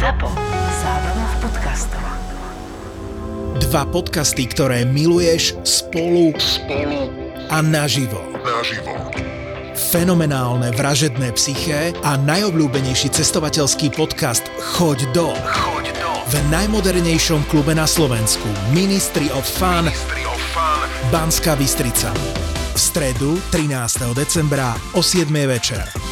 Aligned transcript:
ZAPO. 0.00 0.32
Zábrná 0.80 1.26
v 1.28 1.36
podcastov. 1.44 2.04
Dva 3.68 3.84
podcasty, 3.84 4.48
ktoré 4.48 4.88
miluješ 4.88 5.60
spolu, 5.60 6.32
spolu 6.40 7.12
a 7.52 7.60
naživo. 7.60 8.16
naživo. 8.40 8.96
Fenomenálne 9.92 10.72
vražedné 10.72 11.36
psyché 11.36 11.92
a 12.00 12.16
najobľúbenejší 12.16 13.12
cestovateľský 13.12 13.92
podcast 13.92 14.48
Choď 14.80 15.04
do. 15.12 15.36
Choď 15.36 15.92
do 16.00 16.08
V 16.32 16.34
najmodernejšom 16.48 17.44
klube 17.52 17.76
na 17.76 17.84
Slovensku 17.84 18.48
Ministry 18.72 19.28
of 19.36 19.44
Fun 19.44 19.84
Ministry 19.84 20.24
of 20.24 20.40
Fun 20.56 20.88
Banská 21.12 21.60
Bystrica. 21.60 22.08
V 22.72 22.80
stredu 22.80 23.36
13. 23.52 24.16
decembra 24.16 24.72
o 24.96 25.04
7. 25.04 25.28
večer. 25.44 26.09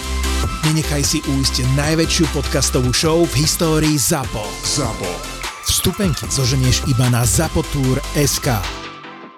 Nenechaj 0.69 1.01
si 1.01 1.25
újsť 1.25 1.65
najväčšiu 1.81 2.29
podcastovú 2.29 2.93
show 2.93 3.25
v 3.25 3.41
histórii 3.41 3.97
ZAPO. 3.97 4.45
ZAPO. 4.69 5.11
Vstupenky 5.65 6.29
zoženieš 6.29 6.85
iba 6.93 7.09
na 7.09 7.25
zapotur.sk. 7.25 8.53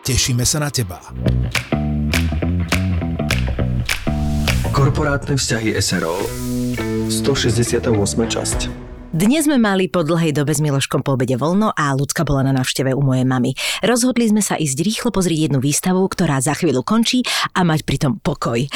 Tešíme 0.02 0.42
sa 0.42 0.58
na 0.58 0.74
teba. 0.74 0.98
Korporátne 4.74 5.38
vzťahy 5.38 5.78
SRO 5.78 6.18
168. 7.06 7.78
časť 8.26 8.58
Dnes 9.14 9.46
sme 9.46 9.62
mali 9.62 9.86
po 9.86 10.02
dlhej 10.02 10.34
dobe 10.34 10.50
s 10.50 10.58
Miloškom 10.58 11.06
po 11.06 11.14
obede 11.14 11.38
voľno 11.38 11.70
a 11.70 11.94
ľudská 11.94 12.26
bola 12.26 12.50
na 12.50 12.58
návšteve 12.58 12.90
u 12.90 13.06
mojej 13.06 13.22
mamy. 13.22 13.54
Rozhodli 13.86 14.26
sme 14.26 14.42
sa 14.42 14.58
ísť 14.58 14.82
rýchlo 14.82 15.14
pozrieť 15.14 15.46
jednu 15.46 15.62
výstavu, 15.62 16.02
ktorá 16.10 16.42
za 16.42 16.58
chvíľu 16.58 16.82
končí 16.82 17.22
a 17.54 17.62
mať 17.62 17.86
pritom 17.86 18.18
pokoj. 18.18 18.66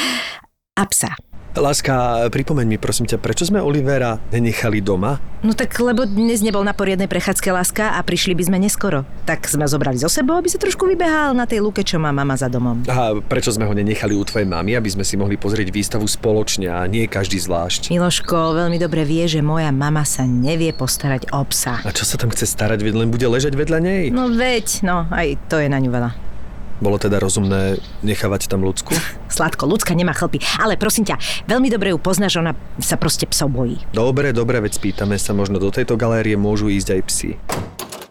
A 0.79 0.83
psa. 0.87 1.34
Láska, 1.55 2.27
pripomeň 2.35 2.67
mi 2.67 2.75
prosím 2.75 3.07
ťa, 3.07 3.15
prečo 3.15 3.47
sme 3.47 3.63
Olivera 3.63 4.19
nenechali 4.27 4.83
doma? 4.83 5.23
No 5.39 5.55
tak 5.55 5.71
lebo 5.79 6.03
dnes 6.03 6.43
nebol 6.43 6.67
na 6.67 6.75
poriadnej 6.75 7.07
prechádzke 7.07 7.47
láska 7.47 7.95
a 7.95 7.99
prišli 8.03 8.35
by 8.35 8.43
sme 8.43 8.57
neskoro. 8.59 9.07
Tak 9.23 9.47
sme 9.47 9.63
ho 9.63 9.69
zobrali 9.71 9.95
zo 9.95 10.11
sebou, 10.11 10.35
aby 10.35 10.51
sa 10.51 10.59
trošku 10.59 10.83
vybehal 10.83 11.31
na 11.31 11.47
tej 11.47 11.63
lúke, 11.63 11.79
čo 11.87 11.95
má 11.95 12.11
mama 12.11 12.35
za 12.35 12.51
domom. 12.51 12.83
A 12.91 13.15
prečo 13.23 13.55
sme 13.55 13.63
ho 13.63 13.71
nenechali 13.71 14.19
u 14.19 14.27
tvojej 14.27 14.43
mamy, 14.43 14.75
aby 14.75 14.89
sme 14.91 15.07
si 15.07 15.15
mohli 15.15 15.39
pozrieť 15.39 15.71
výstavu 15.71 16.03
spoločne 16.03 16.67
a 16.67 16.83
nie 16.91 17.07
každý 17.07 17.39
zvlášť? 17.39 17.87
Miloško 17.87 18.59
veľmi 18.59 18.75
dobre 18.75 19.07
vie, 19.07 19.23
že 19.23 19.39
moja 19.39 19.71
mama 19.71 20.03
sa 20.03 20.27
nevie 20.27 20.75
postarať 20.75 21.31
o 21.31 21.39
psa. 21.47 21.79
A 21.87 21.95
čo 21.95 22.03
sa 22.03 22.19
tam 22.19 22.35
chce 22.35 22.51
starať, 22.51 22.83
veď 22.83 22.99
len 22.99 23.07
bude 23.07 23.23
ležať 23.31 23.55
vedľa 23.55 23.79
nej? 23.79 24.11
No 24.11 24.27
veď, 24.27 24.83
no 24.83 25.07
aj 25.07 25.39
to 25.47 25.63
je 25.63 25.71
na 25.71 25.79
ňu 25.79 25.87
veľa. 25.87 26.34
Bolo 26.83 26.99
teda 26.99 27.23
rozumné 27.23 27.79
nechávať 28.03 28.51
tam 28.51 28.63
ľudsku? 28.63 28.91
Sladko, 29.35 29.63
ľudská 29.67 29.95
nemá 29.95 30.11
chlpy. 30.11 30.43
Ale 30.59 30.75
prosím 30.75 31.07
ťa, 31.07 31.47
veľmi 31.47 31.71
dobre 31.71 31.95
ju 31.95 31.99
poznáš, 31.99 32.39
ona 32.39 32.51
sa 32.83 32.99
proste 32.99 33.23
psov 33.27 33.51
bojí. 33.51 33.79
Dobre, 33.95 34.35
dobre, 34.35 34.59
veď 34.59 34.75
spýtame 34.75 35.15
sa, 35.15 35.31
možno 35.31 35.59
do 35.59 35.71
tejto 35.71 35.95
galérie 35.95 36.35
môžu 36.35 36.67
ísť 36.67 36.89
aj 36.99 37.01
psi. 37.07 37.31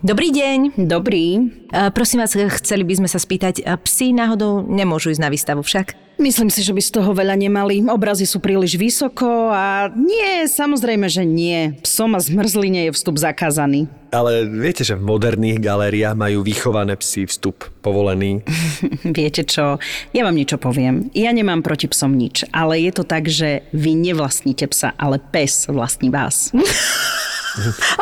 Dobrý 0.04 0.28
deň. 0.36 0.84
Dobrý. 0.84 1.40
E, 1.72 1.88
prosím 1.88 2.20
vás, 2.20 2.36
chceli 2.36 2.84
by 2.84 3.00
sme 3.00 3.08
sa 3.08 3.16
spýtať, 3.16 3.64
e, 3.64 3.72
psi 3.88 4.12
náhodou 4.12 4.60
nemôžu 4.60 5.08
ísť 5.16 5.22
na 5.24 5.32
výstavu 5.32 5.64
však? 5.64 6.03
Myslím 6.14 6.46
si, 6.46 6.62
že 6.62 6.70
by 6.70 6.78
z 6.78 6.94
toho 6.94 7.10
veľa 7.10 7.34
nemali. 7.34 7.82
Obrazy 7.90 8.22
sú 8.22 8.38
príliš 8.38 8.78
vysoko 8.78 9.50
a 9.50 9.90
nie, 9.90 10.46
samozrejme, 10.46 11.10
že 11.10 11.26
nie. 11.26 11.74
Psom 11.82 12.14
a 12.14 12.20
zmrzline 12.22 12.86
je 12.86 12.94
vstup 12.94 13.18
zakázaný. 13.18 13.90
Ale 14.14 14.46
viete, 14.46 14.86
že 14.86 14.94
v 14.94 15.02
moderných 15.02 15.58
galériách 15.58 16.14
majú 16.14 16.46
vychované 16.46 16.94
psy 17.02 17.26
vstup 17.26 17.66
povolený. 17.82 18.46
Viete 19.18 19.42
čo, 19.42 19.82
ja 20.14 20.22
vám 20.22 20.38
niečo 20.38 20.54
poviem. 20.54 21.10
Ja 21.18 21.34
nemám 21.34 21.66
proti 21.66 21.90
psom 21.90 22.14
nič, 22.14 22.46
ale 22.54 22.78
je 22.78 22.94
to 22.94 23.02
tak, 23.02 23.26
že 23.26 23.66
vy 23.74 23.98
nevlastníte 23.98 24.70
psa, 24.70 24.94
ale 24.94 25.18
pes 25.18 25.66
vlastní 25.66 26.14
vás. 26.14 26.54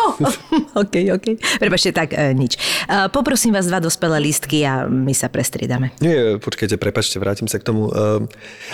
Oh, 0.00 0.16
OK, 0.82 0.94
OK. 1.12 1.26
Prepačte, 1.60 1.92
tak 1.92 2.16
e, 2.16 2.32
nič. 2.32 2.56
E, 2.88 3.08
poprosím 3.12 3.52
vás 3.52 3.68
dva 3.68 3.84
dospelé 3.84 4.16
lístky 4.22 4.64
a 4.64 4.88
my 4.88 5.12
sa 5.12 5.28
prestriedame. 5.28 5.92
Nie, 6.00 6.40
počkajte, 6.40 6.80
prepačte, 6.80 7.20
vrátim 7.20 7.44
sa 7.44 7.60
k 7.60 7.68
tomu. 7.68 7.92
Uh, 7.92 8.24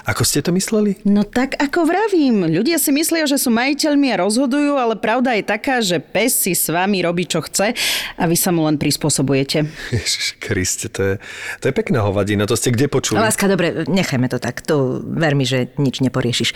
ako 0.07 0.23
ste 0.23 0.39
to 0.39 0.55
mysleli? 0.55 1.01
No 1.03 1.27
tak 1.27 1.59
ako 1.59 1.89
vravím, 1.89 2.47
ľudia 2.47 2.79
si 2.79 2.95
myslia, 2.95 3.27
že 3.27 3.41
sú 3.41 3.51
majiteľmi 3.51 4.15
a 4.15 4.21
rozhodujú, 4.23 4.79
ale 4.79 4.95
pravda 4.95 5.35
je 5.35 5.45
taká, 5.45 5.83
že 5.83 5.99
pes 5.99 6.31
si 6.31 6.55
s 6.55 6.71
vami 6.71 7.03
robí, 7.03 7.27
čo 7.27 7.43
chce 7.43 7.75
a 8.15 8.23
vy 8.31 8.37
sa 8.39 8.55
mu 8.55 8.63
len 8.63 8.79
prispôsobujete. 8.79 9.67
Ježiš 9.99 10.39
Kriste, 10.39 10.87
to 10.93 11.01
je, 11.03 11.15
to 11.59 11.65
je 11.71 11.75
pekná 11.75 12.07
hovadina, 12.07 12.47
to 12.47 12.55
ste 12.55 12.71
kde 12.71 12.87
počuli? 12.87 13.19
Láska, 13.19 13.51
dobre, 13.51 13.83
nechajme 13.91 14.31
to 14.31 14.39
tak. 14.39 14.63
Tu 14.63 14.77
ver 15.03 15.35
mi, 15.35 15.43
že 15.43 15.75
nič 15.81 15.99
neporiešiš. 16.05 16.51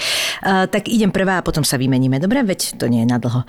Uh, 0.44 0.70
tak 0.70 0.86
idem 0.86 1.10
prvá 1.10 1.40
a 1.40 1.46
potom 1.46 1.66
sa 1.66 1.74
vymeníme. 1.74 2.22
Dobre, 2.22 2.46
veď 2.46 2.78
to 2.78 2.86
nie 2.86 3.02
je 3.02 3.08
nadlho. 3.10 3.42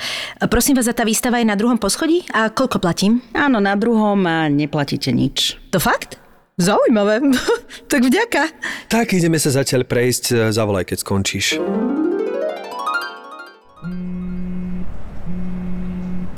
Prosím 0.47 0.62
vás, 0.71 0.87
a 0.87 0.95
tá 0.95 1.03
výstava 1.03 1.43
je 1.43 1.51
na 1.51 1.59
druhom 1.59 1.75
poschodí? 1.75 2.23
A 2.31 2.47
koľko 2.47 2.79
platím? 2.79 3.19
Áno, 3.35 3.59
na 3.59 3.75
druhom 3.75 4.23
a 4.23 4.47
neplatíte 4.47 5.11
nič. 5.11 5.59
To 5.75 5.83
fakt? 5.83 6.15
Zaujímavé. 6.55 7.19
tak 7.91 8.07
vďaka. 8.07 8.47
Tak 8.87 9.11
ideme 9.11 9.35
sa 9.35 9.51
zatiaľ 9.51 9.83
prejsť, 9.83 10.55
zavolaj, 10.55 10.87
keď 10.87 10.97
skončíš. 11.03 11.59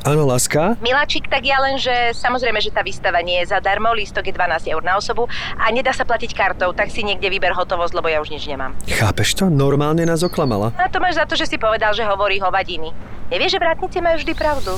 Áno, 0.05 0.21
láska? 0.29 0.77
Miláčik, 0.85 1.25
tak 1.25 1.49
ja 1.49 1.57
len, 1.57 1.81
že 1.81 2.13
samozrejme, 2.13 2.61
že 2.61 2.69
tá 2.69 2.85
výstava 2.85 3.25
nie 3.25 3.41
je 3.41 3.49
zadarmo, 3.49 3.89
lístok 3.89 4.29
je 4.29 4.37
12 4.37 4.69
eur 4.69 4.85
na 4.85 5.01
osobu 5.01 5.25
a 5.57 5.65
nedá 5.73 5.89
sa 5.97 6.05
platiť 6.05 6.29
kartou, 6.37 6.77
tak 6.77 6.93
si 6.93 7.01
niekde 7.01 7.25
vyber 7.25 7.57
hotovosť, 7.57 7.97
lebo 7.97 8.13
ja 8.13 8.21
už 8.21 8.29
nič 8.29 8.45
nemám. 8.45 8.77
Chápeš 8.85 9.33
to? 9.33 9.49
Normálne 9.49 10.05
nás 10.05 10.21
oklamala. 10.21 10.77
A 10.77 10.93
to 10.93 11.01
máš 11.01 11.17
za 11.17 11.25
to, 11.25 11.33
že 11.33 11.49
si 11.49 11.57
povedal, 11.57 11.97
že 11.97 12.05
hovorí 12.05 12.37
hovadiny. 12.37 12.93
Nevieš, 13.33 13.57
že 13.57 13.63
vrátnici 13.65 13.97
majú 13.97 14.21
vždy 14.21 14.33
pravdu. 14.37 14.77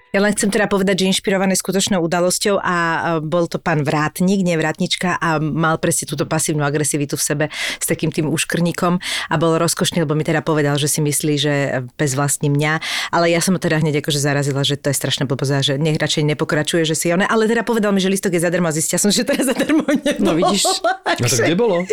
Ja 0.11 0.19
len 0.19 0.35
chcem 0.35 0.51
teda 0.51 0.67
povedať, 0.67 1.03
že 1.03 1.15
inšpirované 1.15 1.55
skutočnou 1.55 2.03
udalosťou 2.03 2.59
a 2.59 2.75
bol 3.23 3.47
to 3.47 3.63
pán 3.63 3.87
vrátnik, 3.87 4.43
nie 4.43 4.59
vrátnička 4.59 5.15
a 5.15 5.39
mal 5.39 5.79
presne 5.79 6.03
túto 6.03 6.27
pasívnu 6.27 6.67
agresivitu 6.67 7.15
v 7.15 7.23
sebe 7.23 7.45
s 7.79 7.85
takým 7.87 8.11
tým 8.11 8.27
uškrníkom 8.27 8.99
a 9.31 9.35
bol 9.39 9.55
rozkošný, 9.55 10.03
lebo 10.03 10.11
mi 10.11 10.27
teda 10.27 10.43
povedal, 10.43 10.75
že 10.75 10.91
si 10.91 10.99
myslí, 10.99 11.33
že 11.39 11.53
pes 11.95 12.11
vlastní 12.11 12.51
mňa, 12.51 12.83
ale 13.15 13.31
ja 13.31 13.39
som 13.39 13.55
ho 13.55 13.61
teda 13.63 13.79
hneď 13.79 14.03
akože 14.03 14.19
zarazila, 14.19 14.67
že 14.67 14.75
to 14.75 14.91
je 14.91 14.99
strašné 14.99 15.23
blbosť 15.23 15.63
že 15.63 15.73
nech 15.79 15.95
radšej 15.95 16.27
nepokračuje, 16.35 16.83
že 16.83 16.95
si 16.95 17.07
ona, 17.15 17.23
ale 17.31 17.47
teda 17.47 17.63
povedal 17.63 17.95
mi, 17.95 18.03
že 18.03 18.11
listok 18.11 18.35
je 18.35 18.43
zadarmo 18.43 18.67
a 18.67 18.75
zistia 18.75 18.99
som, 18.99 19.15
že 19.15 19.23
teraz 19.23 19.47
zadarmo 19.47 19.87
nebolo. 19.87 20.27
No 20.27 20.31
vidíš. 20.35 20.63
No 20.81 20.97
tak 21.05 21.21
kde 21.21 21.55
bolo? 21.55 21.83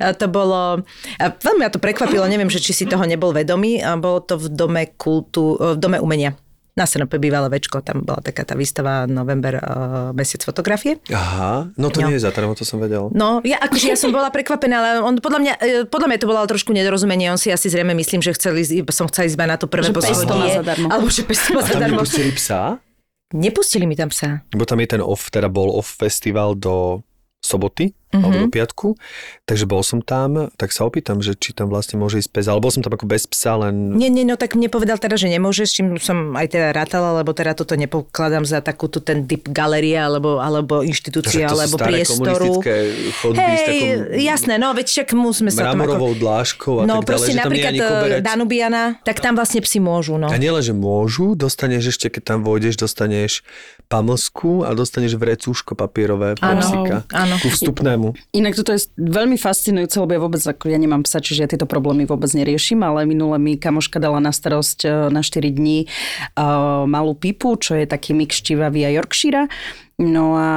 To 0.00 0.26
bolo, 0.30 0.80
veľmi 1.18 1.60
ma 1.60 1.70
to 1.70 1.82
prekvapilo, 1.82 2.24
neviem, 2.24 2.48
že 2.48 2.62
či 2.62 2.72
si 2.72 2.84
toho 2.88 3.04
nebol 3.04 3.34
vedomý, 3.34 3.82
bolo 4.00 4.24
to 4.24 4.40
v 4.40 4.46
dome 4.48 4.82
kultu, 4.96 5.58
v 5.58 5.76
dome 5.76 6.00
umenia. 6.00 6.32
Na 6.72 6.86
Senope 6.86 7.16
bývala 7.16 7.46
večko, 7.46 7.80
tam 7.80 8.02
bola 8.02 8.18
taká 8.18 8.42
tá 8.42 8.54
výstava 8.54 9.04
november 9.04 9.56
uh, 9.56 9.62
mesiac 10.10 10.40
fotografie. 10.40 11.02
Aha, 11.08 11.66
no 11.74 11.86
to 11.88 11.98
No. 11.98 12.06
nie 12.06 12.16
je 12.16 12.22
zadarmo, 12.22 12.54
to 12.54 12.62
som 12.62 12.78
vedel. 12.78 13.10
No, 13.10 13.42
ja, 13.42 13.58
akože 13.58 13.86
ja 13.86 13.98
som 13.98 14.08
bola 14.08 14.28
prekvapená, 14.28 14.74
ale 14.74 14.90
on 15.00 15.16
podľa 15.16 15.40
mňa, 15.40 15.54
e, 15.56 15.66
podľa 15.84 16.06
mňa 16.06 16.18
to 16.18 16.26
bolo 16.26 16.40
trošku 16.42 16.70
nedorozumenie. 16.70 17.26
On 17.28 17.36
si 17.36 17.48
asi 17.48 17.66
zrejme 17.66 17.90
myslím, 17.92 18.20
že 18.20 18.32
chcel 18.32 18.54
ísť, 18.56 18.86
som 18.88 19.06
chcela 19.06 19.26
ísť 19.26 19.34
iba 19.34 19.46
na 19.46 19.56
to 19.56 19.66
prvé 19.66 19.90
poschodie. 19.90 20.56
zadarmo. 20.56 20.86
Alebo 20.88 21.06
že 21.06 21.22
pes 21.22 21.38
to 21.40 21.50
má 21.52 21.60
A 21.60 21.64
tam 21.64 21.74
zadarmo. 21.76 22.00
nepustili 22.00 22.30
psa? 22.32 22.78
Nepustili 23.30 23.84
mi 23.84 23.94
tam 23.94 24.08
psa. 24.08 24.42
Lebo 24.48 24.64
tam 24.64 24.78
je 24.78 24.88
ten 24.88 25.00
off, 25.00 25.28
teda 25.28 25.46
bol 25.46 25.70
off 25.70 25.86
festival 25.92 26.54
do 26.54 27.02
soboty, 27.38 27.94
mm-hmm. 28.10 28.24
alebo 28.26 28.36
do 28.42 28.48
piatku, 28.50 28.88
takže 29.46 29.64
bol 29.70 29.82
som 29.86 30.02
tam, 30.02 30.50
tak 30.58 30.74
sa 30.74 30.86
opýtam, 30.86 31.22
že 31.22 31.38
či 31.38 31.54
tam 31.54 31.70
vlastne 31.70 31.96
môže 31.96 32.18
ísť 32.18 32.30
pes, 32.30 32.46
ale 32.50 32.58
bol 32.58 32.74
som 32.74 32.82
tam 32.82 32.94
ako 32.94 33.06
bez 33.06 33.30
psa, 33.30 33.54
len... 33.56 33.94
Nie, 33.94 34.10
nie, 34.10 34.26
no 34.26 34.34
tak 34.34 34.58
mne 34.58 34.66
povedal 34.66 34.98
teda, 34.98 35.14
že 35.14 35.30
nemôže, 35.30 35.66
s 35.66 35.78
čím 35.78 35.96
som 36.02 36.34
aj 36.34 36.50
teda 36.50 36.74
rátala, 36.74 37.22
lebo 37.22 37.30
teda 37.30 37.54
toto 37.54 37.78
nepokladám 37.78 38.42
za 38.42 38.58
takúto 38.60 38.98
ten 38.98 39.26
typ 39.30 39.46
galerie, 39.46 39.98
alebo, 39.98 40.42
alebo 40.42 40.82
sú 40.82 41.38
alebo 41.46 41.76
priestoru. 41.78 42.52
chodby 43.22 43.38
Hej, 43.38 43.58
takou 43.62 43.90
jasné, 44.18 44.54
no 44.58 44.74
veď 44.74 44.86
však 44.90 45.08
musíme 45.14 45.50
sa 45.54 45.70
o 45.70 45.78
tom 45.78 45.82
ako... 45.86 45.96
dlážkou 46.18 46.74
a 46.78 46.82
No 46.84 47.00
tak 47.00 47.06
ďalej, 47.06 47.06
proste 47.06 47.30
tam 47.30 47.34
je 47.34 47.40
napríklad 47.42 47.74
eh. 47.78 48.20
Danubiana, 48.20 48.82
tak 49.06 49.22
tam 49.22 49.38
vlastne 49.38 49.60
psi 49.62 49.78
môžu, 49.78 50.18
no. 50.18 50.26
A 50.26 50.36
nielen, 50.36 50.62
že 50.62 50.74
môžu, 50.74 51.38
dostaneš 51.38 51.94
ešte, 51.94 52.10
keď 52.10 52.22
tam 52.34 52.38
vojdeš, 52.42 52.74
dostaneš 52.80 53.46
pamlsku 53.90 54.62
a 54.62 54.70
dostaneš 54.70 55.18
vrecúško 55.18 55.74
papierové 55.74 56.38
pre 56.38 56.54
psíka. 56.62 56.96
áno. 57.10 57.34
Ku 57.42 57.50
vstupnému. 57.50 57.99
Inak 58.32 58.56
toto 58.56 58.72
je 58.72 58.88
veľmi 58.96 59.36
fascinujúce, 59.36 60.00
lebo 60.00 60.12
ja 60.16 60.20
vôbec, 60.20 60.42
ako 60.42 60.72
ja 60.72 60.78
nemám 60.80 61.04
psa, 61.04 61.20
čiže 61.20 61.40
ja 61.44 61.48
tieto 61.50 61.68
problémy 61.68 62.08
vôbec 62.08 62.32
neriešim, 62.32 62.80
ale 62.80 63.04
minule 63.04 63.36
mi 63.36 63.60
kamoška 63.60 64.00
dala 64.00 64.18
na 64.18 64.32
starosť 64.32 64.78
e, 64.84 64.88
na 65.12 65.20
4 65.20 65.52
dní 65.52 65.84
uh, 65.84 66.88
malú 66.88 67.12
pipu, 67.12 67.60
čo 67.60 67.76
je 67.76 67.84
taký 67.84 68.16
mix 68.16 68.40
štivavý 68.40 68.88
a 68.88 68.90
Yorkshire. 68.96 69.46
No 70.00 70.32
a 70.32 70.50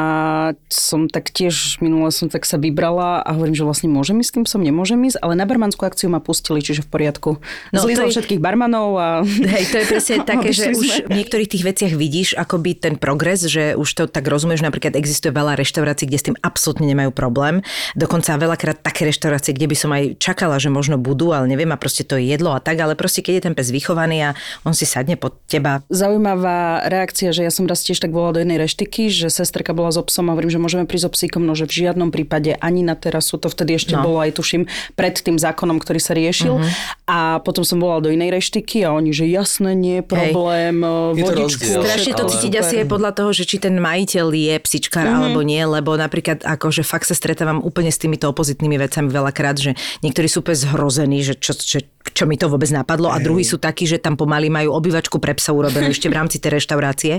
som 0.71 1.11
tak 1.11 1.27
tiež, 1.27 1.83
minule 1.83 2.15
som 2.15 2.31
tak 2.31 2.47
sa 2.47 2.55
vybrala 2.55 3.19
a 3.19 3.35
hovorím, 3.35 3.59
že 3.59 3.67
vlastne 3.67 3.91
môžem 3.91 4.15
ísť 4.23 4.31
s 4.31 4.35
tým 4.39 4.45
som, 4.47 4.63
nemôžem 4.63 4.95
ísť, 5.03 5.19
ale 5.19 5.35
na 5.35 5.43
barmanskú 5.43 5.83
akciu 5.83 6.07
ma 6.07 6.23
pustili, 6.23 6.63
čiže 6.63 6.87
v 6.87 6.89
poriadku. 6.95 7.29
No, 7.75 7.83
Zlízol 7.83 8.07
to 8.07 8.09
je- 8.09 8.15
všetkých 8.23 8.39
barmanov 8.39 8.95
a... 8.95 9.07
Hej, 9.27 9.63
to 9.67 9.75
je 9.83 9.85
presne 9.91 10.17
také, 10.31 10.55
že 10.55 10.71
už 10.71 11.11
v 11.11 11.15
niektorých 11.19 11.51
tých 11.51 11.63
veciach 11.67 11.91
vidíš 11.91 12.39
akoby 12.39 12.79
ten 12.79 12.95
progres, 12.95 13.43
že 13.43 13.75
už 13.75 13.89
to 13.91 14.03
tak 14.07 14.23
rozumieš, 14.31 14.63
napríklad 14.63 14.95
existuje 14.95 15.35
veľa 15.35 15.59
reštaurácií, 15.59 16.07
kde 16.07 16.19
s 16.23 16.25
tým 16.31 16.37
absolútne 16.39 16.87
nemajú 16.87 17.11
problém. 17.11 17.59
Dokonca 17.99 18.39
veľakrát 18.39 18.79
také 18.79 19.11
reštaurácie, 19.11 19.51
kde 19.51 19.67
by 19.67 19.75
som 19.75 19.91
aj 19.91 20.23
čakala, 20.23 20.55
že 20.55 20.71
možno 20.71 20.95
budú, 20.95 21.35
ale 21.35 21.51
neviem 21.51 21.67
a 21.67 21.75
proste 21.75 22.07
to 22.07 22.15
je 22.15 22.31
jedlo 22.31 22.55
a 22.55 22.63
tak, 22.63 22.79
ale 22.79 22.95
proste 22.95 23.19
keď 23.19 23.33
je 23.35 23.43
ten 23.51 23.55
pes 23.59 23.67
vychovaný 23.75 24.31
a 24.31 24.39
on 24.63 24.71
si 24.71 24.87
sadne 24.87 25.19
pod 25.19 25.35
teba. 25.51 25.83
Zaujímavá 25.91 26.87
reakcia, 26.87 27.35
že 27.35 27.43
ja 27.43 27.51
som 27.51 27.67
raz 27.67 27.83
tiež 27.83 27.99
tak 27.99 28.15
volala 28.15 28.39
do 28.39 28.41
jednej 28.45 28.61
reštiky, 28.61 29.11
že 29.11 29.32
sestrka 29.33 29.73
bola 29.73 29.89
s 29.89 29.97
obsom 29.97 30.29
a 30.29 30.37
hovorím, 30.37 30.49
že 30.49 30.61
môžeme 30.61 30.85
prísť 30.85 31.05
so 31.05 31.11
psíkom, 31.11 31.41
no 31.41 31.53
že 31.53 31.65
v 31.65 31.83
žiadnom 31.83 32.13
prípade 32.13 32.53
ani 32.61 32.85
na 32.85 32.93
terasu, 32.93 33.35
to 33.35 33.49
vtedy 33.49 33.75
ešte 33.75 33.93
No. 33.93 34.01
Mhm. 34.01 34.05
bolo 34.05 34.17
aj 34.21 34.31
tuším 34.33 34.63
pred 34.93 35.13
tým 35.13 35.35
zákonom, 35.35 35.81
ktorý 35.81 35.97
sa 35.97 36.13
riešil. 36.13 36.61
A 37.03 37.41
potom 37.41 37.61
som 37.61 37.77
volala 37.77 37.99
do 37.99 38.09
inej 38.09 38.29
reštiky 38.31 38.85
a 38.85 38.93
oni, 38.93 39.09
že 39.09 39.25
jasné, 39.25 39.73
nie 39.73 39.99
je 39.99 40.05
problém, 40.05 40.75
Je 41.13 41.19
to 41.19 41.25
vodičku. 41.25 41.65
rozdiel. 41.65 41.81
Strašne 41.81 42.13
to 42.13 42.23
Ale- 42.23 42.31
cítiť 42.31 42.53
asi 42.55 42.73
aj 42.79 42.87
podľa 42.87 43.11
toho, 43.11 43.29
že 43.33 43.43
či 43.43 43.57
ten 43.57 43.73
majiteľ 43.75 44.27
je 44.29 44.55
psičkár 44.59 45.03
mm-hmm. 45.03 45.19
alebo 45.25 45.39
nie, 45.41 45.61
lebo 45.61 45.95
napríklad 45.95 46.41
akože 46.41 46.83
fakt 46.83 47.05
sa 47.05 47.15
stretávam 47.15 47.57
úplne 47.59 47.89
s 47.89 47.97
týmito 47.97 48.27
opozitnými 48.27 48.77
vecami 48.77 49.07
veľakrát, 49.07 49.57
že 49.57 49.71
niektorí 49.99 50.27
sú 50.27 50.41
úplne 50.41 50.59
zhrození, 50.59 51.19
že 51.21 51.33
čo, 51.33 51.53
čo, 51.53 51.79
čo 52.03 52.23
mi 52.23 52.35
to 52.35 52.45
vôbec 52.45 52.67
napadlo 52.69 53.07
a 53.07 53.17
druhí 53.17 53.41
sú 53.41 53.57
takí, 53.57 53.85
že 53.85 53.97
tam 53.97 54.13
pomaly 54.13 54.51
majú 54.51 54.73
obývačku 54.73 55.17
pre 55.17 55.33
psa 55.33 55.49
urobenú 55.51 55.89
ešte 55.89 56.05
v 56.05 56.15
rámci 56.15 56.37
tej 56.37 56.59
reštaurácie. 56.59 57.13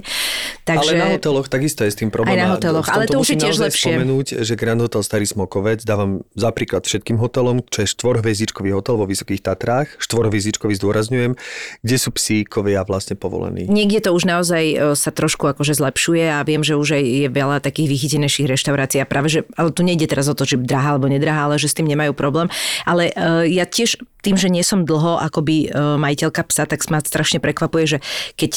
Takže... 0.63 0.93
Ale 0.93 1.01
na 1.01 1.07
hoteloch 1.13 1.49
takisto 1.49 1.83
je 1.83 1.91
s 1.91 1.97
tým 2.05 2.13
problém. 2.13 2.37
Aj 2.37 2.45
na 2.45 2.49
hoteloch, 2.53 2.85
ale 2.93 3.09
to 3.09 3.17
už 3.17 3.33
je 3.33 3.39
tiež 3.41 3.57
lepšie. 3.57 3.97
spomenúť, 3.97 4.27
že 4.45 4.53
Grand 4.61 4.77
Hotel 4.77 5.01
Starý 5.01 5.25
Smokovec 5.25 5.81
dávam 5.89 6.21
za 6.37 6.53
príklad 6.53 6.85
všetkým 6.85 7.17
hotelom, 7.17 7.65
čo 7.73 7.83
je 7.83 7.89
štvorhviezdičkový 7.89 8.77
hotel 8.77 9.01
vo 9.01 9.09
Vysokých 9.09 9.41
Tatrách, 9.41 9.97
štvorhviezdičkový 9.97 10.77
zdôrazňujem, 10.77 11.33
kde 11.81 11.97
sú 11.97 12.13
psíkovia 12.13 12.85
vlastne 12.85 13.17
povolení. 13.17 13.65
Niekde 13.65 14.05
to 14.05 14.11
už 14.13 14.29
naozaj 14.29 14.63
e, 14.69 14.77
sa 14.93 15.11
trošku 15.11 15.49
akože 15.49 15.73
zlepšuje 15.73 16.29
a 16.29 16.45
viem, 16.45 16.61
že 16.61 16.77
už 16.77 17.01
aj 17.01 17.05
je 17.05 17.29
veľa 17.33 17.65
takých 17.65 17.89
vychytenejších 17.89 18.51
reštaurácií 18.51 19.01
a 19.01 19.09
práve, 19.09 19.33
že, 19.33 19.41
ale 19.57 19.73
tu 19.73 19.81
nejde 19.81 20.05
teraz 20.05 20.29
o 20.29 20.37
to, 20.37 20.45
či 20.45 20.61
drahá 20.61 20.99
alebo 20.99 21.09
nedrahá, 21.09 21.49
ale 21.49 21.57
že 21.57 21.73
s 21.73 21.77
tým 21.79 21.89
nemajú 21.89 22.13
problém. 22.13 22.53
Ale 22.85 23.15
uh, 23.17 23.47
ja 23.49 23.65
tiež 23.65 23.97
tým, 24.21 24.37
že 24.37 24.53
nie 24.53 24.65
som 24.67 24.85
dlho 24.85 25.21
akoby 25.21 25.71
uh, 25.71 25.97
majiteľka 25.97 26.43
psa, 26.51 26.69
tak 26.69 26.85
ma 26.93 27.01
strašne 27.01 27.41
prekvapuje, 27.41 27.97
že 27.97 27.99
keď 28.37 28.51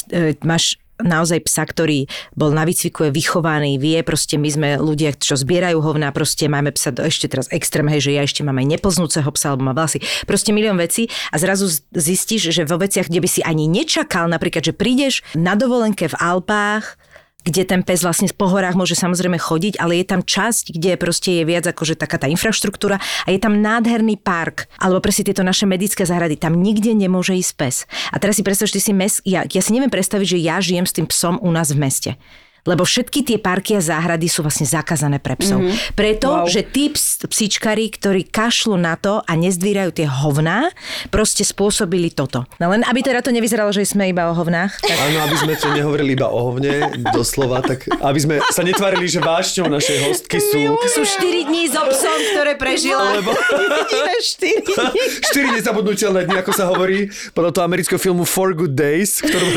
máš 0.44 0.80
naozaj 1.02 1.46
psa, 1.46 1.64
ktorý 1.66 2.10
bol 2.34 2.54
na 2.54 2.66
výcviku, 2.66 3.10
je 3.10 3.12
vychovaný, 3.14 3.78
vie, 3.78 4.02
proste 4.02 4.38
my 4.42 4.50
sme 4.50 4.70
ľudia, 4.82 5.14
čo 5.14 5.38
zbierajú 5.38 5.82
hovna, 5.82 6.10
proste 6.10 6.50
máme 6.50 6.74
psa, 6.74 6.94
do, 6.94 7.06
ešte 7.06 7.30
teraz 7.30 7.50
extrém, 7.54 7.86
hej, 7.90 8.10
že 8.10 8.12
ja 8.18 8.24
ešte 8.26 8.42
mám 8.42 8.58
aj 8.58 8.78
nepoznúceho 8.78 9.30
psa, 9.34 9.54
alebo 9.54 9.70
má 9.70 9.74
vlasy, 9.78 10.02
proste 10.26 10.54
milión 10.54 10.78
vecí 10.78 11.10
a 11.30 11.38
zrazu 11.38 11.70
zistíš, 11.94 12.50
že 12.50 12.66
vo 12.66 12.82
veciach, 12.82 13.10
kde 13.10 13.22
by 13.22 13.30
si 13.30 13.42
ani 13.46 13.70
nečakal, 13.70 14.26
napríklad, 14.30 14.66
že 14.66 14.74
prídeš 14.74 15.22
na 15.38 15.54
dovolenke 15.54 16.10
v 16.10 16.16
Alpách, 16.18 16.98
kde 17.48 17.64
ten 17.64 17.82
pes 17.88 18.04
vlastne 18.04 18.28
po 18.36 18.52
horách 18.52 18.76
môže 18.76 19.00
samozrejme 19.00 19.40
chodiť, 19.40 19.80
ale 19.80 20.04
je 20.04 20.06
tam 20.06 20.20
časť, 20.20 20.76
kde 20.76 21.00
proste 21.00 21.40
je 21.40 21.44
viac 21.48 21.64
akože 21.64 21.96
taká 21.96 22.20
tá 22.20 22.28
infraštruktúra 22.28 23.00
a 23.00 23.28
je 23.32 23.40
tam 23.40 23.64
nádherný 23.64 24.20
park, 24.20 24.68
alebo 24.76 25.00
presne 25.00 25.32
tieto 25.32 25.48
naše 25.48 25.64
medické 25.64 26.04
záhrady, 26.04 26.36
tam 26.36 26.60
nikde 26.60 26.92
nemôže 26.92 27.40
ísť 27.40 27.54
pes. 27.56 27.76
A 28.12 28.20
teraz 28.20 28.36
si 28.36 28.44
predstav, 28.44 28.68
že 28.68 28.76
ty 28.78 28.82
si 28.84 28.92
mes, 28.92 29.24
ja, 29.24 29.48
ja 29.48 29.62
si 29.64 29.72
neviem 29.72 29.90
predstaviť, 29.90 30.28
že 30.36 30.38
ja 30.44 30.60
žijem 30.60 30.84
s 30.84 30.96
tým 30.96 31.08
psom 31.08 31.40
u 31.40 31.50
nás 31.56 31.72
v 31.72 31.80
meste. 31.80 32.12
Lebo 32.68 32.84
všetky 32.84 33.24
tie 33.24 33.38
parky 33.40 33.80
a 33.80 33.82
záhrady 33.82 34.28
sú 34.28 34.44
vlastne 34.44 34.68
zakázané 34.68 35.24
pre 35.24 35.40
psov. 35.40 35.64
Mm-hmm. 35.64 35.96
Preto, 35.96 36.28
wow. 36.30 36.46
Že 36.46 36.62
tí 36.68 36.92
ps, 36.92 37.24
psičkari, 37.24 37.88
ktorí 37.88 38.28
kašľú 38.28 38.76
na 38.76 39.00
to 39.00 39.24
a 39.24 39.32
nezdvírajú 39.40 39.96
tie 39.96 40.08
hovná, 40.12 40.70
proste 41.08 41.48
spôsobili 41.48 42.12
toto. 42.12 42.44
No 42.60 42.70
len 42.70 42.84
aby 42.84 43.00
teda 43.00 43.24
to 43.24 43.32
nevyzeralo, 43.32 43.72
že 43.72 43.88
sme 43.88 44.12
iba 44.12 44.28
o 44.28 44.34
hovnách. 44.36 44.84
Tak 44.84 44.98
Áno, 45.08 45.18
aby 45.24 45.36
sme 45.40 45.54
tu 45.56 45.72
nehovorili 45.72 46.20
iba 46.20 46.28
o 46.28 46.52
hovne, 46.52 46.92
doslova, 47.16 47.64
tak 47.64 47.88
aby 47.88 48.20
sme 48.20 48.36
sa 48.52 48.62
netvárili, 48.68 49.08
že 49.08 49.24
vášňou 49.24 49.72
našej 49.72 49.98
hostky 50.04 50.38
sú 50.44 50.76
sú 50.98 51.02
4 51.06 51.48
dní 51.48 51.70
so 51.70 51.82
psom, 51.94 52.20
ktoré 52.34 52.58
prežila. 52.58 53.22
lebo 53.22 53.32
Jediné 53.32 54.16
štyri. 54.26 54.74
štyri 55.30 55.48
nezabudnutelné 55.54 56.26
dni, 56.26 56.38
ako 56.42 56.52
sa 56.52 56.66
hovorí, 56.74 57.14
podľa 57.38 57.52
toho 57.54 57.64
amerického 57.70 58.00
filmu 58.02 58.26
Four 58.26 58.58
Good 58.58 58.74
Days, 58.74 59.22
ktorú... 59.22 59.48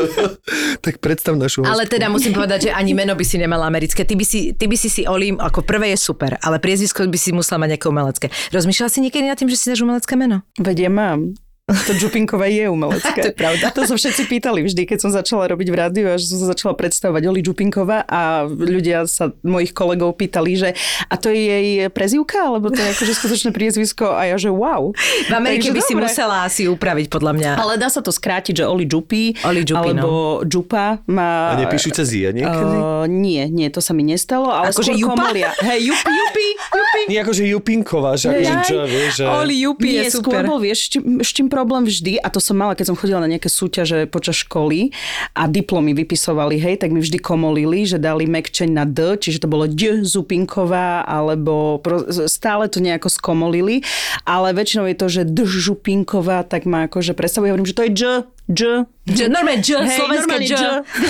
tak 0.84 1.00
predstav 1.00 1.40
našu 1.40 1.64
hostku. 1.64 1.72
Ale 1.72 1.88
teda 1.88 2.12
musím 2.20 2.36
povedať, 2.36 2.68
že 2.68 2.76
ani 2.76 2.92
meno 2.92 3.16
by 3.16 3.24
si 3.24 3.40
nemala 3.40 3.64
americké. 3.64 4.04
Ty 4.04 4.12
by 4.12 4.24
si, 4.28 4.52
ty 4.52 4.68
by 4.68 4.76
si 4.76 4.92
si 4.92 5.08
Olím, 5.08 5.40
ako 5.40 5.64
prvé 5.64 5.96
je 5.96 5.98
super, 6.04 6.36
ale 6.44 6.60
priezvisko 6.60 7.08
by 7.08 7.16
si 7.16 7.32
musela 7.32 7.64
mať 7.64 7.80
nejaké 7.80 7.86
umelecké. 7.88 8.26
Rozmýšľala 8.52 8.92
si 8.92 9.00
niekedy 9.00 9.24
nad 9.24 9.40
tým, 9.40 9.48
že 9.48 9.56
si 9.56 9.72
dáš 9.72 9.80
umelecké 9.80 10.20
meno? 10.20 10.44
Veď 10.60 10.84
ja 10.84 10.90
mám. 10.92 11.32
To 11.70 11.92
Džupinkové 11.94 12.50
je 12.50 12.66
umelecké. 12.74 13.20
To 13.22 13.28
je 13.30 13.36
pravda. 13.36 13.70
To 13.70 13.86
sa 13.86 13.94
všetci 13.94 14.22
pýtali 14.26 14.66
vždy, 14.66 14.82
keď 14.86 14.98
som 14.98 15.10
začala 15.14 15.46
robiť 15.50 15.68
v 15.70 15.76
rádiu 15.76 16.06
a 16.10 16.18
že 16.18 16.26
som 16.26 16.38
sa 16.42 16.50
začala 16.50 16.74
predstavovať 16.74 17.22
Oli 17.30 17.40
Džupinková 17.46 18.06
a 18.10 18.46
ľudia 18.46 19.06
sa 19.06 19.30
mojich 19.46 19.70
kolegov 19.70 20.18
pýtali, 20.18 20.58
že 20.58 20.68
a 21.06 21.14
to 21.14 21.30
je 21.30 21.38
jej 21.38 21.66
prezivka, 21.94 22.50
alebo 22.50 22.74
to 22.74 22.80
je 22.80 22.90
akože 22.90 23.12
skutočné 23.14 23.50
priezvisko 23.54 24.10
a 24.10 24.34
ja, 24.34 24.36
že 24.36 24.50
wow. 24.50 24.90
V 25.30 25.32
Amerike 25.32 25.70
Takže 25.70 25.76
by 25.76 25.80
si 25.82 25.94
dobre. 25.94 26.04
musela 26.10 26.36
asi 26.42 26.62
upraviť, 26.66 27.06
podľa 27.06 27.32
mňa. 27.38 27.50
Ale 27.58 27.78
dá 27.78 27.86
sa 27.86 28.02
to 28.02 28.10
skrátiť, 28.10 28.62
že 28.62 28.64
Oli 28.66 28.86
Džupi, 28.90 29.38
Oli 29.46 29.62
Džupi, 29.62 29.94
alebo 29.94 30.42
Džupa 30.42 31.06
má... 31.06 31.54
A 31.54 31.60
nepíšu 31.62 31.94
cez 31.94 32.10
I 32.10 32.34
niekedy? 32.34 32.74
Uh, 32.74 33.06
nie, 33.06 33.46
nie, 33.46 33.70
to 33.70 33.78
sa 33.78 33.94
mi 33.94 34.02
nestalo, 34.02 34.50
ale 34.50 34.74
Akože 34.74 34.92
skôr 34.98 35.14
komolia. 35.14 35.54
Hej, 35.62 35.94
Jupi, 35.94 36.10
Jupi, 36.10 36.48
Jupi. 36.74 37.02
Nie 37.06 37.18
akože 37.22 37.42
Jupinková, 37.46 38.18
že 38.18 38.34
akože 38.34 38.54
čo, 38.66 38.76
vieš, 38.86 39.10
že... 39.22 39.24
Oli 39.26 39.56
Jupi 39.62 39.88
je 40.02 40.10
skôr 40.10 40.42
super. 40.42 40.44
bol, 40.50 40.58
vieš, 40.58 40.78
s 40.86 40.88
čím, 40.90 41.02
s 41.22 41.30
čím 41.30 41.46
problém 41.60 41.84
vždy, 41.84 42.16
a 42.16 42.32
to 42.32 42.40
som 42.40 42.56
mala, 42.56 42.72
keď 42.72 42.88
som 42.88 42.96
chodila 42.96 43.20
na 43.20 43.28
nejaké 43.28 43.52
súťaže 43.52 44.08
počas 44.08 44.40
školy 44.40 44.96
a 45.36 45.44
diplomy 45.44 45.92
vypisovali, 45.92 46.56
hej, 46.56 46.80
tak 46.80 46.88
mi 46.88 47.04
vždy 47.04 47.20
komolili, 47.20 47.84
že 47.84 48.00
dali 48.00 48.24
mekčeň 48.24 48.72
na 48.72 48.88
D, 48.88 49.20
čiže 49.20 49.44
to 49.44 49.52
bolo 49.52 49.68
D 49.68 50.00
Zupinková, 50.00 51.04
alebo 51.04 51.76
pro, 51.84 52.08
stále 52.24 52.72
to 52.72 52.80
nejako 52.80 53.12
skomolili, 53.12 53.84
ale 54.24 54.56
väčšinou 54.56 54.88
je 54.88 54.96
to, 54.96 55.06
že 55.12 55.22
D 55.28 55.44
Župinková, 55.44 56.48
tak 56.48 56.64
ma 56.64 56.88
akože 56.88 57.12
predstavuje, 57.12 57.52
hovorím, 57.52 57.68
že 57.68 57.76
to 57.76 57.84
je 57.84 57.92
Dž, 57.92 58.04
Dž. 58.50 58.82
Dž, 59.10 59.26
normálne 59.30 59.62
Dž, 59.62 59.78
Hej, 59.80 59.96
slovenské 59.96 60.36
normálne 60.38 60.46
Dž. 60.50 60.62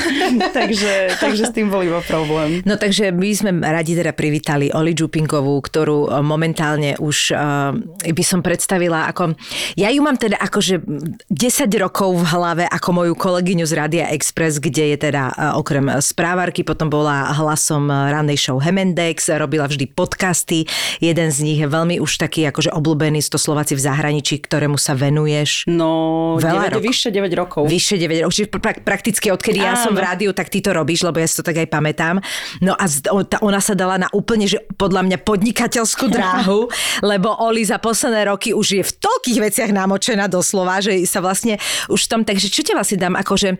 takže, 0.59 0.93
takže 1.21 1.43
s 1.49 1.53
tým 1.53 1.73
bol 1.73 1.85
iba 1.85 2.01
problém. 2.05 2.61
No 2.69 2.77
takže 2.77 3.13
my 3.13 3.29
sme 3.33 3.51
radi 3.65 3.97
teda 3.97 4.13
privítali 4.13 4.69
Oli 4.73 4.93
Džupinkovú, 4.93 5.57
ktorú 5.61 6.09
e, 6.09 6.21
momentálne 6.21 6.97
už 7.01 7.33
uh, 7.33 7.73
by 8.05 8.25
som 8.25 8.41
predstavila 8.45 9.09
ako... 9.09 9.37
Ja 9.77 9.89
ju 9.89 10.05
mám 10.05 10.21
teda 10.21 10.37
akože 10.37 10.85
10 11.29 11.83
rokov 11.83 12.21
v 12.21 12.25
hlave 12.29 12.65
ako 12.69 12.89
moju 13.05 13.15
kolegyňu 13.17 13.65
z 13.65 13.73
Radia 13.73 14.07
Express, 14.13 14.61
kde 14.61 14.97
je 14.97 15.11
teda 15.11 15.33
e, 15.33 15.57
okrem 15.57 15.89
správarky, 16.01 16.61
potom 16.61 16.93
bola 16.93 17.33
hlasom 17.37 17.89
rannej 17.89 18.37
show 18.37 18.61
Hemendex, 18.61 19.33
robila 19.33 19.65
vždy 19.65 19.89
podcasty. 19.93 20.69
Jeden 21.01 21.29
z 21.33 21.39
nich 21.41 21.59
je 21.61 21.69
veľmi 21.69 22.01
už 22.01 22.21
taký 22.21 22.45
akože 22.49 22.73
obľúbený, 22.73 23.25
to 23.25 23.37
Slováci 23.37 23.77
v 23.77 23.83
zahraničí, 23.85 24.41
ktorému 24.41 24.77
sa 24.77 24.93
venuješ. 24.97 25.69
No, 25.69 26.37
Veľa 26.41 26.73
9, 26.73 26.81
rokov. 26.81 26.87
vyššie 26.89 27.11
9 27.13 27.30
rokov. 27.35 27.63
Vyššie 27.67 27.97
9 27.99 28.23
rokov, 28.23 28.35
čiže 28.35 28.49
pra- 28.49 28.81
prakticky 28.81 29.29
odkedy 29.29 29.59
ja 29.59 29.75
som 29.75 29.93
v 29.93 30.01
rádiu, 30.01 30.31
tak 30.31 30.49
ty 30.49 30.59
to 30.59 30.71
robíš, 30.71 31.03
lebo 31.03 31.19
ja 31.19 31.27
si 31.27 31.37
to 31.37 31.45
tak 31.45 31.57
aj 31.57 31.69
pamätám. 31.69 32.23
No 32.59 32.73
a 32.73 32.85
ona 33.41 33.59
sa 33.59 33.75
dala 33.75 33.97
na 33.97 34.09
úplne, 34.11 34.47
že 34.47 34.63
podľa 34.75 35.03
mňa 35.05 35.19
podnikateľskú 35.21 36.09
dráhu, 36.09 36.71
lebo 37.11 37.29
Oli 37.41 37.63
za 37.63 37.77
posledné 37.77 38.25
roky 38.27 38.51
už 38.51 38.67
je 38.71 38.83
v 38.83 38.93
toľkých 38.97 39.39
veciach 39.41 39.71
namočená 39.71 40.27
doslova, 40.27 40.81
že 40.81 40.97
sa 41.05 41.21
vlastne 41.21 41.61
už 41.87 42.01
v 42.01 42.09
tom, 42.09 42.21
takže 42.25 42.49
čo 42.49 42.63
ťa 42.63 42.75
vlastne 42.75 42.97
dám, 42.97 43.15
akože, 43.17 43.59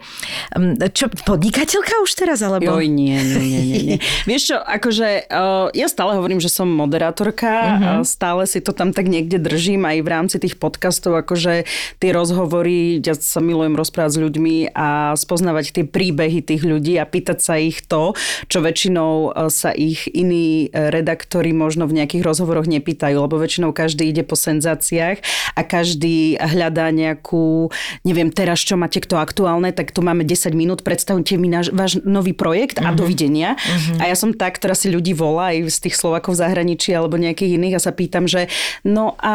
um, 0.57 0.75
čo, 0.91 1.07
podnikateľka 1.27 2.01
už 2.01 2.11
teraz, 2.17 2.41
alebo? 2.41 2.65
Joj, 2.65 2.87
nie, 2.89 3.15
nie, 3.15 3.43
nie, 3.43 3.63
nie, 3.63 3.81
nie. 3.85 3.99
Vieš 4.31 4.55
čo, 4.55 4.57
akože 4.57 5.29
ja 5.75 5.87
stále 5.87 6.17
hovorím, 6.17 6.41
že 6.41 6.49
som 6.49 6.67
moderátorka, 6.67 7.53
Mhm. 7.61 7.83
uh-huh. 7.83 8.03
stále 8.03 8.49
si 8.49 8.65
to 8.65 8.73
tam 8.73 8.97
tak 8.97 9.05
niekde 9.05 9.37
držím 9.37 9.85
aj 9.85 9.97
v 10.01 10.09
rámci 10.09 10.37
tých 10.39 10.57
podcastov, 10.57 11.13
akože 11.21 11.69
tie 11.99 12.11
rozhovory, 12.11 12.97
ja 13.01 13.13
sa 13.13 13.39
milujem 13.39 13.60
rozprávať 13.69 14.17
s 14.17 14.23
ľuďmi 14.23 14.57
a 14.73 15.13
spoznávať 15.13 15.77
tie 15.77 15.85
príbehy 15.85 16.41
tých 16.41 16.63
ľudí 16.65 16.97
a 16.97 17.05
pýtať 17.05 17.39
sa 17.45 17.61
ich 17.61 17.85
to, 17.85 18.17
čo 18.49 18.65
väčšinou 18.65 19.35
uh, 19.35 19.53
sa 19.53 19.75
ich 19.77 20.09
iní 20.09 20.73
uh, 20.73 20.89
redaktori 20.89 21.53
možno 21.53 21.85
v 21.85 22.01
nejakých 22.01 22.25
rozhovoroch 22.25 22.65
nepýtajú, 22.65 23.17
lebo 23.21 23.37
väčšinou 23.37 23.77
každý 23.77 24.09
ide 24.09 24.25
po 24.25 24.39
senzáciách 24.39 25.21
a 25.57 25.61
každý 25.61 26.41
hľadá 26.41 26.89
nejakú, 26.95 27.69
neviem, 28.07 28.33
teraz 28.33 28.65
čo 28.65 28.81
máte 28.81 29.03
kto 29.03 29.21
aktuálne, 29.21 29.75
tak 29.75 29.93
tu 29.93 30.01
máme 30.01 30.25
10 30.25 30.57
minút, 30.57 30.81
predstavte 30.87 31.37
mi 31.37 31.51
náš, 31.51 31.75
váš 31.75 32.01
nový 32.03 32.33
projekt 32.33 32.81
a 32.81 32.95
dovidenia. 32.95 33.59
A 33.99 34.09
ja 34.09 34.17
som 34.17 34.33
tá, 34.33 34.49
ktorá 34.49 34.77
si 34.79 34.93
ľudí 34.93 35.13
volá 35.13 35.53
aj 35.53 35.69
z 35.69 35.79
tých 35.89 35.97
Slovakov 35.99 36.39
v 36.39 36.41
zahraničí 36.47 36.95
alebo 36.95 37.19
nejakých 37.19 37.59
iných 37.59 37.77
a 37.77 37.85
sa 37.85 37.93
pýtam, 37.93 38.25
že 38.31 38.47
no 38.87 39.19
a 39.19 39.35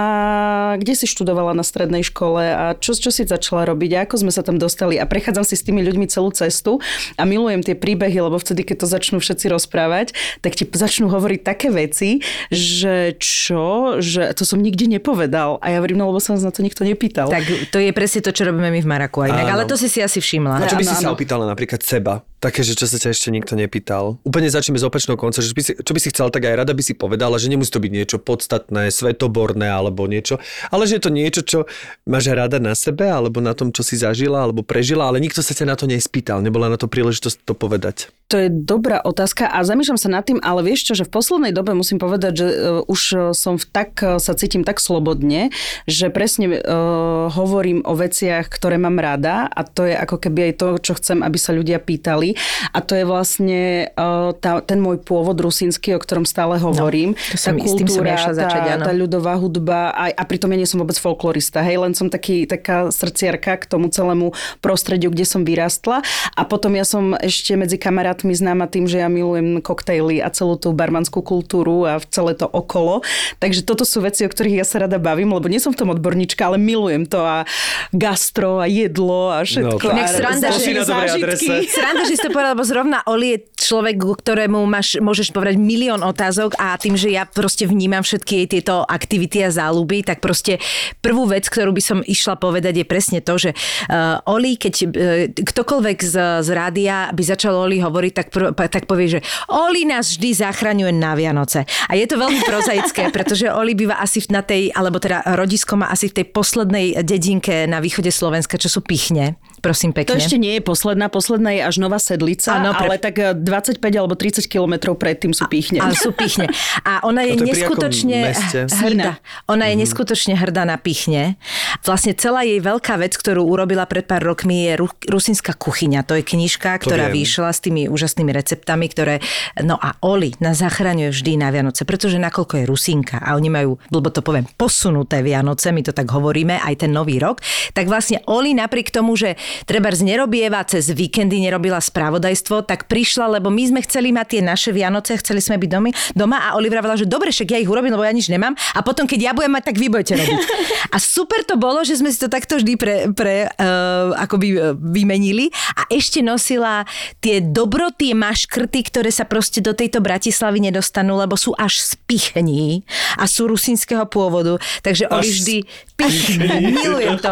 kde 0.80 0.94
si 0.96 1.06
študovala 1.10 1.54
na 1.54 1.66
strednej 1.66 2.06
škole 2.06 2.42
a 2.42 2.66
čo, 2.80 2.96
čo 2.96 3.12
si 3.12 3.28
začala 3.28 3.68
robiť 3.68 3.92
ako 4.06 4.22
sme 4.22 4.32
sa 4.32 4.46
tam 4.46 4.62
dostali 4.62 5.02
a 5.02 5.10
prechádzam 5.10 5.42
si 5.42 5.58
s 5.58 5.66
tými 5.66 5.82
ľuďmi 5.82 6.06
celú 6.06 6.30
cestu 6.30 6.78
a 7.18 7.26
milujem 7.26 7.66
tie 7.66 7.74
príbehy, 7.74 8.22
lebo 8.22 8.38
vtedy, 8.38 8.62
keď 8.62 8.86
to 8.86 8.88
začnú 8.88 9.18
všetci 9.18 9.50
rozprávať, 9.50 10.14
tak 10.46 10.54
ti 10.54 10.64
začnú 10.70 11.10
hovoriť 11.10 11.42
také 11.42 11.74
veci, 11.74 12.22
že 12.54 13.18
čo, 13.18 13.98
že 14.00 14.32
to 14.38 14.46
som 14.46 14.62
nikde 14.62 14.86
nepovedal 14.86 15.58
a 15.60 15.74
ja 15.74 15.82
hovorím, 15.82 16.06
no 16.06 16.14
lebo 16.14 16.22
sa 16.22 16.38
nás 16.38 16.46
na 16.46 16.54
to 16.54 16.62
nikto 16.62 16.86
nepýtal. 16.86 17.28
Tak 17.28 17.74
to 17.74 17.82
je 17.82 17.90
presne 17.92 18.22
to, 18.22 18.30
čo 18.30 18.46
robíme 18.46 18.70
my 18.70 18.80
v 18.80 18.88
Maraku 18.88 19.26
aj 19.26 19.30
inak, 19.34 19.50
ale 19.50 19.64
to 19.66 19.76
si 19.76 19.90
si 19.90 20.00
asi 20.06 20.22
všimla. 20.22 20.62
A 20.62 20.70
čo 20.70 20.78
by 20.78 20.86
si 20.86 20.96
Áno, 20.96 21.02
sa 21.02 21.08
áno. 21.10 21.16
opýtala 21.18 21.44
napríklad 21.50 21.82
seba? 21.82 22.22
Také, 22.44 22.62
že 22.62 22.78
čo 22.78 22.86
sa 22.86 23.02
ťa 23.02 23.10
ešte 23.10 23.34
nikto 23.34 23.58
nepýtal. 23.58 24.22
Úplne 24.22 24.54
začneme 24.54 24.78
z 24.78 24.86
opačného 24.86 25.18
konca, 25.18 25.42
že 25.42 25.50
by 25.50 25.62
si, 25.66 25.72
čo 25.74 25.92
by 25.98 26.00
si 26.04 26.14
chcela, 26.14 26.30
tak 26.30 26.46
aj 26.46 26.62
rada 26.62 26.78
by 26.78 26.84
si 26.86 26.94
povedala, 26.94 27.42
že 27.42 27.50
nemusí 27.50 27.74
to 27.74 27.82
byť 27.82 27.90
niečo 27.90 28.18
podstatné, 28.22 28.94
svetoborné 28.94 29.66
alebo 29.66 30.06
niečo, 30.06 30.38
ale 30.70 30.86
že 30.86 31.02
je 31.02 31.04
to 31.10 31.12
niečo, 31.16 31.42
čo 31.42 31.60
máš 32.06 32.30
rada 32.30 32.62
na 32.62 32.78
sebe 32.78 33.10
alebo 33.10 33.42
na 33.42 33.58
tom, 33.58 33.74
čo 33.74 33.82
si 33.82 33.95
zažila 33.96 34.44
alebo 34.44 34.62
prežila, 34.62 35.08
ale 35.08 35.24
nikto 35.24 35.40
sa 35.40 35.56
ťa 35.56 35.66
na 35.66 35.76
to 35.80 35.88
nespýtal, 35.88 36.44
nebola 36.44 36.68
na 36.68 36.78
to 36.78 36.92
príležitosť 36.92 37.48
to 37.48 37.54
povedať. 37.56 38.12
To 38.34 38.42
je 38.42 38.50
dobrá 38.50 39.06
otázka 39.06 39.46
a 39.46 39.62
zamýšľam 39.62 40.02
sa 40.02 40.10
nad 40.10 40.26
tým, 40.26 40.42
ale 40.42 40.66
vieš 40.66 40.90
čo, 40.90 40.94
že 40.98 41.06
v 41.06 41.14
poslednej 41.14 41.54
dobe 41.54 41.78
musím 41.78 42.02
povedať, 42.02 42.34
že 42.34 42.48
uh, 42.50 42.82
už 42.90 43.02
uh, 43.14 43.20
som 43.38 43.62
v 43.62 43.66
tak, 43.70 44.02
uh, 44.02 44.18
sa 44.18 44.34
cítim 44.34 44.66
tak 44.66 44.82
slobodne, 44.82 45.54
že 45.86 46.10
presne 46.10 46.58
uh, 46.58 47.30
hovorím 47.30 47.86
o 47.86 47.94
veciach, 47.94 48.50
ktoré 48.50 48.82
mám 48.82 48.98
rada 48.98 49.46
a 49.46 49.62
to 49.62 49.86
je 49.86 49.94
ako 49.94 50.18
keby 50.18 50.50
aj 50.50 50.54
to, 50.58 50.68
čo 50.82 50.98
chcem, 50.98 51.22
aby 51.22 51.38
sa 51.38 51.54
ľudia 51.54 51.78
pýtali 51.78 52.34
a 52.74 52.82
to 52.82 52.98
je 52.98 53.06
vlastne 53.06 53.94
uh, 53.94 54.34
tá, 54.34 54.58
ten 54.66 54.82
môj 54.82 55.06
pôvod 55.06 55.38
rusínsky, 55.38 55.94
o 55.94 56.02
ktorom 56.02 56.26
stále 56.26 56.58
hovorím. 56.58 57.14
to 57.30 57.38
sa 57.38 57.54
mi- 57.54 57.62
s 57.62 57.78
tým 57.78 57.86
sa 57.86 58.02
mi 58.02 58.10
išla 58.10 58.34
začať, 58.42 58.62
tá, 58.66 58.74
áno. 58.82 58.86
tá 58.90 58.94
ľudová 58.98 59.38
hudba 59.38 59.94
a, 59.94 60.10
a 60.10 60.24
pritom 60.26 60.50
ja 60.50 60.58
nie 60.58 60.66
som 60.66 60.82
vôbec 60.82 60.98
folklorista, 60.98 61.62
hej, 61.62 61.78
len 61.78 61.94
som 61.94 62.10
taký, 62.10 62.50
taká 62.50 62.90
srdciarka 62.90 63.62
k 63.62 63.70
tomu 63.70 63.94
celému 63.94 64.34
prostrediu, 64.66 65.14
kde 65.14 65.30
som 65.30 65.46
vyrastla 65.46 66.02
a 66.34 66.42
potom 66.42 66.74
ja 66.74 66.82
som 66.82 67.14
ešte 67.22 67.54
medzi 67.54 67.78
kamarátmi 67.78 68.15
známa 68.24 68.70
tým, 68.72 68.86
že 68.88 69.02
ja 69.02 69.10
milujem 69.12 69.60
koktejly 69.60 70.24
a 70.24 70.32
celú 70.32 70.56
tú 70.56 70.72
barmanskú 70.72 71.20
kultúru 71.20 71.84
a 71.84 72.00
celé 72.08 72.38
to 72.38 72.48
okolo, 72.48 73.02
takže 73.42 73.66
toto 73.66 73.84
sú 73.84 74.00
veci, 74.06 74.24
o 74.24 74.30
ktorých 74.30 74.62
ja 74.62 74.66
sa 74.68 74.86
rada 74.86 75.02
bavím, 75.02 75.34
lebo 75.34 75.50
nie 75.50 75.60
som 75.60 75.76
v 75.76 75.80
tom 75.84 75.92
odborníčka, 75.92 76.48
ale 76.48 76.62
milujem 76.62 77.10
to 77.10 77.20
a 77.20 77.44
gastro 77.92 78.62
a 78.62 78.70
jedlo 78.70 79.34
a 79.34 79.42
všetko. 79.44 79.86
No, 79.90 80.00
a 80.00 80.08
sranda, 80.08 80.48
že- 80.54 80.86
zážitky. 80.86 81.68
Sranda, 81.68 82.04
že 82.06 82.16
si 82.16 82.22
to 82.22 82.30
povedala, 82.30 82.54
lebo 82.54 82.66
zrovna 82.68 83.00
Oli 83.10 83.38
je 83.38 83.40
človek, 83.58 83.98
ktorému 83.98 84.60
máš, 84.70 85.02
môžeš 85.02 85.34
povedať 85.34 85.58
milión 85.58 86.06
otázok 86.06 86.54
a 86.62 86.78
tým, 86.78 86.94
že 86.94 87.10
ja 87.10 87.26
proste 87.26 87.66
vnímam 87.66 88.06
všetky 88.06 88.46
jej 88.46 88.48
tieto 88.60 88.86
aktivity 88.86 89.42
a 89.42 89.50
záľuby, 89.50 90.06
tak 90.06 90.22
proste 90.22 90.62
prvú 91.02 91.26
vec, 91.26 91.50
ktorú 91.50 91.74
by 91.74 91.84
som 91.84 92.00
išla 92.06 92.38
povedať 92.38 92.84
je 92.84 92.86
presne 92.86 93.20
to, 93.24 93.36
že 93.40 93.52
uh, 93.56 94.22
Oli, 94.30 94.60
keď 94.60 94.74
uh, 94.86 94.90
ktokoľvek 95.34 95.98
z, 96.06 96.16
z 96.46 96.50
rádia 96.54 97.10
by 97.10 97.24
začal 97.26 97.58
Oli 97.58 97.82
hovoriť, 97.82 98.05
tak, 98.12 98.34
prv, 98.34 98.52
tak 98.54 98.86
povie, 98.90 99.18
že 99.18 99.20
Oli 99.54 99.88
nás 99.88 100.18
vždy 100.18 100.30
zachraňuje 100.36 100.94
na 100.94 101.14
Vianoce. 101.14 101.64
A 101.90 101.94
je 101.94 102.06
to 102.06 102.20
veľmi 102.20 102.42
prozaické, 102.44 103.10
pretože 103.16 103.50
Oli 103.50 103.78
býva 103.78 104.02
asi 104.02 104.22
na 104.30 104.42
tej, 104.44 104.74
alebo 104.74 105.00
teda 105.00 105.24
rodisko 105.38 105.80
má 105.80 105.90
asi 105.90 106.12
v 106.12 106.22
tej 106.22 106.26
poslednej 106.34 107.06
dedinke 107.06 107.66
na 107.66 107.80
východe 107.80 108.12
Slovenska, 108.12 108.60
čo 108.60 108.68
sú 108.68 108.82
Pichne. 108.86 109.38
Prosím 109.66 109.98
pekne. 109.98 110.14
To 110.14 110.22
ešte 110.22 110.38
nie 110.38 110.54
je 110.58 110.62
posledná, 110.62 111.10
posledná 111.10 111.50
je 111.58 111.62
až 111.66 111.82
Nová 111.82 111.98
Sedlica, 111.98 112.54
Áno, 112.62 112.78
pre- 112.78 112.86
ale 112.86 112.96
tak 113.02 113.16
eh, 113.18 113.34
25 113.34 113.82
alebo 113.98 114.14
30 114.14 114.46
kilometrov 114.46 114.94
predtým 115.02 115.34
sú 115.34 115.50
píchne. 115.50 115.82
Ale 115.82 115.98
sú 115.98 116.14
pichne. 116.14 116.46
A 116.86 117.02
ona 117.02 117.26
je, 117.26 117.34
A 117.34 117.42
je 117.42 117.50
neskutočne 117.50 118.18
meste? 118.30 118.70
hrdá. 118.70 119.18
Ona 119.50 119.74
je 119.74 119.76
neskutočne 119.82 120.38
hrdá 120.38 120.70
na 120.70 120.78
pichne. 120.78 121.42
Vlastne 121.82 122.14
celá 122.14 122.46
jej 122.46 122.62
veľká 122.62 122.94
vec, 123.02 123.18
ktorú 123.18 123.42
urobila 123.42 123.90
pred 123.90 124.06
pár 124.06 124.22
rokmi, 124.22 124.70
je 124.70 124.86
Ru- 124.86 125.02
Rusinská 125.10 125.58
kuchyňa. 125.58 126.06
To 126.06 126.14
je 126.14 126.22
knižka, 126.22 126.78
ktorá 126.78 127.10
vyšla 127.10 127.50
s 127.50 127.66
tými 127.66 127.90
úžasnými 127.90 128.30
receptami, 128.30 128.86
ktoré... 128.86 129.18
No 129.66 129.82
a 129.82 129.98
Oli 130.06 130.38
nás 130.38 130.62
zachraňuje 130.62 131.10
vždy 131.10 131.42
na 131.42 131.50
Vianoce, 131.50 131.88
pretože 131.90 132.22
nakoľko 132.22 132.62
je 132.62 132.66
Rusinka 132.70 133.18
a 133.18 133.34
oni 133.34 133.50
majú, 133.50 133.82
blbo 133.90 134.14
to 134.14 134.22
poviem, 134.22 134.46
posunuté 134.60 135.26
Vianoce, 135.26 135.74
my 135.74 135.82
to 135.82 135.96
tak 135.96 136.06
hovoríme, 136.12 136.62
aj 136.62 136.86
ten 136.86 136.92
nový 136.94 137.18
rok, 137.18 137.42
tak 137.74 137.90
vlastne 137.90 138.22
Oli 138.30 138.54
napriek 138.54 138.94
tomu, 138.94 139.18
že 139.18 139.34
treba 139.64 139.88
nerobieva 139.96 140.60
cez 140.68 140.92
víkendy, 140.92 141.40
nerobila 141.40 141.80
spravodajstvo, 141.80 142.68
tak 142.68 142.92
prišla, 142.92 143.40
lebo 143.40 143.48
my 143.48 143.64
sme 143.72 143.80
chceli 143.88 144.12
mať 144.12 144.38
tie 144.38 144.42
naše 144.44 144.70
Vianoce, 144.76 145.16
chceli 145.16 145.40
sme 145.40 145.56
byť 145.56 145.70
domy, 145.72 145.90
doma 146.12 146.52
a 146.52 146.60
Olivera 146.60 146.84
vravela, 146.84 147.00
že 147.00 147.08
dobre, 147.08 147.32
však 147.32 147.56
ja 147.56 147.60
ich 147.60 147.70
urobím, 147.70 147.96
lebo 147.96 148.04
ja 148.04 148.14
nič 148.14 148.28
nemám 148.28 148.54
a 148.76 148.80
potom, 148.86 149.08
keď 149.08 149.20
ja 149.20 149.32
budem 149.32 149.56
mať, 149.56 149.64
tak 149.72 149.76
vy 149.82 149.88
budete 149.88 150.14
robiť. 150.20 150.40
A 150.96 151.02
super 151.02 151.44
to 151.44 151.60
bolo, 151.60 151.84
že 151.84 152.00
sme 152.00 152.08
si 152.08 152.22
to 152.22 152.32
takto 152.32 152.56
vždy 152.56 152.80
pre, 152.80 152.96
pre 153.12 153.52
uh, 153.52 154.16
akoby 154.16 154.48
uh, 154.56 154.72
vymenili 154.80 155.52
a 155.76 155.90
ešte 155.92 156.24
nosila 156.24 156.88
tie 157.20 157.44
dobroty, 157.44 158.16
maškrty, 158.16 158.80
ktoré 158.88 159.12
sa 159.12 159.28
proste 159.28 159.60
do 159.60 159.76
tejto 159.76 160.00
Bratislavy 160.00 160.64
nedostanú, 160.64 161.20
lebo 161.20 161.36
sú 161.36 161.52
až 161.60 161.84
z 161.84 162.00
pichní 162.08 162.88
a 163.20 163.28
sú 163.28 163.52
rusínskeho 163.52 164.08
pôvodu. 164.08 164.56
Takže 164.88 165.12
Oli 165.12 165.28
vždy 165.28 165.58
pichní. 166.00 166.72
Milujem 166.80 167.20
to. 167.20 167.32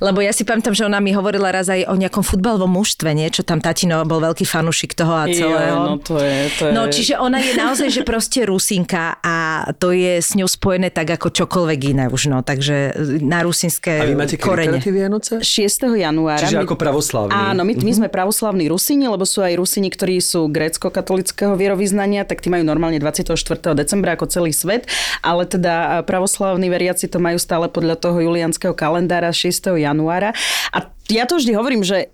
Lebo 0.00 0.20
ja 0.20 0.32
si 0.32 0.44
pamätám, 0.44 0.76
že 0.76 0.84
ona 0.84 1.00
mi 1.00 1.12
hovorila 1.12 1.45
raz 1.50 1.66
aj 1.70 1.86
o 1.90 1.94
nejakom 1.94 2.22
futbalovom 2.22 2.70
mužstve, 2.70 3.12
nie? 3.14 3.28
Čo 3.30 3.42
tam 3.46 3.62
tatino 3.62 4.02
bol 4.06 4.22
veľký 4.22 4.46
fanúšik 4.46 4.94
toho 4.94 5.14
a 5.14 5.24
celého. 5.30 5.76
Jo, 5.76 5.86
no 5.86 5.94
to 5.98 6.18
je, 6.18 6.36
to 6.58 6.62
je... 6.68 6.72
No, 6.72 6.82
čiže 6.90 7.14
ona 7.18 7.38
je 7.42 7.52
naozaj, 7.54 7.88
že 7.90 8.02
proste 8.06 8.46
Rusinka 8.46 9.18
a 9.22 9.68
to 9.76 9.90
je 9.92 10.18
s 10.22 10.34
ňou 10.34 10.46
spojené 10.46 10.90
tak 10.90 11.10
ako 11.14 11.32
čokoľvek 11.32 11.80
iné 11.96 12.04
už, 12.06 12.30
no. 12.30 12.40
Takže 12.42 12.96
na 13.22 13.42
rusinské 13.42 14.02
A 14.02 14.06
vy 14.06 14.14
máte 14.14 14.36
korene. 14.38 14.78
Vianoce? 14.80 15.42
6. 15.42 15.98
januára. 15.98 16.40
Čiže 16.40 16.62
My- 16.62 16.64
ako 16.64 16.76
pravoslavní. 16.78 17.32
Áno, 17.34 17.62
my, 17.66 17.74
my 17.74 17.92
sme 17.92 18.08
pravoslavní 18.08 18.70
Rusini, 18.70 19.06
lebo 19.10 19.26
sú 19.26 19.42
aj 19.42 19.58
Rusini, 19.58 19.88
ktorí 19.90 20.22
sú 20.22 20.48
grécko-katolického 20.48 21.54
vierovýznania, 21.58 22.24
tak 22.24 22.40
tí 22.40 22.48
majú 22.48 22.64
normálne 22.64 22.98
24. 23.02 23.36
decembra 23.76 24.14
ako 24.14 24.26
celý 24.30 24.52
svet, 24.54 24.88
ale 25.20 25.44
teda 25.44 26.02
pravoslavní 26.06 26.70
veriaci 26.70 27.10
to 27.10 27.18
majú 27.20 27.36
stále 27.36 27.68
podľa 27.68 27.98
toho 28.00 28.18
julianského 28.22 28.72
kalendára 28.72 29.30
6. 29.30 29.76
januára. 29.76 30.32
A 30.72 30.95
ja 31.10 31.24
to 31.26 31.38
vždy 31.38 31.52
hovorím, 31.54 31.82
že 31.86 32.10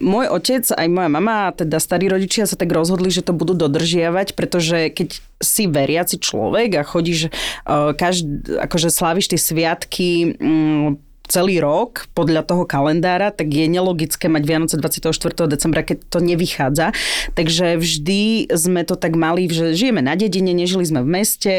môj 0.00 0.28
otec, 0.28 0.68
aj 0.68 0.88
moja 0.92 1.08
mama, 1.08 1.48
teda 1.56 1.80
starí 1.80 2.12
rodičia 2.12 2.44
sa 2.44 2.60
tak 2.60 2.68
rozhodli, 2.68 3.08
že 3.08 3.24
to 3.24 3.32
budú 3.32 3.56
dodržiavať, 3.56 4.36
pretože 4.36 4.92
keď 4.92 5.16
si 5.40 5.64
veriaci 5.64 6.20
človek 6.20 6.76
a 6.76 6.82
chodíš, 6.84 7.32
uh, 7.64 7.96
každý, 7.96 8.60
akože 8.60 8.92
sláviš 8.92 9.32
tie 9.32 9.40
sviatky 9.40 10.36
um, 10.36 11.00
celý 11.32 11.64
rok 11.64 12.12
podľa 12.12 12.44
toho 12.44 12.68
kalendára, 12.68 13.32
tak 13.32 13.48
je 13.48 13.64
nelogické 13.64 14.28
mať 14.28 14.42
Vianoce 14.44 14.76
24. 14.76 15.16
decembra, 15.48 15.80
keď 15.80 16.04
to 16.12 16.20
nevychádza. 16.20 16.92
Takže 17.32 17.80
vždy 17.80 18.52
sme 18.52 18.84
to 18.84 19.00
tak 19.00 19.16
mali, 19.16 19.48
že 19.48 19.72
žijeme 19.72 20.04
na 20.04 20.12
dedine, 20.12 20.52
nežili 20.52 20.84
sme 20.84 21.00
v 21.00 21.08
meste, 21.08 21.54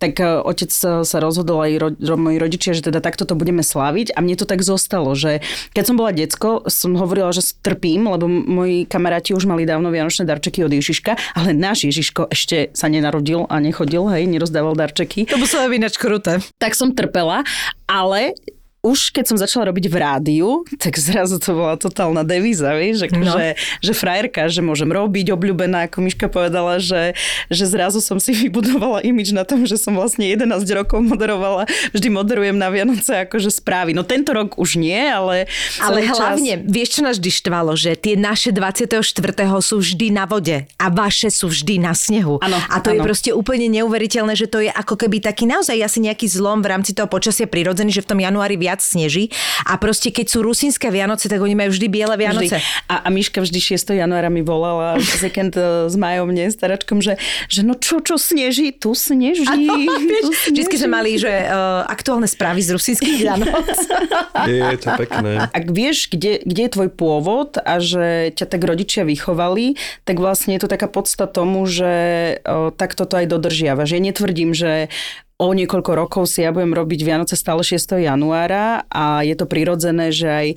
tak 0.00 0.16
e, 0.16 0.40
otec 0.40 0.72
sa 0.72 1.04
sa 1.04 1.18
rozhodol 1.18 1.60
aj 1.66 1.72
ro, 1.82 1.88
ro, 1.98 2.16
moji 2.16 2.38
rodičia, 2.38 2.72
že 2.72 2.86
teda 2.86 3.02
takto 3.02 3.26
to 3.26 3.34
budeme 3.34 3.60
sláviť 3.60 4.14
a 4.14 4.22
mne 4.22 4.38
to 4.38 4.46
tak 4.46 4.62
zostalo, 4.62 5.12
že 5.18 5.42
keď 5.74 5.84
som 5.84 5.96
bola 5.98 6.14
decko, 6.14 6.64
som 6.70 6.94
hovorila, 6.94 7.34
že 7.34 7.42
trpím, 7.58 8.06
lebo 8.06 8.30
moji 8.30 8.86
kamaráti 8.86 9.34
už 9.34 9.50
mali 9.50 9.66
dávno 9.66 9.90
vianočné 9.90 10.24
darčeky 10.28 10.62
od 10.62 10.72
Ježiška, 10.72 11.18
ale 11.34 11.50
náš 11.56 11.90
Ježiško 11.90 12.30
ešte 12.30 12.70
sa 12.70 12.86
nenarodil 12.86 13.50
a 13.50 13.58
nechodil, 13.58 14.06
hej, 14.14 14.30
nerozdával 14.30 14.78
darčeky 14.78 15.26
To 15.26 15.40
muselo 15.40 15.66
byť 15.66 15.76
ináč 15.78 15.94
kruté. 15.98 16.38
tak 16.62 16.78
som 16.78 16.94
trpela, 16.94 17.42
ale 17.90 18.36
už 18.80 19.10
keď 19.10 19.24
som 19.26 19.36
začala 19.36 19.66
robiť 19.66 19.86
v 19.86 19.96
rádiu, 19.96 20.48
tak 20.76 20.94
zrazu 20.94 21.36
to 21.36 21.50
bola 21.50 21.74
totálna 21.74 22.22
devíza, 22.22 22.70
vieš, 22.72 23.02
že, 23.02 23.06
No. 23.10 23.34
že, 23.34 23.46
že 23.80 23.92
frajerka, 23.92 24.46
že 24.46 24.60
môžem 24.60 24.86
robiť, 24.86 25.30
obľúbená, 25.30 25.84
ako 25.84 25.98
Miška 26.00 26.26
povedala, 26.26 26.78
že, 26.78 27.18
že 27.46 27.64
zrazu 27.64 27.98
som 27.98 28.16
si 28.16 28.30
vybudovala 28.38 29.02
imič 29.02 29.30
na 29.30 29.42
tom, 29.42 29.64
že 29.64 29.74
som 29.74 29.92
vlastne 29.92 30.24
11 30.24 30.46
rokov 30.72 31.00
moderovala, 31.00 31.66
vždy 31.90 32.08
moderujem 32.08 32.54
na 32.54 32.68
Vianoce 32.68 33.24
akože 33.24 33.50
správy. 33.50 33.92
No 33.92 34.02
tento 34.02 34.30
rok 34.30 34.54
už 34.54 34.76
nie, 34.76 34.94
ale 34.96 35.50
Ale 35.78 36.06
čas- 36.06 36.14
hlavne, 36.14 36.62
vieš, 36.62 36.88
čo 36.94 37.00
nás 37.02 37.18
vždy 37.18 37.30
štvalo, 37.34 37.74
že 37.74 37.94
tie 37.94 38.14
naše 38.14 38.54
24. 38.54 39.02
sú 39.58 39.78
vždy 39.78 40.10
na 40.10 40.24
vode 40.24 40.70
a 40.74 40.86
vaše 40.88 41.28
sú 41.28 41.48
vždy 41.48 41.78
na 41.78 41.92
snehu. 41.92 42.38
Áno, 42.38 42.56
a 42.56 42.76
to 42.78 42.90
je 42.90 42.98
áno. 42.98 43.04
proste 43.04 43.30
úplne 43.30 43.66
neuveriteľné, 43.68 44.32
že 44.32 44.46
to 44.46 44.60
je 44.60 44.70
ako 44.70 44.94
keby 44.96 45.18
taký 45.18 45.44
naozaj 45.44 45.74
asi 45.74 45.98
nejaký 46.00 46.26
zlom 46.26 46.62
v 46.62 46.70
rámci 46.70 46.94
toho 46.94 47.06
počasia 47.06 47.44
prirodzený, 47.44 47.90
že 47.90 48.00
v 48.00 48.10
tom 48.10 48.20
januári 48.20 48.54
viac 48.68 48.84
sneží. 48.84 49.32
A 49.64 49.80
proste 49.80 50.12
keď 50.12 50.26
sú 50.28 50.44
rusínske 50.44 50.92
Vianoce, 50.92 51.32
tak 51.32 51.40
oni 51.40 51.56
majú 51.56 51.72
vždy 51.72 51.86
biele 51.88 52.12
Vianoce. 52.20 52.60
Vždy. 52.60 52.84
A, 52.92 52.94
a 53.04 53.08
Miška 53.08 53.40
vždy 53.40 53.80
6. 53.80 53.96
januára 53.96 54.28
mi 54.28 54.44
volala 54.44 55.00
z 55.00 55.20
víkend 55.24 55.56
e, 55.56 55.88
s 55.88 55.96
Majom, 55.96 56.28
nie, 56.28 56.52
staračkom, 56.52 57.00
že, 57.00 57.16
že 57.48 57.64
no 57.64 57.72
čo, 57.72 58.04
čo 58.04 58.20
sneží, 58.20 58.76
tu 58.76 58.92
sneží. 58.92 59.48
tu 59.48 60.30
Vždycky 60.52 60.76
sme 60.76 61.00
mali, 61.00 61.16
že 61.16 61.30
uh, 61.30 61.88
aktuálne 61.88 62.28
správy 62.28 62.60
z 62.60 62.76
rusínskych 62.76 63.16
Vianoc. 63.24 63.48
Je 64.44 64.76
to 64.76 64.88
pekné. 65.00 65.48
Ak 65.48 65.64
vieš, 65.72 66.12
kde, 66.12 66.44
kde 66.44 66.60
je 66.68 66.74
tvoj 66.74 66.90
pôvod 66.92 67.56
a 67.56 67.80
že 67.80 68.34
ťa 68.36 68.46
tak 68.50 68.60
rodičia 68.60 69.06
vychovali, 69.08 69.78
tak 70.04 70.20
vlastne 70.20 70.58
je 70.58 70.60
to 70.60 70.68
taká 70.68 70.90
podsta 70.90 71.30
tomu, 71.30 71.64
že 71.64 71.92
o, 72.42 72.74
takto 72.74 73.06
to 73.06 73.14
aj 73.22 73.26
dodržiavaš. 73.30 73.94
Ja 73.94 74.00
netvrdím, 74.02 74.52
že 74.52 74.90
o 75.38 75.54
niekoľko 75.54 75.92
rokov 75.94 76.26
si 76.26 76.42
ja 76.42 76.50
budem 76.50 76.74
robiť 76.74 77.00
Vianoce 77.06 77.38
stále 77.38 77.62
6. 77.62 77.78
januára 78.02 78.82
a 78.90 79.22
je 79.22 79.38
to 79.38 79.46
prirodzené, 79.46 80.10
že 80.10 80.26
aj 80.26 80.48
e, 80.50 80.56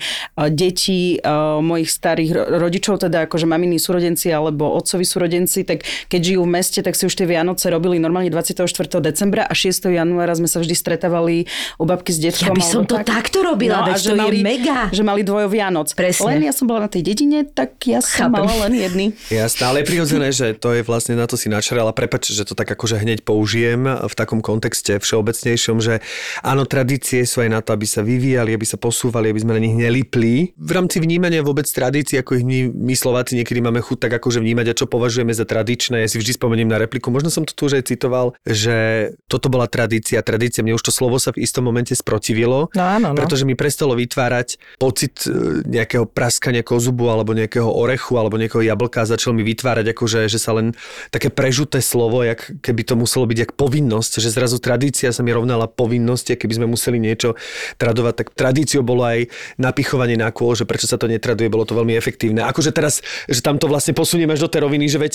deti 0.50 1.22
uh, 1.22 1.62
mojich 1.62 1.94
starých 1.94 2.58
rodičov, 2.58 3.06
teda 3.06 3.30
akože 3.30 3.46
maminy 3.46 3.78
súrodenci 3.78 4.34
alebo 4.34 4.74
otcovi 4.74 5.06
súrodenci, 5.06 5.70
tak 5.70 5.86
keď 6.10 6.22
žijú 6.34 6.42
v 6.42 6.50
meste, 6.50 6.80
tak 6.82 6.98
si 6.98 7.06
už 7.06 7.14
tie 7.14 7.30
Vianoce 7.30 7.70
robili 7.70 8.02
normálne 8.02 8.34
24. 8.34 8.66
decembra 9.06 9.46
a 9.46 9.54
6. 9.54 9.86
januára 9.86 10.34
sme 10.34 10.50
sa 10.50 10.58
vždy 10.58 10.74
stretávali 10.74 11.46
u 11.78 11.86
babky 11.86 12.10
s 12.10 12.18
detkom. 12.18 12.50
Ja 12.50 12.58
by 12.58 12.66
som 12.66 12.82
to 12.90 12.98
tak. 12.98 13.06
takto 13.06 13.46
robila, 13.46 13.86
veď 13.86 14.02
to 14.02 14.18
je 14.18 14.18
mali, 14.18 14.42
mega. 14.42 14.90
Že 14.90 15.04
mali 15.06 15.22
dvojo 15.22 15.46
Vianoc. 15.46 15.94
Presne. 15.94 16.26
Len 16.26 16.50
ja 16.50 16.54
som 16.58 16.66
bola 16.66 16.90
na 16.90 16.90
tej 16.90 17.06
dedine, 17.06 17.46
tak 17.46 17.78
ja 17.86 18.02
som 18.02 18.34
Chápem. 18.34 18.34
mala 18.34 18.54
len 18.66 18.74
jedny. 18.82 19.06
Jasné, 19.30 19.62
ale 19.62 19.78
je 19.86 19.94
prirodzené, 19.94 20.28
že 20.34 20.58
to 20.58 20.74
je 20.74 20.82
vlastne 20.82 21.14
na 21.14 21.30
to 21.30 21.38
si 21.38 21.54
načarala. 21.54 21.94
Prepač, 21.94 22.34
že 22.34 22.50
to 22.50 22.58
tak 22.58 22.66
akože 22.66 22.98
hneď 22.98 23.22
použijem 23.22 23.86
v 23.86 24.14
takom 24.18 24.42
kontexte 24.42 24.71
všeobecnejšom, 24.76 25.78
že 25.84 26.00
áno, 26.42 26.64
tradície 26.64 27.24
sú 27.28 27.44
aj 27.44 27.50
na 27.52 27.60
to, 27.60 27.76
aby 27.76 27.86
sa 27.88 28.02
vyvíjali, 28.02 28.56
aby 28.56 28.66
sa 28.68 28.80
posúvali, 28.80 29.32
aby 29.32 29.40
sme 29.42 29.58
na 29.58 29.62
nich 29.62 29.76
nelipli. 29.76 30.56
V 30.56 30.72
rámci 30.72 31.04
vnímania 31.04 31.44
vôbec 31.44 31.68
tradícií, 31.68 32.22
ako 32.22 32.42
ich 32.42 32.46
my, 32.46 32.60
my 32.72 32.94
Slováci 32.96 33.36
niekedy 33.36 33.60
máme 33.60 33.82
chuť 33.82 34.08
tak 34.08 34.12
akože 34.22 34.40
vnímať 34.40 34.66
a 34.72 34.78
čo 34.78 34.86
považujeme 34.88 35.34
za 35.34 35.44
tradičné. 35.44 36.06
Ja 36.06 36.10
si 36.10 36.22
vždy 36.22 36.38
spomeniem 36.38 36.70
na 36.70 36.78
repliku, 36.78 37.10
možno 37.10 37.34
som 37.34 37.44
to 37.44 37.58
tu 37.58 37.68
už 37.68 37.82
aj 37.82 37.92
citoval, 37.92 38.38
že 38.46 39.12
toto 39.26 39.50
bola 39.50 39.66
tradícia. 39.66 40.22
Tradícia, 40.22 40.64
mne 40.64 40.78
už 40.78 40.86
to 40.86 40.94
slovo 40.94 41.18
sa 41.18 41.34
v 41.34 41.44
istom 41.44 41.66
momente 41.66 41.92
sprotivilo, 41.98 42.70
No 42.72 42.84
áno, 42.86 43.08
no. 43.12 43.18
pretože 43.18 43.44
mi 43.44 43.58
prestalo 43.58 43.98
vytvárať 43.98 44.78
pocit 44.78 45.26
e, 45.26 45.66
nejakého 45.66 46.06
praskania 46.06 46.62
kozubu 46.62 47.10
alebo 47.10 47.34
nejakého 47.34 47.68
orechu 47.68 48.22
alebo 48.22 48.38
nejakého 48.38 48.62
jablka 48.62 49.04
a 49.04 49.10
začal 49.10 49.34
mi 49.34 49.42
vytvárať 49.42 49.92
akože, 49.98 50.30
že 50.30 50.38
sa 50.38 50.54
len 50.54 50.78
také 51.10 51.34
prežuté 51.34 51.82
slovo, 51.82 52.22
jak 52.22 52.46
keby 52.62 52.86
to 52.86 52.94
muselo 52.94 53.26
byť 53.26 53.38
jak 53.38 53.52
povinnosť, 53.58 54.22
že 54.22 54.30
zrazu 54.30 54.61
tradícia 54.62 55.10
sa 55.10 55.26
mi 55.26 55.34
rovnala 55.34 55.66
povinnosti, 55.66 56.38
keby 56.38 56.62
sme 56.62 56.68
museli 56.70 57.02
niečo 57.02 57.34
tradovať, 57.82 58.14
tak 58.22 58.28
tradíciou 58.38 58.86
bolo 58.86 59.04
aj 59.04 59.26
napichovanie 59.58 60.16
na 60.16 60.30
kôl, 60.30 60.54
že 60.54 60.70
prečo 60.70 60.86
sa 60.86 61.02
to 61.02 61.10
netraduje, 61.10 61.50
bolo 61.50 61.66
to 61.66 61.74
veľmi 61.74 61.98
efektívne. 61.98 62.46
Akože 62.46 62.70
teraz, 62.70 63.02
že 63.26 63.42
tam 63.42 63.58
to 63.58 63.66
vlastne 63.66 63.98
posunieme 63.98 64.38
až 64.38 64.46
do 64.46 64.52
tej 64.54 64.62
roviny, 64.62 64.86
že 64.86 65.02
veď 65.02 65.14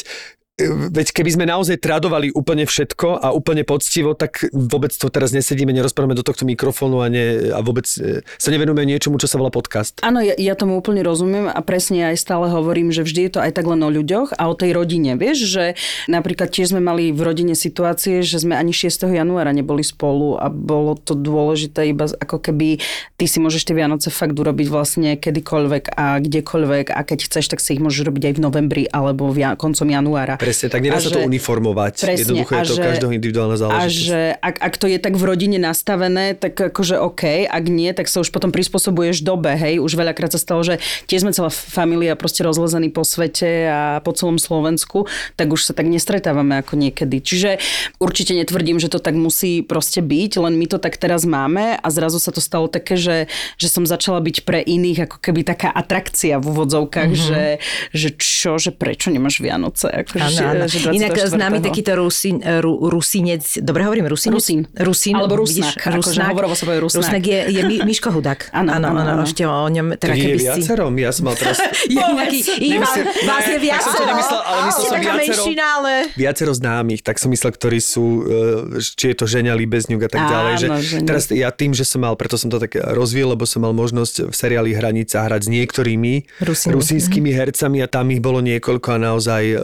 Veď 0.64 1.12
keby 1.12 1.36
sme 1.36 1.44
naozaj 1.44 1.84
tradovali 1.84 2.32
úplne 2.32 2.64
všetko 2.64 3.20
a 3.20 3.28
úplne 3.28 3.60
poctivo, 3.60 4.16
tak 4.16 4.48
vôbec 4.56 4.88
to 4.88 5.12
teraz 5.12 5.28
nesedíme, 5.36 5.68
nerozprávame 5.68 6.16
do 6.16 6.24
tohto 6.24 6.48
mikrofónu 6.48 7.04
a, 7.04 7.12
ne, 7.12 7.52
a 7.52 7.60
vôbec 7.60 7.84
e, 8.00 8.24
sa 8.24 8.48
nevenujeme 8.48 8.88
niečomu, 8.88 9.20
čo 9.20 9.28
sa 9.28 9.36
volá 9.36 9.52
podcast. 9.52 10.00
Áno, 10.00 10.24
ja, 10.24 10.32
ja 10.32 10.56
tomu 10.56 10.80
úplne 10.80 11.04
rozumiem 11.04 11.52
a 11.52 11.60
presne 11.60 12.08
aj 12.08 12.16
stále 12.24 12.48
hovorím, 12.48 12.88
že 12.88 13.04
vždy 13.04 13.28
je 13.28 13.32
to 13.36 13.40
aj 13.44 13.52
tak 13.52 13.68
len 13.68 13.84
o 13.84 13.92
ľuďoch 13.92 14.32
a 14.32 14.48
o 14.48 14.56
tej 14.56 14.72
rodine. 14.72 15.20
Vieš, 15.20 15.38
že 15.44 15.64
napríklad 16.08 16.48
tiež 16.48 16.72
sme 16.72 16.80
mali 16.80 17.12
v 17.12 17.20
rodine 17.20 17.52
situácie, 17.52 18.24
že 18.24 18.40
sme 18.40 18.56
ani 18.56 18.72
6. 18.72 19.12
januára 19.12 19.52
neboli 19.52 19.84
spolu 19.84 20.40
a 20.40 20.48
bolo 20.48 20.96
to 20.96 21.12
dôležité 21.12 21.92
iba 21.92 22.08
ako 22.08 22.40
keby 22.40 22.80
ty 23.20 23.28
si 23.28 23.44
môžeš 23.44 23.68
tie 23.68 23.76
Vianoce 23.76 24.08
fakt 24.08 24.32
urobiť 24.32 24.72
vlastne 24.72 25.20
kedykoľvek 25.20 26.00
a 26.00 26.16
kdekoľvek 26.16 26.96
a 26.96 27.00
keď 27.04 27.18
chceš, 27.28 27.52
tak 27.52 27.60
si 27.60 27.76
ich 27.76 27.84
môžeš 27.84 28.08
robiť 28.08 28.32
aj 28.32 28.34
v 28.36 28.40
novembri 28.40 28.84
alebo 28.88 29.28
v, 29.28 29.44
ja- 29.44 29.52
koncom 29.52 29.84
januára. 29.84 30.40
Presne, 30.46 30.66
tak 30.68 30.80
nedá 30.80 30.96
A 30.96 31.02
sa 31.02 31.10
to 31.10 31.20
uniformovať. 31.20 31.94
Presne, 31.98 32.20
Jednoducho 32.22 32.52
je 32.52 32.58
a 32.58 32.64
to 32.64 32.74
že- 32.74 32.84
každého 32.86 33.12
individuálna 33.12 33.54
A 33.54 33.60
záležitosť. 33.60 33.98
že 34.00 34.20
ak, 34.38 34.56
ak 34.56 34.74
to 34.76 34.86
je 34.86 34.98
tak 34.98 35.14
v 35.14 35.24
rodine 35.24 35.58
nastavené, 35.58 36.32
tak 36.32 36.54
akože 36.54 36.96
OK, 36.96 37.22
ak 37.44 37.64
nie, 37.66 37.90
tak 37.90 38.06
sa 38.06 38.20
už 38.20 38.30
potom 38.30 38.48
prispôsobuješ 38.48 39.20
dobe, 39.20 39.50
hej. 39.52 39.76
Už 39.76 39.92
veľakrát 39.92 40.30
sa 40.30 40.38
stalo, 40.38 40.62
že 40.62 40.78
tiež 41.04 41.22
sme 41.22 41.32
celá 41.32 41.50
familia 41.50 42.14
proste 42.14 42.40
rozlezení 42.40 42.88
po 42.88 43.02
svete 43.02 43.50
a 43.66 43.80
po 43.98 44.12
celom 44.12 44.36
Slovensku, 44.36 45.04
tak 45.34 45.50
už 45.50 45.62
sa 45.62 45.72
tak 45.72 45.86
nestretávame 45.86 46.60
ako 46.60 46.78
niekedy. 46.78 47.18
Čiže 47.18 47.58
určite 47.98 48.32
netvrdím, 48.32 48.78
že 48.78 48.86
to 48.86 48.98
tak 48.98 49.14
musí 49.14 49.60
proste 49.60 49.98
byť, 49.98 50.38
len 50.38 50.54
my 50.54 50.66
to 50.66 50.78
tak 50.78 50.94
teraz 50.96 51.24
máme 51.24 51.74
a 51.74 51.88
zrazu 51.88 52.16
sa 52.16 52.30
to 52.30 52.38
stalo 52.38 52.68
také, 52.68 52.94
že, 52.94 53.26
že 53.56 53.66
som 53.66 53.82
začala 53.82 54.20
byť 54.20 54.44
pre 54.44 54.60
iných 54.60 55.08
ako 55.08 55.18
keby 55.18 55.42
taká 55.42 55.72
atrakcia 55.72 56.38
v 56.38 56.46
úvodzovkách, 56.46 57.04
Mhm. 57.06 57.14
mm-hmm. 57.16 57.28
že, 57.28 57.42
že 57.90 58.08
čo, 58.14 58.52
že 58.56 58.70
prečo 58.70 59.08
nemáš 59.08 59.38
Vianoce? 59.38 59.88
Akože, 59.88 60.35
Áno, 60.42 60.64
áno. 60.64 60.68
že 60.68 60.78
Inak 60.92 61.16
24.. 61.16 61.34
známy 61.36 61.56
takýto 61.62 61.92
Rusín, 61.96 62.36
ru, 62.42 62.72
Rusinec, 62.90 63.44
dobre 63.62 63.86
hovorím 63.86 64.10
Rusinec? 64.10 64.34
Rusín. 64.36 64.60
Rusín. 64.76 65.14
Alebo 65.16 65.40
Rusnák, 65.40 65.76
akože 65.78 66.20
hovorovo 66.20 66.54
sa 66.58 66.64
povie 66.68 66.80
Rusnák. 66.82 67.00
Rusnák 67.06 67.24
je, 67.24 67.38
je 67.54 67.60
Mi, 67.64 67.76
Miško 67.88 68.12
Hudák. 68.12 68.50
Áno, 68.52 68.70
áno, 68.76 68.92
áno. 68.92 69.22
Ešte 69.24 69.46
o 69.46 69.68
ňom, 69.68 69.96
teda 69.96 70.12
je 70.12 70.22
keby 70.26 70.38
si... 70.38 70.44
viacero, 70.44 70.84
ja 70.92 71.10
som 71.14 71.24
mal 71.30 71.36
teraz 71.38 71.56
Je 71.96 71.96
nejaký, 71.96 72.38
vás 73.24 73.44
je 73.46 73.58
viacero. 73.58 74.04
nemyslel, 74.04 74.40
ale 74.42 74.60
myslel 74.68 74.84
som 74.84 74.96
viacero. 75.00 75.42
viacero 76.16 76.52
známych, 76.52 77.00
tak 77.00 77.16
som 77.22 77.28
myslel, 77.30 77.52
ktorí 77.54 77.78
sú, 77.78 78.04
e, 78.26 78.82
či 78.82 79.12
je 79.12 79.16
to 79.16 79.24
Ženia 79.28 79.54
Líbezňuk 79.54 80.00
a 80.06 80.08
tak 80.10 80.22
Áno, 80.26 80.32
ďalej. 80.32 80.52
Že 80.56 80.66
Ženia. 80.82 81.06
teraz 81.06 81.22
ja 81.30 81.50
tým, 81.52 81.72
že 81.72 81.84
som 81.86 82.02
mal, 82.02 82.14
preto 82.18 82.36
som 82.40 82.48
to 82.50 82.58
tak 82.58 82.74
rozvíjal, 82.76 83.34
lebo 83.36 83.44
som 83.48 83.62
mal 83.62 83.72
možnosť 83.76 84.30
v 84.30 84.34
seriáli 84.34 84.70
Hranica 84.74 85.22
hrať 85.24 85.46
s 85.46 85.48
niektorými 85.50 86.12
rusínskymi 86.70 87.30
hercami 87.32 87.80
a 87.84 87.88
tam 87.88 88.10
ich 88.10 88.20
bolo 88.22 88.42
niekoľko 88.42 88.88
a 88.94 88.98
naozaj 88.98 89.42
e, 89.44 89.56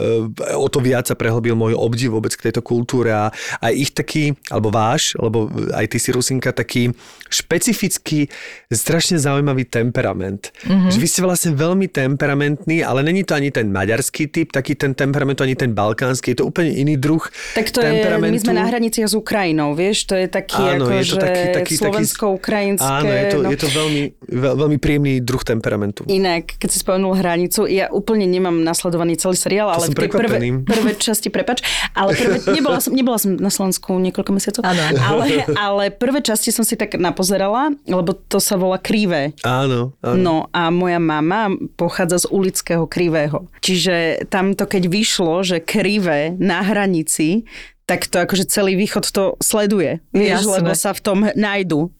o 0.62 0.68
to 0.70 0.78
viac 0.78 1.10
sa 1.10 1.18
prehlbil 1.18 1.58
môj 1.58 1.74
obdiv 1.74 2.14
vôbec 2.14 2.30
k 2.38 2.48
tejto 2.48 2.62
kultúre 2.62 3.10
a 3.10 3.34
aj 3.58 3.72
ich 3.74 3.90
taký, 3.90 4.38
alebo 4.48 4.70
váš, 4.70 5.18
lebo 5.18 5.50
aj 5.74 5.90
ty 5.90 5.98
si 5.98 6.14
Rusinka, 6.14 6.54
taký 6.54 6.94
špecifický, 7.32 8.30
strašne 8.70 9.18
zaujímavý 9.18 9.66
temperament. 9.66 10.52
Mm-hmm. 10.62 10.92
Že 10.92 10.98
vy 11.00 11.08
ste 11.08 11.20
vlastne 11.24 11.50
veľmi 11.56 11.88
temperamentní, 11.88 12.84
ale 12.84 13.02
není 13.02 13.24
to 13.24 13.34
ani 13.34 13.48
ten 13.48 13.72
maďarský 13.72 14.28
typ, 14.28 14.52
taký 14.52 14.76
ten 14.76 14.92
temperament, 14.92 15.40
ani 15.40 15.56
ten 15.56 15.72
balkánsky, 15.72 16.36
je 16.36 16.44
to 16.44 16.46
úplne 16.46 16.70
iný 16.70 17.00
druh 17.00 17.24
Tak 17.56 17.72
to 17.72 17.80
je, 17.80 18.04
my 18.04 18.38
sme 18.38 18.54
na 18.54 18.68
hraniciach 18.68 19.08
s 19.08 19.14
Ukrajinou, 19.16 19.72
vieš, 19.72 20.06
to 20.06 20.14
je 20.14 20.28
taký 20.28 20.60
Áno, 20.60 20.86
ako, 20.86 20.92
je 20.92 21.04
to 21.04 21.16
že 21.16 21.20
taký, 21.20 21.44
taký, 21.56 21.74
slovensko-ukrajinské. 21.80 22.84
Áno, 22.84 23.10
je 23.10 23.24
to, 23.32 23.38
no. 23.40 23.48
je 23.48 23.58
to 23.58 23.68
veľmi, 23.72 24.02
veľ, 24.28 24.54
veľmi 24.60 24.78
príjemný 24.78 25.14
druh 25.24 25.42
temperamentu. 25.42 26.04
Inak, 26.06 26.60
keď 26.60 26.68
si 26.68 26.78
spomenul 26.84 27.16
hranicu, 27.16 27.64
ja 27.64 27.88
úplne 27.88 28.28
nemám 28.28 28.60
nasledovaný 28.60 29.16
celý 29.16 29.40
seriál, 29.40 29.72
ale 29.72 29.88
som 29.88 29.96
v 29.96 30.04
tej 30.04 30.10
prvé, 30.12 30.38
prekvapený. 30.60 30.68
prvé 30.68 30.92
časti, 31.00 31.28
prepač, 31.32 31.64
ale 31.96 32.12
prvé, 32.12 32.36
nebola, 32.52 32.78
som, 32.78 32.92
nebola 32.92 33.16
som 33.16 33.34
na 33.40 33.48
Slovensku 33.48 33.96
niekoľko 33.96 34.30
mesiacov, 34.36 34.62
Áno. 34.68 34.82
ale, 35.00 35.26
ale 35.70 35.84
prvé 35.88 36.20
časti 36.20 36.52
som 36.52 36.62
si 36.66 36.76
tak 36.76 37.00
napozerala, 37.00 37.72
lebo 37.88 38.12
to 38.12 38.36
sa 38.36 38.60
volá 38.60 38.76
Krivé. 38.76 39.32
Áno, 39.42 39.96
áno. 40.04 40.16
No 40.18 40.36
a 40.52 40.68
moja 40.68 41.00
mama 41.00 41.50
pochádza 41.74 42.24
z 42.24 42.30
ulického 42.30 42.84
krivého. 42.84 43.48
Čiže 43.64 44.26
tamto, 44.28 44.68
keď 44.68 44.90
vyšlo, 44.90 45.40
že 45.42 45.64
krivé 45.64 46.34
na 46.36 46.60
hranici, 46.62 47.48
tak 47.82 48.06
to 48.06 48.22
akože 48.22 48.46
celý 48.46 48.78
východ 48.78 49.04
to 49.10 49.34
sleduje. 49.42 49.98
Vieš, 50.14 50.46
lebo 50.48 50.72
sa 50.72 50.94
v 50.94 51.00
tom 51.02 51.18
nájdu. 51.34 51.90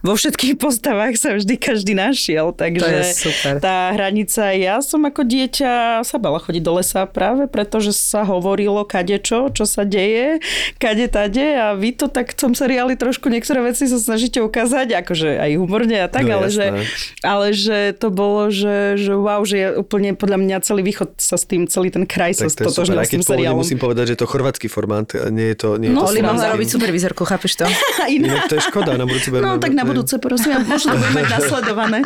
Vo 0.00 0.14
všetkých 0.14 0.56
postavách 0.56 1.18
sa 1.18 1.34
vždy 1.34 1.54
každý 1.58 1.92
našiel, 1.92 2.54
takže 2.54 3.12
tá 3.58 3.90
hranica, 3.92 4.54
ja 4.54 4.78
som 4.80 5.02
ako 5.02 5.26
dieťa 5.26 6.00
sa 6.06 6.16
bala 6.16 6.38
chodiť 6.38 6.62
do 6.62 6.72
lesa 6.78 7.04
práve 7.04 7.50
preto, 7.50 7.82
že 7.82 7.90
sa 7.90 8.22
hovorilo 8.22 8.86
kade 8.86 9.18
čo, 9.20 9.50
čo 9.50 9.66
sa 9.66 9.82
deje, 9.82 10.38
kade 10.78 11.10
tade 11.10 11.42
a 11.58 11.74
vy 11.74 11.90
to 11.92 12.06
tak 12.06 12.32
v 12.32 12.36
tom 12.38 12.52
seriáli 12.54 12.94
trošku 12.94 13.26
niektoré 13.28 13.60
veci 13.66 13.90
sa 13.90 13.98
snažíte 13.98 14.40
ukázať, 14.40 14.94
akože 14.94 15.36
aj 15.36 15.50
humorne 15.58 16.00
a 16.00 16.08
tak, 16.08 16.22
No, 16.30 16.38
ale, 16.38 16.48
že, 16.52 16.66
ale 17.26 17.50
že 17.50 17.90
to 17.98 18.08
bolo, 18.14 18.52
že, 18.54 18.94
že 18.94 19.10
wow, 19.12 19.42
že 19.42 19.56
je 19.58 19.68
úplne 19.74 20.14
podľa 20.14 20.38
mňa 20.38 20.56
celý 20.62 20.86
východ 20.86 21.18
sa 21.18 21.34
s 21.34 21.44
tým, 21.44 21.66
celý 21.66 21.90
ten 21.90 22.06
kraj 22.06 22.38
sa 22.38 22.46
Tak 22.46 22.54
super. 22.54 22.64
stotožnil 22.70 23.00
s 23.02 23.10
tým 23.10 23.24
seriálom. 23.24 23.58
musím 23.58 23.80
povedať, 23.80 24.14
že 24.14 24.16
to 24.20 24.30
chorvátsky 24.30 24.70
formát, 24.70 24.99
a 25.04 25.28
nie 25.32 25.52
je 25.52 25.56
to... 25.56 25.68
Nie 25.76 25.88
je 25.90 25.94
No, 25.94 26.06
to 26.06 26.12
Oli 26.12 26.20
mohla 26.22 26.52
robiť 26.54 26.68
supervizorku, 26.76 27.22
chápeš 27.24 27.60
to? 27.60 27.64
Inak 28.16 28.48
to 28.50 28.58
je 28.58 28.62
škoda, 28.68 28.96
na 28.96 29.04
budúce 29.04 29.28
No 29.32 29.56
tak 29.56 29.72
na 29.72 29.84
budúce, 29.84 30.18
prosím, 30.20 30.62
možno 30.66 30.94
to 30.94 30.96
budeme 31.00 31.14
mať 31.22 31.26
nasledované. 31.40 31.98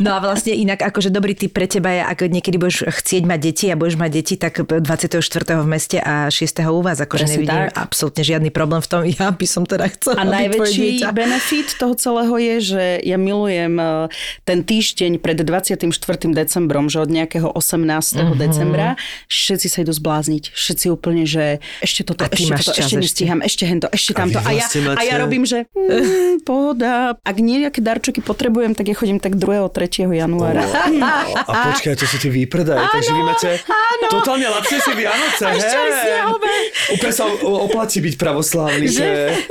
No 0.00 0.16
a 0.16 0.18
vlastne 0.20 0.56
inak 0.56 0.80
akože 0.82 1.12
dobrý 1.12 1.36
tip 1.36 1.52
pre 1.52 1.68
teba 1.68 1.90
je, 1.92 2.02
ak 2.02 2.18
niekedy 2.26 2.56
budeš 2.56 2.88
chcieť 2.88 3.22
mať 3.28 3.38
deti 3.40 3.66
a 3.68 3.76
budeš 3.76 3.96
mať 4.00 4.10
deti, 4.10 4.34
tak 4.40 4.64
24. 4.64 5.20
v 5.62 5.66
meste 5.68 5.98
a 6.00 6.32
6. 6.32 6.42
u 6.68 6.80
vás. 6.80 6.98
Akože 6.98 7.28
Presne 7.28 7.34
nevidím 7.38 7.60
tak. 7.68 7.76
absolútne 7.76 8.22
žiadny 8.24 8.50
problém 8.50 8.80
v 8.80 8.88
tom. 8.88 9.00
Ja 9.04 9.28
by 9.30 9.46
som 9.46 9.62
teda 9.68 9.86
chcela 9.92 10.16
A 10.18 10.24
najväčší 10.24 11.04
benefit 11.12 11.76
toho 11.76 11.94
celého 11.94 12.34
je, 12.40 12.54
že 12.74 12.82
ja 13.04 13.20
milujem 13.20 13.76
eh, 13.76 14.08
ten 14.48 14.64
týždeň 14.64 15.20
pred 15.20 15.36
24. 15.38 15.92
decembrom, 16.32 16.88
že 16.88 16.98
od 17.02 17.10
nejakého 17.12 17.52
18. 17.52 17.84
Mhm. 18.22 18.34
decembra 18.40 18.88
všetci 19.28 19.66
sa 19.68 19.78
idú 19.84 19.92
zblázniť. 19.92 20.52
Všetci 20.52 20.86
úplne, 20.88 21.24
že 21.28 21.60
ešte 21.92 22.08
toto, 22.08 22.24
A 22.24 22.32
ešte 22.32 22.48
toto, 22.48 22.72
čas 22.72 22.72
ešte 22.72 22.80
ešte. 22.88 23.04
nestíham, 23.04 23.38
ešte 23.44 23.64
hento, 23.68 23.86
ešte 23.92 24.16
tamto. 24.16 24.40
vy 24.40 24.48
A, 24.48 24.50
ja, 24.56 24.64
máte- 24.64 24.96
a 24.96 25.02
ja 25.04 25.14
robím, 25.20 25.44
že 25.44 25.68
mm, 25.76 26.48
pohoda. 26.48 27.20
Ak 27.20 27.36
nejaké 27.36 27.84
darčeky 27.84 28.24
potrebujem, 28.24 28.72
tak 28.72 28.88
ja 28.88 28.96
chodím 28.96 29.20
tak 29.20 29.36
2. 29.36 29.68
3. 29.68 30.08
januára. 30.08 30.64
A 31.44 31.52
počkaj, 31.68 32.00
to 32.00 32.08
sú 32.08 32.16
tie 32.16 32.32
výpredaje, 32.32 32.80
takže 32.88 33.10
vy 33.12 33.22
máte 33.22 33.50
totálne 34.08 34.48
lacnejšie 34.48 34.94
Vianoce, 34.96 35.42
A 35.44 35.50
ešte. 35.52 35.78
Úplne 36.96 37.12
sa 37.12 37.24
oplatí 37.44 37.98
byť 38.00 38.14
pravoslávny, 38.16 38.86
že... 38.88 39.06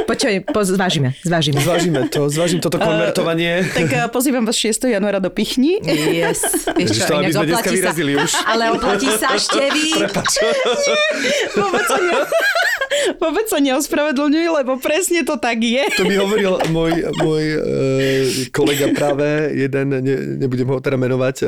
Počkaj, 0.10 0.34
po, 0.50 0.60
zvážime, 0.66 1.14
zvážime. 1.22 1.60
Zvážime 1.62 2.00
to, 2.10 2.26
zvážim 2.28 2.58
toto 2.58 2.82
konvertovanie. 2.82 3.70
tak 3.70 3.90
eh, 3.94 4.10
pozývam 4.10 4.50
vás 4.50 4.58
6. 4.58 4.90
januára 4.90 5.22
do 5.22 5.30
Pichni. 5.30 5.78
Yes. 5.86 6.66
Vieš 6.74 7.06
čo, 7.06 7.22
inak 7.22 7.46
oplatí 7.46 7.78
sa, 7.78 7.92
už. 7.94 8.32
ale 8.48 8.64
oplatí 8.74 9.08
sa 9.14 9.38
števy. 9.38 9.94
Vôbec 11.58 11.86
sa, 11.86 11.98
ne... 12.00 12.14
Vôbec 13.24 13.46
sa 13.50 13.58
neospravedlňuj, 13.58 14.46
lebo 14.62 14.78
presne 14.78 15.24
to 15.26 15.40
tak 15.40 15.64
je. 15.64 15.86
To 15.98 16.06
mi 16.06 16.18
hovoril 16.20 16.60
môj, 16.70 17.08
môj 17.18 17.44
e, 17.44 17.60
kolega 18.54 18.92
práve, 18.94 19.56
jeden, 19.58 19.88
ne, 19.90 20.16
nebudem 20.38 20.68
ho 20.70 20.78
teda 20.84 20.98
menovať, 21.00 21.36
e, 21.42 21.46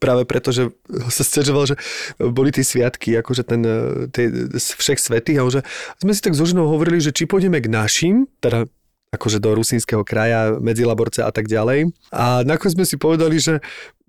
práve 0.00 0.26
preto, 0.26 0.50
že 0.50 0.72
sa 1.12 1.22
stiažoval, 1.22 1.74
že 1.74 1.76
boli 2.18 2.50
tie 2.50 2.64
sviatky, 2.64 3.14
akože 3.20 3.42
ten, 3.46 3.62
e, 3.62 4.10
tie 4.10 4.30
všech 4.56 5.00
svetých, 5.00 5.38
a 5.40 5.48
že 5.48 5.60
sme 6.00 6.12
si 6.16 6.20
tak 6.24 6.34
so 6.34 6.48
ženou 6.48 6.66
hovorili, 6.70 6.98
že 6.98 7.14
či 7.14 7.28
pôjdeme 7.28 7.60
k 7.60 7.70
našim, 7.70 8.26
teda 8.40 8.66
akože 9.14 9.38
do 9.40 9.54
rusínskeho 9.56 10.02
kraja, 10.02 10.58
Medzilaborce 10.58 11.24
a 11.24 11.30
tak 11.32 11.46
ďalej. 11.46 11.94
A 12.12 12.42
nakoniec 12.44 12.74
sme 12.76 12.84
si 12.84 13.00
povedali, 13.00 13.40
že 13.40 13.64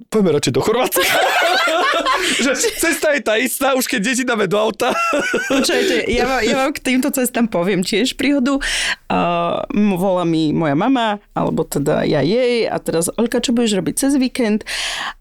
poďme 0.10 0.36
radšej 0.36 0.54
do 0.54 0.62
Chorvátska. 0.66 1.06
že 2.46 2.52
cesta 2.78 3.14
je 3.14 3.22
tá 3.22 3.36
istá, 3.38 3.74
už 3.78 3.86
keď 3.88 4.00
deti 4.04 4.24
dáme 4.26 4.46
do 4.50 4.58
auta. 4.58 4.92
Počujete, 5.54 6.10
ja, 6.10 6.26
vám- 6.26 6.44
ja 6.44 6.56
vám 6.58 6.72
k 6.74 6.80
týmto 6.84 7.10
cestám 7.14 7.48
poviem 7.48 7.82
tiež 7.82 8.18
príhodu. 8.18 8.60
Uh, 9.08 9.64
volá 9.96 10.28
mi 10.28 10.52
moja 10.52 10.76
mama, 10.76 11.24
alebo 11.32 11.64
teda 11.64 12.04
ja 12.04 12.20
jej 12.22 12.68
a 12.68 12.76
teraz 12.82 13.08
Olka, 13.16 13.40
čo 13.40 13.56
budeš 13.56 13.80
robiť 13.80 13.96
cez 13.96 14.14
víkend? 14.20 14.68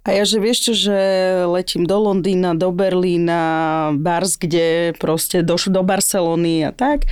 A 0.02 0.14
ja, 0.16 0.22
že 0.26 0.42
vieš 0.42 0.70
čo, 0.70 0.72
že 0.74 0.98
letím 1.46 1.86
do 1.86 1.96
Londýna, 2.00 2.54
do 2.58 2.70
Berlína, 2.74 3.40
Bars, 3.94 4.38
kde 4.38 4.94
proste 4.98 5.42
došlo 5.46 5.80
do 5.80 5.82
Barcelony 5.86 6.66
a 6.66 6.72
tak. 6.74 7.06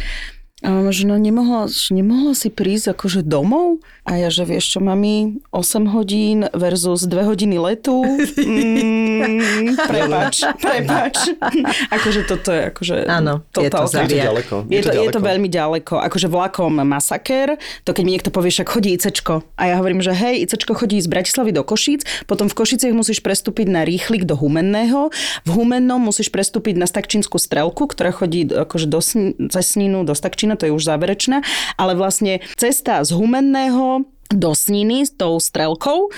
Že 0.64 1.05
no 1.12 1.20
nemohla, 1.20 1.68
že 1.68 1.92
nemohla 1.92 2.33
si 2.33 2.48
prísť 2.48 2.96
akože 2.96 3.20
domov? 3.20 3.85
A 4.05 4.20
ja, 4.20 4.29
že 4.29 4.44
vieš 4.44 4.77
čo, 4.77 4.79
mami, 4.85 5.40
8 5.48 5.92
hodín 5.92 6.44
versus 6.53 7.09
2 7.09 7.24
hodiny 7.24 7.57
letu. 7.57 8.05
Mm, 8.05 9.77
prepač, 9.90 10.44
prepač. 10.64 11.16
akože 11.96 12.20
toto 12.29 12.53
je 12.53 12.68
akože... 12.68 12.96
Áno, 13.09 13.44
je 13.57 13.68
to 13.68 13.85
zabíja. 13.88 14.29
ďaleko. 14.29 14.68
Je 14.68 14.81
to, 14.85 14.92
je 14.92 15.09
to 15.09 15.20
veľmi 15.20 15.48
ďaleko. 15.48 16.00
Akože 16.05 16.29
vlakom 16.29 16.85
masaker, 16.85 17.61
to 17.85 17.96
keď 17.96 18.03
mi 18.05 18.12
niekto 18.16 18.29
povie, 18.29 18.53
však 18.53 18.68
chodí 18.68 18.92
ICčko. 18.96 19.44
A 19.57 19.72
ja 19.72 19.81
hovorím, 19.81 20.05
že 20.05 20.12
hej, 20.12 20.48
ICčko 20.48 20.77
chodí 20.77 21.00
z 21.00 21.09
Bratislavy 21.09 21.57
do 21.57 21.64
Košíc, 21.64 22.05
potom 22.24 22.48
v 22.48 22.57
Košiciach 22.57 22.92
musíš 22.92 23.20
prestúpiť 23.24 23.68
na 23.68 23.85
rýchlik 23.85 24.29
do 24.29 24.37
Humenného, 24.37 25.12
v 25.44 25.50
Humennom 25.53 26.00
musíš 26.00 26.29
prestúpiť 26.29 26.77
na 26.77 26.85
Stakčínsku 26.85 27.37
strelku, 27.40 27.88
ktorá 27.88 28.12
chodí 28.12 28.48
akože 28.48 28.87
do 28.88 29.00
cez 29.48 29.64
Sninu, 29.64 30.05
do 30.05 30.12
Stakčína, 30.12 30.54
to 30.57 30.67
je 30.67 30.73
už 30.73 30.85
záverečná, 30.85 31.40
ale 31.77 31.95
vlastne 31.99 32.40
cesta 32.57 33.03
z 33.05 33.11
Humenného 33.12 34.13
do 34.31 34.55
Sniny 34.55 35.05
s 35.05 35.13
tou 35.13 35.37
strelkou. 35.37 36.09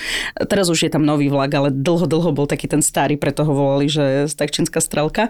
Teraz 0.47 0.69
už 0.69 0.87
je 0.87 0.91
tam 0.91 1.03
nový 1.03 1.27
vlak, 1.27 1.51
ale 1.51 1.69
dlho, 1.71 2.07
dlho 2.07 2.31
bol 2.31 2.47
taký 2.47 2.67
ten 2.67 2.79
starý, 2.79 3.19
preto 3.19 3.43
ho 3.43 3.51
volali, 3.51 3.87
že 3.87 4.27
stakčínska 4.27 4.79
strelka. 4.79 5.27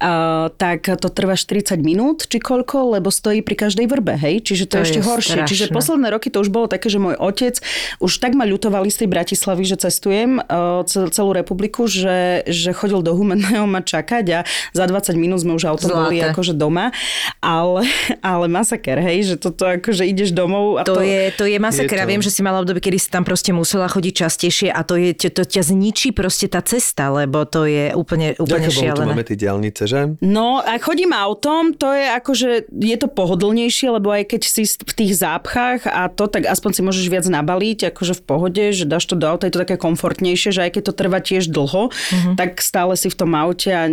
A, 0.00 0.48
tak 0.56 0.84
to 0.88 1.08
trvá 1.08 1.36
40 1.36 1.80
minút, 1.80 2.28
či 2.28 2.40
koľko, 2.40 2.96
lebo 2.98 3.08
stojí 3.08 3.40
pri 3.40 3.68
každej 3.68 3.86
vrbe, 3.86 4.16
hej? 4.16 4.44
Čiže 4.44 4.64
to, 4.68 4.74
To 4.76 4.80
je 4.80 4.84
ešte 4.88 5.00
je 5.00 5.06
horšie. 5.06 5.32
strašné. 5.40 5.48
Čiže 5.48 5.64
posledné 5.72 6.08
roky 6.10 6.28
to 6.28 6.40
už 6.40 6.48
bolo 6.48 6.66
také, 6.66 6.88
že 6.88 6.98
môj 7.00 7.16
otec 7.16 7.56
už 8.00 8.12
tak 8.18 8.32
ma 8.36 8.44
ľutovali 8.44 8.88
z 8.88 9.04
tej 9.04 9.08
Bratislavy, 9.08 9.62
že 9.64 9.76
cestujem 9.80 10.40
uh, 10.40 10.82
cel- 10.88 11.08
celú 11.12 11.32
republiku, 11.32 11.84
že, 11.88 12.44
že 12.48 12.72
chodil 12.72 13.00
do 13.04 13.12
Humenného 13.16 13.64
ma 13.68 13.80
čakať 13.80 14.24
a 14.32 14.40
za 14.72 14.84
20 14.88 15.16
minút 15.16 15.40
sme 15.44 15.56
už 15.56 15.64
auto 15.68 15.88
boli 15.88 16.20
akože 16.20 16.56
doma. 16.56 16.92
Ale, 17.40 17.84
ale 18.24 18.46
masaker, 18.48 19.00
hej, 19.00 19.34
že 19.34 19.36
toto 19.40 19.64
akože 19.68 20.04
ideš 20.04 20.32
domov 20.32 20.80
a 20.80 20.84
To, 20.84 21.00
je, 21.00 21.32
to 21.36 21.44
je 21.48 21.56
masaker. 21.60 21.96
Je 21.96 22.06
to. 22.06 22.09
Viem, 22.10 22.20
že 22.20 22.28
si 22.28 22.40
mala 22.40 22.58
obdobie, 22.58 22.82
kedy 22.82 22.98
si 22.98 23.08
tam 23.08 23.22
proste 23.22 23.50
musela 23.50 23.86
chodiť 23.86 24.14
častejšie 24.18 24.68
a 24.68 24.82
to, 24.82 24.94
je, 24.94 25.14
to, 25.14 25.30
to 25.30 25.42
ťa 25.46 25.62
zničí 25.64 26.10
proste 26.10 26.46
tá 26.46 26.58
cesta, 26.60 27.08
lebo 27.08 27.46
to 27.46 27.64
je 27.64 27.94
úplne, 27.94 28.34
úplne 28.36 28.66
Ďakujem 28.66 28.74
Bohu, 28.74 28.82
tu 28.82 28.98
šialené. 28.98 29.10
máme 29.10 29.24
tie 29.24 29.36
diálnice, 29.36 29.82
že? 29.84 30.00
No 30.20 30.58
a 30.58 30.76
chodím 30.76 31.12
autom, 31.12 31.72
to 31.72 31.90
je 31.90 32.06
akože, 32.10 32.48
je 32.68 32.96
to 32.96 33.06
pohodlnejšie, 33.06 33.86
lebo 33.90 34.10
aj 34.10 34.26
keď 34.26 34.42
si 34.42 34.62
v 34.66 34.92
tých 34.92 35.12
zápchách 35.16 35.86
a 35.86 36.10
to, 36.10 36.26
tak 36.26 36.44
aspoň 36.44 36.70
si 36.74 36.80
môžeš 36.82 37.06
viac 37.06 37.24
nabaliť, 37.24 37.94
akože 37.94 38.18
v 38.18 38.22
pohode, 38.22 38.64
že 38.70 38.84
dáš 38.84 39.06
to 39.06 39.14
do 39.14 39.26
auta, 39.26 39.46
je 39.46 39.54
to 39.54 39.62
také 39.62 39.76
komfortnejšie, 39.76 40.50
že 40.50 40.60
aj 40.66 40.70
keď 40.74 40.82
to 40.82 40.92
trvá 40.92 41.18
tiež 41.20 41.46
dlho, 41.46 41.92
Mhm. 42.10 42.34
tak 42.34 42.58
stále 42.58 42.96
si 42.96 43.06
v 43.06 43.16
tom 43.16 43.30
aute 43.32 43.68
a 43.68 43.86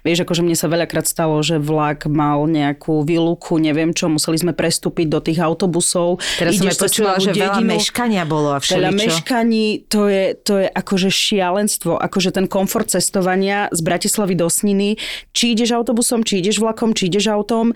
vieš, 0.00 0.24
akože 0.24 0.40
mne 0.40 0.54
sa 0.54 0.66
veľakrát 0.66 1.04
stalo, 1.04 1.36
že 1.40 1.58
vlak 1.58 2.06
mal 2.06 2.46
nejakú 2.46 3.02
výluku, 3.02 3.58
neviem 3.58 3.90
čo, 3.90 4.08
museli 4.08 4.38
sme 4.38 4.52
prestúpiť 4.52 5.06
do 5.06 5.18
tých 5.18 5.38
autobusov. 5.38 6.22
Teraz 6.38 6.56
som 6.56 6.64
ideš 6.64 6.78
počula, 6.78 7.18
že 7.18 7.34
veľa 7.34 7.57
dedinu. 7.60 7.74
meškania 7.76 8.24
bolo 8.24 8.54
a 8.54 8.58
Veľa 8.58 8.90
všeličo. 8.90 8.98
meškaní, 8.98 9.66
to 9.90 10.06
je, 10.06 10.24
to 10.38 10.54
je 10.62 10.66
akože 10.70 11.10
šialenstvo, 11.10 11.98
akože 11.98 12.30
ten 12.30 12.46
komfort 12.46 12.88
cestovania 12.88 13.68
z 13.74 13.80
Bratislavy 13.82 14.34
do 14.38 14.46
Sniny, 14.46 14.96
či 15.34 15.52
ideš 15.52 15.74
autobusom, 15.74 16.22
či 16.22 16.40
ideš 16.40 16.62
vlakom, 16.62 16.94
či 16.94 17.10
ideš 17.10 17.28
autom, 17.30 17.74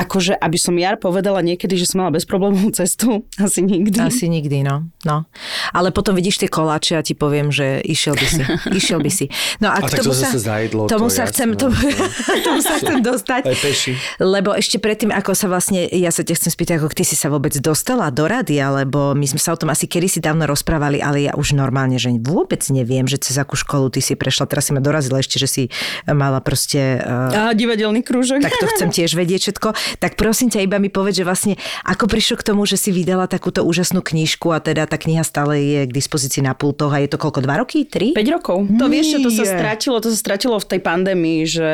akože 0.00 0.32
aby 0.40 0.56
som 0.56 0.72
ja 0.80 0.96
povedala 0.96 1.44
niekedy, 1.44 1.76
že 1.76 1.84
som 1.84 2.04
mala 2.04 2.16
bezproblémovú 2.16 2.72
cestu, 2.78 3.28
asi 3.36 3.60
nikdy. 3.60 4.00
Asi 4.00 4.26
nikdy, 4.32 4.64
no. 4.64 4.88
no. 5.04 5.28
Ale 5.76 5.92
potom 5.92 6.16
vidíš 6.16 6.40
tie 6.40 6.48
koláče 6.48 6.96
a 6.96 7.02
ti 7.04 7.12
poviem, 7.12 7.52
že 7.52 7.84
išiel 7.84 8.16
by 8.16 8.26
si. 8.26 8.42
išiel 8.80 8.98
by 9.04 9.10
si. 9.12 9.28
No 9.60 9.68
a, 9.68 9.78
A 9.78 9.84
k 9.84 9.92
tak 9.92 10.00
tomu 10.00 10.16
to 10.16 10.16
sa, 10.16 10.32
zase 10.32 10.40
zajedlo, 10.40 10.88
tomu 10.88 11.08
to 11.08 11.14
sa 11.14 11.22
jasné, 11.28 11.32
chcem, 11.36 11.48
no. 11.52 11.58
tomu, 11.60 11.76
tomu 12.46 12.60
sa 12.64 12.74
chcem 12.80 12.98
dostať. 13.04 13.42
Aj 13.44 13.56
peši. 13.60 13.92
Lebo 14.22 14.56
ešte 14.56 14.80
predtým, 14.80 15.12
ako 15.12 15.36
sa 15.36 15.46
vlastne, 15.52 15.84
ja 15.92 16.08
sa 16.08 16.24
ťa 16.24 16.34
chcem 16.40 16.50
spýtať, 16.50 16.74
ako 16.80 16.96
ty 16.96 17.04
si 17.04 17.16
sa 17.18 17.28
vôbec 17.28 17.52
dostala 17.60 18.08
do 18.08 18.24
rady, 18.24 18.56
alebo 18.56 19.12
my 19.12 19.26
sme 19.28 19.40
sa 19.40 19.52
o 19.52 19.60
tom 19.60 19.68
asi 19.68 19.84
kedysi 19.84 20.24
dávno 20.24 20.48
rozprávali, 20.48 21.04
ale 21.04 21.28
ja 21.28 21.32
už 21.36 21.52
normálne, 21.52 22.00
že 22.00 22.08
vôbec 22.20 22.62
neviem, 22.72 23.04
že 23.04 23.20
cez 23.20 23.36
akú 23.36 23.54
školu 23.58 23.92
ty 23.92 24.00
si 24.00 24.16
prešla. 24.16 24.48
Teraz 24.48 24.68
si 24.68 24.72
ma 24.72 24.80
dorazila 24.80 25.20
ešte, 25.20 25.36
že 25.36 25.48
si 25.48 25.62
mala 26.08 26.40
proste... 26.40 27.00
Uh, 27.00 27.50
A 27.50 27.56
divadelný 27.56 28.00
krúžok. 28.00 28.40
tak 28.40 28.56
to 28.56 28.66
chcem 28.76 28.90
tiež 28.92 29.14
vedieť 29.14 29.50
všetko. 29.50 29.68
Tak 29.98 30.14
prosím 30.14 30.52
ťa, 30.52 30.62
iba 30.62 30.78
mi 30.78 30.92
povedz, 30.92 31.18
že 31.18 31.26
vlastne 31.26 31.54
ako 31.82 32.06
prišlo 32.06 32.38
k 32.38 32.46
tomu, 32.52 32.62
že 32.68 32.78
si 32.78 32.94
vydala 32.94 33.26
takúto 33.26 33.66
úžasnú 33.66 34.04
knižku 34.04 34.52
a 34.54 34.62
teda 34.62 34.86
tá 34.86 35.00
kniha 35.00 35.24
stále 35.26 35.58
je 35.58 35.80
k 35.88 35.92
dispozícii 35.92 36.44
na 36.44 36.54
pultoch 36.54 36.92
a 36.94 37.02
je 37.02 37.10
to 37.10 37.18
koľko, 37.18 37.42
dva 37.42 37.64
roky? 37.64 37.88
Tri? 37.88 38.14
5 38.14 38.36
rokov. 38.36 38.58
To 38.78 38.86
vieš, 38.86 39.16
čo 39.16 39.18
to 39.24 39.30
sa 39.34 39.44
stratilo, 39.48 39.96
to 39.98 40.08
sa 40.12 40.18
stratilo 40.18 40.56
v 40.60 40.66
tej 40.66 40.80
pandémii, 40.84 41.40
že... 41.48 41.70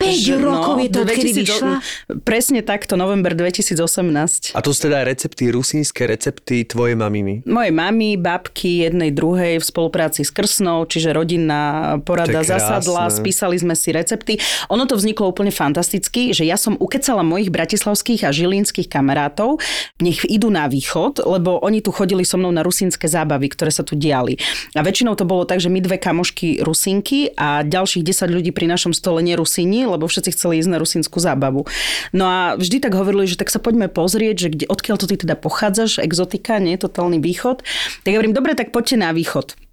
Päť 0.00 0.16
že, 0.18 0.34
no, 0.40 0.50
rokov 0.50 0.74
je 0.80 0.88
to, 0.90 0.98
odkedy 1.04 1.30
vyšla? 1.44 1.72
Presne 2.24 2.60
takto, 2.64 2.96
november 2.96 3.36
2018. 3.36 4.56
A 4.56 4.60
to 4.64 4.70
sú 4.72 4.88
teda 4.88 5.04
recepty, 5.04 5.52
rusínske 5.52 6.08
recepty 6.08 6.64
tvojej 6.64 6.96
maminy. 6.96 7.44
Mojej 7.44 7.72
mamy, 7.74 8.16
babky, 8.16 8.88
jednej, 8.88 9.12
druhej 9.12 9.60
v 9.60 9.64
spolupráci 9.64 10.24
s 10.24 10.32
Krsnou, 10.32 10.88
čiže 10.88 11.12
rodinná 11.12 11.96
porada 12.00 12.40
zasadla, 12.40 13.12
spísali 13.12 13.60
sme 13.60 13.76
si 13.76 13.92
recepty. 13.92 14.40
Ono 14.72 14.88
to 14.88 14.96
vzniklo 14.96 15.28
úplne 15.28 15.52
fantasticky, 15.52 16.32
že 16.32 16.48
ja 16.48 16.56
som 16.56 16.78
ukecala 16.80 17.20
mojich 17.34 17.50
bratislavských 17.50 18.22
a 18.22 18.30
žilinských 18.30 18.86
kamarátov, 18.86 19.58
nech 19.98 20.22
idú 20.30 20.54
na 20.54 20.70
východ, 20.70 21.26
lebo 21.26 21.58
oni 21.58 21.82
tu 21.82 21.90
chodili 21.90 22.22
so 22.22 22.38
mnou 22.38 22.54
na 22.54 22.62
rusínske 22.62 23.10
zábavy, 23.10 23.50
ktoré 23.50 23.74
sa 23.74 23.82
tu 23.82 23.98
diali. 23.98 24.38
A 24.78 24.86
väčšinou 24.86 25.18
to 25.18 25.26
bolo 25.26 25.42
tak, 25.42 25.58
že 25.58 25.66
my 25.66 25.82
dve 25.82 25.98
kamošky 25.98 26.62
rusinky 26.62 27.34
a 27.34 27.66
ďalších 27.66 28.06
10 28.06 28.30
ľudí 28.30 28.50
pri 28.54 28.70
našom 28.70 28.94
stole 28.94 29.18
nerusíni, 29.26 29.90
lebo 29.90 30.06
všetci 30.06 30.30
chceli 30.38 30.62
ísť 30.62 30.70
na 30.70 30.78
rusínsku 30.78 31.18
zábavu. 31.18 31.66
No 32.14 32.24
a 32.30 32.54
vždy 32.54 32.78
tak 32.78 32.94
hovorili, 32.94 33.26
že 33.26 33.40
tak 33.40 33.50
sa 33.50 33.58
poďme 33.58 33.90
pozrieť, 33.90 34.36
že 34.38 34.48
kde, 34.54 34.64
odkiaľ 34.70 34.96
to 35.02 35.10
ty 35.10 35.18
teda 35.18 35.34
pochádzaš, 35.34 35.98
exotika, 35.98 36.62
nie 36.62 36.78
totálny 36.78 37.18
východ. 37.18 37.66
Tak 38.06 38.10
ja 38.12 38.18
hovorím, 38.20 38.36
dobre, 38.36 38.54
tak 38.54 38.70
poďte 38.70 39.00
na 39.00 39.10
východ. 39.10 39.63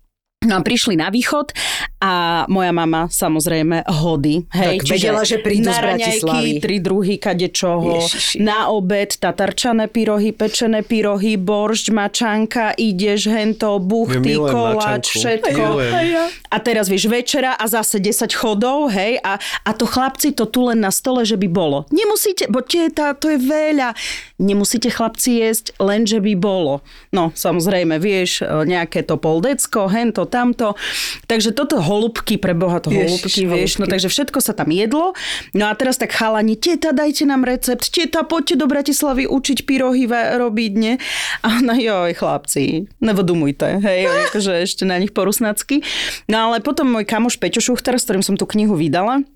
No 0.41 0.57
a 0.57 0.65
prišli 0.65 0.97
na 0.97 1.13
východ 1.13 1.53
a 2.01 2.13
moja 2.49 2.73
mama 2.73 3.05
samozrejme 3.05 3.85
hody. 3.85 4.49
Hej, 4.49 4.81
Tak 4.81 4.89
vedela, 4.89 5.21
že 5.21 5.37
prídu 5.37 5.69
z 5.69 5.77
Bratislavy. 5.77 6.57
tri 6.57 6.81
druhy 6.81 7.15
kadečoho, 7.15 8.01
Ježiši. 8.01 8.41
na 8.41 8.65
obed 8.67 9.13
tatarčané 9.13 9.85
pyrohy, 9.85 10.33
pečené 10.33 10.81
pyrohy, 10.81 11.37
boršť, 11.37 11.93
mačanka, 11.93 12.73
ideš 12.73 13.29
hento, 13.29 13.77
buchty, 13.77 14.33
Ja 14.33 14.41
koláč, 14.41 14.81
mačanku. 15.05 15.13
všetko. 15.13 15.61
Milujem. 15.77 16.25
A 16.49 16.57
teraz 16.57 16.89
vieš 16.89 17.05
večera 17.05 17.53
a 17.53 17.69
zase 17.69 18.01
10 18.01 18.09
chodov, 18.33 18.89
hej, 18.89 19.21
a, 19.21 19.37
a 19.37 19.71
to 19.71 19.85
chlapci 19.85 20.33
to 20.33 20.49
tu 20.49 20.65
len 20.65 20.81
na 20.81 20.89
stole, 20.89 21.21
že 21.21 21.37
by 21.37 21.45
bolo. 21.47 21.85
Nemusíte, 21.87 22.49
bo 22.49 22.59
tieta, 22.59 23.13
to 23.13 23.29
je 23.29 23.37
veľa. 23.37 23.93
Nemusíte 24.35 24.89
chlapci 24.89 25.37
jesť, 25.37 25.77
len 25.77 26.01
že 26.03 26.17
by 26.17 26.33
bolo. 26.33 26.81
No, 27.13 27.29
samozrejme, 27.29 28.01
vieš, 28.01 28.41
e, 28.41 28.65
nejaké 28.65 29.05
to 29.05 29.15
poldecko, 29.15 29.85
hento, 29.85 30.25
tamto. 30.31 30.79
Takže 31.27 31.51
toto 31.51 31.83
holubky, 31.83 32.39
pre 32.39 32.55
Boha 32.55 32.79
to 32.79 32.87
Ježiš, 32.87 33.03
holubky, 33.03 33.41
vieš, 33.51 33.71
no 33.83 33.85
takže 33.91 34.07
všetko 34.07 34.39
sa 34.39 34.55
tam 34.55 34.71
jedlo. 34.71 35.11
No 35.51 35.67
a 35.67 35.75
teraz 35.75 35.99
tak 35.99 36.15
chalani, 36.15 36.55
teta, 36.55 36.95
dajte 36.95 37.27
nám 37.27 37.43
recept, 37.43 37.91
teta, 37.91 38.23
poďte 38.23 38.63
do 38.63 38.71
Bratislavy 38.71 39.27
učiť 39.27 39.67
pyrohy 39.67 40.07
robiť, 40.11 40.73
nie? 40.79 40.95
A 41.43 41.59
ona, 41.59 41.75
joj, 41.75 42.15
chlapci, 42.15 42.87
nevodumujte, 43.03 43.83
hej, 43.83 44.31
akože 44.31 44.63
ešte 44.63 44.87
na 44.87 44.95
nich 44.95 45.11
porusnacky. 45.11 45.83
No 46.31 46.47
ale 46.47 46.63
potom 46.63 46.87
môj 46.87 47.03
kamoš 47.03 47.35
Peťo 47.35 47.59
Šuchter, 47.59 47.99
s 47.99 48.07
ktorým 48.07 48.23
som 48.23 48.39
tú 48.39 48.47
knihu 48.47 48.79
vydala, 48.79 49.27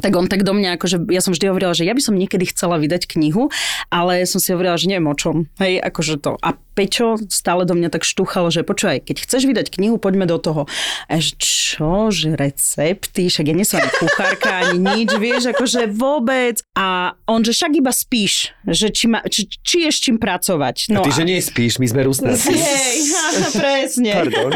tak 0.00 0.12
on 0.16 0.26
tak 0.26 0.42
do 0.42 0.52
mňa, 0.56 0.80
akože 0.80 1.06
ja 1.12 1.20
som 1.20 1.32
vždy 1.32 1.52
hovorila, 1.52 1.76
že 1.76 1.86
ja 1.86 1.94
by 1.94 2.02
som 2.02 2.16
niekedy 2.16 2.48
chcela 2.50 2.80
vydať 2.80 3.06
knihu, 3.06 3.52
ale 3.92 4.24
som 4.24 4.40
si 4.42 4.52
hovorila, 4.52 4.80
že 4.80 4.88
neviem 4.90 5.08
o 5.08 5.16
čom. 5.16 5.46
Hej, 5.60 5.80
akože 5.84 6.20
to. 6.20 6.36
A 6.40 6.56
Peťo 6.80 7.20
stále 7.28 7.68
do 7.68 7.76
mňa 7.76 7.92
tak 7.92 8.08
štuchal, 8.08 8.48
že 8.48 8.64
počúvaj, 8.64 9.04
keď 9.04 9.16
chceš 9.28 9.44
vydať 9.44 9.68
knihu, 9.74 10.00
poďme 10.00 10.24
do 10.24 10.40
toho. 10.40 10.64
A 11.10 11.20
že 11.20 11.36
čo, 11.36 12.08
že 12.08 12.32
recepty, 12.32 13.28
však 13.28 13.52
ja 13.52 13.54
nie 13.54 13.68
som 13.68 13.84
ani 13.84 13.92
kuchárka, 14.00 14.64
ani 14.64 14.78
nič, 14.80 15.10
vieš, 15.20 15.52
akože 15.52 15.92
vôbec. 15.92 16.64
A 16.72 17.18
on, 17.28 17.44
že 17.44 17.52
však 17.52 17.76
iba 17.76 17.92
spíš, 17.92 18.56
že 18.64 18.88
či, 18.88 19.12
ma, 19.12 19.20
či, 19.28 19.44
či 19.60 19.84
je 19.84 19.90
s 19.92 19.98
čím 20.00 20.16
pracovať. 20.16 20.88
No 20.88 21.02
a 21.02 21.06
ty, 21.06 21.12
že 21.12 21.28
nespíš, 21.28 21.76
my 21.82 21.86
sme 21.90 22.00
rusnáci. 22.06 22.48
Hej, 22.56 22.98
presne. 23.60 24.10
Pardon. 24.16 24.50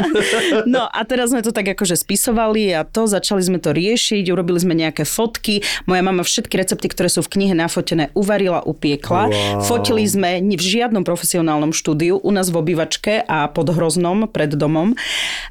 No 0.65 0.89
a 0.89 1.01
teraz 1.05 1.35
sme 1.35 1.45
to 1.45 1.53
tak 1.53 1.69
akože 1.77 1.99
spisovali 1.99 2.73
a 2.73 2.89
to, 2.89 3.05
začali 3.05 3.45
sme 3.45 3.59
to 3.61 3.77
riešiť, 3.77 4.25
urobili 4.33 4.57
sme 4.63 4.73
nejaké 4.73 5.05
fotky. 5.35 5.67
Moja 5.91 6.03
mama 6.07 6.23
všetky 6.23 6.55
recepty, 6.55 6.87
ktoré 6.87 7.11
sú 7.11 7.27
v 7.27 7.35
knihe 7.35 7.59
nafotené, 7.59 8.15
uvarila, 8.15 8.63
upiekla. 8.63 9.27
Wow. 9.27 9.67
Fotili 9.67 10.07
sme 10.07 10.39
v 10.39 10.63
žiadnom 10.63 11.03
profesionálnom 11.03 11.75
štúdiu, 11.75 12.23
u 12.23 12.31
nás 12.31 12.55
v 12.55 12.63
obývačke 12.63 13.27
a 13.27 13.51
pod 13.51 13.75
Hroznom, 13.75 14.31
pred 14.31 14.55
domom. 14.55 14.95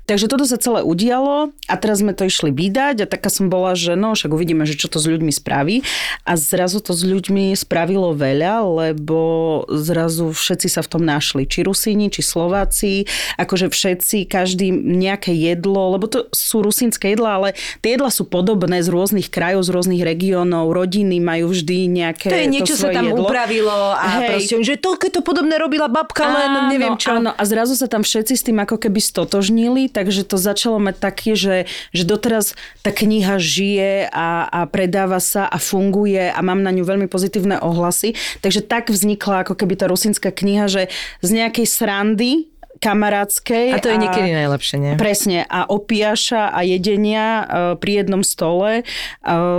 Takže 0.07 0.31
toto 0.31 0.47
sa 0.47 0.55
celé 0.55 0.87
udialo 0.87 1.51
a 1.67 1.73
teraz 1.75 1.99
sme 1.99 2.15
to 2.15 2.23
išli 2.23 2.55
vydať 2.55 3.03
a 3.03 3.09
taká 3.11 3.27
som 3.27 3.51
bola, 3.51 3.75
že 3.75 3.99
no 3.99 4.15
však 4.15 4.31
uvidíme, 4.31 4.63
že 4.63 4.79
čo 4.79 4.87
to 4.87 5.03
s 5.03 5.11
ľuďmi 5.11 5.35
spraví. 5.35 5.83
A 6.23 6.39
zrazu 6.39 6.79
to 6.79 6.95
s 6.95 7.03
ľuďmi 7.03 7.51
spravilo 7.59 8.15
veľa, 8.15 8.63
lebo 8.63 9.19
zrazu 9.67 10.31
všetci 10.31 10.67
sa 10.71 10.79
v 10.79 10.91
tom 10.95 11.03
našli. 11.03 11.43
Či 11.43 11.67
Rusíni, 11.67 12.07
či 12.07 12.23
Slováci, 12.23 13.03
akože 13.35 13.67
všetci, 13.67 14.31
každý 14.31 14.71
nejaké 14.71 15.35
jedlo, 15.35 15.99
lebo 15.99 16.07
to 16.07 16.31
sú 16.31 16.63
rusínske 16.63 17.11
jedlá, 17.11 17.41
ale 17.43 17.49
tie 17.83 17.99
jedlá 17.99 18.07
sú 18.07 18.23
podobné 18.23 18.79
z 18.79 18.87
rôznych 18.93 19.33
krajov, 19.33 19.65
z 19.65 19.72
rôznych 19.73 20.05
regiónov, 20.05 20.69
rodiny 20.69 21.17
majú 21.17 21.49
vždy 21.49 21.89
nejaké 21.89 22.29
To 22.29 22.37
je 22.37 22.47
niečo 22.47 22.77
sa 22.77 22.87
svoje 22.87 22.95
tam 23.01 23.09
jedlo. 23.09 23.25
upravilo 23.25 23.97
a 23.97 24.05
Hej. 24.21 24.29
proste, 24.29 24.53
že 24.61 24.73
toľko 24.77 25.05
to 25.09 25.19
podobné 25.25 25.57
robila 25.57 25.89
babka, 25.89 26.23
len 26.23 26.69
neviem 26.69 26.93
čo. 26.95 27.17
Áno, 27.17 27.33
a 27.33 27.43
zrazu 27.49 27.73
sa 27.73 27.89
tam 27.89 28.05
všetci 28.05 28.33
s 28.37 28.45
tým 28.45 28.61
ako 28.61 28.77
keby 28.77 29.01
stotožnili, 29.01 29.89
takže 29.89 30.21
to 30.23 30.37
začalo 30.37 30.77
mať 30.77 30.95
také, 31.01 31.33
že, 31.33 31.65
že 31.89 32.03
doteraz 32.05 32.53
tá 32.85 32.93
kniha 32.93 33.41
žije 33.41 34.13
a, 34.13 34.45
a 34.45 34.59
predáva 34.69 35.17
sa 35.17 35.49
a 35.49 35.57
funguje 35.57 36.29
a 36.29 36.39
mám 36.45 36.61
na 36.61 36.69
ňu 36.69 36.85
veľmi 36.85 37.07
pozitívne 37.09 37.57
ohlasy. 37.57 38.13
Takže 38.45 38.61
tak 38.61 38.93
vznikla 38.93 39.49
ako 39.49 39.57
keby 39.57 39.73
tá 39.75 39.89
rusínska 39.89 40.29
kniha, 40.29 40.69
že 40.69 40.93
z 41.25 41.29
nejakej 41.33 41.65
srandy 41.65 42.52
kamarátskej. 42.83 43.71
A 43.71 43.79
to 43.79 43.87
je 43.87 43.95
niekedy 43.95 44.35
najlepšie, 44.35 44.75
nie? 44.75 44.93
Presne. 44.99 45.47
A 45.47 45.63
opiaša 45.63 46.51
a 46.51 46.59
jedenia 46.67 47.25
e, 47.25 47.43
pri 47.79 48.03
jednom 48.03 48.21
stole 48.27 48.81
e, 48.81 48.83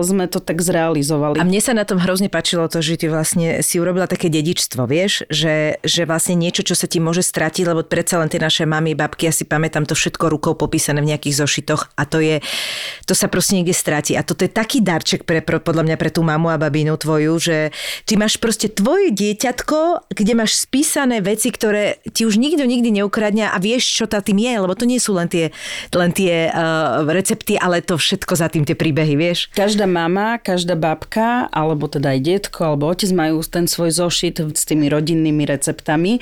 sme 0.04 0.28
to 0.28 0.44
tak 0.44 0.60
zrealizovali. 0.60 1.40
A 1.40 1.48
mne 1.48 1.60
sa 1.64 1.72
na 1.72 1.88
tom 1.88 1.96
hrozne 1.96 2.28
páčilo 2.28 2.68
to, 2.68 2.84
že 2.84 3.00
ty 3.00 3.06
vlastne 3.08 3.64
si 3.64 3.80
urobila 3.80 4.04
také 4.04 4.28
dedičstvo, 4.28 4.84
vieš, 4.84 5.24
že, 5.32 5.80
že 5.80 6.04
vlastne 6.04 6.36
niečo, 6.36 6.60
čo 6.60 6.76
sa 6.76 6.84
ti 6.84 7.00
môže 7.00 7.24
stratiť, 7.24 7.64
lebo 7.64 7.80
predsa 7.80 8.20
len 8.20 8.28
tie 8.28 8.42
naše 8.42 8.68
mamy, 8.68 8.92
babky, 8.92 9.26
ja 9.26 9.32
si 9.32 9.48
pamätám 9.48 9.88
to 9.88 9.96
všetko 9.96 10.28
rukou 10.28 10.52
popísané 10.52 11.00
v 11.00 11.16
nejakých 11.16 11.40
zošitoch 11.40 11.96
a 11.96 12.02
to 12.04 12.20
je, 12.20 12.44
to 13.08 13.16
sa 13.16 13.32
proste 13.32 13.56
niekde 13.56 13.72
stráti. 13.72 14.12
A 14.18 14.26
toto 14.26 14.44
je 14.44 14.52
taký 14.52 14.84
darček 14.84 15.24
pre, 15.24 15.40
podľa 15.40 15.88
mňa 15.88 15.96
pre 15.96 16.12
tú 16.12 16.20
mamu 16.20 16.52
a 16.52 16.60
babinu 16.60 17.00
tvoju, 17.00 17.32
že 17.40 17.56
ty 18.04 18.20
máš 18.20 18.36
proste 18.36 18.68
tvoje 18.68 19.14
dieťatko, 19.14 20.12
kde 20.12 20.32
máš 20.36 20.60
spísané 20.60 21.24
veci, 21.24 21.48
ktoré 21.48 22.02
ti 22.12 22.28
už 22.28 22.36
nikto 22.36 22.66
nikdy 22.66 22.90
neukradne 23.14 23.46
a 23.46 23.56
vieš, 23.62 23.86
čo 23.94 24.04
tá 24.10 24.18
tým 24.18 24.42
je, 24.42 24.52
lebo 24.58 24.74
to 24.74 24.90
nie 24.90 24.98
sú 24.98 25.14
len 25.14 25.30
tie, 25.30 25.54
len 25.94 26.10
tie 26.10 26.50
uh, 26.50 27.06
recepty, 27.06 27.54
ale 27.54 27.78
to 27.78 27.94
všetko 27.94 28.34
za 28.34 28.50
tým 28.50 28.66
tie 28.66 28.74
príbehy, 28.74 29.14
vieš. 29.14 29.54
Každá 29.54 29.86
mama, 29.86 30.42
každá 30.42 30.74
babka, 30.74 31.46
alebo 31.54 31.86
teda 31.86 32.10
aj 32.10 32.20
detko, 32.26 32.74
alebo 32.74 32.90
otec 32.90 33.14
majú 33.14 33.38
ten 33.46 33.70
svoj 33.70 33.94
zošit 33.94 34.42
s 34.58 34.66
tými 34.66 34.90
rodinnými 34.90 35.46
receptami 35.46 36.18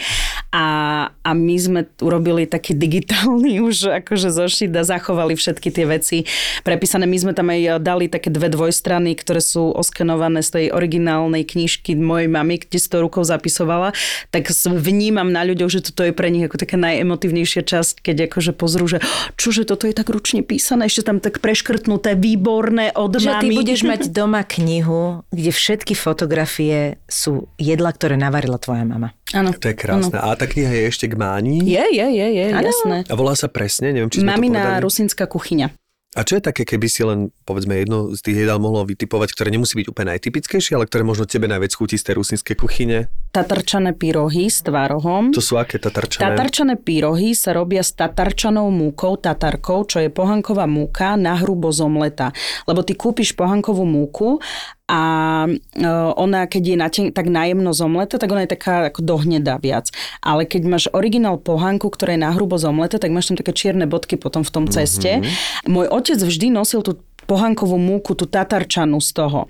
a, 0.52 0.66
a 1.09 1.31
my 1.33 1.57
sme 1.57 1.81
urobili 2.05 2.44
taký 2.44 2.76
digitálny 2.76 3.57
už 3.68 4.05
akože 4.05 4.28
zošit 4.28 4.72
a 4.76 4.85
zachovali 4.85 5.33
všetky 5.33 5.72
tie 5.72 5.88
veci 5.88 6.28
prepísané. 6.61 7.09
My 7.09 7.16
sme 7.16 7.33
tam 7.33 7.48
aj 7.48 7.81
dali 7.81 8.12
také 8.12 8.28
dve 8.28 8.52
dvojstrany, 8.52 9.16
ktoré 9.16 9.40
sú 9.40 9.72
oskenované 9.72 10.44
z 10.44 10.50
tej 10.61 10.66
originálnej 10.76 11.48
knižky 11.48 11.96
mojej 11.96 12.28
mamy, 12.28 12.61
kde 12.61 12.76
si 12.76 12.88
to 12.92 13.00
rukou 13.00 13.24
zapisovala, 13.24 13.96
tak 14.28 14.52
vnímam 14.68 15.33
na 15.33 15.46
ľuďoch, 15.46 15.70
že 15.70 15.81
toto 15.88 16.05
je 16.05 16.12
pre 16.12 16.28
nich 16.28 16.44
ako 16.44 16.59
taká 16.59 16.82
najemotívnejšia 16.83 17.62
časť, 17.62 18.03
keď 18.03 18.27
akože 18.27 18.53
pozrú, 18.53 18.90
že 18.90 18.99
čože 19.38 19.62
toto 19.62 19.87
je 19.87 19.95
tak 19.95 20.11
ručne 20.11 20.42
písané, 20.42 20.90
ešte 20.90 21.07
tam 21.07 21.23
tak 21.23 21.38
preškrtnuté, 21.38 22.18
výborné 22.18 22.90
od 22.92 23.14
Že 23.14 23.38
ty 23.38 23.49
mami. 23.49 23.57
budeš 23.62 23.81
mať 23.87 24.11
doma 24.11 24.42
knihu, 24.42 25.23
kde 25.31 25.51
všetky 25.55 25.95
fotografie 25.95 26.99
sú 27.07 27.47
jedla, 27.57 27.95
ktoré 27.95 28.18
navarila 28.18 28.59
tvoja 28.59 28.83
mama. 28.83 29.14
Áno. 29.31 29.55
To 29.55 29.66
je 29.71 29.77
krásne. 29.79 30.18
A 30.18 30.35
tá 30.35 30.45
kniha 30.45 30.68
je 30.68 30.85
ešte 30.90 31.07
k 31.07 31.14
mání. 31.14 31.62
Je, 31.64 31.85
je, 31.95 32.07
je, 32.11 32.27
je, 32.37 32.45
Áno. 32.53 32.66
jasné. 32.66 32.97
A 33.07 33.14
volá 33.14 33.33
sa 33.33 33.47
presne, 33.47 33.95
neviem, 33.95 34.11
či 34.11 34.21
sme 34.21 34.29
to 34.29 34.33
Mamina 34.35 34.61
povedali. 34.61 34.85
rusínska 34.85 35.25
kuchyňa. 35.25 35.68
A 36.12 36.29
čo 36.29 36.37
je 36.37 36.45
také, 36.45 36.68
keby 36.68 36.92
si 36.92 37.01
len, 37.01 37.33
povedzme, 37.49 37.73
jedno 37.73 38.12
z 38.12 38.21
tých 38.21 38.45
jedál 38.45 38.61
mohlo 38.61 38.85
vytipovať, 38.85 39.33
ktoré 39.33 39.49
nemusí 39.49 39.73
byť 39.81 39.88
úplne 39.88 40.12
najtypickejšie, 40.12 40.77
ale 40.77 40.85
ktoré 40.85 41.09
možno 41.09 41.25
tebe 41.25 41.49
najviac 41.49 41.73
chutí 41.73 41.97
z 41.97 42.05
tej 42.12 42.21
rusínskej 42.21 42.53
kuchyne? 42.61 43.09
Tatarčané 43.33 43.97
pyrohy 43.97 44.53
s 44.53 44.61
tvárohom. 44.61 45.33
To 45.33 45.40
sú 45.40 45.57
aké 45.57 45.81
tatarčané? 45.81 46.21
Tatarčané 46.21 46.77
pyrohy 46.77 47.33
sa 47.33 47.57
robia 47.57 47.81
s 47.81 47.97
tatarčanou 47.97 48.68
múkou, 48.68 49.16
tatarkou, 49.16 49.88
čo 49.88 50.05
je 50.05 50.12
pohanková 50.12 50.68
múka 50.68 51.16
na 51.16 51.40
hrubo 51.40 51.73
zomleta. 51.73 52.37
Lebo 52.68 52.85
ty 52.85 52.92
kúpiš 52.92 53.33
pohankovú 53.33 53.88
múku 53.88 54.37
a 54.85 55.03
e, 55.49 55.88
ona, 56.21 56.45
keď 56.45 56.62
je 56.62 56.77
na 56.77 56.88
ten, 56.92 57.09
tak 57.09 57.33
najemno 57.33 57.73
zomleta, 57.73 58.21
tak 58.21 58.29
ona 58.29 58.45
je 58.45 58.53
taká 58.53 58.92
ako 58.92 59.01
dohnedá 59.01 59.57
viac. 59.57 59.88
Ale 60.21 60.45
keď 60.45 60.62
máš 60.68 60.85
originál 60.92 61.40
pohanku, 61.40 61.88
ktorá 61.88 62.12
je 62.12 62.21
na 62.21 62.37
hrubo 62.37 62.61
zomleta, 62.61 63.01
tak 63.01 63.16
máš 63.16 63.33
tam 63.33 63.40
také 63.40 63.57
čierne 63.57 63.88
bodky 63.88 64.21
potom 64.21 64.45
v 64.45 64.53
tom 64.53 64.68
ceste. 64.68 65.25
Môj 65.64 65.88
otec 65.88 66.21
vždy 66.21 66.53
nosil 66.53 66.85
tú 66.85 67.01
pohankovú 67.26 67.78
múku, 67.78 68.12
tú 68.18 68.26
tatarčanu 68.26 68.98
z 68.98 69.11
toho. 69.14 69.40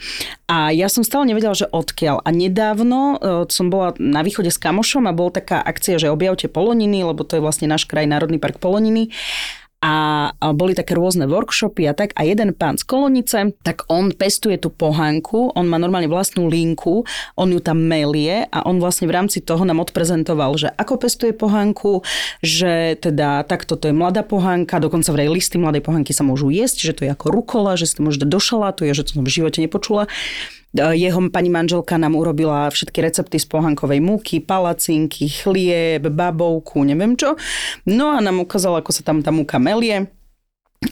A 0.47 0.71
ja 0.71 0.87
som 0.93 1.03
stále 1.03 1.29
nevedela, 1.29 1.57
že 1.57 1.69
odkiaľ. 1.71 2.21
A 2.23 2.29
nedávno 2.31 3.17
e, 3.17 3.17
som 3.49 3.73
bola 3.73 3.97
na 3.97 4.21
východe 4.21 4.53
s 4.53 4.61
kamošom 4.61 5.09
a 5.09 5.17
bola 5.17 5.41
taká 5.41 5.61
akcia, 5.63 5.97
že 5.97 6.13
objavte 6.13 6.47
Poloniny, 6.47 7.03
lebo 7.03 7.25
to 7.25 7.41
je 7.41 7.45
vlastne 7.45 7.67
náš 7.67 7.89
kraj, 7.89 8.05
Národný 8.05 8.37
park 8.37 8.61
Poloniny. 8.61 9.11
A 9.83 10.31
boli 10.55 10.79
také 10.79 10.95
rôzne 10.95 11.27
workshopy 11.27 11.91
a 11.91 11.93
tak. 11.93 12.15
A 12.15 12.23
jeden 12.23 12.55
pán 12.55 12.79
z 12.79 12.87
Kolonice, 12.87 13.51
tak 13.67 13.83
on 13.91 14.15
pestuje 14.15 14.55
tú 14.55 14.71
pohánku, 14.71 15.59
on 15.59 15.67
má 15.67 15.75
normálne 15.75 16.07
vlastnú 16.07 16.47
linku, 16.47 17.03
on 17.35 17.51
ju 17.51 17.59
tam 17.59 17.83
melie 17.83 18.47
a 18.47 18.63
on 18.63 18.79
vlastne 18.79 19.11
v 19.11 19.19
rámci 19.19 19.43
toho 19.43 19.67
nám 19.67 19.83
odprezentoval, 19.83 20.55
že 20.55 20.71
ako 20.71 21.03
pestuje 21.03 21.35
pohánku, 21.35 22.07
že 22.39 22.95
teda 23.03 23.43
takto 23.43 23.75
to 23.75 23.91
je 23.91 23.95
mladá 23.99 24.23
pohánka, 24.23 24.79
dokonca 24.79 25.11
vraj 25.11 25.27
listy 25.27 25.59
mladej 25.59 25.83
pohánky 25.83 26.15
sa 26.15 26.23
môžu 26.23 26.55
jesť, 26.55 26.79
že 26.87 26.93
to 26.95 27.03
je 27.03 27.11
ako 27.11 27.35
rukola, 27.35 27.75
že 27.75 27.91
si 27.91 27.99
to 27.99 28.07
môže 28.07 28.23
dať 28.23 28.31
do 28.31 28.39
šalátu, 28.39 28.87
ja 28.87 28.95
že 28.95 29.03
to 29.03 29.19
som 29.19 29.27
v 29.27 29.35
živote 29.35 29.59
nepočula. 29.59 30.07
Jeho 30.73 31.21
pani 31.29 31.53
manželka 31.53 32.01
nám 32.01 32.17
urobila 32.17 32.73
všetky 32.73 33.05
recepty 33.05 33.37
z 33.37 33.45
pohankovej 33.45 34.01
múky, 34.01 34.41
palacinky, 34.41 35.29
chlieb, 35.29 36.09
babovku, 36.09 36.81
neviem 36.81 37.13
čo. 37.13 37.37
No 37.85 38.17
a 38.17 38.25
nám 38.25 38.41
ukázala, 38.41 38.81
ako 38.81 38.93
sa 38.97 39.05
tam 39.05 39.21
tá 39.21 39.29
múka 39.29 39.61
melie. 39.61 40.09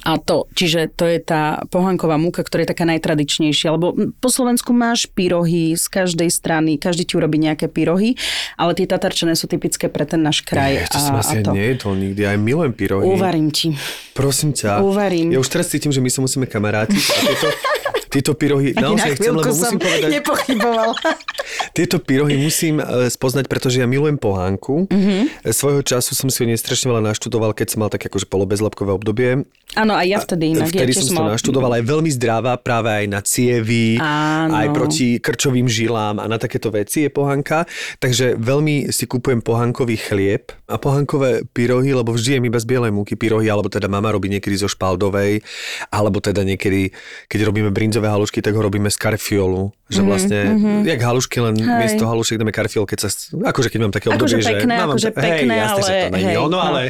A 0.06 0.22
to, 0.22 0.46
čiže 0.54 0.94
to 0.94 1.02
je 1.02 1.18
tá 1.18 1.66
pohanková 1.66 2.14
múka, 2.14 2.46
ktorá 2.46 2.62
je 2.62 2.70
taká 2.70 2.86
najtradičnejšia, 2.86 3.74
lebo 3.74 3.90
po 4.22 4.28
Slovensku 4.30 4.70
máš 4.70 5.10
pyrohy 5.10 5.74
z 5.74 5.82
každej 5.90 6.30
strany, 6.30 6.78
každý 6.78 7.10
ti 7.10 7.18
urobí 7.18 7.42
nejaké 7.42 7.66
pyrohy, 7.66 8.14
ale 8.54 8.78
tie 8.78 8.86
tatarčané 8.86 9.34
sú 9.34 9.50
typické 9.50 9.90
pre 9.90 10.06
ten 10.06 10.22
náš 10.22 10.46
kraj. 10.46 10.78
Je, 10.78 10.94
to 10.94 11.00
som 11.02 11.18
asi 11.18 11.42
aj 11.42 11.50
nejedol 11.50 11.98
nikdy, 11.98 12.22
aj 12.22 12.38
milujem 12.38 12.72
pyrohy. 12.78 13.02
Uvarím 13.02 13.50
ti. 13.50 13.74
Prosím 14.20 14.52
ťa. 14.52 14.84
Uvarím. 14.84 15.32
Ja 15.32 15.40
už 15.40 15.48
teraz 15.48 15.72
cítim, 15.72 15.88
že 15.88 16.04
my 16.04 16.12
sa 16.12 16.20
musíme 16.20 16.44
kamarátiť 16.44 17.00
a 17.00 17.14
tieto, 17.24 17.48
Tieto 18.10 18.34
pyrohy, 18.34 18.74
naozaj 18.74 19.22
chcem, 19.22 19.30
lebo 19.30 19.54
musím 19.54 19.78
povedať, 19.78 20.10
nepochybovala. 20.18 20.94
tieto 21.78 22.02
pyrohy 22.02 22.42
musím 22.42 22.82
e, 22.82 23.06
spoznať, 23.06 23.46
pretože 23.46 23.78
ja 23.78 23.86
milujem 23.86 24.18
pohánku. 24.18 24.90
Mhm. 24.90 24.98
Mm-hmm. 24.98 25.54
Svojho 25.54 25.82
času 25.86 26.18
som 26.18 26.26
si 26.26 26.42
ho 26.42 26.46
nestrašne 26.50 26.90
veľa 26.90 27.06
naštudoval, 27.14 27.54
keď 27.54 27.66
som 27.70 27.86
mal 27.86 27.90
také 27.90 28.10
akože 28.10 28.26
polobezlepkové 28.26 28.90
obdobie. 28.90 29.46
Áno, 29.78 29.94
aj 29.94 30.06
ja 30.10 30.18
vtedy 30.18 30.58
inak. 30.58 30.66
Vtedy 30.74 30.90
ja, 30.90 30.98
som 30.98 31.06
si 31.06 31.14
to 31.14 31.22
naštudoval, 31.22 31.78
je 31.78 31.86
veľmi 31.86 32.10
zdravá 32.10 32.58
práve 32.58 32.90
aj 32.90 33.06
na 33.06 33.22
cievy, 33.22 34.02
Áno. 34.02 34.58
aj 34.58 34.66
proti 34.74 35.22
krčovým 35.22 35.70
žilám 35.70 36.18
a 36.18 36.26
na 36.26 36.42
takéto 36.42 36.74
veci 36.74 37.06
je 37.06 37.10
pohanka. 37.14 37.70
Takže 38.02 38.34
veľmi 38.34 38.90
si 38.90 39.06
kupujem 39.06 39.38
pohankový 39.38 39.94
chlieb 39.94 40.50
a 40.66 40.74
pohankové 40.82 41.46
pyrohy, 41.54 41.94
lebo 41.94 42.10
vždy 42.10 42.42
jem 42.42 42.44
iba 42.50 42.58
z 42.58 42.66
bielej 42.66 42.90
múky 42.90 43.14
pyrohy, 43.14 43.46
alebo 43.46 43.70
teda 43.70 43.86
mama 43.86 44.09
robí 44.10 44.28
niekedy 44.28 44.54
zo 44.54 44.66
špaldovej, 44.66 45.40
alebo 45.88 46.18
teda 46.18 46.42
niekedy, 46.42 46.90
keď 47.26 47.40
robíme 47.46 47.70
brinzové 47.70 48.06
halušky, 48.06 48.38
tak 48.38 48.52
ho 48.52 48.60
robíme 48.60 48.86
z 48.86 48.96
karfiolu. 48.96 49.70
Že 49.90 50.00
vlastne, 50.06 50.40
mm-hmm. 50.46 50.80
jak 50.86 51.00
halušky, 51.02 51.36
len 51.42 51.54
Mhm, 51.58 51.66
Hej. 51.66 51.78
miesto 51.82 52.06
halušiek 52.06 52.38
dáme 52.38 52.54
karfiol, 52.54 52.86
keď 52.86 52.98
sa, 53.02 53.08
akože 53.42 53.68
keď 53.68 53.78
mám 53.80 53.90
také 53.90 54.06
Akože 54.06 54.38
obdobie, 54.38 54.46
pekné, 54.54 54.70
že... 54.70 54.78
mám 54.78 54.90
akože 54.94 55.10
pekné, 55.10 55.50
hej, 55.50 55.60
jasne, 55.60 55.82
že 55.82 55.90
to 55.90 55.98
ale- 55.98 56.14
není 56.14 56.30
hej, 56.30 56.38
ono, 56.38 56.50
no. 56.50 56.58
ale 56.62 56.80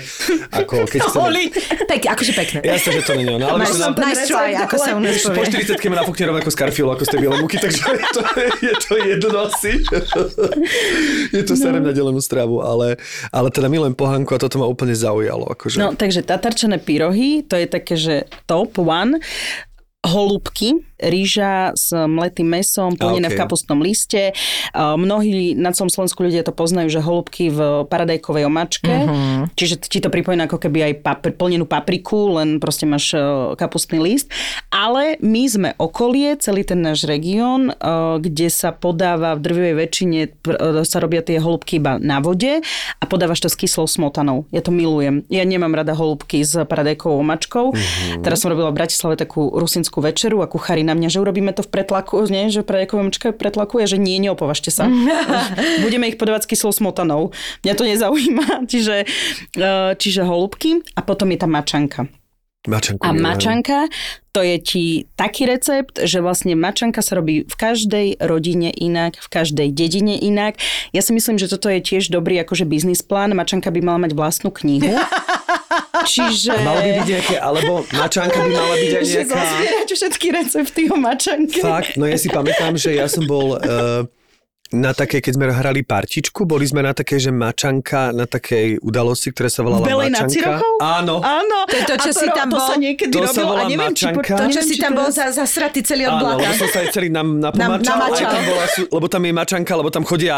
ako 0.52 0.74
keď 0.92 1.00
chceme... 1.08 1.22
Oli. 1.24 1.44
Pek, 1.80 2.02
akože 2.06 2.32
pekné. 2.36 2.58
Jasne, 2.60 2.90
že 2.92 3.02
to 3.02 3.12
není 3.14 3.30
ono, 3.32 3.46
ale 3.46 3.58
Nice, 3.64 3.80
nám- 3.80 3.96
nice 3.96 4.24
try, 4.28 4.52
ako 4.54 4.76
sa 4.76 4.90
u 4.92 5.00
nás 5.00 5.16
po 5.16 5.32
povie. 5.32 5.48
40 5.48 5.80
ma 5.88 5.96
nafúkne 5.96 6.24
rovnako 6.28 6.48
z 6.48 6.56
karfiolu 6.60 6.90
ako 6.92 7.02
z 7.02 7.10
tej 7.10 7.18
bielej 7.18 7.38
múky, 7.40 7.56
takže 7.56 7.80
je 7.80 8.08
to, 8.12 8.20
je 8.68 8.74
to 8.78 8.92
jedno 9.00 9.28
asi. 9.42 9.72
je 11.36 11.42
to 11.42 11.54
serem 11.54 11.80
na 11.80 11.92
delenú 11.92 12.20
stravu, 12.20 12.60
ale, 12.60 13.00
ale 13.30 13.48
teda 13.48 13.66
milujem 13.66 13.94
pohánku 13.94 14.30
a 14.30 14.38
toto 14.38 14.56
ma 14.56 14.66
úplne 14.66 14.92
zaujalo. 14.92 15.48
Akože. 15.48 15.78
No, 15.78 15.92
takže 15.92 16.20
tatarčané 16.20 16.76
pyrohy, 17.00 17.48
to 17.48 17.56
je 17.56 17.66
také, 17.66 17.96
že 17.96 18.28
top 18.44 18.76
one. 18.76 19.16
Holúbky, 20.04 20.84
rýža 21.00 21.72
s 21.74 21.92
mletým 21.92 22.46
mesom, 22.46 22.94
plnené 22.94 23.28
ok. 23.28 23.34
v 23.34 23.40
kapustnom 23.40 23.80
liste. 23.80 24.36
Mnohí 24.76 25.56
na 25.56 25.72
celom 25.72 25.88
Slovensku 25.88 26.20
ľudia 26.20 26.44
to 26.44 26.52
poznajú, 26.52 26.88
že 26.92 27.00
holúbky 27.00 27.48
v 27.50 27.88
paradajkovej 27.88 28.44
omačke. 28.46 28.92
Mm-hmm. 28.92 29.56
Čiže 29.56 29.74
ti 29.88 29.98
to 29.98 30.12
pripomína 30.12 30.46
ako 30.46 30.58
keby 30.60 30.92
aj 30.92 30.94
papr- 31.02 31.34
plnenú 31.34 31.64
papriku, 31.64 32.36
len 32.36 32.60
proste 32.60 32.84
máš 32.84 33.16
e, 33.16 33.20
kapustný 33.56 34.02
list. 34.02 34.28
Ale 34.68 35.16
my 35.24 35.42
sme 35.48 35.70
okolie, 35.80 36.36
celý 36.38 36.62
ten 36.66 36.84
náš 36.84 37.08
región, 37.08 37.70
e, 37.70 37.74
kde 38.20 38.48
sa 38.52 38.74
podáva 38.74 39.34
v 39.38 39.40
drvivej 39.42 39.74
väčšine, 39.86 40.20
e, 40.26 40.28
sa 40.84 40.98
robia 41.00 41.24
tie 41.24 41.40
holúbky 41.40 41.78
iba 41.80 41.96
na 41.96 42.20
vode 42.20 42.60
a 42.98 43.04
podávaš 43.08 43.46
to 43.46 43.48
s 43.48 43.56
kyslou 43.56 43.88
smotanou. 43.88 44.44
Ja 44.52 44.60
to 44.60 44.74
milujem. 44.74 45.24
Ja 45.32 45.46
nemám 45.46 45.72
rada 45.72 45.96
holúbky 45.96 46.42
s 46.44 46.54
paradajkovou 46.54 47.22
omačkou. 47.22 47.72
Mm-hmm. 47.72 48.22
Teraz 48.26 48.42
som 48.42 48.52
robila 48.52 48.70
v 48.74 48.78
Bratislave 48.82 49.14
takú 49.16 49.48
rusinskú 49.54 50.02
večeru 50.02 50.42
a 50.42 50.50
kuchári 50.50 50.82
na 50.90 50.98
mňa, 50.98 51.08
že 51.14 51.22
urobíme 51.22 51.54
to 51.54 51.62
v 51.62 51.70
pretlaku, 51.70 52.26
nie? 52.26 52.50
že 52.50 52.66
paradajková 52.66 53.00
omačka 53.06 53.30
v 53.30 53.38
pretlaku, 53.38 53.78
ja, 53.78 53.86
že 53.86 54.02
nie, 54.02 54.18
neopovažte 54.18 54.74
sa. 54.74 54.90
Budeme 55.86 56.10
ich 56.10 56.18
podávať 56.18 56.44
s 56.44 56.50
kyslou 56.50 56.74
smotanou. 56.74 57.30
Mňa 57.62 57.74
to 57.78 57.84
nezaujíma. 57.86 58.46
Čiže, 58.70 59.06
e, 59.56 59.70
čiže 59.98 60.22
holúbky 60.26 60.82
a 60.94 61.00
potom 61.02 61.30
je 61.30 61.38
tam 61.38 61.54
mačanka. 61.54 62.10
Mačanku 62.68 63.00
A 63.00 63.16
mačanka, 63.16 63.88
to 64.36 64.44
je 64.44 64.56
ti 64.60 64.84
taký 65.16 65.48
recept, 65.48 65.96
že 65.96 66.20
vlastne 66.20 66.52
mačanka 66.52 67.00
sa 67.00 67.16
robí 67.16 67.48
v 67.48 67.54
každej 67.56 68.20
rodine 68.20 68.68
inak, 68.68 69.16
v 69.16 69.28
každej 69.32 69.72
dedine 69.72 70.20
inak. 70.20 70.60
Ja 70.92 71.00
si 71.00 71.16
myslím, 71.16 71.40
že 71.40 71.48
toto 71.48 71.72
je 71.72 71.80
tiež 71.80 72.12
dobrý 72.12 72.36
akože 72.44 72.68
biznis 72.68 73.00
plán. 73.00 73.32
Mačanka 73.32 73.72
by 73.72 73.80
mala 73.80 74.04
mať 74.04 74.12
vlastnú 74.12 74.52
knihu. 74.52 74.92
Čiže... 76.12 76.60
Malo 76.60 76.84
by 76.84 76.90
byť 77.00 77.08
nejaké, 77.08 77.36
alebo 77.40 77.72
mačanka 77.96 78.44
by 78.44 78.50
mala 78.52 78.74
byť 78.76 78.92
aj 78.92 79.04
že 79.08 79.20
nejaká... 79.24 79.36
zozbierať 79.40 79.88
všetky 79.96 80.26
recepty 80.28 80.82
o 80.92 80.96
mačanke. 81.00 81.60
Fakt, 81.64 81.96
no 81.96 82.04
ja 82.04 82.20
si 82.20 82.28
pamätám, 82.28 82.76
že 82.76 82.92
ja 82.92 83.08
som 83.08 83.24
bol 83.24 83.56
uh, 83.56 84.04
na 84.70 84.94
takej, 84.94 85.18
keď 85.18 85.32
sme 85.34 85.44
hrali 85.50 85.82
partičku, 85.82 86.46
boli 86.46 86.62
sme 86.62 86.86
na 86.86 86.94
takej, 86.94 87.26
že 87.26 87.30
mačanka, 87.34 88.14
na 88.14 88.22
takej 88.22 88.78
udalosti, 88.78 89.34
ktorá 89.34 89.50
sa 89.50 89.66
volala 89.66 89.82
V 89.82 89.90
Belej 89.90 90.10
mačanka. 90.14 90.62
Áno. 90.78 91.18
Áno. 91.18 91.58
To 91.66 91.74
je 91.74 91.84
to, 91.90 91.94
čo 91.98 92.10
a 92.10 92.14
si 92.14 92.26
tam 92.30 92.46
to 92.46 92.54
bol? 92.54 92.68
sa 92.70 92.74
niekedy 92.78 93.10
To 93.10 93.26
sa 93.26 93.34
robilo 93.34 93.46
volá 93.50 93.62
a 93.62 93.66
neviem, 93.66 93.94
či... 93.98 94.06
mačanka. 94.06 94.30
To, 94.30 94.44
čo 94.46 94.62
neviem, 94.62 94.70
si 94.70 94.76
tam 94.78 94.92
to 94.94 94.98
bol 95.02 95.08
za, 95.10 95.26
zasratý 95.34 95.80
celý 95.82 96.06
od 96.06 96.14
Áno, 96.14 96.22
blata. 96.22 96.38
lebo 96.38 96.54
som 96.54 96.68
sa 96.70 96.78
aj 96.86 96.88
celý 96.94 97.08
nam, 97.10 97.28
napomačal, 97.42 97.94
namačal. 97.98 98.30
aj 98.30 98.30
tam 98.30 98.42
bola, 98.46 98.64
lebo 98.94 99.06
tam 99.10 99.22
je 99.26 99.32
mačanka, 99.34 99.72
lebo 99.74 99.90
tam 99.90 100.04
chodia 100.06 100.36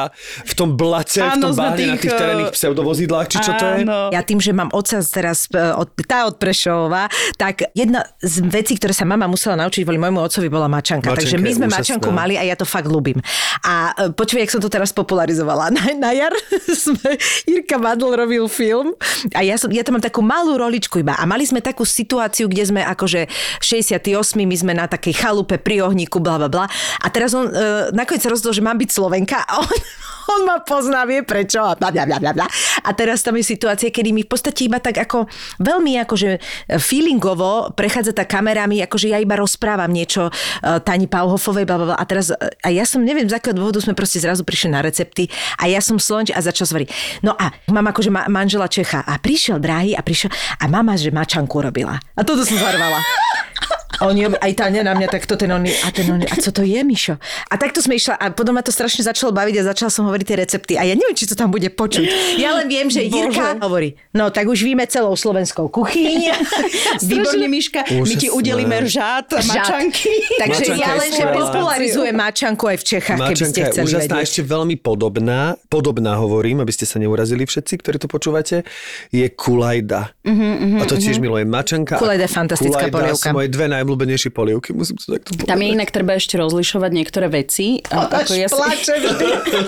v 0.49 0.53
tom 0.57 0.68
blate, 0.81 1.21
v 1.21 1.29
Áno, 1.29 1.45
tom 1.45 1.53
na 1.53 1.61
bahne 1.61 1.77
na 1.77 1.77
tých, 1.77 2.01
tých 2.01 2.14
terénnych 2.16 2.49
eh, 2.49 2.57
pseudovozidlách, 2.57 3.27
či 3.29 3.38
čo 3.45 3.53
to 3.53 3.64
je? 3.68 3.77
Áno. 3.85 3.99
Ja 4.16 4.21
tým, 4.25 4.40
že 4.40 4.53
mám 4.57 4.73
otca 4.73 5.05
teraz 5.05 5.45
e, 5.53 5.61
od, 5.77 5.92
tá 6.09 6.25
od 6.25 6.40
Prešova, 6.40 7.12
tak 7.37 7.68
jedna 7.77 8.09
z 8.25 8.40
vecí, 8.49 8.81
ktoré 8.81 8.97
sa 8.97 9.05
mama 9.05 9.29
musela 9.29 9.61
naučiť 9.61 9.85
kvôli 9.85 10.01
môjmu 10.01 10.25
otcovi, 10.25 10.49
bola 10.49 10.73
mačanka. 10.73 11.12
Mačanka 11.12 11.21
Takže 11.21 11.37
my 11.37 11.51
sme 11.53 11.66
mačanku 11.68 12.09
mali 12.09 12.40
a 12.40 12.49
ja 12.49 12.57
to 12.57 12.64
fakt 12.64 12.88
ľúbim. 12.88 13.21
A 13.68 13.92
e, 13.92 14.14
počuj, 14.22 14.38
jak 14.38 14.54
som 14.54 14.62
to 14.62 14.70
teraz 14.70 14.94
popularizovala. 14.94 15.74
Na, 15.74 15.82
na 15.98 16.11
jar 16.14 16.30
sme, 16.87 17.18
Jirka 17.42 17.74
Madl 17.82 18.14
robil 18.14 18.46
film 18.46 18.94
a 19.35 19.42
ja, 19.42 19.58
som, 19.58 19.66
ja 19.74 19.82
tam 19.82 19.98
mám 19.98 20.04
takú 20.06 20.22
malú 20.22 20.54
roličku 20.54 21.02
iba. 21.02 21.18
A 21.18 21.26
mali 21.26 21.42
sme 21.42 21.58
takú 21.58 21.82
situáciu, 21.82 22.46
kde 22.46 22.70
sme 22.70 22.80
akože 22.87 23.26
68, 23.58 24.06
my 24.46 24.56
sme 24.56 24.72
na 24.78 24.87
takej 24.87 25.18
chalupe 25.18 25.58
pri 25.58 25.82
ohníku, 25.82 26.22
bla 26.22 26.38
bla 26.38 26.46
bla. 26.46 26.70
A 27.02 27.06
teraz 27.11 27.35
on 27.35 27.50
e, 27.50 27.90
nakoniec 27.90 28.22
rozhodol, 28.30 28.54
že 28.54 28.62
mám 28.62 28.78
byť 28.78 28.90
Slovenka 28.94 29.42
a 29.42 29.58
on, 29.58 29.78
on 30.38 30.40
ma 30.46 30.62
pozná, 30.62 31.02
vie 31.08 31.24
prečo 31.24 31.64
a 31.64 31.74
bla, 31.74 31.90
bla, 31.90 32.06
bla, 32.06 32.32
bla. 32.32 32.46
A 32.87 32.90
teraz 32.92 33.24
tam 33.24 33.35
je 33.38 33.44
situácia, 33.46 33.90
kedy 33.90 34.12
mi 34.14 34.22
v 34.22 34.30
podstate 34.30 34.68
iba 34.68 34.78
tak 34.78 35.02
ako 35.02 35.26
veľmi 35.58 35.98
akože 36.06 36.38
feelingovo 36.78 37.72
prechádza 37.74 38.12
tá 38.14 38.24
kamerami, 38.28 38.85
akože 38.85 39.11
ja 39.11 39.18
iba 39.18 39.35
rozprávam 39.38 39.90
niečo 39.90 40.28
uh, 40.28 40.78
Tani 40.85 41.08
Pauhofovej, 41.08 41.64
bla, 41.64 41.76
bla, 41.80 41.87
bla. 41.94 41.96
A 41.98 42.04
teraz, 42.04 42.35
uh, 42.35 42.38
a 42.38 42.68
ja 42.68 42.85
som, 42.85 43.00
neviem, 43.00 43.26
z 43.26 43.38
akého 43.38 43.56
dôvodu 43.56 43.80
sme 43.80 43.96
proste 43.96 44.12
zrazu 44.18 44.42
prišli 44.42 44.75
na 44.75 44.81
recepty 44.83 45.31
a 45.57 45.70
ja 45.70 45.79
som 45.79 45.96
slonč 45.96 46.35
a 46.35 46.40
začal 46.42 46.68
svariť. 46.68 46.88
No 47.25 47.33
a 47.37 47.55
mám 47.70 47.87
akože 47.88 48.11
ma, 48.11 48.27
manžela 48.27 48.66
Čecha 48.66 49.05
a 49.05 49.16
prišiel 49.16 49.62
drahý 49.62 49.94
a 49.94 50.03
prišiel 50.03 50.33
a 50.61 50.64
mama, 50.66 50.98
že 50.98 51.14
mačanku 51.14 51.62
robila. 51.62 52.01
A 52.16 52.20
toto 52.27 52.42
som 52.42 52.59
zarvala. 52.59 53.01
Oni, 54.00 54.24
aj 54.24 54.52
Tania 54.57 54.81
na 54.81 54.96
mňa 54.96 55.09
takto, 55.12 55.37
ten 55.37 55.52
oni, 55.52 55.68
a 55.68 55.92
ten 55.92 56.09
oni, 56.09 56.24
a 56.24 56.35
co 56.40 56.48
to 56.48 56.64
je, 56.64 56.81
Mišo? 56.81 57.20
A 57.52 57.55
takto 57.61 57.85
sme 57.85 58.00
išla 58.00 58.16
a 58.16 58.33
potom 58.33 58.57
ma 58.57 58.64
to 58.64 58.72
strašne 58.72 59.05
začalo 59.05 59.37
baviť 59.37 59.61
a 59.61 59.62
začala 59.68 59.92
som 59.92 60.09
hovoriť 60.09 60.24
tie 60.24 60.37
recepty. 60.40 60.72
A 60.81 60.88
ja 60.88 60.96
neviem, 60.96 61.12
či 61.12 61.28
to 61.28 61.37
tam 61.37 61.52
bude 61.52 61.68
počuť. 61.68 62.09
Ja 62.40 62.57
len 62.57 62.72
viem, 62.72 62.88
že 62.88 63.05
Jirka 63.05 63.61
hovorí, 63.61 64.00
no 64.16 64.33
tak 64.33 64.48
už 64.48 64.64
víme 64.64 64.88
celou 64.88 65.12
slovenskou 65.12 65.68
kuchyň. 65.68 66.33
Výborne, 67.11 67.46
Miška. 67.52 67.85
My 67.92 68.14
ti 68.16 68.33
Úžasné. 68.33 68.38
udelíme 68.38 68.76
žát, 68.88 69.28
Žát. 69.28 69.44
mačanky. 69.44 70.09
Takže 70.42 70.62
Mačanka 70.72 70.81
ja 70.81 70.92
len, 70.96 71.11
že 71.12 71.24
popularizujem 71.28 72.16
mačanku 72.16 72.64
aj 72.72 72.76
v 72.81 72.85
Čechách, 72.87 73.18
keby 73.18 73.37
ste 73.37 73.44
Mačanka 73.44 73.61
je 73.61 73.64
chceli 73.72 73.87
úžasná, 73.92 74.14
vedieť. 74.16 74.26
ešte 74.26 74.40
veľmi 74.42 74.76
podobná, 74.81 75.40
podobná 75.68 76.12
hovorím, 76.16 76.64
aby 76.64 76.72
ste 76.72 76.88
sa 76.88 76.96
neurazili 76.96 77.44
všetci, 77.44 77.74
ktorí 77.83 77.96
to 78.00 78.09
počúvate, 78.09 78.64
je 79.11 79.26
kulajda. 79.28 80.14
Uh-huh, 80.22 80.33
uh-huh, 80.33 80.81
a 80.81 80.85
to 80.87 80.96
tiež 80.96 81.18
milujem. 81.18 81.48
Mačanka 81.48 81.98
Kulajda 81.98 82.24
je 82.24 82.33
fantastická 82.33 82.87
polievka. 82.88 83.28
moje 83.35 83.48
dve 83.50 83.66
najobľúbenejšie 83.83 84.31
polievky, 84.31 84.71
musím 84.71 84.95
to 85.03 85.18
takto 85.18 85.35
povedať. 85.35 85.51
Tam 85.51 85.59
je 85.59 85.68
inak 85.75 85.90
treba 85.90 86.14
ešte 86.14 86.38
rozlišovať 86.38 86.90
niektoré 86.95 87.27
veci. 87.27 87.83
A 87.90 88.07
ako 88.07 88.33
ja 88.38 88.47
si... 88.47 88.62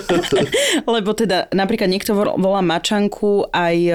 Lebo 0.95 1.11
teda 1.11 1.51
napríklad 1.51 1.91
niekto 1.91 2.15
vol- 2.15 2.39
volá 2.39 2.63
mačanku 2.63 3.51
aj 3.51 3.75
e, 3.75 3.93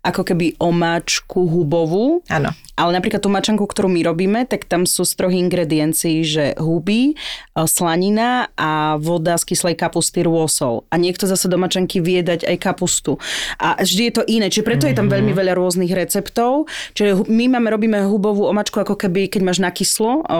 ako 0.00 0.22
keby 0.24 0.56
omáčku 0.56 1.44
hubovú. 1.44 2.24
Áno. 2.32 2.56
Ale 2.74 2.90
napríklad 2.90 3.22
tú 3.22 3.30
mačanku, 3.30 3.62
ktorú 3.64 3.86
my 3.86 4.02
robíme, 4.02 4.40
tak 4.50 4.66
tam 4.66 4.82
sú 4.82 5.06
z 5.06 5.14
troch 5.14 5.30
ingrediencií, 5.30 6.26
že 6.26 6.44
huby, 6.58 7.14
e, 7.14 7.60
slanina 7.70 8.50
a 8.58 8.98
voda 8.98 9.38
z 9.38 9.54
kyslej 9.54 9.78
kapusty 9.78 10.26
rôsol. 10.26 10.82
A 10.90 10.98
niekto 10.98 11.30
zase 11.30 11.46
do 11.46 11.54
mačanky 11.54 12.02
vie 12.02 12.18
dať 12.20 12.50
aj 12.50 12.56
kapustu. 12.58 13.22
A 13.62 13.78
vždy 13.78 14.02
je 14.10 14.14
to 14.14 14.22
iné, 14.26 14.50
čiže 14.50 14.66
preto 14.66 14.90
je 14.90 14.98
tam 14.98 15.06
veľmi 15.06 15.30
veľa 15.30 15.54
rôznych 15.54 15.94
receptov. 15.94 16.66
Čiže 16.98 17.30
my 17.30 17.44
máme, 17.54 17.70
robíme 17.70 18.10
hubovú 18.10 18.50
omačku, 18.50 18.82
ako 18.82 18.98
keby, 18.98 19.30
keď 19.30 19.40
máš 19.46 19.62
nakyslo. 19.62 20.26
O, 20.26 20.38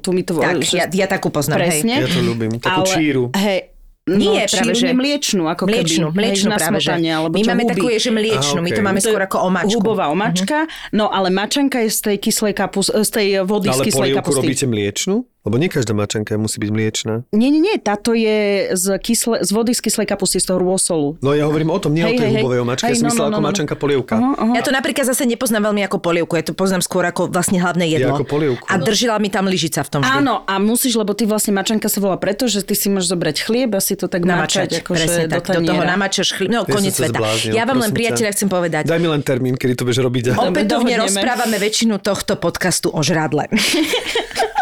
tu 0.00 0.16
mi 0.16 0.24
to 0.24 0.40
Tak, 0.40 0.64
že- 0.64 0.80
ja, 0.80 0.88
ja 0.88 1.06
takú 1.06 1.28
poznám, 1.28 1.68
hej. 1.68 1.84
Presne. 1.84 1.94
Ja 2.00 2.08
to 2.08 2.24
ľúbim, 2.24 2.56
takú 2.56 2.88
Ale- 2.88 2.92
číru. 2.96 3.24
Hej, 3.36 3.75
Nie, 4.06 4.46
no, 4.46 4.54
práve, 4.54 4.72
že- 4.72 4.94
mliečnú, 4.94 5.42
ako 5.44 5.62
Mliečnú, 5.66 6.06
keby. 6.06 6.16
mliečnú 6.16 6.48
práve, 6.52 6.78
že. 6.78 6.94
smotanie, 6.94 7.10
alebo 7.10 7.34
My 7.34 7.42
čo, 7.42 7.48
máme 7.48 7.62
huby. 7.64 7.72
takú, 7.74 7.86
je, 7.88 7.98
že 7.98 8.10
mliečnú, 8.12 8.58
Á, 8.58 8.62
my 8.62 8.70
to 8.70 8.80
máme 8.80 9.00
To 9.00 9.04
skôr 9.04 9.18
ako 9.20 9.36
omačku. 9.42 9.74
Hubová 9.76 10.06
omačka, 10.08 10.58
no 10.92 11.10
ale 11.10 11.28
mačanka 11.28 11.78
je 11.80 11.90
z 11.90 12.00
tej 12.04 12.16
kyslej 12.20 12.54
kapus, 12.54 12.86
z 12.86 13.10
tej 13.10 13.26
vody 13.42 13.66
z 13.66 13.72
Ale 13.72 13.82
kyslej 13.82 13.98
polievku 14.14 14.18
kapusty. 14.22 14.38
robíte 14.40 14.66
mliečnú? 14.68 15.14
Lebo 15.46 15.62
nie 15.62 15.70
každá 15.70 15.94
mačanka 15.94 16.34
musí 16.34 16.58
byť 16.58 16.70
mliečná. 16.74 17.14
Nie, 17.30 17.54
nie, 17.54 17.62
nie, 17.62 17.78
táto 17.78 18.18
je 18.18 18.74
z, 18.74 18.98
kysle, 18.98 19.46
z 19.46 19.50
vody 19.54 19.78
z 19.78 19.80
kyslej 19.86 20.10
kapusty, 20.10 20.42
z 20.42 20.50
toho 20.50 20.58
rôsolu. 20.58 21.22
No 21.22 21.38
ja 21.38 21.46
hovorím 21.46 21.70
o 21.70 21.78
tom, 21.78 21.94
nie 21.94 22.02
o 22.02 22.10
Hej, 22.10 22.18
tej 22.18 22.28
hej, 22.34 22.42
hubovej 22.42 22.60
omačke, 22.66 22.90
ja 22.90 22.90
Hej, 22.90 22.98
som 22.98 23.06
no, 23.06 23.10
myslel 23.14 23.26
no, 23.26 23.30
ako 23.30 23.38
no, 23.38 23.38
no. 23.38 23.48
mačanka 23.54 23.74
polievka. 23.78 24.14
Aha, 24.18 24.32
aha. 24.42 24.52
Ja 24.58 24.62
to 24.66 24.72
napríklad 24.74 25.06
zase 25.06 25.22
nepoznám 25.22 25.70
veľmi 25.70 25.86
ako 25.86 26.02
polievku, 26.02 26.34
ja 26.34 26.42
to 26.42 26.50
poznám 26.50 26.82
skôr 26.82 27.06
ako 27.06 27.30
vlastne 27.30 27.62
hlavné 27.62 27.86
jedlo. 27.86 28.18
ako 28.18 28.26
polievku. 28.26 28.66
A 28.66 28.74
držila 28.82 29.22
mi 29.22 29.30
tam 29.30 29.46
lyžica 29.46 29.86
v 29.86 29.88
tom 29.94 30.00
vždy. 30.02 30.18
Áno, 30.18 30.42
a 30.42 30.58
musíš, 30.58 30.98
lebo 30.98 31.14
ty 31.14 31.30
vlastne 31.30 31.54
mačanka 31.54 31.86
sa 31.86 32.02
volá 32.02 32.18
preto, 32.18 32.50
že 32.50 32.66
ty 32.66 32.74
si 32.74 32.90
môžeš 32.90 33.14
zobrať 33.14 33.36
chlieb 33.46 33.70
a 33.70 33.78
si 33.78 33.94
to 33.94 34.10
tak 34.10 34.26
Namačať, 34.26 34.74
mačať, 34.74 34.82
akože 34.82 35.06
presne 35.06 35.24
do 35.30 35.38
tak, 35.38 35.46
do 35.46 35.60
toho 35.62 35.78
taniera. 35.78 35.94
namačaš 35.94 36.28
chlieb, 36.34 36.50
no 36.50 36.66
Ja 36.66 36.74
koniec 36.74 36.94
sveta. 36.98 37.18
Ja 37.54 37.62
vám 37.62 37.78
len 37.86 37.94
priateľa 37.94 38.30
chcem 38.34 38.48
povedať. 38.50 38.82
Daj 38.90 38.98
mi 38.98 39.06
len 39.06 39.22
termín, 39.22 39.54
kedy 39.54 39.78
to 39.78 39.86
budeš 39.86 40.02
robiť. 40.02 40.34
Opätovne 40.34 40.98
rozprávame 41.06 41.62
väčšinu 41.62 42.02
tohto 42.02 42.34
podcastu 42.34 42.90
o 42.90 42.98
žradle. 43.06 43.46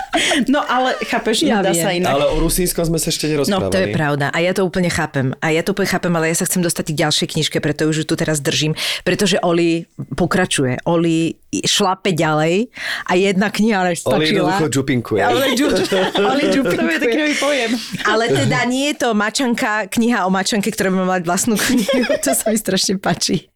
No 0.47 0.61
ale 0.61 0.95
chápeš, 1.03 1.43
Ja 1.43 1.61
nedá 1.61 1.73
sa 1.73 1.91
inak. 1.91 2.11
Ale 2.13 2.27
o 2.29 2.39
Rusínskom 2.39 2.85
sme 2.85 2.99
sa 2.99 3.09
ešte 3.09 3.27
nerozprávali. 3.27 3.63
No, 3.63 3.71
to 3.71 3.79
je 3.79 3.89
pravda. 3.91 4.27
A 4.31 4.39
ja 4.39 4.53
to 4.53 4.63
úplne 4.63 4.89
chápem. 4.89 5.33
A 5.39 5.51
ja 5.51 5.61
to 5.61 5.73
úplne 5.73 5.87
chápem, 5.87 6.13
ale 6.13 6.29
ja 6.29 6.37
sa 6.37 6.45
chcem 6.45 6.61
dostať 6.61 6.85
k 6.91 6.99
ďalšej 7.01 7.27
knižke, 7.31 7.57
preto 7.59 7.87
už 7.87 8.03
ju 8.03 8.05
tu 8.05 8.15
teraz 8.15 8.39
držím. 8.39 8.73
Pretože 9.03 9.39
Oli 9.41 9.87
pokračuje. 10.11 10.83
Oli 10.85 11.39
šlape 11.55 12.11
ďalej 12.11 12.67
a 13.05 13.13
jedna 13.15 13.47
kniha 13.47 13.79
Oli 13.81 13.95
nestačila. 13.95 14.27
jednoducho 14.27 14.67
džupinkuje. 14.69 15.21
Ale 15.23 15.55
džu- 15.55 15.71
Oli 16.31 16.45
To 16.51 16.67
je 16.67 16.99
taký 16.99 17.17
nový 17.17 17.35
pojem. 17.39 17.71
Ale 18.05 18.25
teda 18.29 18.59
nie 18.73 18.91
je 18.91 18.97
to 18.99 19.09
mačanka, 19.15 19.87
kniha 19.87 20.27
o 20.27 20.31
mačanke, 20.31 20.67
ktorá 20.69 20.91
má 20.91 21.07
mať 21.07 21.23
vlastnú 21.23 21.55
knihu. 21.55 22.03
To 22.25 22.33
sa 22.33 22.51
mi 22.51 22.59
strašne 22.59 22.99
páči. 22.99 23.54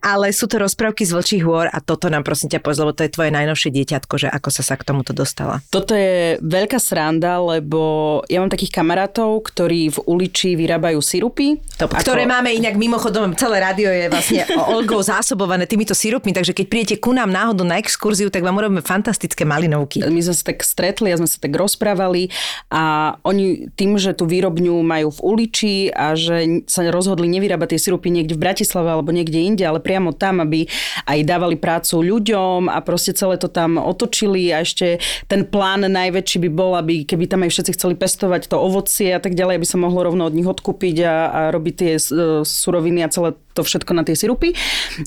Ale 0.00 0.30
sú 0.30 0.46
to 0.46 0.62
rozprávky 0.62 1.02
z 1.02 1.12
vlčích 1.12 1.42
hôr 1.42 1.66
a 1.66 1.78
toto 1.82 2.06
nám 2.06 2.22
prosím 2.22 2.54
ťa 2.54 2.62
povedz, 2.62 2.78
lebo 2.78 2.94
to 2.94 3.02
je 3.04 3.12
tvoje 3.12 3.30
najnovšie 3.34 3.70
dieťatko, 3.74 4.14
že 4.16 4.28
ako 4.30 4.48
sa 4.54 4.62
sa 4.62 4.74
k 4.78 4.86
tomuto 4.86 5.10
dostala. 5.10 5.58
Toto 5.68 5.92
je 5.98 6.38
veľká 6.38 6.78
sranda, 6.78 7.42
lebo 7.42 8.22
ja 8.30 8.38
mám 8.38 8.52
takých 8.52 8.70
kamarátov, 8.70 9.42
ktorí 9.50 9.90
v 9.90 9.98
uliči 10.06 10.54
vyrábajú 10.54 11.02
sirupy. 11.02 11.58
To, 11.82 11.90
ktoré 11.90 12.30
máme 12.30 12.54
inak 12.54 12.78
mimochodom, 12.78 13.34
celé 13.34 13.58
rádio 13.58 13.90
je 13.90 14.06
vlastne 14.06 14.46
Olgou 14.70 15.02
zásobované 15.12 15.66
týmito 15.66 15.92
sirupmi, 15.92 16.30
takže 16.30 16.54
keď 16.54 16.66
prídete 16.70 16.96
ku 17.02 17.10
nám 17.10 17.34
náhodou 17.34 17.66
na 17.66 17.82
exkurziu, 17.82 18.30
tak 18.30 18.46
vám 18.46 18.54
urobíme 18.54 18.86
fantastické 18.86 19.42
malinovky. 19.42 20.06
My 20.06 20.22
sme 20.22 20.34
sa 20.34 20.44
tak 20.54 20.62
stretli 20.62 21.10
a 21.10 21.18
sme 21.18 21.26
sa 21.26 21.42
tak 21.42 21.52
rozprávali 21.58 22.30
a 22.70 23.14
oni 23.26 23.72
tým, 23.74 23.98
že 23.98 24.14
tú 24.14 24.30
výrobňu 24.30 24.78
majú 24.86 25.10
v 25.10 25.20
uliči 25.20 25.74
a 25.90 26.14
že 26.14 26.62
sa 26.70 26.86
rozhodli 26.86 27.26
nevyrábať 27.26 27.76
tie 27.76 27.90
sirupy 27.90 28.14
niekde 28.14 28.38
v 28.38 28.42
Bratislave 28.46 28.88
alebo 28.94 29.10
niekde 29.10 29.39
inde, 29.40 29.64
ale 29.64 29.80
priamo 29.80 30.12
tam, 30.12 30.44
aby 30.44 30.68
aj 31.08 31.18
dávali 31.24 31.56
prácu 31.56 32.04
ľuďom 32.04 32.68
a 32.68 32.78
proste 32.84 33.16
celé 33.16 33.40
to 33.40 33.48
tam 33.48 33.80
otočili 33.80 34.52
a 34.52 34.62
ešte 34.62 35.00
ten 35.26 35.48
plán 35.48 35.88
najväčší 35.88 36.38
by 36.46 36.50
bol, 36.52 36.76
aby 36.76 37.08
keby 37.08 37.24
tam 37.26 37.42
aj 37.46 37.50
všetci 37.56 37.72
chceli 37.76 37.94
pestovať 37.96 38.52
to 38.52 38.56
ovocie 38.60 39.10
a 39.16 39.20
tak 39.22 39.32
ďalej, 39.34 39.62
aby 39.62 39.66
sa 39.66 39.80
mohlo 39.80 40.04
rovno 40.04 40.28
od 40.28 40.34
nich 40.36 40.46
odkúpiť 40.46 40.96
a, 41.06 41.14
a 41.30 41.40
robiť 41.50 41.74
tie 41.74 41.92
e, 41.96 42.00
suroviny 42.44 43.00
a 43.04 43.12
celé 43.12 43.32
to 43.54 43.66
všetko 43.66 43.92
na 43.92 44.06
tie 44.06 44.14
sirupy. 44.14 44.54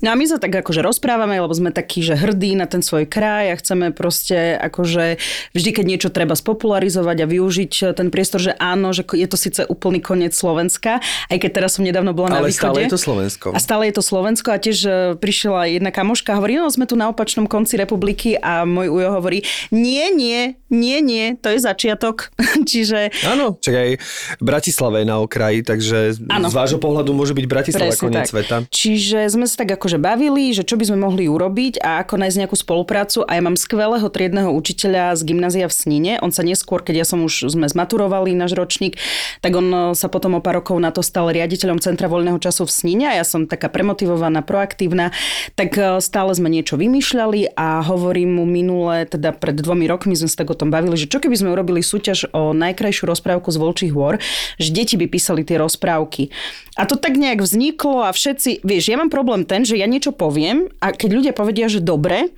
No 0.03 0.11
a 0.11 0.15
my 0.19 0.27
sa 0.27 0.37
tak 0.37 0.51
akože 0.51 0.83
rozprávame, 0.83 1.39
lebo 1.39 1.55
sme 1.55 1.71
takí, 1.71 2.03
že 2.03 2.19
hrdí 2.19 2.59
na 2.59 2.67
ten 2.67 2.83
svoj 2.83 3.07
kraj 3.07 3.55
a 3.55 3.59
chceme 3.59 3.95
proste 3.95 4.59
akože 4.59 5.17
vždy, 5.55 5.69
keď 5.71 5.85
niečo 5.87 6.09
treba 6.11 6.35
spopularizovať 6.35 7.17
a 7.23 7.29
využiť 7.29 7.95
ten 7.95 8.11
priestor, 8.11 8.43
že 8.43 8.51
áno, 8.59 8.91
že 8.91 9.07
je 9.15 9.27
to 9.27 9.37
síce 9.39 9.63
úplný 9.71 10.03
koniec 10.03 10.35
Slovenska, 10.35 10.99
aj 11.31 11.37
keď 11.39 11.51
teraz 11.63 11.79
som 11.79 11.87
nedávno 11.87 12.11
bola 12.11 12.35
na 12.35 12.39
Ale 12.43 12.51
východe. 12.51 12.59
stále 12.59 12.79
je 12.83 12.91
to 12.91 12.99
Slovensko. 12.99 13.47
A 13.55 13.59
stále 13.63 13.83
je 13.87 13.95
to 13.95 14.03
Slovensko 14.03 14.22
a 14.23 14.57
tiež 14.57 14.77
e, 14.85 14.91
prišla 15.19 15.75
jedna 15.75 15.91
kamoška 15.91 16.33
a 16.33 16.37
hovorí, 16.39 16.57
no 16.57 16.71
sme 16.71 16.87
tu 16.87 16.95
na 16.95 17.11
opačnom 17.11 17.45
konci 17.45 17.75
republiky 17.75 18.39
a 18.39 18.63
môj 18.63 18.87
ujo 18.89 19.09
hovorí, 19.19 19.43
nie, 19.69 20.09
nie, 20.15 20.55
nie, 20.71 20.97
nie, 21.03 21.25
to 21.37 21.51
je 21.53 21.59
začiatok. 21.59 22.33
Čiže 22.71 23.13
Áno, 23.27 23.59
čakaj, 23.59 23.99
Bratislava 24.39 25.03
je 25.03 25.07
na 25.07 25.19
okraji, 25.19 25.61
takže 25.61 26.17
Áno. 26.31 26.49
z 26.49 26.55
vášho 26.55 26.79
pohľadu 26.81 27.13
môže 27.13 27.35
byť 27.37 27.45
Bratislava 27.45 27.93
Presne 27.93 28.01
koniec 28.01 28.25
tak. 28.25 28.31
sveta. 28.31 28.55
Čiže 28.71 29.19
sme 29.29 29.45
sa 29.45 29.67
tak 29.67 29.75
akože 29.77 30.01
bavili, 30.01 30.49
že 30.55 30.65
čo 30.65 30.79
by 30.79 30.89
sme 30.89 30.97
mohli 31.03 31.29
urobiť 31.29 31.83
a 31.83 32.01
ako 32.01 32.17
nájsť 32.23 32.37
nejakú 32.39 32.57
spoluprácu. 32.57 33.27
A 33.27 33.37
ja 33.37 33.41
mám 33.43 33.59
skvelého 33.59 34.07
triedneho 34.09 34.49
učiteľa 34.49 35.19
z 35.19 35.21
gymnázia 35.27 35.65
v 35.67 35.73
Snine. 35.73 36.11
On 36.23 36.31
sa 36.31 36.41
neskôr, 36.45 36.79
keď 36.79 37.03
ja 37.03 37.05
som 37.05 37.21
už 37.25 37.51
sme 37.51 37.67
zmaturovali 37.67 38.31
náš 38.33 38.55
ročník, 38.55 38.97
tak 39.41 39.53
on 39.57 39.67
e, 39.69 39.79
sa 39.97 40.07
potom 40.07 40.37
o 40.37 40.41
pár 40.43 40.63
rokov 40.63 40.77
na 40.77 40.93
to 40.93 41.01
stal 41.01 41.33
riaditeľom 41.33 41.81
Centra 41.81 42.05
voľného 42.07 42.37
času 42.37 42.69
v 42.69 42.71
Snine 42.71 43.05
a 43.09 43.17
ja 43.17 43.25
som 43.25 43.49
taká 43.49 43.67
premotivovaná, 43.67 44.12
proaktívna. 44.45 45.15
Tak 45.57 45.69
e, 45.77 45.81
stále 46.03 46.31
sme 46.33 46.51
niečo 46.51 46.75
vymýšľali 46.77 47.55
a 47.57 47.81
hovorím 47.85 48.41
mu 48.41 48.45
minule, 48.45 49.05
teda 49.07 49.33
pred 49.33 49.57
dvomi 49.57 49.85
rokmi 49.87 50.13
sme 50.17 50.29
sa 50.29 50.43
tak 50.43 50.53
o 50.53 50.57
tom 50.57 50.69
bavili, 50.69 50.97
že 50.97 51.09
čo 51.09 51.21
keby 51.21 51.35
sme 51.37 51.53
urobili 51.53 51.85
súťaž 51.85 52.29
o 52.33 52.51
najkrajšiu 52.51 53.05
rozprávku 53.09 53.49
z 53.49 53.57
Volčích 53.57 53.93
hôr, 53.93 54.17
že 54.57 54.73
deti 54.73 54.95
by 54.97 55.07
písali 55.09 55.45
tie 55.45 55.57
rozprávky. 55.57 56.29
A 56.77 56.89
to 56.89 56.97
tak 56.97 57.15
nejak 57.15 57.41
vzniklo 57.41 58.05
a 58.05 58.11
všetci, 58.11 58.65
vieš, 58.65 58.89
ja 58.89 58.97
mám 58.97 59.13
problém 59.13 59.45
ten, 59.45 59.61
že 59.61 59.77
ja 59.77 59.85
niečo 59.85 60.13
poviem 60.13 60.73
a 60.81 60.89
keď 60.93 61.09
ľudia 61.13 61.33
povedia, 61.33 61.69
že 61.69 61.83
dobre, 61.83 62.33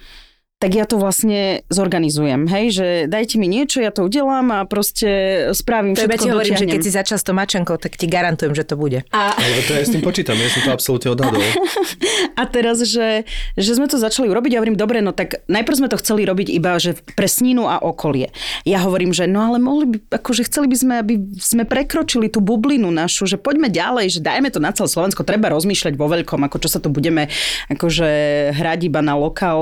tak 0.56 0.72
ja 0.72 0.88
to 0.88 0.96
vlastne 0.96 1.68
zorganizujem, 1.68 2.48
hej, 2.48 2.66
že 2.72 2.88
dajte 3.12 3.36
mi 3.36 3.52
niečo, 3.52 3.84
ja 3.84 3.92
to 3.92 4.08
udelám 4.08 4.56
a 4.56 4.60
proste 4.64 5.52
spravím 5.52 6.00
To 6.00 6.08
všetko, 6.08 6.16
ti 6.16 6.32
hovorím, 6.32 6.56
že 6.56 6.68
keď 6.72 6.80
si 6.80 6.92
začal 6.96 7.18
s 7.20 7.28
tou 7.28 7.36
mačankou, 7.36 7.76
tak 7.76 8.00
ti 8.00 8.08
garantujem, 8.08 8.56
že 8.56 8.64
to 8.64 8.80
bude. 8.80 9.04
A, 9.12 9.36
Ale 9.36 9.62
to 9.68 9.76
ja 9.76 9.84
s 9.84 9.92
tým 9.92 10.00
počítam, 10.00 10.40
ja 10.40 10.48
som 10.48 10.64
to 10.64 10.72
absolútne 10.72 11.12
odhadol. 11.12 11.44
a 12.42 12.44
teraz, 12.48 12.80
že, 12.88 13.28
že 13.60 13.72
sme 13.76 13.92
to 13.92 14.00
začali 14.00 14.32
robiť, 14.32 14.56
ja 14.56 14.60
hovorím, 14.64 14.80
dobre, 14.80 15.04
no 15.04 15.12
tak 15.12 15.44
najprv 15.52 15.76
sme 15.76 15.92
to 15.92 16.00
chceli 16.00 16.24
robiť 16.24 16.48
iba, 16.48 16.80
že 16.80 16.96
pre 17.04 17.28
Sninu 17.28 17.68
a 17.68 17.84
okolie. 17.84 18.32
Ja 18.64 18.80
hovorím, 18.80 19.12
že 19.12 19.28
no 19.28 19.44
ale 19.44 19.60
mohli 19.60 19.92
by, 19.92 19.98
akože 20.24 20.48
chceli 20.48 20.72
by 20.72 20.78
sme, 20.80 20.94
aby 21.04 21.16
sme 21.36 21.68
prekročili 21.68 22.32
tú 22.32 22.40
bublinu 22.40 22.88
našu, 22.96 23.28
že 23.28 23.36
poďme 23.36 23.68
ďalej, 23.68 24.08
že 24.08 24.20
dajme 24.24 24.48
to 24.56 24.64
na 24.64 24.72
celé 24.72 24.88
Slovensko, 24.88 25.28
treba 25.28 25.52
rozmýšľať 25.52 26.00
vo 26.00 26.08
veľkom, 26.08 26.48
ako 26.48 26.64
čo 26.64 26.72
sa 26.72 26.80
tu 26.80 26.88
budeme 26.88 27.28
akože 27.68 28.08
hrať 28.56 28.80
iba 28.88 29.04
na 29.04 29.20
lokál, 29.20 29.60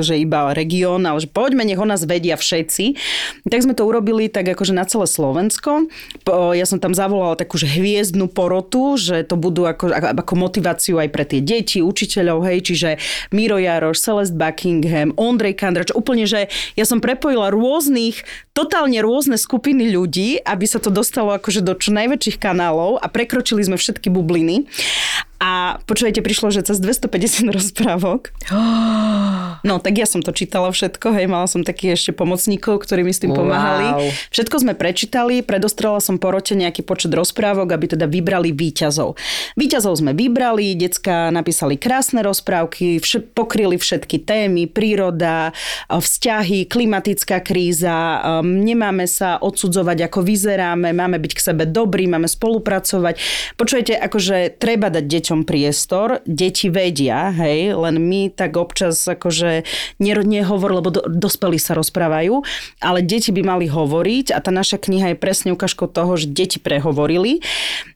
akože 0.00 0.16
iba 0.16 0.56
región, 0.56 1.04
ale 1.04 1.20
že 1.20 1.28
poďme, 1.28 1.68
nech 1.68 1.76
o 1.76 1.84
nás 1.84 2.08
vedia 2.08 2.40
všetci. 2.40 2.96
Tak 3.44 3.60
sme 3.68 3.76
to 3.76 3.84
urobili 3.84 4.32
tak 4.32 4.48
akože 4.48 4.72
na 4.72 4.88
celé 4.88 5.04
Slovensko. 5.04 5.92
Ja 6.56 6.64
som 6.64 6.80
tam 6.80 6.96
zavolala 6.96 7.36
takú 7.36 7.60
hviezdnu 7.60 8.32
porotu, 8.32 8.96
že 8.96 9.28
to 9.28 9.36
budú 9.36 9.68
ako, 9.68 9.92
ako, 9.92 10.34
motiváciu 10.40 10.96
aj 10.96 11.12
pre 11.12 11.28
tie 11.28 11.44
deti, 11.44 11.84
učiteľov, 11.84 12.48
hej, 12.48 12.64
čiže 12.64 12.88
Miro 13.36 13.60
Jaroš, 13.60 14.00
Celeste 14.00 14.40
Buckingham, 14.40 15.12
Ondrej 15.20 15.60
Kandrač, 15.60 15.92
úplne, 15.92 16.24
že 16.24 16.48
ja 16.80 16.88
som 16.88 17.04
prepojila 17.04 17.52
rôznych, 17.52 18.24
totálne 18.56 18.96
rôzne 19.04 19.36
skupiny 19.36 19.92
ľudí, 19.92 20.40
aby 20.40 20.64
sa 20.64 20.80
to 20.80 20.88
dostalo 20.88 21.36
akože 21.36 21.60
do 21.60 21.76
čo 21.76 21.92
najväčších 21.92 22.40
kanálov 22.40 22.96
a 23.04 23.06
prekročili 23.12 23.60
sme 23.60 23.76
všetky 23.76 24.08
bubliny. 24.08 24.64
A 25.40 25.80
počujete, 25.88 26.20
prišlo, 26.20 26.52
že 26.52 26.64
cez 26.64 26.76
250 26.80 27.48
rozprávok. 27.56 28.32
No, 29.60 29.76
tak 29.76 30.00
ja 30.00 30.08
som 30.08 30.24
to 30.24 30.32
čítala 30.32 30.72
všetko, 30.72 31.12
hej, 31.12 31.26
mala 31.28 31.44
som 31.44 31.60
takých 31.60 32.00
ešte 32.00 32.10
pomocníkov, 32.16 32.80
ktorí 32.80 33.04
mi 33.04 33.12
s 33.12 33.20
tým 33.20 33.36
pomáhali. 33.36 33.86
Wow. 33.92 34.08
Všetko 34.32 34.56
sme 34.64 34.72
prečítali, 34.72 35.44
predostrela 35.44 36.00
som 36.00 36.16
porote 36.16 36.56
nejaký 36.56 36.80
počet 36.80 37.12
rozprávok, 37.12 37.76
aby 37.76 37.92
teda 37.92 38.08
vybrali 38.08 38.56
výťazov. 38.56 39.20
Výťazov 39.60 40.00
sme 40.00 40.16
vybrali, 40.16 40.72
decka 40.78 41.28
napísali 41.28 41.76
krásne 41.76 42.24
rozprávky, 42.24 43.04
vš- 43.04 43.36
pokryli 43.36 43.76
všetky 43.76 44.24
témy, 44.24 44.64
príroda, 44.70 45.52
vzťahy, 45.92 46.64
klimatická 46.64 47.44
kríza, 47.44 48.22
nemáme 48.40 49.04
sa 49.04 49.36
odsudzovať, 49.42 50.08
ako 50.08 50.24
vyzeráme, 50.24 50.94
máme 50.96 51.20
byť 51.20 51.32
k 51.36 51.44
sebe 51.52 51.64
dobrí, 51.68 52.08
máme 52.08 52.30
spolupracovať. 52.30 53.20
Počujete, 53.60 53.98
akože 53.98 54.56
treba 54.56 54.88
dať 54.88 55.04
deťom 55.04 55.40
priestor, 55.44 56.24
deti 56.24 56.72
vedia, 56.72 57.28
hej, 57.34 57.76
len 57.76 58.00
my 58.00 58.32
tak 58.32 58.56
občas 58.56 59.02
akože 59.04 59.49
ne- 59.98 60.24
nehovor, 60.24 60.70
lebo 60.78 60.88
do, 60.94 61.02
dospelí 61.10 61.58
sa 61.58 61.74
rozprávajú, 61.74 62.42
ale 62.78 63.02
deti 63.02 63.34
by 63.34 63.42
mali 63.42 63.66
hovoriť 63.66 64.30
a 64.30 64.38
tá 64.38 64.54
naša 64.54 64.78
kniha 64.78 65.14
je 65.14 65.16
presne 65.18 65.50
ukážkou 65.52 65.90
toho, 65.90 66.14
že 66.14 66.30
deti 66.30 66.62
prehovorili. 66.62 67.42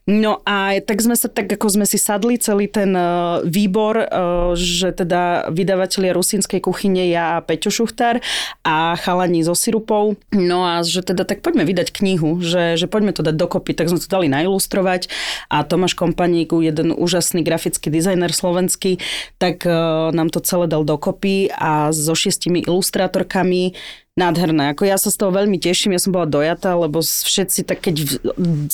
No 0.05 0.45
a 0.45 0.77
tak 0.85 1.01
sme 1.01 1.17
sa 1.17 1.25
tak, 1.25 1.49
ako 1.49 1.65
sme 1.81 1.85
si 1.89 1.97
sadli 1.97 2.37
celý 2.37 2.69
ten 2.69 2.93
uh, 2.93 3.41
výbor, 3.41 3.97
uh, 3.97 4.53
že 4.53 4.93
teda 4.93 5.49
vydavatelia 5.49 6.13
rusínskej 6.13 6.61
kuchyne, 6.61 7.09
ja 7.09 7.41
a 7.41 7.43
Peťo 7.43 7.73
Šuchtár 7.73 8.21
a 8.61 8.93
chalani 9.01 9.41
zo 9.41 9.57
sirupov. 9.57 10.21
No 10.29 10.61
a 10.61 10.85
že 10.85 11.01
teda 11.01 11.25
tak 11.25 11.41
poďme 11.41 11.65
vydať 11.65 11.89
knihu, 11.89 12.37
že, 12.45 12.77
že 12.77 12.85
poďme 12.85 13.17
to 13.17 13.25
dať 13.25 13.33
dokopy, 13.33 13.73
tak 13.73 13.89
sme 13.89 13.97
to 13.97 14.05
dali 14.05 14.29
nailustrovať 14.29 15.09
a 15.49 15.65
Tomáš 15.65 15.97
Kompaník, 15.97 16.53
jeden 16.53 16.93
úžasný 16.93 17.41
grafický 17.41 17.89
dizajner 17.89 18.29
slovenský, 18.29 19.01
tak 19.41 19.65
uh, 19.65 20.13
nám 20.13 20.29
to 20.29 20.37
celé 20.37 20.69
dal 20.69 20.85
dokopy 20.85 21.44
a 21.49 21.89
so 21.89 22.11
šiestimi 22.11 22.63
ilustrátorkami 22.63 23.73
Nádherné. 24.15 24.71
Ako 24.71 24.87
ja 24.87 24.95
sa 24.95 25.11
z 25.11 25.19
toho 25.19 25.27
veľmi 25.27 25.59
teším, 25.59 25.91
ja 25.91 25.99
som 25.99 26.15
bola 26.15 26.23
dojatá, 26.23 26.71
lebo 26.71 27.03
všetci 27.03 27.67
tak 27.67 27.83
keď 27.83 27.95
v- 27.99 28.19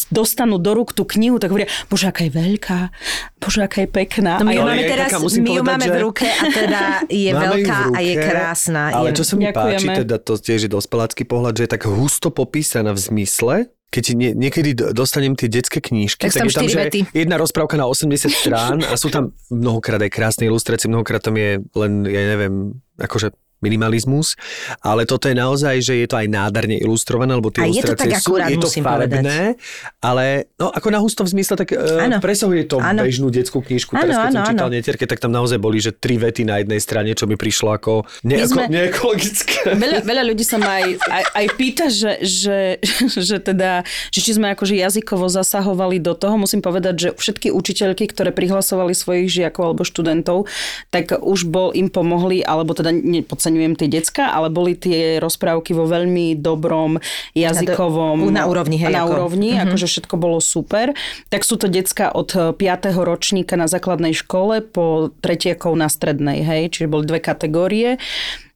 dostanú 0.08 0.62
do 0.62 0.70
rúk 0.72 0.94
tú 0.94 1.02
knihu, 1.02 1.42
tak 1.42 1.50
hovoria, 1.50 1.66
bože, 1.90 2.06
aká 2.06 2.30
je 2.30 2.32
veľká, 2.32 2.80
bože, 3.42 3.66
aká 3.66 3.82
je 3.82 3.90
pekná. 3.90 4.38
No 4.38 4.46
my 4.46 4.54
A 4.54 4.54
ju 4.54 4.62
máme 4.62 4.78
je 4.78 4.86
teraz, 4.86 5.10
my 5.10 5.18
ju 5.18 5.42
povedať, 5.58 5.66
máme 5.66 5.82
že- 5.82 5.90
v 5.90 5.98
ruke 5.98 6.28
a 6.30 6.44
teda 6.46 6.82
je 7.26 7.32
Máme 7.34 7.42
veľká 7.42 7.78
a 7.90 8.00
je 8.00 8.14
ruke, 8.14 8.26
krásna. 8.30 8.82
Ale 8.94 9.10
je... 9.10 9.18
čo 9.18 9.24
sa 9.26 9.34
mi 9.34 9.44
páči, 9.50 9.58
Ďakujeme. 9.82 9.94
teda 9.98 10.16
to 10.22 10.34
tiež 10.38 10.60
je 10.62 10.70
dospelácky 10.70 11.24
pohľad, 11.26 11.54
že 11.58 11.64
je 11.66 11.72
tak 11.74 11.84
husto 11.90 12.30
popísaná 12.30 12.94
v 12.94 13.02
zmysle, 13.02 13.56
keď 13.92 14.06
nie, 14.16 14.32
niekedy 14.32 14.72
do- 14.72 14.96
dostanem 14.96 15.36
tie 15.36 15.52
detské 15.52 15.84
knížky, 15.84 16.24
Tak 16.24 16.32
tam 16.34 16.48
je 16.48 16.56
tam, 16.56 16.66
že 16.66 16.80
vety. 16.80 17.00
jedna 17.12 17.36
rozprávka 17.36 17.76
na 17.76 17.86
80 17.86 18.32
strán 18.32 18.80
a 18.82 18.96
sú 18.96 19.12
tam 19.12 19.36
mnohokrát 19.52 20.00
aj 20.00 20.08
krásne 20.10 20.48
ilustrácie, 20.48 20.88
mnohokrát 20.88 21.20
tam 21.20 21.36
je 21.36 21.60
len, 21.76 22.08
ja 22.08 22.24
neviem, 22.26 22.56
akože 22.96 23.36
minimalizmus, 23.62 24.36
ale 24.82 25.06
toto 25.06 25.30
je 25.30 25.36
naozaj, 25.38 25.80
že 25.82 25.94
je 26.04 26.08
to 26.10 26.18
aj 26.18 26.28
nádherne 26.28 26.78
ilustrované, 26.82 27.38
lebo 27.38 27.54
tie 27.54 27.64
A 27.64 27.70
je 27.70 27.82
to 27.82 27.94
ilustrácie 27.94 28.12
tak 28.12 28.22
sú, 28.22 28.34
akurát, 28.36 28.50
je 28.50 28.58
to 28.58 28.70
farebné, 28.82 29.40
ale 30.04 30.26
no 30.60 30.74
ako 30.74 30.88
na 30.92 31.00
husto 31.00 31.22
v 31.24 31.30
zmysle, 31.32 31.56
tak 31.56 31.74
Áno. 31.74 32.18
uh, 32.18 32.22
presahuje 32.22 32.68
to 32.68 32.78
Áno. 32.82 33.02
bežnú 33.06 33.30
detskú 33.30 33.62
knižku. 33.64 33.96
Áno, 33.96 34.10
Teraz 34.10 34.16
keď 34.18 34.34
som 34.34 34.44
áno, 34.44 34.50
čítal 34.52 34.70
netierke, 34.70 35.06
tak 35.06 35.20
tam 35.22 35.32
naozaj 35.32 35.58
boli, 35.62 35.78
že 35.78 35.94
tri 35.94 36.18
vety 36.18 36.44
na 36.44 36.60
jednej 36.60 36.82
strane, 36.82 37.14
čo 37.14 37.30
mi 37.30 37.38
prišlo 37.38 37.70
ako 37.78 38.04
neeko, 38.26 38.46
sme- 38.50 38.70
neekologické. 38.70 39.78
Veľa, 39.78 40.04
veľa 40.10 40.24
ľudí 40.28 40.44
sa 40.44 40.58
ma 40.58 40.82
aj, 40.82 40.90
aj, 40.98 41.24
aj 41.38 41.46
pýta, 41.56 41.86
že, 41.94 42.12
že, 42.26 42.60
že 43.30 43.38
teda, 43.40 43.86
že 44.12 44.20
či 44.20 44.32
sme 44.36 44.52
akože 44.58 44.74
jazykovo 44.74 45.30
zasahovali 45.30 46.02
do 46.02 46.18
toho. 46.18 46.36
Musím 46.36 46.66
povedať, 46.66 46.96
že 46.98 47.10
všetky 47.14 47.54
učiteľky, 47.54 48.10
ktoré 48.10 48.34
prihlasovali 48.34 48.98
svojich 48.98 49.30
žiakov 49.30 49.72
alebo 49.72 49.84
študentov, 49.86 50.50
tak 50.90 51.14
už 51.14 51.46
bol 51.46 51.70
im 51.78 51.94
pomohli, 51.94 52.42
alebo 52.42 52.74
teda 52.74 52.90
nepodceňujem 52.90 53.51
tie 53.76 53.88
decka, 53.88 54.30
ale 54.30 54.48
boli 54.48 54.74
tie 54.74 55.18
rozprávky 55.18 55.72
vo 55.72 55.86
veľmi 55.86 56.36
dobrom 56.36 56.98
jazykovom... 57.34 58.30
Na 58.30 58.46
úrovni, 58.46 58.78
hej, 58.78 58.92
Na 58.92 59.04
ako- 59.04 59.14
úrovni, 59.14 59.56
Mhm. 59.56 59.62
akože 59.68 59.88
všetko 59.88 60.16
bolo 60.16 60.38
super. 60.38 60.94
Tak 61.28 61.42
sú 61.42 61.58
to 61.58 61.68
decka 61.68 62.12
od 62.12 62.30
5. 62.56 62.96
ročníka 62.98 63.56
na 63.56 63.66
základnej 63.66 64.14
škole 64.14 64.62
po 64.62 65.10
tretiakov 65.20 65.74
na 65.74 65.88
strednej, 65.88 66.42
hej, 66.42 66.70
čiže 66.70 66.88
boli 66.88 67.06
dve 67.06 67.20
kategórie. 67.20 67.98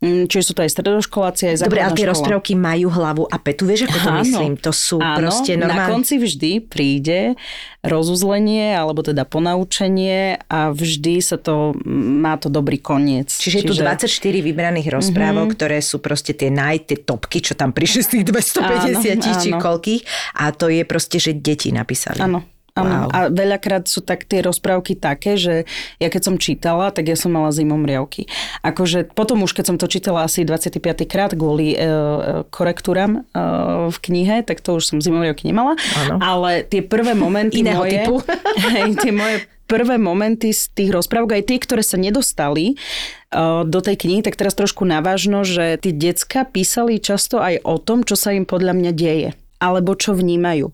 Mm, 0.04 0.28
Čiže 0.28 0.44
sú 0.44 0.54
to 0.54 0.62
aj 0.68 0.72
stredoškoláci, 0.76 1.42
aj 1.56 1.56
Dobre, 1.64 1.80
ale 1.80 1.96
tie 1.96 2.04
škola. 2.04 2.14
rozprávky 2.20 2.54
majú 2.60 2.88
hlavu 2.92 3.24
a 3.32 3.38
petu, 3.40 3.64
vieš, 3.64 3.88
ako 3.88 3.98
to 3.98 4.10
Áno. 4.12 4.20
myslím? 4.22 4.52
To 4.60 4.72
sú 4.76 4.98
Áno, 5.00 5.18
proste 5.24 5.56
Na 5.56 5.72
normálne... 5.72 5.92
konci 5.96 6.20
vždy 6.20 6.52
príde 6.68 7.40
rozuzlenie, 7.86 8.76
alebo 8.76 9.06
teda 9.06 9.24
ponaučenie 9.24 10.42
a 10.50 10.74
vždy 10.74 11.22
sa 11.22 11.38
to, 11.38 11.78
má 11.86 12.36
to 12.36 12.50
dobrý 12.50 12.82
koniec. 12.82 13.30
Čiže 13.30 13.62
je 13.62 13.66
tu 13.72 13.76
24 13.78 14.10
vybraných 14.42 14.90
rozprávok, 14.90 15.54
mm-hmm. 15.54 15.58
ktoré 15.58 15.78
sú 15.80 16.02
proste 16.02 16.34
tie 16.34 16.50
naj, 16.50 16.90
tie 16.92 16.98
topky, 17.00 17.40
čo 17.46 17.54
tam 17.54 17.72
prišli 17.72 18.02
z 18.02 18.10
tých 18.20 18.24
250 18.28 19.22
Áno, 19.22 19.38
či 19.40 19.50
áno. 19.54 19.62
koľkých. 19.62 20.02
A 20.42 20.52
to 20.52 20.68
je 20.68 20.82
proste, 20.84 21.22
že 21.22 21.32
deti 21.38 21.70
napísali. 21.70 22.20
Áno. 22.20 22.55
Wow. 22.76 23.08
A 23.08 23.32
veľakrát 23.32 23.88
sú 23.88 24.04
tak 24.04 24.28
tie 24.28 24.44
rozprávky 24.44 25.00
také, 25.00 25.40
že 25.40 25.64
ja 25.96 26.12
keď 26.12 26.22
som 26.28 26.36
čítala, 26.36 26.92
tak 26.92 27.08
ja 27.08 27.16
som 27.16 27.32
mala 27.32 27.56
zimom 27.56 27.80
riavky. 27.88 28.28
Akože 28.68 29.16
potom 29.16 29.48
už 29.48 29.56
keď 29.56 29.66
som 29.72 29.78
to 29.80 29.88
čítala 29.88 30.28
asi 30.28 30.44
25. 30.44 30.84
krát 31.08 31.32
kvôli 31.32 31.72
e, 31.72 31.80
e, 31.80 31.88
korektúram 32.52 33.24
e, 33.24 33.40
v 33.88 33.98
knihe, 34.04 34.44
tak 34.44 34.60
to 34.60 34.76
už 34.76 34.92
som 34.92 35.00
zimom 35.00 35.24
riavky 35.24 35.48
nemala. 35.48 35.80
Áno. 36.04 36.20
Ale 36.20 36.68
tie 36.68 36.84
prvé 36.84 37.16
momenty 37.16 37.64
Iného 37.64 37.80
moje, 37.80 37.96
typu. 37.96 38.20
hej, 38.76 39.00
tie 39.00 39.16
moje 39.16 39.48
prvé 39.72 39.96
momenty 39.96 40.52
z 40.52 40.68
tých 40.76 40.92
rozprávok, 40.92 41.40
aj 41.40 41.48
tie, 41.48 41.58
ktoré 41.64 41.80
sa 41.80 41.96
nedostali 41.96 42.76
uh, 42.76 43.64
do 43.66 43.80
tej 43.82 43.98
knihy, 43.98 44.22
tak 44.22 44.38
teraz 44.38 44.54
trošku 44.54 44.86
navážno, 44.86 45.42
že 45.42 45.82
tí 45.82 45.90
decka 45.90 46.46
písali 46.46 47.02
často 47.02 47.42
aj 47.42 47.66
o 47.66 47.82
tom, 47.82 48.06
čo 48.06 48.14
sa 48.14 48.30
im 48.36 48.46
podľa 48.46 48.78
mňa 48.78 48.92
deje 48.94 49.30
alebo 49.66 49.98
čo 49.98 50.14
vnímajú. 50.14 50.70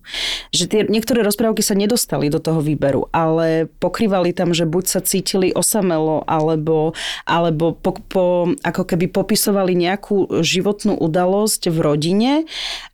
Že 0.52 0.66
tie 0.68 0.82
niektoré 0.92 1.24
rozprávky 1.24 1.64
sa 1.64 1.80
nedostali 1.80 2.28
do 2.28 2.44
toho 2.44 2.60
výberu, 2.60 3.08
ale 3.16 3.72
pokrývali 3.80 4.36
tam, 4.36 4.52
že 4.52 4.68
buď 4.68 4.84
sa 4.84 5.00
cítili 5.00 5.56
osamelo, 5.56 6.28
alebo, 6.28 6.92
alebo 7.24 7.72
po, 7.72 7.96
po, 8.12 8.26
ako 8.68 8.84
keby 8.84 9.08
popisovali 9.08 9.80
nejakú 9.80 10.44
životnú 10.44 11.00
udalosť 11.00 11.72
v 11.72 11.78
rodine 11.80 12.32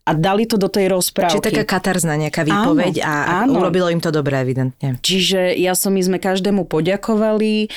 a 0.07 0.15
dali 0.15 0.47
to 0.47 0.55
do 0.55 0.71
tej 0.71 0.87
rozprávky. 0.87 1.43
Čiže 1.43 1.47
taká 1.51 1.63
katarzna 1.67 2.15
nejaká 2.15 2.47
výpoveď 2.47 3.03
Áno, 3.03 3.11
a 3.11 3.13
áno. 3.43 3.59
urobilo 3.59 3.91
im 3.91 3.99
to 3.99 4.15
dobre, 4.15 4.39
evidentne. 4.39 4.95
Čiže 5.03 5.51
ja 5.59 5.75
som, 5.75 5.91
my 5.91 5.99
sme 5.99 6.17
každému 6.23 6.63
poďakovali, 6.71 7.67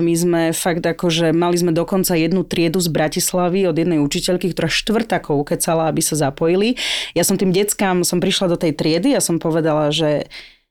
my 0.00 0.14
sme 0.16 0.42
fakt 0.56 0.80
akože, 0.80 1.36
mali 1.36 1.60
sme 1.60 1.76
dokonca 1.76 2.16
jednu 2.16 2.48
triedu 2.48 2.80
z 2.80 2.88
Bratislavy 2.88 3.68
od 3.68 3.76
jednej 3.76 4.00
učiteľky, 4.00 4.56
ktorá 4.56 4.72
štvrtakou 4.72 5.44
kecala, 5.44 5.92
aby 5.92 6.00
sa 6.00 6.16
zapojili. 6.16 6.80
Ja 7.12 7.28
som 7.28 7.36
tým 7.36 7.52
deckám, 7.52 8.00
som 8.00 8.24
prišla 8.24 8.48
do 8.48 8.56
tej 8.56 8.72
triedy 8.72 9.12
a 9.12 9.20
som 9.20 9.36
povedala, 9.36 9.92
že 9.92 10.24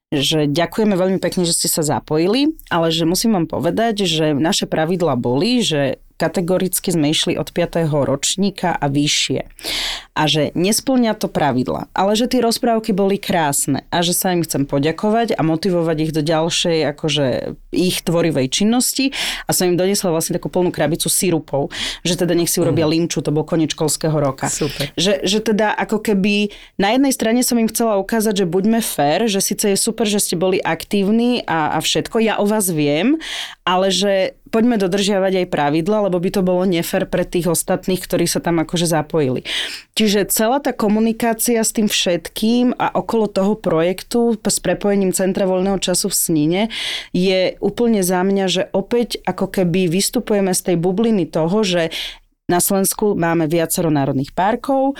že 0.07 0.47
ďakujeme 0.47 0.95
veľmi 0.95 1.19
pekne, 1.19 1.43
že 1.43 1.51
ste 1.51 1.67
sa 1.67 1.83
zapojili, 1.83 2.55
ale 2.71 2.95
že 2.95 3.03
musím 3.03 3.35
vám 3.35 3.43
povedať, 3.43 4.07
že 4.07 4.31
naše 4.31 4.63
pravidla 4.63 5.19
boli, 5.19 5.59
že 5.59 5.99
kategoricky 6.17 6.89
sme 6.89 7.13
išli 7.13 7.37
od 7.37 7.53
5. 7.53 7.85
ročníka 7.87 8.73
a 8.73 8.89
vyššie. 8.89 9.41
A 10.17 10.25
že 10.25 10.49
nesplňa 10.57 11.13
to 11.13 11.29
pravidla, 11.29 11.93
ale 11.93 12.17
že 12.17 12.25
tie 12.25 12.41
rozprávky 12.41 12.89
boli 12.89 13.21
krásne 13.21 13.85
a 13.93 14.01
že 14.01 14.17
sa 14.17 14.33
im 14.33 14.41
chcem 14.41 14.65
poďakovať 14.65 15.37
a 15.37 15.45
motivovať 15.45 15.97
ich 16.09 16.11
do 16.11 16.25
ďalšej 16.25 16.77
akože 16.97 17.25
ich 17.69 18.01
tvorivej 18.01 18.49
činnosti 18.49 19.13
a 19.45 19.53
som 19.53 19.69
im 19.69 19.77
doniesla 19.77 20.09
vlastne 20.09 20.41
takú 20.41 20.49
plnú 20.49 20.73
krabicu 20.73 21.05
sirupov, 21.05 21.69
že 22.01 22.17
teda 22.17 22.33
nech 22.33 22.49
si 22.49 22.57
urobia 22.57 22.89
limču, 22.89 23.21
to 23.21 23.29
bol 23.29 23.45
koniec 23.45 23.77
školského 23.77 24.17
roka. 24.17 24.49
Super. 24.49 24.89
Že, 24.97 25.21
že 25.21 25.39
teda 25.45 25.77
ako 25.77 26.01
keby 26.01 26.49
na 26.81 26.97
jednej 26.97 27.13
strane 27.13 27.45
som 27.45 27.61
im 27.61 27.69
chcela 27.69 28.01
ukázať, 28.01 28.41
že 28.41 28.49
buďme 28.49 28.81
fair, 28.81 29.29
že 29.29 29.37
síce 29.37 29.69
je 29.69 29.77
super, 29.77 30.09
že 30.09 30.17
ste 30.17 30.33
boli 30.33 30.57
aktívni 30.57 31.45
a, 31.45 31.77
a 31.77 31.79
všetko, 31.79 32.17
ja 32.25 32.41
o 32.41 32.45
vás 32.49 32.73
viem, 32.73 33.21
ale 33.61 33.93
že 33.93 34.33
poďme 34.49 34.79
dodržiavať 34.81 35.43
aj 35.43 35.51
pravidla, 35.51 36.09
lebo 36.09 36.17
by 36.17 36.29
to 36.33 36.41
bolo 36.41 36.63
nefér 36.63 37.07
pre 37.07 37.27
tých 37.27 37.51
ostatných, 37.51 37.99
ktorí 37.99 38.25
sa 38.25 38.39
tam 38.39 38.63
akože 38.63 38.87
zapojili. 38.87 39.43
Čiže 39.93 40.29
celá 40.31 40.63
tá 40.63 40.71
komunikácia 40.71 41.61
s 41.61 41.75
tým 41.75 41.85
všetkým 41.85 42.75
a 42.75 42.91
okolo 42.95 43.27
toho 43.27 43.53
projektu 43.59 44.35
s 44.39 44.57
prepojením 44.63 45.11
Centra 45.11 45.45
voľného 45.45 45.79
času 45.79 46.09
v 46.09 46.15
Snine 46.15 46.61
je 47.11 47.55
úplne 47.59 48.01
za 48.01 48.23
mňa, 48.23 48.45
že 48.47 48.63
opäť 48.71 49.21
ako 49.23 49.51
keby 49.51 49.91
vystupujeme 49.91 50.55
z 50.55 50.73
tej 50.73 50.77
bubliny 50.79 51.27
toho, 51.27 51.61
že 51.61 51.93
na 52.47 52.63
Slovensku 52.63 53.13
máme 53.19 53.51
viacero 53.51 53.91
národných 53.91 54.31
parkov, 54.31 54.95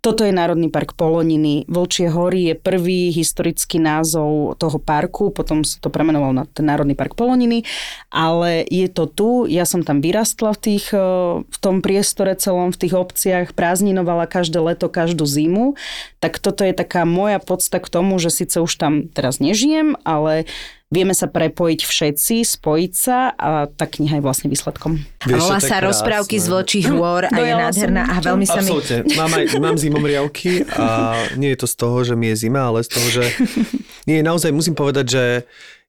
toto 0.00 0.24
je 0.24 0.32
Národný 0.32 0.72
park 0.72 0.96
Poloniny. 0.96 1.68
Vlčie 1.68 2.08
hory 2.08 2.52
je 2.52 2.54
prvý 2.56 3.12
historický 3.12 3.76
názov 3.76 4.56
toho 4.56 4.80
parku, 4.80 5.28
potom 5.28 5.60
sa 5.60 5.76
to 5.76 5.92
premenoval 5.92 6.32
na 6.32 6.44
ten 6.48 6.64
Národný 6.64 6.96
park 6.96 7.12
Poloniny, 7.12 7.68
ale 8.08 8.64
je 8.72 8.88
to 8.88 9.04
tu, 9.04 9.44
ja 9.44 9.68
som 9.68 9.84
tam 9.84 10.00
vyrastla 10.00 10.56
v, 10.56 10.58
tých, 10.58 10.96
eh, 10.96 11.04
v 11.44 11.58
tom 11.60 11.84
priestore 11.84 12.32
celom, 12.40 12.72
v 12.72 12.80
tých 12.80 12.94
obciach, 12.96 13.52
prázdninovala 13.52 14.24
každé 14.24 14.56
leto, 14.56 14.88
každú 14.88 15.28
zimu, 15.28 15.76
tak 16.16 16.40
toto 16.40 16.64
je 16.64 16.72
taká 16.72 17.04
moja 17.04 17.36
podsta 17.36 17.76
k 17.76 17.92
tomu, 17.92 18.16
že 18.16 18.32
síce 18.32 18.56
už 18.56 18.72
tam 18.80 19.04
teraz 19.12 19.36
nežijem, 19.36 20.00
ale 20.08 20.48
vieme 20.90 21.14
sa 21.14 21.30
prepojiť 21.30 21.80
všetci, 21.86 22.42
spojiť 22.42 22.92
sa 22.92 23.30
a 23.38 23.70
tá 23.70 23.86
kniha 23.86 24.18
je 24.18 24.22
vlastne 24.26 24.50
výsledkom. 24.50 24.98
A 25.22 25.38
volá 25.38 25.62
sa 25.62 25.78
Rozprávky 25.78 26.36
z 26.36 26.46
vlčích 26.50 26.86
hôr 26.94 27.30
a 27.30 27.38
je 27.38 27.54
nádherná 27.54 28.10
a 28.10 28.18
veľmi 28.18 28.44
sa 28.44 28.60
mi... 28.60 28.74
Mám, 29.14 29.30
aj, 29.30 29.44
mám 29.62 29.78
zimomriavky 29.78 30.66
a 30.74 31.14
nie 31.38 31.54
je 31.54 31.58
to 31.62 31.66
z 31.70 31.74
toho, 31.78 31.98
že 32.02 32.14
mi 32.18 32.34
je 32.34 32.46
zima, 32.46 32.68
ale 32.68 32.82
z 32.82 32.90
toho, 32.90 33.08
že... 33.08 33.24
Nie, 34.08 34.24
naozaj 34.24 34.50
musím 34.50 34.74
povedať, 34.74 35.06
že 35.06 35.24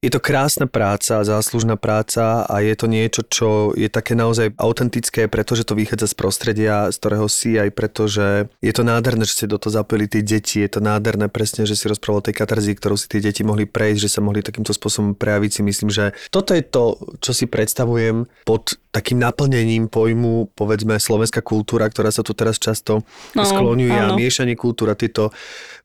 je 0.01 0.09
to 0.09 0.17
krásna 0.17 0.65
práca, 0.65 1.21
záslužná 1.21 1.77
práca 1.77 2.41
a 2.49 2.65
je 2.65 2.73
to 2.73 2.89
niečo, 2.89 3.21
čo 3.21 3.69
je 3.77 3.85
také 3.85 4.17
naozaj 4.17 4.57
autentické, 4.57 5.29
pretože 5.29 5.61
to 5.61 5.77
vychádza 5.77 6.09
z 6.09 6.15
prostredia, 6.17 6.89
z 6.89 6.97
ktorého 6.97 7.29
si, 7.29 7.53
aj 7.61 7.69
preto, 7.69 8.09
že 8.09 8.49
je 8.65 8.73
to 8.73 8.81
nádherné, 8.81 9.29
že 9.29 9.37
ste 9.37 9.53
do 9.53 9.61
toho 9.61 9.77
zapojili 9.77 10.09
tie 10.09 10.25
deti, 10.25 10.65
je 10.65 10.73
to 10.73 10.81
nádherné 10.81 11.29
presne, 11.29 11.69
že 11.69 11.77
si 11.77 11.85
rozprával 11.85 12.25
o 12.25 12.25
tej 12.25 12.33
katarzii, 12.33 12.81
ktorou 12.81 12.97
si 12.97 13.05
tie 13.05 13.21
deti 13.21 13.45
mohli 13.45 13.69
prejsť, 13.69 14.01
že 14.01 14.09
sa 14.09 14.25
mohli 14.25 14.41
takýmto 14.41 14.73
spôsobom 14.73 15.13
prejaviť. 15.13 15.51
Si 15.53 15.61
myslím, 15.61 15.93
že 15.93 16.17
toto 16.33 16.57
je 16.57 16.65
to, 16.65 16.97
čo 17.21 17.37
si 17.37 17.45
predstavujem 17.45 18.25
pod 18.41 18.81
takým 18.91 19.23
naplnením 19.23 19.87
pojmu, 19.87 20.51
povedzme, 20.51 20.99
slovenská 20.99 21.39
kultúra, 21.39 21.87
ktorá 21.87 22.11
sa 22.11 22.27
tu 22.27 22.35
teraz 22.35 22.59
často 22.59 23.07
No, 23.31 23.47
skloňuje 23.47 23.95
a 23.95 24.11
miešanie 24.17 24.59
kultúra, 24.59 24.99
tieto 24.99 25.31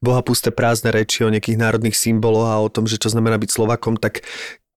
bohapusté 0.03 0.51
prázdne 0.51 0.91
reči 0.91 1.23
o 1.23 1.31
nejakých 1.31 1.57
národných 1.57 1.95
symboloch 1.95 2.51
a 2.51 2.59
o 2.59 2.69
tom, 2.69 2.91
že 2.91 2.99
čo 2.99 3.14
znamená 3.14 3.39
byť 3.39 3.51
Slovakom, 3.51 3.95
tak 4.07 4.22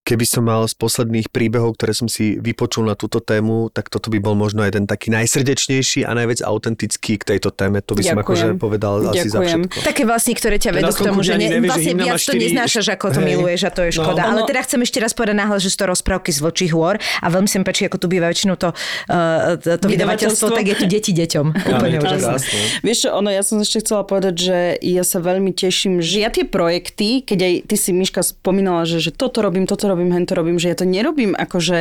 keby 0.10 0.26
som 0.26 0.42
mal 0.42 0.66
z 0.66 0.74
posledných 0.74 1.30
príbehov, 1.30 1.78
ktoré 1.78 1.94
som 1.94 2.10
si 2.10 2.34
vypočul 2.36 2.82
na 2.84 2.98
túto 2.98 3.22
tému, 3.22 3.70
tak 3.70 3.88
toto 3.88 4.10
by 4.10 4.18
bol 4.18 4.34
možno 4.34 4.66
jeden 4.66 4.84
taký 4.84 5.14
najsrdečnejší 5.14 6.02
a 6.02 6.12
najviac 6.12 6.42
autentický 6.42 7.16
k 7.16 7.38
tejto 7.38 7.54
téme. 7.54 7.86
To 7.86 7.94
by 7.94 8.02
som 8.02 8.18
Ďakujem. 8.18 8.26
akože 8.26 8.46
povedal 8.58 8.94
asi 9.06 9.30
za 9.30 9.38
Ďakujem. 9.38 9.60
všetko. 9.70 9.86
Také 9.86 10.04
vlastne, 10.04 10.34
ktoré 10.34 10.56
ťa 10.58 10.70
To 10.70 10.76
vedú 10.76 10.90
k 10.90 11.02
tomu, 11.06 11.20
že 11.22 11.34
ne, 11.34 11.48
nevie, 11.48 11.54
že 11.60 11.70
vlastne 11.70 11.94
má 11.94 12.04
viac 12.04 12.16
to 12.16 12.24
štyri- 12.26 12.42
neznášaš, 12.44 12.88
ako 12.90 13.06
to 13.08 13.20
Hej. 13.20 13.28
miluješ 13.28 13.60
a 13.62 13.70
to 13.70 13.82
je 13.82 13.92
No. 13.92 13.98
škoda. 14.00 14.22
Ale 14.24 14.40
Ono- 14.40 14.48
teda 14.48 14.62
chcem 14.64 14.80
ešte 14.80 14.98
raz 14.98 15.12
povedať 15.14 15.36
náhle, 15.36 15.58
že 15.60 15.68
sú 15.68 15.78
to 15.78 15.86
rozprávky 15.86 16.30
z 16.32 16.40
vlčích 16.40 16.72
hôr 16.72 16.96
a 16.98 17.28
veľmi 17.28 17.46
sa 17.46 17.56
mi 17.56 17.66
páči, 17.66 17.86
ako 17.86 17.98
tu 18.00 18.08
býva 18.08 18.26
väčšinou 18.26 18.56
to, 18.56 18.70
uh, 18.72 19.58
to, 19.58 19.76
to 19.76 19.86
vydavateľstvo, 19.86 20.48
tak 20.50 20.66
je 20.66 20.76
tu 20.76 20.86
deti 20.88 21.12
deťom. 21.12 21.46
Úplne 21.52 21.98
to 22.00 22.08
úžasné. 22.08 22.60
Vieš 22.82 22.98
čo, 23.00 23.10
ono, 23.12 23.30
ja 23.30 23.42
som 23.42 23.60
ešte 23.60 23.82
chcela 23.82 24.02
povedať, 24.02 24.36
že 24.40 24.58
ja 24.80 25.04
sa 25.04 25.20
veľmi 25.20 25.52
teším, 25.52 26.00
že 26.00 26.24
ja 26.24 26.30
tie 26.30 26.46
projekty, 26.46 27.22
keď 27.22 27.40
aj 27.40 27.54
ty 27.68 27.76
si, 27.76 27.92
Miška, 27.92 28.22
spomínala, 28.22 28.88
že, 28.88 28.98
že 29.00 29.12
toto 29.12 29.42
robím, 29.42 29.68
toto 29.68 29.86
robím, 29.86 29.99
robím, 30.00 30.16
hento 30.16 30.32
robím, 30.32 30.56
že 30.56 30.72
ja 30.72 30.80
to 30.80 30.88
nerobím 30.88 31.36
ako, 31.36 31.60
že 31.60 31.80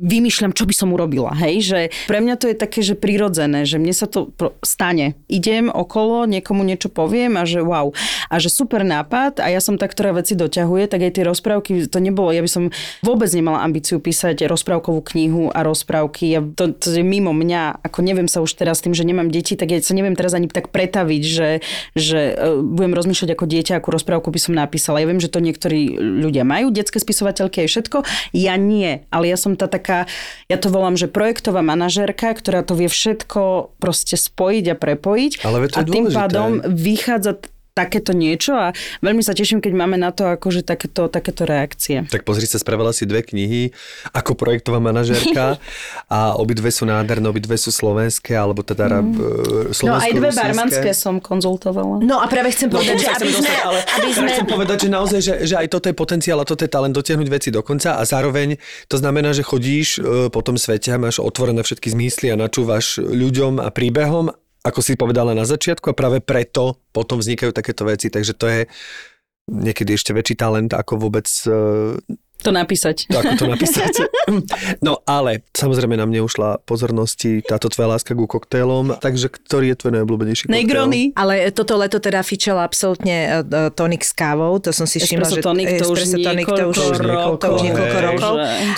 vymýšľam, 0.00 0.56
čo 0.56 0.64
by 0.64 0.72
som 0.72 0.88
urobila, 0.96 1.36
hej, 1.36 1.60
že 1.60 1.80
pre 2.08 2.24
mňa 2.24 2.40
to 2.40 2.48
je 2.48 2.56
také, 2.56 2.80
že 2.80 2.96
prirodzené, 2.96 3.68
že 3.68 3.76
mne 3.76 3.92
sa 3.92 4.08
to 4.08 4.32
stane. 4.64 5.20
Idem 5.28 5.68
okolo, 5.68 6.24
niekomu 6.24 6.64
niečo 6.64 6.88
poviem 6.88 7.36
a 7.36 7.44
že 7.44 7.60
wow. 7.60 7.92
A 8.32 8.40
že 8.40 8.48
super 8.48 8.80
nápad 8.88 9.44
a 9.44 9.52
ja 9.52 9.60
som 9.60 9.76
tá, 9.76 9.84
ktorá 9.84 10.16
veci 10.16 10.32
doťahuje, 10.32 10.88
tak 10.88 11.04
aj 11.04 11.12
tie 11.20 11.24
rozprávky, 11.28 11.84
to 11.92 12.00
nebolo, 12.00 12.32
ja 12.32 12.40
by 12.40 12.48
som 12.48 12.72
vôbec 13.04 13.28
nemala 13.36 13.60
ambíciu 13.60 14.00
písať 14.00 14.48
rozprávkovú 14.48 15.04
knihu 15.12 15.52
a 15.52 15.60
rozprávky, 15.60 16.24
ja, 16.32 16.40
to, 16.40 16.72
to 16.72 16.96
je 16.96 17.04
mimo 17.04 17.36
mňa, 17.36 17.84
ako 17.84 18.00
neviem 18.00 18.30
sa 18.30 18.40
už 18.40 18.56
teraz 18.56 18.80
tým, 18.80 18.96
že 18.96 19.04
nemám 19.04 19.28
deti, 19.28 19.58
tak 19.58 19.68
ja 19.68 19.82
sa 19.84 19.92
neviem 19.92 20.16
teraz 20.16 20.32
ani 20.32 20.48
tak 20.48 20.72
pretaviť, 20.72 21.22
že, 21.26 21.50
že 21.92 22.20
uh, 22.32 22.62
budem 22.64 22.96
rozmýšľať 22.96 23.30
ako 23.36 23.44
dieťa, 23.44 23.72
akú 23.76 23.92
rozprávku 23.92 24.32
by 24.32 24.40
som 24.40 24.56
napísala. 24.56 25.02
Ja 25.02 25.10
viem, 25.10 25.20
že 25.20 25.28
to 25.28 25.42
niektorí 25.42 25.98
ľudia 25.98 26.46
majú, 26.46 26.70
detské 26.70 27.02
spisovateľky 27.02 27.57
aj 27.64 27.68
všetko, 27.68 27.98
ja 28.36 28.54
nie, 28.54 29.02
ale 29.10 29.24
ja 29.30 29.38
som 29.40 29.58
tá 29.58 29.66
taká, 29.66 30.06
ja 30.46 30.56
to 30.60 30.70
volám, 30.70 30.94
že 30.94 31.10
projektová 31.10 31.64
manažérka, 31.64 32.34
ktorá 32.34 32.62
to 32.62 32.78
vie 32.78 32.86
všetko 32.86 33.74
proste 33.82 34.14
spojiť 34.14 34.64
a 34.72 34.76
prepojiť. 34.76 35.32
Ale 35.42 35.66
a 35.66 35.82
tým 35.82 36.06
dôležité. 36.06 36.16
pádom 36.16 36.50
vychádza 36.64 37.32
takéto 37.78 38.10
niečo 38.14 38.54
a 38.54 38.74
veľmi 39.02 39.22
sa 39.22 39.34
teším, 39.34 39.62
keď 39.62 39.72
máme 39.74 39.94
na 39.98 40.10
to 40.10 40.26
akože 40.26 40.66
takéto, 40.66 41.06
takéto 41.06 41.46
reakcie. 41.46 42.06
Tak 42.10 42.26
pozri 42.26 42.50
sa, 42.50 42.58
spravila 42.58 42.90
si 42.90 43.06
dve 43.06 43.22
knihy 43.22 43.70
ako 44.10 44.34
projektová 44.34 44.82
manažérka 44.82 45.58
a 46.10 46.34
obidve 46.34 46.70
sú 46.74 46.88
nádherné, 46.88 47.26
obidve 47.28 47.58
sú 47.58 47.74
slovenské, 47.74 48.38
alebo 48.38 48.62
teda 48.62 49.02
mm. 49.02 49.76
No 49.84 49.94
aj 49.94 50.10
dve 50.14 50.30
barmanské 50.32 50.90
som 50.94 51.20
konzultovala. 51.20 52.02
No 52.02 52.18
a 52.22 52.26
práve 52.26 52.50
chcem 52.54 52.68
No, 52.68 52.80
povedať, 52.80 52.96
že 53.00 53.08
aby 53.08 53.14
chcem 53.16 53.28
sme, 53.28 53.36
dostať, 53.40 53.58
ale 53.64 53.78
aby 53.80 54.10
sme, 54.12 54.28
chcem 54.28 54.46
povedať, 54.46 54.76
že 54.78 54.88
naozaj, 54.92 55.20
že, 55.20 55.34
že 55.48 55.54
aj 55.56 55.66
toto 55.72 55.86
je 55.88 55.96
potenciál 55.96 56.38
a 56.38 56.46
toto 56.46 56.62
je 56.62 56.70
talent 56.70 56.94
dotiahnuť 56.94 57.28
veci 57.28 57.48
do 57.48 57.64
konca 57.64 57.96
a 57.96 58.02
zároveň 58.04 58.60
to 58.86 58.96
znamená, 59.00 59.32
že 59.32 59.42
chodíš 59.42 59.98
e, 59.98 60.28
po 60.28 60.40
tom 60.44 60.60
svete 60.60 60.92
a 60.92 61.00
máš 61.00 61.18
otvorené 61.18 61.64
všetky 61.64 61.88
zmysly 61.92 62.30
a 62.32 62.36
načúvaš 62.36 63.00
ľuďom 63.00 63.58
a 63.58 63.68
príbehom, 63.72 64.30
ako 64.62 64.80
si 64.82 64.98
povedala 64.98 65.32
na 65.34 65.46
začiatku 65.46 65.92
a 65.92 65.98
práve 65.98 66.18
preto 66.22 66.82
potom 66.90 67.22
vznikajú 67.22 67.54
takéto 67.54 67.86
veci, 67.86 68.10
takže 68.10 68.32
to 68.34 68.46
je 68.46 68.60
niekedy 69.48 69.96
ešte 69.96 70.12
väčší 70.12 70.36
talent, 70.36 70.76
ako 70.76 71.08
vôbec 71.08 71.26
e, 71.48 71.50
To 72.46 72.54
napísať. 72.54 73.10
ako 73.10 73.34
to 73.34 73.46
napísať. 73.54 73.94
No 74.78 75.02
ale 75.02 75.42
samozrejme 75.50 75.98
na 75.98 76.06
mne 76.06 76.22
ušla 76.22 76.62
pozornosti 76.62 77.42
táto 77.42 77.66
tvoja 77.66 77.98
láska 77.98 78.14
ku 78.14 78.30
koktélom, 78.30 78.94
takže 78.98 79.32
ktorý 79.32 79.74
je 79.74 79.76
tvoj 79.82 79.92
najobľúbenejší 79.98 80.42
koktél? 80.46 80.58
Negrony. 80.58 81.10
ale 81.18 81.50
toto 81.50 81.74
leto 81.74 81.98
teda 81.98 82.22
fičala 82.22 82.62
absolútne 82.62 83.42
uh, 83.42 83.74
tonik 83.74 84.06
s 84.06 84.14
kávou, 84.14 84.62
to 84.62 84.70
som 84.70 84.86
si 84.86 85.02
všimla, 85.02 85.28
že 85.34 85.42
tonic, 85.42 85.66
to 85.82 85.86
už 85.90 86.14
tonic, 86.14 86.46
to 86.46 86.64
už, 86.68 86.76
niekoľko 87.02 87.38
to 87.42 87.46
už 87.58 87.60
niekoľko 87.66 87.98
rokov. 88.12 88.32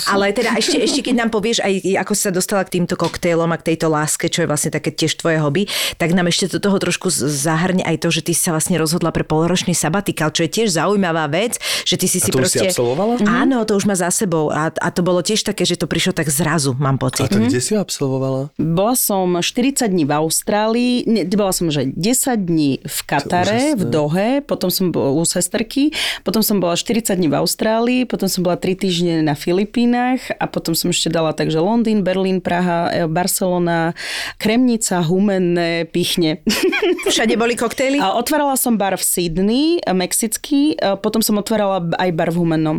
Ale 0.09 0.25
teda 0.33 0.57
ešte, 0.57 0.77
ešte 0.81 0.99
keď 1.05 1.15
nám 1.25 1.29
povieš 1.29 1.61
aj, 1.61 1.73
ako 2.01 2.13
sa 2.17 2.29
dostala 2.33 2.65
k 2.65 2.81
týmto 2.81 2.97
koktélom 2.97 3.49
a 3.53 3.57
k 3.59 3.73
tejto 3.73 3.91
láske, 3.91 4.31
čo 4.31 4.45
je 4.45 4.47
vlastne 4.49 4.71
také 4.73 4.89
tiež 4.89 5.21
tvoje 5.21 5.37
hobby, 5.37 5.69
tak 6.01 6.15
nám 6.17 6.31
ešte 6.31 6.57
do 6.57 6.59
toho 6.63 6.77
trošku 6.79 7.11
zahrne 7.11 7.83
aj 7.85 8.01
to, 8.01 8.09
že 8.09 8.21
ty 8.25 8.31
si 8.33 8.41
sa 8.41 8.55
vlastne 8.55 8.79
rozhodla 8.79 9.13
pre 9.13 9.27
poloročný 9.27 9.75
sabatikál, 9.75 10.31
čo 10.31 10.47
je 10.47 10.51
tiež 10.51 10.73
zaujímavá 10.73 11.27
vec, 11.27 11.59
že 11.85 11.99
ty 11.99 12.07
si 12.07 12.17
A 12.17 12.23
si 12.25 12.29
to 12.31 12.39
už 12.39 12.49
si 12.49 12.57
proste... 12.57 12.69
absolvovala? 12.71 13.13
Áno, 13.27 13.50
to 13.67 13.75
už 13.75 13.85
má 13.89 13.95
za 13.97 14.07
sebou 14.13 14.47
a, 14.49 14.71
a 14.71 14.87
to 14.89 15.03
bolo 15.03 15.19
tiež 15.19 15.43
také, 15.43 15.67
že 15.67 15.75
to 15.75 15.89
prišlo 15.89 16.15
tak 16.15 16.31
zrazu, 16.31 16.71
mám 16.79 16.95
A 17.01 17.09
pocit. 17.09 17.27
to 17.27 17.39
kde 17.43 17.59
si 17.59 17.75
absolvovala? 17.75 18.55
Bola 18.55 18.95
som 18.95 19.35
40 19.35 19.91
dní 19.91 20.07
v 20.07 20.13
Austrálii, 20.15 20.93
ne, 21.07 21.21
bola 21.27 21.51
som, 21.51 21.67
že 21.67 21.91
10 21.91 22.47
dní 22.47 22.79
v 22.81 22.97
Katare, 23.03 23.75
v 23.75 23.83
Dohe, 23.87 24.29
potom 24.39 24.71
som 24.71 24.89
bola 24.95 25.11
u 25.11 25.23
sesterky, 25.27 25.91
potom 26.23 26.39
som 26.39 26.63
bola 26.63 26.79
40 26.79 27.19
dní 27.19 27.27
v 27.27 27.35
Austrálii, 27.37 28.01
potom 28.07 28.31
som 28.31 28.41
bola 28.45 28.55
3 28.55 28.77
týždne 28.77 29.15
na 29.25 29.35
Filipínach 29.35 30.21
a 30.39 30.47
potom 30.47 30.71
som 30.71 30.89
ešte 30.93 31.11
dala 31.11 31.35
takže 31.35 31.59
Londýn, 31.59 32.05
Berlín, 32.05 32.39
Praha, 32.39 32.89
e, 32.91 33.05
Barcelona, 33.09 33.97
Kremnica, 34.37 35.03
Humenné, 35.03 35.85
Pichne. 35.89 36.45
Všade 37.11 37.35
boli 37.35 37.57
koktély? 37.57 37.97
A 37.99 38.15
otvárala 38.15 38.55
som 38.55 38.77
bar 38.77 38.95
v 38.95 39.03
Sydney, 39.03 39.65
e, 39.81 39.91
mexický, 39.91 40.77
e, 40.77 40.95
potom 41.01 41.19
som 41.19 41.37
otvárala 41.41 41.83
aj 41.97 42.09
bar 42.13 42.29
v 42.29 42.37
Humennom. 42.39 42.77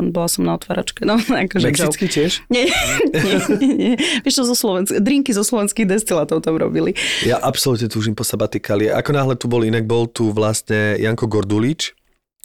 E, 0.00 0.08
Bola 0.08 0.26
som 0.26 0.42
na 0.42 0.54
otváračke. 0.54 1.02
No, 1.02 1.18
akože 1.44 1.64
Mexický 1.64 2.06
joke. 2.06 2.14
tiež? 2.14 2.32
Nie, 2.46 2.66
nie, 2.68 3.36
nie, 3.56 3.74
nie. 3.74 3.94
Vieš 4.22 4.34
čo, 4.34 4.44
zo 4.44 4.54
Slovensk- 4.54 4.98
drinky 4.98 5.30
zo 5.30 5.42
slovenských 5.42 5.84
destilátov 5.84 6.40
tam 6.40 6.54
robili. 6.54 6.94
Ja 7.22 7.38
absolútne 7.38 7.86
túžim 7.86 8.12
po 8.12 8.22
sabatikali. 8.22 8.88
Ako 8.88 9.10
náhle 9.10 9.34
tu 9.34 9.46
bol 9.46 9.62
inak, 9.62 9.84
bol 9.84 10.06
tu 10.06 10.30
vlastne 10.30 10.94
Janko 10.96 11.26
Gordulič, 11.26 11.92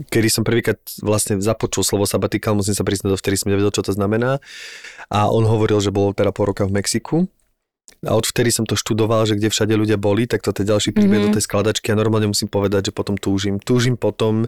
kedy 0.04 0.28
som 0.28 0.42
prvýkrát 0.42 0.76
vlastne 1.00 1.38
započul 1.38 1.82
slovo 1.82 2.04
sabatikal, 2.04 2.54
musím 2.54 2.74
sa 2.74 2.82
priznať, 2.82 3.14
vtedy 3.14 3.36
som 3.36 3.48
nevedel, 3.48 3.70
čo 3.70 3.82
to 3.82 3.92
znamená. 3.92 4.42
A 5.08 5.28
on 5.28 5.44
hovoril, 5.44 5.78
že 5.78 5.90
bol 5.90 6.12
teda 6.12 6.30
po 6.30 6.44
roka 6.44 6.66
v 6.66 6.74
Mexiku. 6.74 7.18
A 8.02 8.12
odvtedy 8.14 8.50
som 8.50 8.64
to 8.64 8.74
študoval, 8.74 9.24
že 9.24 9.36
kde 9.36 9.48
všade 9.48 9.72
ľudia 9.72 9.96
boli, 9.96 10.26
tak 10.26 10.42
toto 10.42 10.60
je 10.60 10.68
ďalší 10.68 10.92
príbeh 10.92 11.08
Mhm. 11.08 11.20
mm-hmm. 11.22 11.32
do 11.32 11.38
tej 11.38 11.46
skladačky 11.46 11.88
a 11.88 11.96
normálne 11.96 12.28
musím 12.28 12.48
povedať, 12.48 12.90
že 12.90 12.92
potom 12.92 13.16
túžim. 13.16 13.60
Túžim 13.60 13.96
potom 13.96 14.44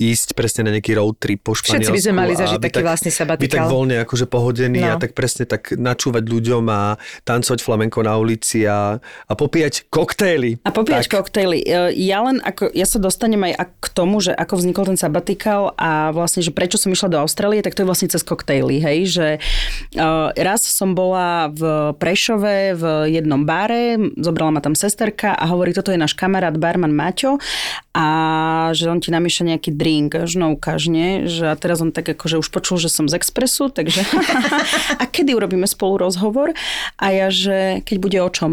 ísť 0.00 0.32
presne 0.32 0.64
na 0.64 0.70
nejaký 0.72 0.96
road 0.96 1.20
trip 1.20 1.44
po 1.44 1.52
Španielsku. 1.52 1.92
Všetci 1.92 1.92
by 1.92 2.00
sme 2.00 2.14
mali 2.16 2.32
zažiť 2.32 2.56
taký 2.58 2.80
vlastný 2.80 3.10
byť 3.12 3.18
tak 3.20 3.28
sabatikál. 3.28 3.68
voľne 3.68 3.96
akože 4.00 4.24
pohodený 4.24 4.80
No. 4.80 4.88
a 4.88 4.98
tak 4.98 5.12
presne 5.12 5.44
tak 5.44 5.76
načúvať 5.76 6.24
ľuďom 6.24 6.64
a 6.66 6.96
tancovať 7.22 7.60
flamenko 7.60 8.00
na 8.00 8.16
ulici 8.16 8.64
a, 8.64 8.96
a 8.96 9.32
popíjať 9.36 9.92
koktély. 9.92 10.56
A 10.64 10.72
popíjač 10.72 11.04
Tak. 11.04 11.20
koktejly. 11.20 11.60
E, 11.60 11.92
Ja 12.00 12.24
len 12.24 12.40
ako, 12.40 12.72
ja 12.72 12.88
sa 12.88 12.96
dostanem 12.96 13.44
aj 13.44 13.60
k 13.76 13.86
tomu, 13.92 14.24
že 14.24 14.32
ako 14.32 14.56
vznikol 14.56 14.88
ten 14.88 14.96
sabatikál 14.96 15.76
a 15.76 16.08
vlastne, 16.10 16.40
že 16.40 16.48
prečo 16.48 16.80
som 16.80 16.88
išla 16.88 17.12
do 17.12 17.20
Austrálie, 17.20 17.60
tak 17.60 17.76
to 17.76 17.84
je 17.84 17.88
vlastne 17.88 18.08
cez 18.08 18.24
koktejly, 18.24 18.80
hej, 18.80 18.98
že 19.04 19.28
uh, 20.00 20.32
raz 20.32 20.64
som 20.64 20.96
bola 20.96 21.52
v 21.52 21.60
Prešove 21.92 22.72
v 22.72 22.84
jednom 23.12 23.44
bare, 23.44 24.00
zobrala 24.16 24.48
ma 24.50 24.60
tam 24.60 24.72
sesterka 24.72 25.36
a 25.36 25.44
hovorí, 25.44 25.76
toto 25.76 25.92
je 25.92 26.00
náš 26.00 26.16
kamarát 26.16 26.56
barman 26.56 26.94
Maťo 26.94 27.36
a 27.90 28.06
že 28.70 28.86
on 28.86 29.02
ti 29.02 29.10
namieša 29.10 29.50
nejaký 29.50 29.74
drink, 29.74 30.14
že 30.14 30.38
no 30.38 30.54
ukáž, 30.54 30.86
nie? 30.86 31.26
Že 31.26 31.50
a 31.50 31.54
teraz 31.58 31.82
on 31.82 31.90
tak 31.90 32.06
akože 32.06 32.38
už 32.38 32.48
počul, 32.54 32.78
že 32.78 32.86
som 32.86 33.10
z 33.10 33.18
Expressu, 33.18 33.66
takže 33.66 34.06
a 35.02 35.04
kedy 35.10 35.34
urobíme 35.34 35.66
spolu 35.66 36.06
rozhovor? 36.06 36.54
A 37.02 37.10
ja, 37.10 37.34
že 37.34 37.82
keď 37.82 37.96
bude 37.98 38.18
o 38.22 38.30
čom? 38.30 38.50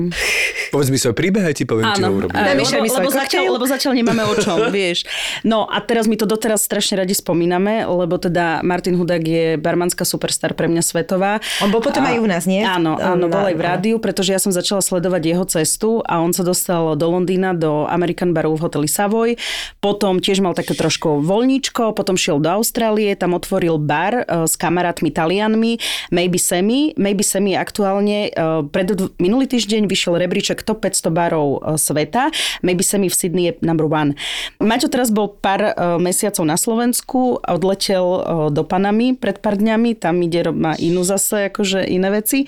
Povedz 0.74 0.90
mi 0.90 0.98
svoj 0.98 1.14
príbeh 1.14 1.46
a 1.46 1.54
ti 1.54 1.70
poviem, 1.70 1.86
či 1.94 2.02
ho 2.02 2.10
urobím. 2.10 2.34
Áno, 2.34 2.50
lebo, 2.50 2.82
lebo, 2.98 3.10
zatiaľ, 3.14 3.44
koktail. 3.46 3.54
lebo 3.54 3.66
zatiaľ 3.70 3.94
nemáme 3.94 4.24
o 4.26 4.36
čom, 4.42 4.58
vieš. 4.74 5.06
No 5.46 5.70
a 5.70 5.86
teraz 5.86 6.10
my 6.10 6.18
to 6.18 6.26
doteraz 6.26 6.66
strašne 6.66 6.98
radi 6.98 7.14
spomíname, 7.14 7.86
lebo 7.86 8.18
teda 8.18 8.66
Martin 8.66 8.98
Hudák 8.98 9.22
je 9.22 9.46
barmanská 9.62 10.02
superstar 10.02 10.58
pre 10.58 10.66
mňa 10.66 10.82
svetová. 10.82 11.38
On 11.62 11.70
bol 11.70 11.86
potom 11.86 12.02
A- 12.02 12.10
aj 12.10 12.18
u 12.18 12.26
nás, 12.26 12.50
nie? 12.50 12.66
Áno, 12.66 12.98
áno, 12.98 13.30
bol 13.30 13.54
aj 13.54 13.54
v 13.54 13.62
rádiu, 13.62 13.96
pretože 14.02 14.34
ja 14.34 14.42
som 14.42 14.50
začala 14.50 14.82
sledovať 14.82 15.22
jeho 15.30 15.46
cestu 15.46 16.02
a 16.02 16.26
on 16.26 16.34
sa 16.34 16.42
dostal 16.42 16.98
do 16.98 17.06
Londýna, 17.06 17.54
do 17.54 17.86
American 17.86 18.34
Baru 18.34 18.58
v 18.58 18.66
hoteli 18.66 18.90
Savoy. 18.90 19.27
Potom 19.84 20.24
tiež 20.24 20.40
mal 20.40 20.56
také 20.56 20.78
trošku 20.78 21.20
voľníčko, 21.26 21.92
potom 21.92 22.16
šiel 22.16 22.40
do 22.40 22.48
Austrálie, 22.48 23.12
tam 23.20 23.36
otvoril 23.36 23.82
bar 23.82 24.24
eh, 24.24 24.48
s 24.48 24.56
kamarátmi 24.56 25.12
Talianmi, 25.12 25.82
Maybe 26.14 26.40
Semi. 26.40 26.96
Maybe 26.96 27.26
Semi 27.26 27.58
aktuálne, 27.60 28.32
eh, 28.32 28.62
pred, 28.72 28.96
minulý 29.20 29.50
týždeň 29.50 29.90
vyšiel 29.90 30.22
rebríček 30.22 30.64
top 30.64 30.86
500 30.86 31.12
barov 31.12 31.48
eh, 31.60 31.76
sveta. 31.76 32.32
Maybe 32.64 32.86
Semi 32.86 33.12
v 33.12 33.16
Sydney 33.18 33.46
je 33.52 33.54
number 33.66 33.90
one. 33.90 34.14
Maťo 34.62 34.88
teraz 34.88 35.10
bol 35.10 35.34
pár 35.34 35.74
mesiacov 35.98 36.44
na 36.46 36.60
Slovensku, 36.60 37.40
odletel 37.42 38.06
do 38.52 38.62
Panamy 38.68 39.18
pred 39.18 39.40
pár 39.42 39.58
dňami, 39.58 39.98
tam 39.98 40.20
ide, 40.22 40.46
má 40.52 40.76
inú 40.78 41.02
zase, 41.02 41.50
akože 41.50 41.88
iné 41.88 42.14
veci. 42.14 42.46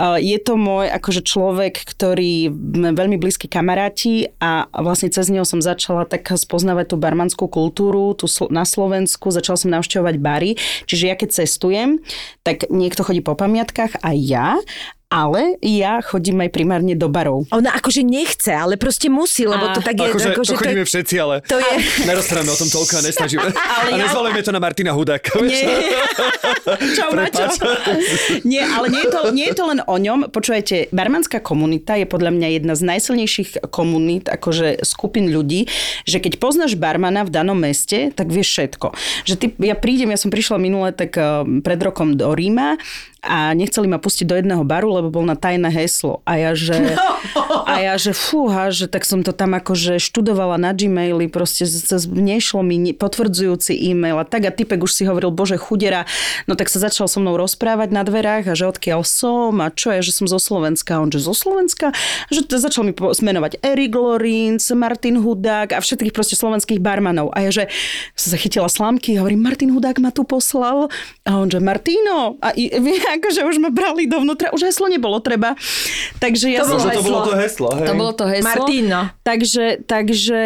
Je 0.00 0.38
to 0.40 0.56
môj 0.56 0.88
akože 0.88 1.20
človek, 1.20 1.84
ktorý 1.84 2.48
veľmi 2.96 3.20
blízky 3.20 3.44
kamaráti 3.44 4.32
a 4.40 4.64
vlastne 4.72 5.12
cez 5.12 5.28
neho 5.28 5.44
som 5.44 5.60
začala 5.60 6.08
tak 6.08 6.24
spoznávať 6.32 6.92
tú 6.92 6.96
barmanskú 6.96 7.44
kultúru 7.44 8.16
tu 8.16 8.24
na 8.48 8.64
Slovensku, 8.64 9.28
začala 9.28 9.60
som 9.60 9.68
navštevovať 9.68 10.16
bary, 10.16 10.56
čiže 10.88 11.04
ja 11.12 11.14
keď 11.14 11.28
cestujem, 11.44 12.00
tak 12.40 12.72
niekto 12.72 13.04
chodí 13.04 13.20
po 13.20 13.36
pamiatkách 13.36 14.00
aj 14.00 14.16
ja, 14.16 14.56
ale 15.12 15.60
ja 15.60 16.00
chodím 16.00 16.40
aj 16.40 16.50
primárne 16.56 16.96
do 16.96 17.12
barov. 17.12 17.44
Ona 17.52 17.76
akože 17.76 18.00
nechce, 18.00 18.48
ale 18.48 18.80
proste 18.80 19.12
musí, 19.12 19.44
lebo 19.44 19.68
to 19.76 19.84
tak 19.84 20.00
je... 20.00 20.08
Akože, 20.08 20.28
akože 20.32 20.52
to 20.56 20.60
chodíme 20.64 20.84
všetci, 20.88 21.14
ale 21.20 21.44
to 21.44 21.60
je... 21.60 21.72
nerozprávame 22.08 22.48
o 22.48 22.56
tom 22.56 22.72
toľko 22.72 22.92
a 22.96 23.02
nesnažíme. 23.04 23.44
Ale 23.82 23.88
a 23.92 23.92
ja- 23.92 24.00
nezvalujeme 24.08 24.40
to 24.40 24.52
na 24.56 24.60
Martina 24.62 24.96
Hudáka. 24.96 25.36
vieš? 25.44 25.68
Nie. 25.68 25.76
Čau, 26.96 27.12
Maťo. 27.12 27.44
Nie, 28.46 28.62
ale 28.64 28.86
nie 28.88 29.02
je, 29.02 29.10
to, 29.10 29.20
nie 29.34 29.46
je 29.50 29.54
to 29.58 29.64
len 29.68 29.80
o 29.84 29.96
ňom. 29.98 30.30
Počúvajte, 30.30 30.88
barmanská 30.94 31.42
komunita 31.42 31.98
je 31.98 32.06
podľa 32.06 32.32
mňa 32.32 32.48
jedna 32.62 32.74
z 32.78 32.82
najsilnejších 32.86 33.68
komunít, 33.68 34.30
akože 34.30 34.86
skupín 34.86 35.28
ľudí, 35.34 35.66
že 36.06 36.22
keď 36.22 36.38
poznáš 36.38 36.78
barmana 36.78 37.26
v 37.26 37.34
danom 37.34 37.58
meste, 37.58 38.14
tak 38.14 38.30
vieš 38.30 38.54
všetko. 38.54 38.94
Že 39.26 39.34
ty, 39.36 39.46
ja 39.60 39.74
prídem, 39.74 40.14
ja 40.14 40.18
som 40.20 40.30
prišla 40.30 40.56
minule 40.62 40.94
tak 40.94 41.18
eh, 41.18 41.44
pred 41.60 41.80
rokom 41.82 42.14
do 42.14 42.30
Ríma 42.32 42.78
a 43.22 43.54
nechceli 43.54 43.86
ma 43.86 43.96
pustiť 43.96 44.26
do 44.26 44.34
jedného 44.34 44.66
baru, 44.66 44.98
lebo 44.98 45.08
bol 45.08 45.22
na 45.22 45.38
tajné 45.38 45.70
heslo. 45.70 46.26
A 46.26 46.42
ja, 46.42 46.50
že, 46.58 46.74
a 47.70 47.74
ja, 47.78 47.94
že 47.94 48.10
fúha, 48.10 48.74
že 48.74 48.90
tak 48.90 49.06
som 49.06 49.22
to 49.22 49.30
tam 49.30 49.54
akože 49.54 50.02
študovala 50.02 50.58
na 50.58 50.74
Gmaili, 50.74 51.30
proste 51.30 51.62
cez- 51.62 52.10
nešlo 52.10 52.66
mi 52.66 52.82
potvrdzujúci 52.90 53.78
e-mail 53.78 54.18
a 54.18 54.26
tak 54.26 54.42
a 54.44 54.50
typek 54.50 54.82
už 54.82 54.90
si 54.90 55.06
hovoril, 55.06 55.30
bože 55.30 55.54
chudera, 55.54 56.02
no 56.50 56.58
tak 56.58 56.66
sa 56.66 56.82
začal 56.82 57.06
so 57.06 57.22
mnou 57.22 57.38
rozprávať 57.38 57.94
na 57.94 58.02
dverách 58.02 58.50
a 58.50 58.58
že 58.58 58.66
odkiaľ 58.66 59.06
som 59.06 59.62
a 59.62 59.70
čo 59.70 59.94
je, 59.94 60.02
že 60.02 60.18
som 60.18 60.26
zo 60.26 60.42
Slovenska. 60.42 60.98
A 60.98 61.06
on, 61.06 61.08
že 61.08 61.22
zo 61.22 61.30
Slovenska? 61.30 61.94
Že 62.26 62.50
to 62.50 62.56
začal 62.58 62.82
mi 62.82 62.92
smenovať 62.92 63.62
Erik 63.62 63.94
Lorenz, 63.94 64.66
Martin 64.74 65.22
Hudák 65.22 65.70
a 65.70 65.78
všetkých 65.78 66.10
proste 66.10 66.34
slovenských 66.34 66.82
barmanov. 66.82 67.30
A 67.38 67.46
ja, 67.46 67.54
že 67.54 67.64
som 68.18 68.34
sa 68.34 68.38
chytila 68.40 68.66
slamky 68.66 69.14
a 69.14 69.22
hovorím, 69.22 69.46
Martin 69.46 69.70
Hudák 69.70 70.02
ma 70.02 70.10
tu 70.10 70.26
poslal. 70.26 70.90
A 71.22 71.38
on, 71.38 71.46
že 71.46 71.62
Martino. 71.62 72.34
A 72.42 72.50
i- 72.58 72.72
akože 73.18 73.40
už 73.48 73.56
ma 73.58 73.68
brali 73.72 74.06
dovnútra. 74.06 74.52
Už 74.54 74.68
heslo 74.68 74.86
nebolo 74.86 75.18
treba. 75.18 75.58
Takže 76.22 76.52
ja 76.52 76.62
To 76.62 76.76
som... 76.76 76.78
bolo 76.78 76.92
to 76.92 77.02
bolo 77.02 77.20
to 77.26 77.34
heslo, 77.36 77.68
hej? 77.76 77.86
To 77.88 77.94
bolo 77.98 78.12
to 78.12 78.24
heslo. 78.28 78.48
Martino. 78.48 79.00
Takže, 79.24 79.64
takže 79.88 80.40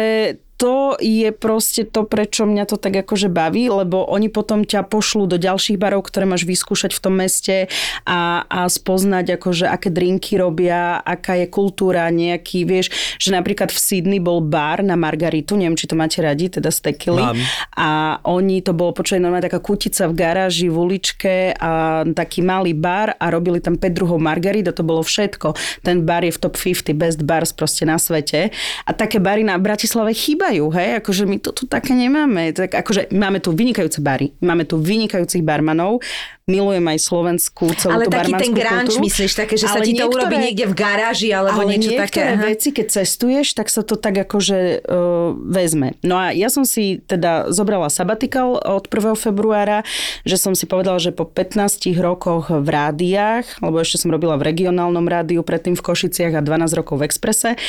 to 0.57 0.97
je 0.97 1.29
proste 1.29 1.85
to, 1.93 2.03
prečo 2.09 2.49
mňa 2.49 2.65
to 2.65 2.81
tak 2.81 3.05
akože 3.05 3.29
baví, 3.29 3.69
lebo 3.69 4.01
oni 4.09 4.27
potom 4.33 4.65
ťa 4.65 4.89
pošlú 4.89 5.29
do 5.29 5.37
ďalších 5.37 5.77
barov, 5.77 6.09
ktoré 6.09 6.25
máš 6.25 6.49
vyskúšať 6.49 6.97
v 6.97 7.01
tom 7.01 7.13
meste 7.21 7.69
a, 8.09 8.41
a 8.49 8.65
spoznať 8.65 9.37
akože 9.37 9.69
aké 9.69 9.93
drinky 9.93 10.41
robia, 10.41 10.97
aká 10.97 11.37
je 11.37 11.47
kultúra, 11.47 12.09
nejaký, 12.09 12.65
vieš, 12.65 12.89
že 13.21 13.29
napríklad 13.29 13.69
v 13.69 13.77
Sydney 13.77 14.17
bol 14.17 14.41
bar 14.41 14.81
na 14.81 14.97
Margaritu, 14.97 15.53
neviem, 15.53 15.77
či 15.77 15.85
to 15.85 15.93
máte 15.93 16.17
radi, 16.25 16.49
teda 16.49 16.73
z 16.73 16.89
tequily. 16.89 17.21
Mám. 17.21 17.37
A 17.77 17.89
oni, 18.25 18.65
to 18.65 18.73
bolo 18.73 18.97
počuť 18.97 19.21
normálne 19.21 19.45
taká 19.45 19.61
kutica 19.61 20.09
v 20.09 20.17
garáži, 20.17 20.73
v 20.73 20.77
uličke 20.77 21.53
a 21.53 22.01
taký 22.17 22.41
malý 22.41 22.73
bar 22.73 23.13
a 23.21 23.29
robili 23.29 23.61
tam 23.61 23.77
5 23.77 23.93
druhov 23.93 24.17
margarit 24.17 24.65
a 24.65 24.73
to 24.73 24.81
bolo 24.81 25.05
všetko. 25.05 25.53
Ten 25.85 26.01
bar 26.01 26.25
je 26.25 26.33
v 26.33 26.39
top 26.41 26.57
50 26.57 26.97
best 26.97 27.21
bars 27.21 27.53
proste 27.53 27.85
na 27.85 28.01
svete. 28.01 28.49
A 28.89 28.91
také 28.97 29.21
bary 29.21 29.45
na 29.45 29.61
Bratislave 29.61 30.17
chýbajú, 30.47 30.71
hej, 30.71 30.89
akože 31.03 31.23
my 31.27 31.37
to 31.37 31.51
tu 31.51 31.67
také 31.67 31.91
nemáme. 31.91 32.55
Tak 32.55 32.71
akože 32.71 33.11
máme 33.11 33.43
tu 33.43 33.51
vynikajúce 33.51 33.99
bary, 33.99 34.31
máme 34.39 34.63
tu 34.63 34.79
vynikajúcich 34.79 35.43
barmanov, 35.43 35.99
milujem 36.47 36.87
aj 36.87 36.99
slovenskú 37.03 37.75
celú 37.75 37.99
Ale 37.99 38.07
tú 38.07 38.15
taký 38.15 38.31
ten 38.31 38.55
grunge, 38.55 38.87
kultúru. 38.87 39.03
myslíš, 39.03 39.31
také, 39.35 39.59
že 39.59 39.67
sa 39.67 39.75
Ale 39.75 39.83
ti 39.83 39.91
to 39.91 40.07
urobí 40.07 40.15
niektoré- 40.31 40.43
niekde 40.47 40.65
v 40.71 40.75
garáži 40.79 41.29
alebo 41.35 41.59
ale 41.59 41.75
niečo 41.75 41.91
niektoré 41.91 42.07
také. 42.07 42.21
aha. 42.23 42.43
veci, 42.47 42.69
keď 42.71 42.85
cestuješ, 42.87 43.47
tak 43.51 43.67
sa 43.67 43.83
to 43.83 43.99
tak 43.99 44.15
akože 44.15 44.59
uh, 44.79 45.35
vezme. 45.35 45.99
No 45.99 46.15
a 46.15 46.31
ja 46.31 46.47
som 46.47 46.63
si 46.63 47.03
teda 47.03 47.51
zobrala 47.51 47.91
sabatikal 47.91 48.63
od 48.63 48.87
1. 48.87 49.19
februára, 49.19 49.83
že 50.23 50.39
som 50.39 50.55
si 50.55 50.63
povedala, 50.63 51.03
že 51.03 51.11
po 51.11 51.27
15 51.27 51.91
rokoch 51.99 52.47
v 52.47 52.63
rádiách, 52.63 53.59
lebo 53.59 53.83
ešte 53.83 53.99
som 53.99 54.07
robila 54.07 54.39
v 54.39 54.47
regionálnom 54.47 55.03
rádiu, 55.03 55.43
predtým 55.43 55.75
v 55.75 55.83
Košiciach 55.83 56.31
a 56.31 56.39
12 56.39 56.79
rokov 56.79 57.03
v 57.03 57.11
Exprese, 57.11 57.59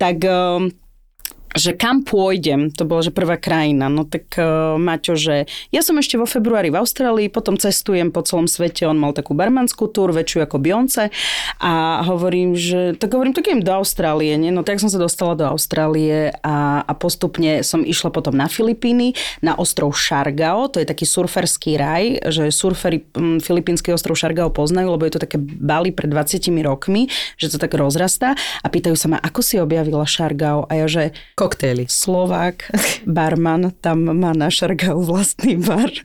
tak 0.00 0.24
um, 0.24 0.72
že 1.52 1.76
kam 1.76 2.04
pôjdem, 2.04 2.72
to 2.72 2.88
bola 2.88 3.04
že 3.04 3.12
prvá 3.12 3.36
krajina, 3.36 3.92
no 3.92 4.08
tak 4.08 4.28
uh, 4.40 4.76
Maťo, 4.80 5.16
že 5.16 5.44
ja 5.68 5.80
som 5.84 5.96
ešte 6.00 6.16
vo 6.16 6.24
februári 6.24 6.72
v 6.72 6.80
Austrálii, 6.80 7.28
potom 7.28 7.60
cestujem 7.60 8.08
po 8.08 8.24
celom 8.24 8.48
svete, 8.48 8.88
on 8.88 8.96
mal 8.96 9.12
takú 9.12 9.36
barmanskú 9.36 9.88
túr, 9.90 10.12
väčšiu 10.16 10.44
ako 10.44 10.56
Beyoncé. 10.62 11.12
A 11.60 12.04
hovorím, 12.08 12.56
že 12.56 12.96
tak 12.96 13.12
hovorím, 13.12 13.36
tak 13.36 13.48
idem 13.48 13.64
do 13.64 13.72
Austrálie, 13.76 14.36
nie? 14.40 14.52
no 14.54 14.64
tak 14.64 14.80
som 14.80 14.88
sa 14.88 15.00
dostala 15.00 15.36
do 15.36 15.44
Austrálie 15.44 16.32
a, 16.40 16.84
a 16.84 16.92
postupne 16.96 17.60
som 17.64 17.84
išla 17.84 18.08
potom 18.12 18.32
na 18.32 18.48
Filipíny, 18.48 19.12
na 19.44 19.56
ostrov 19.56 19.92
Šargao, 19.92 20.72
to 20.72 20.80
je 20.80 20.86
taký 20.88 21.04
surferský 21.04 21.76
raj, 21.76 22.32
že 22.32 22.48
surferi 22.48 23.04
hm, 23.12 23.44
filipínsky 23.44 23.92
ostrov 23.92 24.16
Šargao 24.16 24.48
poznajú, 24.52 24.94
lebo 24.94 25.04
je 25.04 25.18
to 25.18 25.24
také 25.24 25.36
Bali 25.40 25.92
pred 25.92 26.08
20 26.08 26.40
rokmi, 26.64 27.08
že 27.36 27.52
to 27.52 27.58
tak 27.60 27.74
rozrastá. 27.76 28.34
A 28.62 28.66
pýtajú 28.68 28.96
sa 28.96 29.06
ma, 29.12 29.18
ako 29.20 29.40
si 29.40 29.56
objavila 29.58 30.04
Šargao? 30.06 30.68
A 30.68 30.78
ja, 30.78 30.86
že 30.86 31.12
Koktejly. 31.42 31.84
Slovák, 31.88 32.70
barman, 33.04 33.74
tam 33.76 34.14
má 34.14 34.30
na 34.32 34.46
Šargao 34.46 35.02
vlastný 35.02 35.58
bar. 35.58 35.90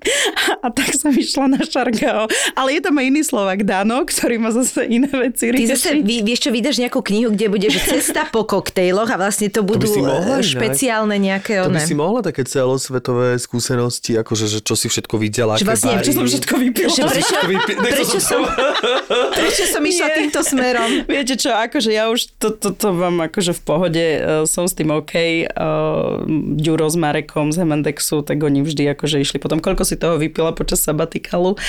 A 0.58 0.70
tak 0.70 0.90
som 0.92 1.14
išla 1.14 1.46
na 1.48 1.62
Šargao. 1.62 2.26
Ale 2.52 2.70
je 2.74 2.82
tam 2.82 2.98
aj 2.98 3.06
iný 3.06 3.22
Slovák, 3.22 3.62
Dano, 3.62 4.02
ktorý 4.02 4.36
má 4.38 4.50
zase 4.50 4.84
iné 4.84 5.06
veci 5.08 5.48
Ty 5.48 5.64
zase, 5.70 5.94
riešiť. 5.94 6.02
vy, 6.02 6.16
vieš 6.24 6.40
čo, 6.40 6.50
vydaš 6.50 6.76
nejakú 6.80 7.00
knihu, 7.00 7.30
kde 7.30 7.46
bude, 7.48 7.68
že 7.68 7.78
cesta 7.80 8.26
po 8.28 8.42
koktejloch 8.44 9.06
a 9.08 9.18
vlastne 9.18 9.48
to 9.48 9.62
budú 9.62 9.86
si 9.86 10.02
mohla 10.02 10.18
eh, 10.18 10.42
inak. 10.42 10.50
špeciálne 10.50 11.16
nejaké 11.16 11.62
To 11.62 11.70
by 11.70 11.78
one. 11.78 11.86
si 11.86 11.94
mohla 11.94 12.20
také 12.22 12.42
celosvetové 12.44 13.38
skúsenosti, 13.38 14.16
akože, 14.16 14.46
že 14.50 14.60
čo 14.60 14.74
si 14.74 14.88
všetko 14.88 15.16
videla, 15.16 15.54
Že 15.56 15.66
vlastne, 15.66 15.94
bary. 15.94 16.04
čo 16.04 16.12
som 16.12 16.26
všetko 16.26 16.54
vypila. 16.58 16.90
Že 16.90 17.02
prečo, 17.04 17.26
Všetko 17.28 17.46
vypi- 17.46 17.78
prečo, 17.78 18.18
som, 18.20 18.42
prečo 19.32 19.64
som 19.68 19.82
išla 19.84 20.08
Nie. 20.08 20.16
týmto 20.18 20.40
smerom? 20.42 20.90
Viete 21.06 21.34
čo, 21.36 21.52
akože 21.52 21.90
ja 21.92 22.08
už 22.08 22.34
to, 22.36 22.50
to, 22.52 22.72
to 22.72 22.88
vám 22.90 23.22
akože 23.22 23.54
v 23.54 23.62
pohode, 23.62 24.06
uh, 24.16 24.20
som 24.44 24.66
s 24.66 24.74
tým 24.74 24.90
OK. 24.90 25.14
Uh, 25.52 26.24
Ďuro 26.58 26.88
s 26.88 26.98
Marekom 26.98 27.52
z 27.52 27.62
Hemendexu, 27.62 28.24
tak 28.24 28.42
oni 28.42 28.64
vždy 28.64 28.96
akože 28.96 29.22
išli 29.22 29.38
potom, 29.38 29.60
koľko 29.60 29.84
si 29.84 30.00
toho 30.00 30.16
vypila 30.18 30.56
počas 30.56 30.82
sabatikalu. 30.82 31.60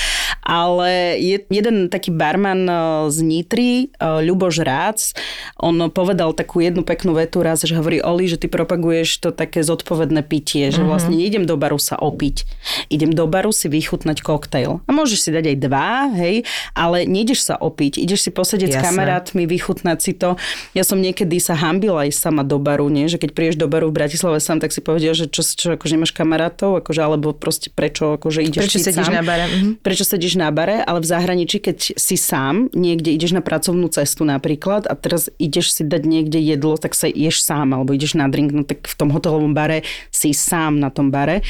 Ale 0.41 1.19
je 1.19 1.43
jeden 1.51 1.91
taký 1.91 2.09
barman 2.15 2.65
uh, 2.65 3.05
z 3.11 3.21
Nitry, 3.21 3.93
uh, 3.99 4.23
Ľuboš 4.23 4.55
Rác, 4.63 5.13
on 5.59 5.91
povedal 5.91 6.31
takú 6.31 6.63
jednu 6.63 6.87
peknú 6.87 7.13
vetu 7.13 7.43
raz, 7.43 7.61
že 7.61 7.75
hovorí, 7.75 7.99
Oli, 7.99 8.31
že 8.31 8.39
ty 8.39 8.47
propaguješ 8.47 9.19
to 9.19 9.29
také 9.35 9.59
zodpovedné 9.61 10.23
pitie, 10.23 10.71
že 10.71 10.81
vlastne 10.81 11.19
neidem 11.19 11.43
do 11.43 11.59
baru 11.59 11.75
sa 11.75 11.99
opiť, 11.99 12.47
idem 12.87 13.11
do 13.11 13.27
baru 13.27 13.51
si 13.51 13.67
vychutnať 13.67 14.23
koktejl. 14.23 14.79
A 14.87 14.89
môžeš 14.89 15.27
si 15.27 15.29
dať 15.35 15.45
aj 15.51 15.57
dva, 15.59 15.91
hej, 16.15 16.47
ale 16.71 17.03
nejdeš 17.03 17.51
sa 17.51 17.55
opiť, 17.59 17.99
ideš 17.99 18.29
si 18.29 18.31
posedieť 18.31 18.71
s 18.71 18.77
Jasné. 18.79 18.87
kamarátmi, 18.87 19.43
vychutnať 19.43 19.97
si 19.99 20.15
to. 20.15 20.39
Ja 20.71 20.87
som 20.87 21.03
niekedy 21.03 21.41
sa 21.43 21.59
hambila 21.59 22.07
aj 22.07 22.15
sama 22.15 22.47
do 22.47 22.61
baru, 22.61 22.87
nie? 22.87 23.09
že 23.09 23.17
keď 23.17 23.29
prídeš 23.33 23.48
do 23.55 23.71
baru 23.71 23.89
v 23.89 23.97
Bratislave 24.03 24.37
sám, 24.37 24.59
tak 24.59 24.75
si 24.75 24.83
povedia, 24.83 25.15
že 25.15 25.31
čo, 25.31 25.41
čo 25.41 25.73
akože 25.73 25.95
nemáš 25.95 26.13
kamarátov, 26.13 26.83
akože, 26.83 27.01
alebo 27.01 27.31
proste 27.33 27.71
prečo 27.71 28.19
akože 28.19 28.43
ideš 28.45 28.61
Prečo 28.67 28.79
sedíš 28.83 29.07
sám. 29.09 29.15
na 29.15 29.23
bare? 29.23 29.45
Mhm. 29.47 29.69
Prečo 29.81 30.03
sedíš 30.05 30.33
na 30.35 30.49
bare, 30.51 30.83
ale 30.83 30.99
v 30.99 31.07
zahraničí, 31.07 31.57
keď 31.63 31.77
si 31.95 32.15
sám, 32.19 32.69
niekde 32.75 33.09
ideš 33.15 33.31
na 33.33 33.41
pracovnú 33.41 33.87
cestu 33.89 34.27
napríklad 34.27 34.85
a 34.85 34.93
teraz 34.99 35.31
ideš 35.39 35.73
si 35.73 35.87
dať 35.87 36.03
niekde 36.03 36.37
jedlo, 36.37 36.75
tak 36.75 36.93
sa 36.93 37.07
ješ 37.07 37.41
sám, 37.41 37.71
alebo 37.71 37.95
ideš 37.95 38.19
na 38.19 38.27
drink, 38.27 38.51
no 38.51 38.67
tak 38.67 38.85
v 38.85 38.95
tom 38.99 39.09
hotelovom 39.09 39.55
bare 39.55 39.81
si 40.11 40.35
sám 40.35 40.77
na 40.77 40.91
tom 40.91 41.09
bare. 41.09 41.41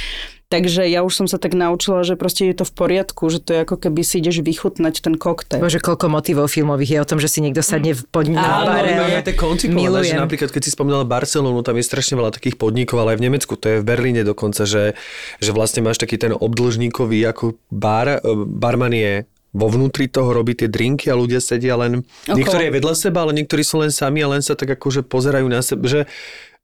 Takže 0.49 0.81
ja 0.89 1.05
už 1.05 1.13
som 1.13 1.27
sa 1.29 1.37
tak 1.37 1.53
naučila, 1.53 2.01
že 2.01 2.17
proste 2.17 2.49
je 2.49 2.57
to 2.57 2.65
v 2.65 2.73
poriadku, 2.73 3.29
že 3.29 3.37
to 3.37 3.53
je 3.53 3.59
ako 3.69 3.77
keby 3.85 4.01
si 4.01 4.17
ideš 4.17 4.41
vychutnať 4.41 5.05
ten 5.05 5.13
koktejl. 5.13 5.61
Bože, 5.61 5.77
koľko 5.77 6.09
motivov 6.09 6.49
filmových 6.49 6.97
je 6.97 6.99
o 7.05 7.05
tom, 7.05 7.21
že 7.21 7.29
si 7.29 7.45
niekto 7.45 7.61
sadne 7.61 7.93
v 7.93 8.01
pod 8.09 8.25
na 8.25 8.65
bare. 8.65 8.97
no, 8.97 9.05
tie 9.21 9.37
koncipované, 9.37 10.09
že 10.09 10.17
napríklad 10.17 10.49
keď 10.49 10.61
si 10.65 10.73
spomínala 10.73 11.05
Barcelonu, 11.05 11.61
tam 11.61 11.77
je 11.77 11.85
strašne 11.85 12.17
veľa 12.17 12.33
takých 12.33 12.57
podnikov, 12.57 12.97
ale 12.97 13.13
aj 13.13 13.17
v 13.21 13.25
Nemecku, 13.29 13.53
to 13.61 13.65
je 13.69 13.77
v 13.77 13.85
Berlíne 13.85 14.25
dokonca, 14.25 14.65
že, 14.65 14.97
že 15.37 15.53
vlastne 15.53 15.85
máš 15.85 16.01
taký 16.01 16.17
ten 16.17 16.33
obdlžníkový 16.33 17.29
ako 17.29 17.53
bar, 17.69 18.17
e, 18.17 18.19
barman 18.49 18.97
je 18.97 19.29
vo 19.53 19.65
vnútri 19.69 20.05
toho 20.05 20.29
robí 20.29 20.53
tie 20.53 20.69
drinky 20.69 21.09
a 21.09 21.17
ľudia 21.17 21.41
sedia 21.41 21.73
len, 21.73 22.05
Okolo. 22.25 22.37
niektorí 22.37 22.63
je 22.69 22.75
vedľa 22.77 22.93
seba, 22.93 23.25
ale 23.25 23.33
niektorí 23.37 23.65
sú 23.65 23.81
len 23.81 23.89
sami 23.89 24.21
a 24.21 24.29
len 24.29 24.45
sa 24.45 24.53
tak 24.53 24.77
akože 24.77 25.05
pozerajú 25.05 25.45
na 25.49 25.61
seba, 25.65 25.85
že 25.89 26.01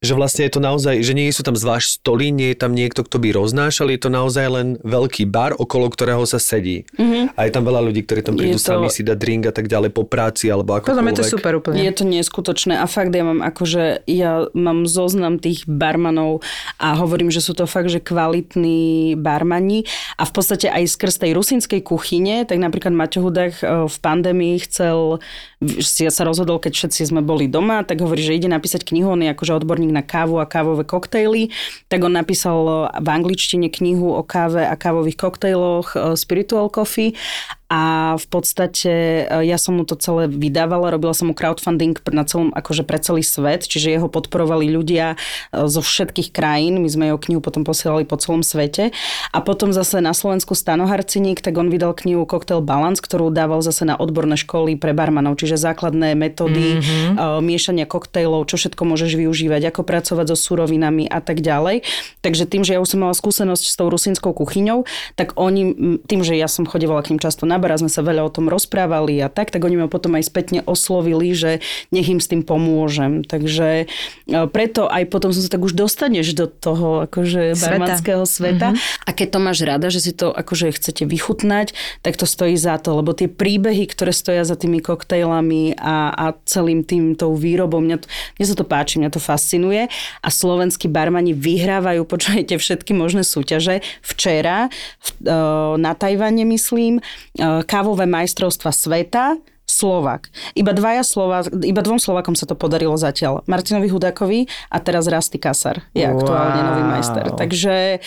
že 0.03 0.13
vlastne 0.13 0.43
je 0.45 0.53
to 0.53 0.61
naozaj, 0.61 0.99
že 1.01 1.15
nie 1.15 1.31
sú 1.31 1.41
tam 1.41 1.55
zvlášť 1.55 2.03
stoly, 2.03 2.29
nie 2.29 2.51
je 2.51 2.57
tam 2.59 2.75
niekto, 2.75 3.01
kto 3.01 3.17
by 3.17 3.31
roznášal, 3.31 3.89
je 3.89 3.99
to 3.99 4.09
naozaj 4.11 4.45
len 4.51 4.67
veľký 4.83 5.23
bar, 5.25 5.55
okolo 5.55 5.87
ktorého 5.87 6.21
sa 6.27 6.37
sedí. 6.37 6.83
Mm-hmm. 6.99 7.33
A 7.33 7.39
je 7.47 7.51
tam 7.51 7.63
veľa 7.63 7.81
ľudí, 7.81 8.03
ktorí 8.03 8.21
tam 8.21 8.35
prídu 8.35 8.59
Je 8.59 8.61
to- 8.61 8.75
sami 8.75 8.91
si 8.91 9.01
dať 9.01 9.17
drink 9.17 9.43
a 9.49 9.53
tak 9.55 9.71
ďalej 9.71 9.95
po 9.95 10.03
práci 10.03 10.51
alebo 10.51 10.77
akokoľvek. 10.77 10.91
Podľa 10.91 11.05
mňa 11.07 11.15
to 11.15 11.23
je 11.25 11.33
super 11.33 11.53
úplne. 11.57 11.79
Je 11.79 11.93
to 11.95 12.03
neskutočné 12.05 12.75
a 12.77 12.85
fakt 12.85 13.15
ja 13.15 13.23
mám 13.23 13.41
akože, 13.41 14.05
ja 14.05 14.51
mám 14.53 14.85
zoznam 14.85 15.39
tých 15.41 15.65
barmanov 15.65 16.43
a 16.77 16.99
hovorím, 16.99 17.33
že 17.33 17.41
sú 17.41 17.55
to 17.57 17.65
fakt, 17.65 17.89
že 17.89 18.03
kvalitní 18.03 19.15
barmani 19.17 19.87
a 20.19 20.27
v 20.27 20.31
podstate 20.35 20.69
aj 20.69 20.91
skrz 20.91 21.23
tej 21.23 21.31
rusinskej 21.33 21.81
kuchyne, 21.81 22.43
tak 22.45 22.59
napríklad 22.61 22.93
Maťo 22.93 23.23
Hudák 23.25 23.53
eh, 23.63 23.87
v 23.87 23.97
pandémii 24.03 24.59
chcel, 24.67 25.23
si 25.81 26.07
sa 26.07 26.23
rozhodol, 26.23 26.61
keď 26.61 26.73
všetci 26.73 27.11
sme 27.11 27.21
boli 27.25 27.49
doma, 27.49 27.81
tak 27.81 28.01
hovorí, 28.01 28.21
že 28.21 28.37
ide 28.37 28.49
napísať 28.49 28.85
knihu, 28.87 29.13
on 29.13 29.21
je 29.25 29.33
akože 29.33 29.57
odborník 29.61 29.91
na 29.91 30.03
kávu 30.05 30.39
a 30.39 30.49
kávové 30.49 30.85
koktejly, 30.87 31.53
tak 31.89 32.05
on 32.05 32.13
napísal 32.13 32.89
v 32.93 33.07
angličtine 33.07 33.67
knihu 33.69 34.13
o 34.13 34.21
káve 34.21 34.63
a 34.63 34.75
kávových 34.77 35.17
koktejloch 35.19 35.87
eh, 35.95 35.99
Spiritual 36.15 36.69
Coffee 36.69 37.17
a 37.65 38.13
v 38.21 38.25
podstate 38.29 39.25
e, 39.25 39.49
ja 39.49 39.57
som 39.57 39.73
mu 39.73 39.89
to 39.89 39.97
celé 39.97 40.29
vydávala, 40.29 40.93
robila 40.93 41.17
som 41.17 41.27
mu 41.27 41.35
crowdfunding 41.35 41.97
na 42.13 42.21
celom, 42.21 42.53
akože 42.53 42.85
pre 42.85 43.01
celý 43.01 43.25
svet, 43.25 43.65
čiže 43.65 43.89
jeho 43.89 44.05
podporovali 44.05 44.69
ľudia 44.69 45.17
e, 45.17 45.65
zo 45.65 45.81
všetkých 45.81 46.29
krajín, 46.29 46.85
my 46.85 46.89
sme 46.93 47.09
jeho 47.09 47.17
knihu 47.17 47.41
potom 47.41 47.65
posielali 47.65 48.05
po 48.05 48.21
celom 48.21 48.45
svete. 48.45 48.93
A 49.33 49.41
potom 49.41 49.73
zase 49.73 49.97
na 49.97 50.13
Slovensku 50.13 50.53
Stano 50.53 50.85
Harciník, 50.85 51.41
tak 51.41 51.57
on 51.57 51.73
vydal 51.73 51.97
knihu 51.97 52.29
Cocktail 52.29 52.61
Balance, 52.61 53.01
ktorú 53.01 53.33
dával 53.33 53.65
zase 53.65 53.81
na 53.81 53.97
odborné 53.97 54.37
školy 54.37 54.77
pre 54.77 54.93
barmanov, 54.93 55.41
čiže 55.41 55.54
že 55.55 55.63
základné 55.63 56.19
metódy 56.19 56.83
mm-hmm. 56.83 57.15
uh, 57.15 57.39
miešania 57.39 57.87
koktejlov, 57.87 58.51
čo 58.51 58.59
všetko 58.59 58.83
môžeš 58.83 59.15
využívať, 59.15 59.71
ako 59.71 59.87
pracovať 59.87 60.35
so 60.35 60.37
surovinami 60.37 61.07
a 61.07 61.23
tak 61.23 61.39
ďalej. 61.39 61.87
Takže 62.19 62.43
tým, 62.43 62.67
že 62.67 62.75
ja 62.75 62.83
už 62.83 62.91
som 62.91 63.07
mala 63.07 63.15
skúsenosť 63.15 63.63
s 63.63 63.75
tou 63.79 63.87
rusínskou 63.87 64.35
kuchyňou, 64.35 64.83
tak 65.15 65.39
oni, 65.39 65.71
tým, 66.03 66.21
že 66.27 66.35
ja 66.35 66.51
som 66.51 66.67
chodevala 66.67 67.01
k 67.07 67.15
ním 67.15 67.23
často 67.23 67.47
na 67.47 67.55
bar 67.55 67.71
a 67.71 67.79
sme 67.79 67.87
sa 67.87 68.03
veľa 68.03 68.27
o 68.27 68.33
tom 68.33 68.51
rozprávali 68.51 69.15
a 69.23 69.31
tak, 69.31 69.55
tak 69.55 69.63
oni 69.63 69.79
ma 69.79 69.87
potom 69.87 70.19
aj 70.19 70.27
spätne 70.27 70.59
oslovili, 70.67 71.31
že 71.31 71.63
nech 71.95 72.11
im 72.11 72.19
s 72.19 72.27
tým 72.27 72.43
pomôžem. 72.43 73.23
Takže 73.23 73.87
uh, 73.87 74.45
preto 74.51 74.91
aj 74.91 75.07
potom 75.07 75.31
som 75.31 75.39
sa 75.39 75.47
tak 75.47 75.63
už 75.63 75.77
dostaneš 75.77 76.35
do 76.35 76.51
toho 76.51 77.07
akože 77.07 77.55
Sveta. 77.55 77.63
barmanského 77.63 78.23
sveta. 78.27 78.75
Mm-hmm. 78.75 79.07
A 79.07 79.09
keď 79.15 79.27
to 79.31 79.39
máš 79.39 79.59
rada, 79.63 79.87
že 79.87 80.03
si 80.03 80.11
to 80.11 80.33
akože 80.33 80.75
chcete 80.75 81.07
vychutnať, 81.07 81.71
tak 82.01 82.19
to 82.19 82.27
stojí 82.27 82.57
za 82.59 82.75
to, 82.81 82.99
lebo 82.99 83.13
tie 83.13 83.29
príbehy, 83.31 83.87
ktoré 83.87 84.11
stoja 84.11 84.43
za 84.43 84.57
tými 84.57 84.81
koktejlami 84.81 85.34
a, 85.75 86.13
a 86.13 86.25
celým 86.45 86.85
tým 86.85 87.17
tou 87.17 87.33
výrobou, 87.35 87.81
mňa, 87.81 87.97
to, 88.03 88.07
mňa 88.37 88.45
sa 88.45 88.55
to 88.55 88.63
páči, 88.63 89.01
mňa 89.01 89.11
to 89.11 89.19
fascinuje 89.19 89.89
a 90.21 90.29
slovenskí 90.29 90.87
barmani 90.87 91.33
vyhrávajú, 91.33 92.05
počujete 92.05 92.55
všetky 92.55 92.93
možné 92.93 93.25
súťaže. 93.25 93.81
Včera 94.05 94.69
v, 95.01 95.09
na 95.81 95.91
Tajvane, 95.97 96.45
myslím, 96.45 97.01
kávové 97.65 98.05
majstrovstva 98.05 98.71
sveta, 98.71 99.41
Slovak. 99.65 100.29
Iba, 100.53 100.77
dvaja 100.77 101.01
Slova, 101.01 101.41
iba 101.49 101.81
dvom 101.81 101.97
Slovakom 101.97 102.37
sa 102.37 102.45
to 102.45 102.53
podarilo 102.53 102.93
zatiaľ. 103.01 103.41
Martinovi 103.49 103.89
Hudákovi 103.89 104.45
a 104.69 104.77
teraz 104.77 105.09
Rasty 105.09 105.41
Kasar 105.41 105.81
je 105.97 106.05
aktuálne 106.05 106.61
Wow. 106.61 106.67
nový 106.69 106.83
majster. 106.85 107.25
Takže 107.33 107.97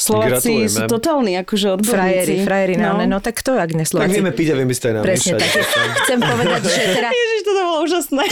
Slováci 0.00 0.32
Gratulujeme. 0.56 0.72
sú 0.72 0.80
totálni 0.88 1.32
akože 1.36 1.66
odborníci. 1.76 1.92
Frajeri, 1.92 2.36
frajeri 2.40 2.74
no. 2.74 2.96
no 3.04 3.18
tak 3.20 3.44
to, 3.44 3.52
ak 3.52 3.68
ne 3.70 3.84
Tak 3.84 3.90
Slováci. 3.92 4.12
vieme 4.16 4.32
piť 4.32 4.48
a 4.48 4.54
vieme 4.56 4.72
si 4.72 4.80
to 4.80 4.86
aj 4.88 4.94
Presne 5.04 5.32
tak. 5.36 5.50
Chcem 6.00 6.18
povedať, 6.18 6.60
že 6.64 6.80
teda... 6.96 7.08
Ježiš, 7.20 7.40
toto 7.44 7.60
bolo 7.60 7.78
úžasné. 7.84 8.22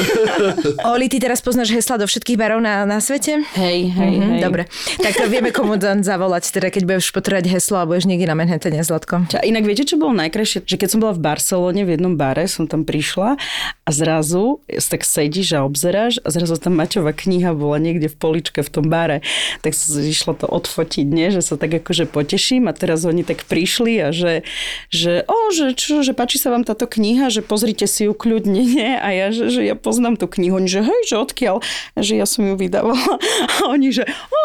Oli, 0.96 1.06
ty 1.06 1.20
teraz 1.20 1.44
poznáš 1.44 1.68
hesla 1.70 2.00
do 2.00 2.08
všetkých 2.08 2.36
barov 2.40 2.64
na, 2.64 2.88
na 2.88 2.98
svete? 2.98 3.44
hej, 3.54 3.78
hej, 3.92 4.14
Mhm, 4.16 4.28
hej. 4.32 4.40
Dobre. 4.40 4.62
Tak 4.96 5.28
vieme 5.28 5.52
komu 5.52 5.76
dan 5.76 6.00
zavolať, 6.00 6.48
teda 6.48 6.72
keď 6.72 6.82
budeš 6.88 7.12
potrebovať 7.12 7.46
heslo 7.52 7.76
a 7.78 7.84
budeš 7.84 8.08
niekde 8.08 8.24
na 8.24 8.34
Manhattane, 8.34 8.80
Zlatko. 8.80 9.28
A 9.28 9.44
inak 9.44 9.68
viete, 9.68 9.84
čo 9.84 10.00
bolo 10.00 10.16
najkrajšie? 10.16 10.64
Že 10.64 10.76
keď 10.80 10.88
som 10.88 10.98
bola 10.98 11.12
v 11.12 11.20
Barcelone 11.20 11.84
v 11.84 11.90
jednom 11.92 12.16
bare, 12.16 12.48
som 12.48 12.64
tam 12.64 12.88
prišla 12.88 13.36
a 13.84 13.90
zrazu 13.92 14.64
tak 14.88 15.04
sedíš 15.04 15.52
a 15.52 15.68
obzeráš 15.68 16.16
a 16.24 16.32
zrazu 16.32 16.56
tam 16.56 16.80
Maťová 16.80 17.12
kniha 17.12 17.52
bola 17.52 17.76
niekde 17.76 18.08
v 18.08 18.16
poličke 18.16 18.64
v 18.64 18.70
tom 18.72 18.88
bare. 18.88 19.20
Tak 19.60 19.76
som 19.76 20.00
išla 20.00 20.32
to 20.32 20.46
odfotiť, 20.48 21.04
nie? 21.04 21.28
že 21.28 21.44
sa 21.44 21.57
tak 21.58 21.82
akože 21.82 22.06
poteším 22.06 22.70
a 22.70 22.72
teraz 22.72 23.02
oni 23.02 23.26
tak 23.26 23.42
prišli 23.44 23.98
a 23.98 24.08
že, 24.14 24.46
že 24.88 25.26
o, 25.26 25.50
že 25.50 25.74
čo, 25.74 26.06
že 26.06 26.14
páči 26.14 26.38
sa 26.38 26.54
vám 26.54 26.62
táto 26.62 26.86
kniha, 26.86 27.28
že 27.28 27.42
pozrite 27.42 27.90
si 27.90 28.06
ju 28.06 28.14
kľudne, 28.14 28.62
nie? 28.62 28.94
A 28.94 29.08
ja, 29.10 29.26
že, 29.34 29.50
že 29.50 29.66
ja 29.66 29.74
poznám 29.74 30.14
tú 30.14 30.30
knihu. 30.30 30.62
Oni, 30.62 30.70
že 30.70 30.86
hej, 30.86 31.02
že 31.10 31.18
odkiaľ? 31.18 31.58
A 31.94 31.98
že 32.00 32.14
ja 32.14 32.24
som 32.24 32.46
ju 32.46 32.54
vydávala. 32.54 33.18
A 33.58 33.74
oni, 33.74 33.90
že 33.90 34.06
o, 34.06 34.40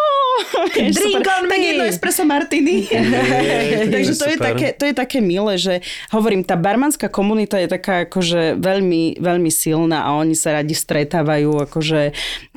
vieš, 0.73 0.97
Drink 0.97 1.21
super. 1.21 1.33
on 1.37 1.45
tak 1.49 1.59
me. 1.59 1.67
jedno 1.69 1.83
espresso 1.85 2.23
martini. 2.25 2.89
Takže 3.93 4.13
to 4.17 4.25
je, 4.25 4.37
super. 4.39 4.47
také, 4.49 4.67
to 4.73 4.83
je 4.89 4.93
také 4.95 5.19
milé, 5.21 5.59
že 5.59 5.85
hovorím, 6.09 6.41
tá 6.41 6.57
barmanská 6.57 7.11
komunita 7.11 7.59
je 7.61 7.69
taká 7.69 8.09
akože 8.09 8.57
veľmi, 8.57 9.21
veľmi 9.21 9.51
silná 9.53 10.07
a 10.07 10.17
oni 10.17 10.33
sa 10.33 10.57
radi 10.57 10.73
stretávajú, 10.73 11.69
akože 11.69 12.01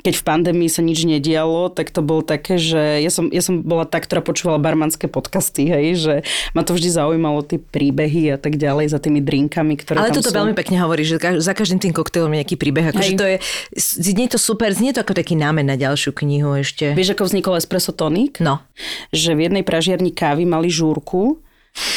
keď 0.07 0.13
v 0.15 0.23
pandémii 0.23 0.71
sa 0.71 0.79
nič 0.79 1.03
nedialo, 1.03 1.67
tak 1.67 1.91
to 1.91 1.99
bolo 1.99 2.23
také, 2.23 2.55
že 2.55 3.03
ja 3.03 3.11
som, 3.11 3.27
ja 3.27 3.43
som 3.43 3.59
bola 3.59 3.83
tá, 3.83 3.99
ktorá 3.99 4.23
počúvala 4.23 4.46
barmanské 4.55 5.11
podcasty, 5.11 5.67
hej, 5.67 5.85
že 5.99 6.13
ma 6.55 6.63
to 6.63 6.71
vždy 6.71 6.95
zaujímalo 6.95 7.43
tie 7.43 7.59
príbehy 7.59 8.31
a 8.31 8.37
tak 8.39 8.55
ďalej 8.55 8.95
za 8.95 9.03
tými 9.03 9.19
drinkami, 9.19 9.75
ktoré 9.75 9.99
Ale 9.99 10.15
tam 10.15 10.23
toto 10.23 10.31
sú. 10.31 10.39
veľmi 10.39 10.55
pekne 10.55 10.79
hovorí, 10.79 11.03
že 11.03 11.19
za 11.19 11.51
každým 11.51 11.83
tým 11.83 11.91
koktejlom 11.91 12.31
je 12.31 12.39
nejaký 12.39 12.55
príbeh. 12.55 12.95
Akože 12.95 13.19
to 13.19 13.27
je, 13.27 13.37
znie 13.75 14.31
to 14.31 14.39
super, 14.39 14.71
znie 14.71 14.95
to 14.95 15.03
ako 15.03 15.11
taký 15.11 15.35
námen 15.35 15.67
na 15.67 15.75
ďalšiu 15.75 16.15
knihu 16.15 16.55
ešte. 16.55 16.95
Vieš, 16.95 17.19
ako 17.19 17.27
vznikol 17.27 17.59
espresso 17.59 17.91
tonic? 17.91 18.39
No. 18.39 18.63
že 19.11 19.35
v 19.35 19.49
jednej 19.49 19.65
pražiarni 19.65 20.13
kávy 20.13 20.47
mali 20.47 20.71
žúrku, 20.71 21.43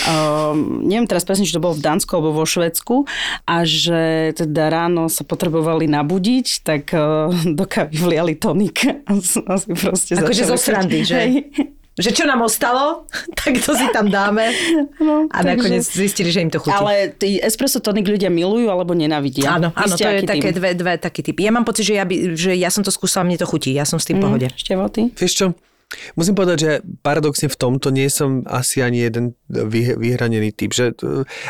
Um, 0.04 0.84
neviem 0.84 1.08
teraz 1.08 1.24
presne, 1.24 1.48
či 1.48 1.56
to 1.56 1.62
bolo 1.64 1.72
v 1.72 1.80
Dánsku 1.80 2.12
alebo 2.12 2.36
vo 2.36 2.44
Švedsku 2.44 3.08
a 3.48 3.64
že 3.64 4.36
teda 4.36 4.68
ráno 4.68 5.08
sa 5.08 5.24
potrebovali 5.24 5.88
nabudiť, 5.88 6.46
tak 6.60 6.92
uh, 6.92 7.32
do 7.48 7.64
kávy 7.64 7.96
vliali 7.96 8.36
tonik. 8.36 8.84
Asi 9.08 9.72
proste 9.72 10.20
Akože 10.20 10.44
zo 10.44 10.60
srandy, 10.60 11.00
že? 11.00 11.16
Hej. 11.16 11.32
Že 12.00 12.10
čo 12.16 12.24
nám 12.24 12.40
ostalo, 12.40 13.04
tak 13.40 13.60
to 13.60 13.76
si 13.76 13.86
tam 13.92 14.08
dáme. 14.08 14.48
No, 14.98 15.28
A 15.28 15.44
nakoniec 15.44 15.84
zistili, 15.84 16.32
že 16.32 16.40
im 16.40 16.50
to 16.50 16.58
chutí. 16.58 16.72
Ale 16.72 17.12
tí 17.12 17.36
espresso 17.38 17.78
tonik 17.78 18.08
ľudia 18.08 18.32
milujú 18.32 18.72
alebo 18.72 18.96
nenávidia. 18.96 19.60
Áno, 19.60 19.68
áno, 19.76 19.94
to 19.94 20.08
je 20.08 20.24
také 20.24 20.50
tým? 20.50 20.56
dve, 20.56 20.70
dve 20.74 20.92
taký 20.96 21.20
typy. 21.20 21.44
Ja 21.44 21.52
mám 21.52 21.68
pocit, 21.68 21.84
že 21.86 22.00
ja, 22.00 22.08
by, 22.08 22.34
že 22.34 22.56
ja 22.56 22.72
som 22.72 22.80
to 22.80 22.90
skúsala, 22.90 23.28
mne 23.28 23.36
to 23.36 23.46
chutí, 23.46 23.76
ja 23.76 23.84
som 23.84 24.00
s 24.00 24.08
tým 24.08 24.18
v 24.18 24.24
pohode. 24.24 24.46
Števo, 24.56 24.88
ty? 24.88 25.12
Vieš 25.12 25.32
čo? 25.36 25.46
Musím 26.14 26.38
povedať, 26.38 26.58
že 26.62 26.70
paradoxne 27.02 27.50
v 27.50 27.58
tomto 27.58 27.90
nie 27.90 28.06
som 28.06 28.46
asi 28.46 28.78
ani 28.78 29.02
jeden 29.02 29.34
vy, 29.50 29.98
vyhranený 29.98 30.54
typ, 30.54 30.70
že, 30.70 30.94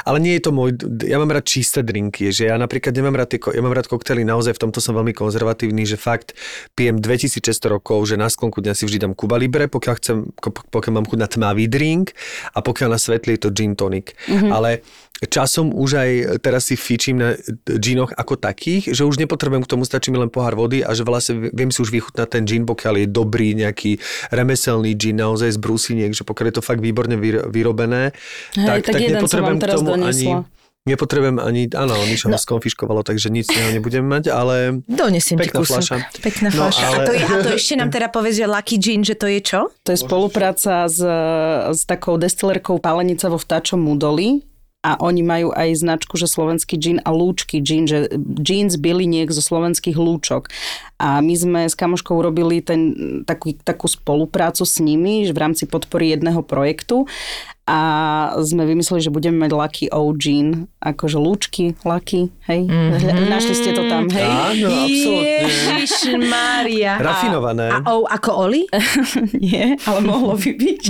ale 0.08 0.16
nie 0.16 0.40
je 0.40 0.42
to 0.48 0.50
môj, 0.56 0.80
ja 1.04 1.20
mám 1.20 1.28
rád 1.28 1.44
čisté 1.44 1.84
drinky, 1.84 2.32
že 2.32 2.48
ja 2.48 2.56
napríklad 2.56 2.96
nemám 2.96 3.20
rád, 3.20 3.36
tie, 3.36 3.40
ja 3.40 3.60
mám 3.60 3.76
rád 3.76 3.92
koktely, 3.92 4.24
naozaj 4.24 4.56
v 4.56 4.62
tomto 4.64 4.80
som 4.80 4.96
veľmi 4.96 5.12
konzervatívny, 5.12 5.84
že 5.84 6.00
fakt 6.00 6.32
pijem 6.72 6.96
2600 6.96 7.68
rokov, 7.68 8.08
že 8.08 8.16
na 8.16 8.32
sklonku 8.32 8.64
dňa 8.64 8.72
si 8.72 8.88
vždy 8.88 8.98
dám 9.04 9.12
Cuba 9.12 9.36
Libre, 9.36 9.68
pokiaľ, 9.68 9.94
chcem, 10.00 10.32
pokiaľ 10.72 10.92
mám 10.96 11.06
chuť 11.06 11.18
na 11.20 11.28
tmavý 11.28 11.68
drink 11.68 12.16
a 12.56 12.64
pokiaľ 12.64 12.96
na 12.96 13.00
svetlý 13.00 13.36
je 13.36 13.42
to 13.44 13.50
gin 13.52 13.76
tonic. 13.76 14.16
Mm-hmm. 14.24 14.50
Ale 14.56 14.80
časom 15.22 15.70
už 15.70 15.90
aj 15.94 16.10
teraz 16.38 16.64
si 16.64 16.74
fičím 16.74 17.16
na 17.16 17.28
ginoch 17.66 18.08
ako 18.10 18.36
takých, 18.36 18.88
že 18.88 19.02
už 19.02 19.18
nepotrebujem 19.18 19.60
k 19.60 19.68
tomu, 19.68 19.82
stačí 19.82 20.08
mi 20.08 20.16
len 20.16 20.28
pohár 20.28 20.54
vody 20.54 20.80
a 20.80 20.90
že 20.90 21.02
vlastne 21.02 21.50
viem 21.50 21.68
si 21.68 21.78
už 21.78 21.90
vychutnať 21.90 22.28
ten 22.30 22.44
gin, 22.44 22.64
pokiaľ 22.64 22.94
je 22.96 23.06
dobrý 23.06 23.52
nejaký 23.54 24.00
remeselný 24.30 24.94
gin 24.94 25.18
naozaj 25.18 25.50
z 25.50 25.58
brúsiniek, 25.58 26.10
že 26.10 26.22
pokiaľ 26.22 26.46
je 26.46 26.54
to 26.54 26.62
fakt 26.62 26.80
výborne 26.80 27.14
vyro- 27.14 27.44
vyrobené, 27.46 28.16
Hej, 28.54 28.80
tak 28.82 28.96
jeden 28.96 29.20
som 29.24 29.42
vám 29.42 29.56
nepotrebujem 29.56 29.58
k 29.58 29.64
tomu 29.68 29.88
doniesla. 29.90 30.36
ani 30.40 30.58
Nepotrebujem 30.80 31.36
ani, 31.36 31.68
áno, 31.70 31.92
Miša 32.08 32.32
no. 32.32 32.34
ho 32.34 32.40
skonfiškovalo, 32.40 33.04
takže 33.04 33.28
nic 33.28 33.44
z 33.44 33.52
neho 33.52 33.68
nebudem 33.70 34.00
mať, 34.00 34.32
ale 34.32 34.80
Donesiem 34.88 35.36
ti 35.36 35.52
Pekná 35.52 35.60
fľaša. 35.60 35.96
Pekná 36.24 36.48
No, 36.48 36.56
fľaša. 36.64 36.84
ale- 36.88 36.96
A, 36.96 37.04
to 37.04 37.12
je, 37.12 37.20
a 37.20 37.34
to 37.38 37.48
ešte 37.52 37.74
nám 37.76 37.92
teda 37.92 38.08
povedz, 38.08 38.40
že 38.40 38.48
Lucky 38.48 38.80
Gin, 38.80 39.04
že 39.04 39.12
to 39.12 39.28
je 39.28 39.40
čo? 39.40 39.68
To 39.84 39.92
je 39.92 39.98
spolupráca 40.00 40.88
s, 40.88 41.04
s 41.70 41.84
takou 41.84 42.16
destilerkou 42.16 42.80
Palenica 42.80 43.28
vo 43.28 43.36
vtáčom 43.36 43.76
Mudoli 43.76 44.40
a 44.80 44.96
oni 44.96 45.20
majú 45.20 45.52
aj 45.52 45.84
značku, 45.84 46.16
že 46.16 46.24
slovenský 46.24 46.80
gin 46.80 46.98
a 47.04 47.12
lúčky 47.12 47.60
gin, 47.60 47.84
že 47.84 48.08
gin 48.40 48.72
z 48.72 48.80
byliniek 48.80 49.28
zo 49.28 49.44
slovenských 49.44 49.92
lúčok. 49.92 50.48
A 50.96 51.20
my 51.20 51.34
sme 51.36 51.60
s 51.68 51.76
kamoškou 51.76 52.16
urobili 52.16 52.64
ten, 52.64 52.96
takú, 53.28 53.52
takú 53.60 53.88
spoluprácu 53.88 54.64
s 54.64 54.80
nimi 54.80 55.28
že 55.28 55.36
v 55.36 55.42
rámci 55.44 55.64
podpory 55.68 56.16
jedného 56.16 56.40
projektu 56.40 57.04
a 57.70 57.78
sme 58.42 58.66
vymysleli, 58.66 58.98
že 58.98 59.14
budeme 59.14 59.46
mať 59.46 59.50
Lucky 59.54 59.86
O 59.94 60.10
Gin, 60.18 60.66
akože 60.82 61.22
lúčky, 61.22 61.78
Lucky, 61.86 62.26
hej? 62.50 62.66
Mm-hmm. 62.66 63.30
Našli 63.30 63.54
ste 63.54 63.70
to 63.70 63.86
tam, 63.86 64.10
hej? 64.10 64.26
áno, 64.26 64.68
absolútne. 64.90 65.46
Ježiš 65.46 65.94
Mária. 66.26 66.98
Rafinované. 67.06 67.70
A 67.70 67.78
O 67.94 68.10
ako 68.10 68.30
Oli? 68.50 68.66
nie, 69.46 69.78
ale 69.86 69.98
mohlo 70.02 70.34
by 70.34 70.50
byť. 70.50 70.82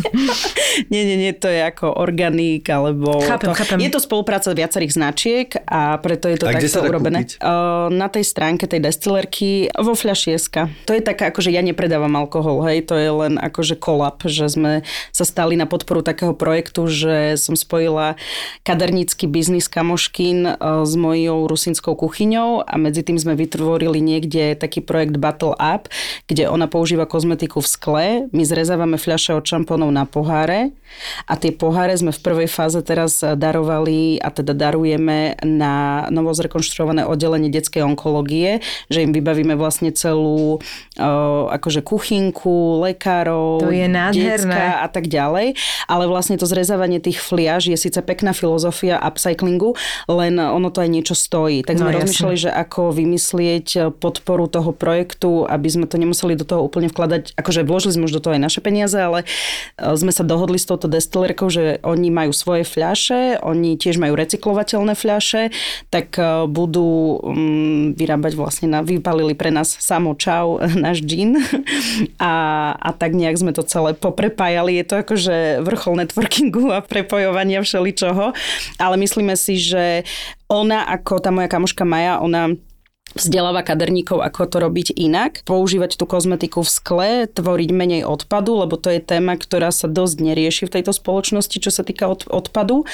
nie, 0.93 1.03
nie, 1.05 1.17
nie, 1.21 1.33
to 1.37 1.53
je 1.53 1.61
ako 1.61 2.01
organik, 2.01 2.65
alebo... 2.73 3.21
Chápem, 3.21 3.53
to, 3.53 3.59
chápem. 3.61 3.79
Je 3.85 3.91
to 3.93 4.01
spolupráca 4.01 4.49
viacerých 4.57 4.93
značiek 4.97 5.49
a 5.69 6.01
preto 6.01 6.33
je 6.33 6.41
to 6.41 6.49
A 6.49 6.57
takto 6.57 6.81
urobené. 6.81 7.29
Uh, 7.45 7.93
na 7.93 8.09
tej 8.09 8.25
stránke 8.25 8.65
tej 8.65 8.81
destilerky 8.81 9.69
vo 9.77 9.93
fľašieska. 9.93 10.89
To 10.89 10.97
je 10.97 11.03
taká, 11.05 11.29
akože 11.29 11.53
ja 11.53 11.61
nepredávam 11.61 12.17
alkohol, 12.17 12.65
hej, 12.71 12.89
to 12.89 12.97
je 12.97 13.11
len 13.11 13.37
akože 13.37 13.77
kolab, 13.77 14.23
že 14.25 14.49
sme 14.49 14.81
sa 15.11 15.25
stali 15.27 15.59
na 15.59 15.67
podporu 15.67 16.01
takého 16.07 16.33
projektu, 16.33 16.70
že 16.87 17.35
som 17.35 17.59
spojila 17.59 18.15
kadernícky 18.63 19.27
biznis 19.27 19.67
kamoškin 19.67 20.47
uh, 20.47 20.87
s 20.87 20.95
mojou 20.95 21.51
rusinskou 21.51 21.99
kuchyňou 21.99 22.63
a 22.63 22.75
medzi 22.79 23.03
tým 23.03 23.19
sme 23.19 23.35
vytvorili 23.35 23.99
niekde 23.99 24.55
taký 24.55 24.81
projekt 24.85 25.19
Battle 25.19 25.59
Up, 25.59 25.91
kde 26.31 26.47
ona 26.47 26.71
používa 26.71 27.05
kozmetiku 27.05 27.59
v 27.59 27.69
skle, 27.69 28.07
my 28.31 28.43
zrezávame 28.47 28.97
fľaše 29.01 29.35
od 29.35 29.45
šampónov 29.45 29.91
na 29.91 30.07
poháre 30.07 30.71
a 31.27 31.35
tie 31.39 31.55
poháre 31.55 31.95
sme 31.95 32.11
v 32.11 32.21
prvej 32.21 32.49
fáze 32.51 32.79
teraz 32.83 33.23
darovali 33.23 34.19
a 34.19 34.29
teda 34.31 34.53
darujeme 34.55 35.39
na 35.43 36.07
novo 36.11 36.35
zrekonštruované 36.35 37.07
oddelenie 37.07 37.49
detskej 37.51 37.87
onkológie, 37.87 38.61
že 38.91 39.03
im 39.07 39.15
vybavíme 39.15 39.55
vlastne 39.55 39.95
celú 39.95 40.59
uh, 40.59 41.45
akože 41.51 41.81
kuchynku, 41.87 42.83
lekárov, 42.85 43.65
To 43.65 43.73
je 43.73 43.87
nádherné. 43.87 44.83
a 44.83 44.89
tak 44.91 45.07
ďalej. 45.07 45.55
Ale 45.87 46.05
vlastne 46.11 46.37
to 46.37 46.47
zrezávanie 46.61 47.01
tých 47.01 47.25
fliaž 47.25 47.73
je 47.73 47.79
síce 47.81 47.97
pekná 48.05 48.37
filozofia 48.37 49.01
upcyclingu, 49.01 49.73
len 50.05 50.37
ono 50.37 50.69
to 50.69 50.85
aj 50.85 50.91
niečo 50.93 51.17
stojí. 51.17 51.65
Tak 51.65 51.81
sme 51.81 51.89
No, 51.89 51.97
rozmýšľali, 52.05 52.37
že 52.37 52.51
ako 52.53 52.93
vymyslieť 52.93 53.97
podporu 53.97 54.45
toho 54.45 54.77
projektu, 54.77 55.49
aby 55.49 55.69
sme 55.73 55.89
to 55.89 55.97
nemuseli 55.97 56.37
do 56.37 56.45
toho 56.45 56.61
úplne 56.61 56.93
vkladať, 56.93 57.33
akože 57.35 57.65
vložili 57.65 57.97
sme 57.97 58.07
už 58.07 58.21
do 58.21 58.23
toho 58.23 58.37
aj 58.37 58.43
naše 58.45 58.61
peniaze, 58.61 59.01
ale 59.01 59.25
e, 59.25 59.27
sme 59.97 60.13
sa 60.13 60.21
dohodli 60.21 60.61
s 60.61 60.69
touto 60.69 60.85
destilérkou, 60.87 61.49
že 61.49 61.81
oni 61.81 62.13
majú 62.13 62.37
svoje 62.37 62.69
fľaše, 62.69 63.41
oni 63.41 63.81
tiež 63.81 63.97
majú 63.97 64.15
recyklovateľné 64.21 64.93
fľaše, 64.93 65.49
tak 65.89 66.13
e, 66.21 66.45
budú 66.45 67.19
mm, 67.25 67.97
vyrábať 67.97 68.33
vlastne, 68.37 68.67
na, 68.69 68.85
vypalili 68.85 69.33
pre 69.33 69.49
nás 69.49 69.73
samo 69.81 70.13
čau 70.13 70.61
náš 70.85 71.01
džin 71.01 71.41
a, 72.21 72.33
a 72.77 72.91
tak 72.93 73.17
nejak 73.17 73.41
sme 73.41 73.57
to 73.57 73.65
celé 73.65 73.97
poprepájali. 73.97 74.77
Je 74.77 74.85
to 74.85 74.95
akože 75.01 75.65
vrchol 75.65 75.97
networkingu 76.41 76.73
a 76.73 76.81
prepojovania 76.81 77.61
všeličoho, 77.61 78.33
ale 78.81 78.95
myslíme 78.97 79.37
si, 79.37 79.61
že 79.61 80.03
ona 80.49 80.89
ako 80.89 81.21
tá 81.21 81.31
moja 81.31 81.49
kamoška 81.53 81.85
Maja, 81.85 82.19
ona 82.25 82.57
vzdeláva 83.15 83.67
kaderníkov, 83.67 84.23
ako 84.23 84.47
to 84.47 84.57
robiť 84.63 84.89
inak, 84.95 85.43
používať 85.43 85.99
tú 85.99 86.07
kozmetiku 86.07 86.63
v 86.63 86.71
skle, 86.71 87.11
tvoriť 87.27 87.71
menej 87.75 88.03
odpadu, 88.07 88.63
lebo 88.63 88.79
to 88.79 88.95
je 88.95 89.03
téma, 89.03 89.35
ktorá 89.35 89.75
sa 89.75 89.91
dosť 89.91 90.17
nerieši 90.23 90.63
v 90.71 90.75
tejto 90.79 90.95
spoločnosti, 90.95 91.57
čo 91.59 91.71
sa 91.75 91.83
týka 91.83 92.07
od, 92.07 92.27
odpadu. 92.31 92.87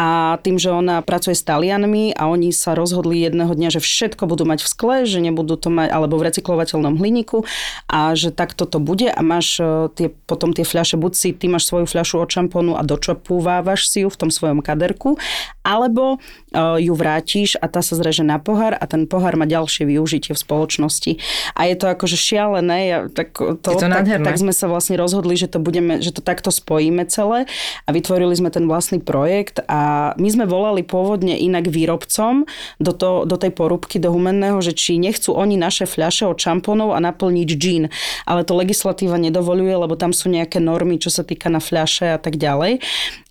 A 0.00 0.40
tým, 0.40 0.56
že 0.56 0.72
ona 0.72 1.04
pracuje 1.04 1.36
s 1.36 1.44
Talianmi 1.44 2.16
a 2.16 2.30
oni 2.30 2.54
sa 2.54 2.72
rozhodli 2.72 3.20
jedného 3.20 3.52
dňa, 3.52 3.78
že 3.78 3.80
všetko 3.84 4.24
budú 4.24 4.48
mať 4.48 4.64
v 4.64 4.68
skle, 4.68 4.96
že 5.04 5.20
nebudú 5.20 5.60
to 5.60 5.68
mať, 5.68 5.92
alebo 5.92 6.16
v 6.16 6.32
recyklovateľnom 6.32 6.96
hliníku 6.96 7.44
a 7.90 8.14
že 8.16 8.32
takto 8.32 8.64
to 8.64 8.80
bude 8.80 9.10
a 9.10 9.20
máš 9.20 9.60
e, 9.60 9.92
tie, 9.92 10.08
potom 10.24 10.54
tie 10.54 10.64
fľaše, 10.64 10.96
buď 10.96 11.12
si 11.12 11.28
ty 11.34 11.50
máš 11.50 11.68
svoju 11.68 11.84
fľašu 11.84 12.22
od 12.22 12.30
šampónu 12.30 12.72
a 12.78 12.82
dočapúvávaš 12.86 13.90
si 13.90 14.06
ju 14.06 14.08
v 14.08 14.18
tom 14.18 14.30
svojom 14.32 14.64
kaderku, 14.64 15.20
alebo 15.68 16.16
uh, 16.16 16.80
ju 16.80 16.96
vrátiš 16.96 17.60
a 17.60 17.68
tá 17.68 17.84
sa 17.84 17.92
zreže 18.00 18.24
na 18.24 18.40
pohár 18.40 18.72
a 18.72 18.84
ten 18.88 19.04
pohár 19.04 19.36
má 19.36 19.44
ďalšie 19.44 19.84
využitie 19.84 20.32
v 20.32 20.40
spoločnosti. 20.40 21.20
A 21.52 21.68
je 21.68 21.76
to 21.76 21.92
akože 21.92 22.16
šialené, 22.16 22.78
ja, 22.88 22.98
tak, 23.12 23.36
to, 23.36 23.68
Je 23.68 23.76
to 23.76 23.88
tak, 23.92 24.08
tak 24.08 24.36
sme 24.40 24.56
sa 24.56 24.64
vlastne 24.72 24.96
rozhodli, 24.96 25.36
že 25.36 25.52
to, 25.52 25.60
budeme, 25.60 26.00
že 26.00 26.16
to 26.16 26.24
takto 26.24 26.48
spojíme 26.48 27.04
celé 27.12 27.44
a 27.84 27.92
vytvorili 27.92 28.32
sme 28.32 28.48
ten 28.48 28.64
vlastný 28.64 29.04
projekt 29.04 29.60
a 29.68 30.12
my 30.16 30.28
sme 30.32 30.48
volali 30.48 30.80
pôvodne 30.80 31.36
inak 31.36 31.68
výrobcom 31.68 32.48
do, 32.80 32.92
to, 32.96 33.28
do 33.28 33.36
tej 33.36 33.52
porúbky, 33.52 34.00
do 34.00 34.08
humenného, 34.08 34.64
že 34.64 34.72
či 34.72 34.96
nechcú 34.96 35.36
oni 35.36 35.60
naše 35.60 35.84
fľaše 35.84 36.24
od 36.24 36.40
šampónov 36.40 36.96
a 36.96 37.02
naplniť 37.04 37.48
džín. 37.52 37.84
Ale 38.24 38.46
to 38.48 38.56
legislatíva 38.56 39.20
nedovoluje, 39.20 39.74
lebo 39.74 39.98
tam 39.98 40.16
sú 40.16 40.32
nejaké 40.32 40.62
normy, 40.62 40.96
čo 40.96 41.12
sa 41.12 41.26
týka 41.26 41.52
na 41.52 41.60
fľaše 41.60 42.14
a 42.14 42.18
tak 42.22 42.40
ďalej. 42.40 42.80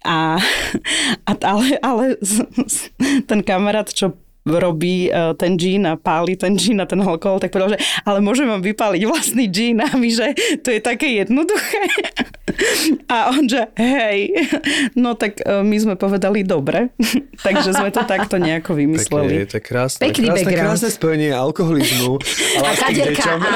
A, 0.06 0.38
a 1.26 1.32
ale, 1.42 1.82
ale 1.82 2.06
ten 3.30 3.40
kamarát, 3.42 3.90
čo 3.90 4.14
robí 4.48 5.12
eh, 5.12 5.34
ten 5.36 5.60
džín 5.60 5.84
a 5.84 6.00
páli 6.00 6.40
ten 6.40 6.56
džín 6.56 6.80
a 6.80 6.88
ten 6.88 7.04
alkohol, 7.04 7.44
tak 7.44 7.52
povedal, 7.52 7.76
že 7.76 7.84
ale 8.08 8.24
môžem 8.24 8.48
vám 8.48 8.64
vypáliť 8.64 9.02
vlastný 9.04 9.52
džín 9.52 9.84
a 9.84 9.92
my, 9.92 10.08
že 10.08 10.32
to 10.64 10.72
je 10.72 10.80
také 10.80 11.20
jednoduché. 11.20 11.84
A 13.06 13.30
on, 13.30 13.44
že 13.44 13.60
hej, 13.76 14.32
no 14.94 15.14
tak 15.14 15.40
eh, 15.40 15.60
my 15.60 15.76
sme 15.76 15.94
povedali 15.94 16.42
dobre, 16.42 16.96
takže 17.46 17.72
sme 17.72 17.90
to 17.90 18.04
takto 18.04 18.38
nejako 18.38 18.72
Pekne, 18.72 18.82
vymysleli. 18.88 19.34
to 19.46 19.58
je 19.58 19.64
krásne. 19.64 20.00
Pekný 20.02 20.28
krásne, 20.28 20.40
background. 20.42 20.68
krásne 20.70 20.90
spojenie 20.90 21.30
alkoholizmu 21.30 22.14
a 22.16 22.24
A 22.56 22.60
lásky 22.66 22.92
k 22.94 22.98
deťom. 23.12 23.40
a, 23.40 23.52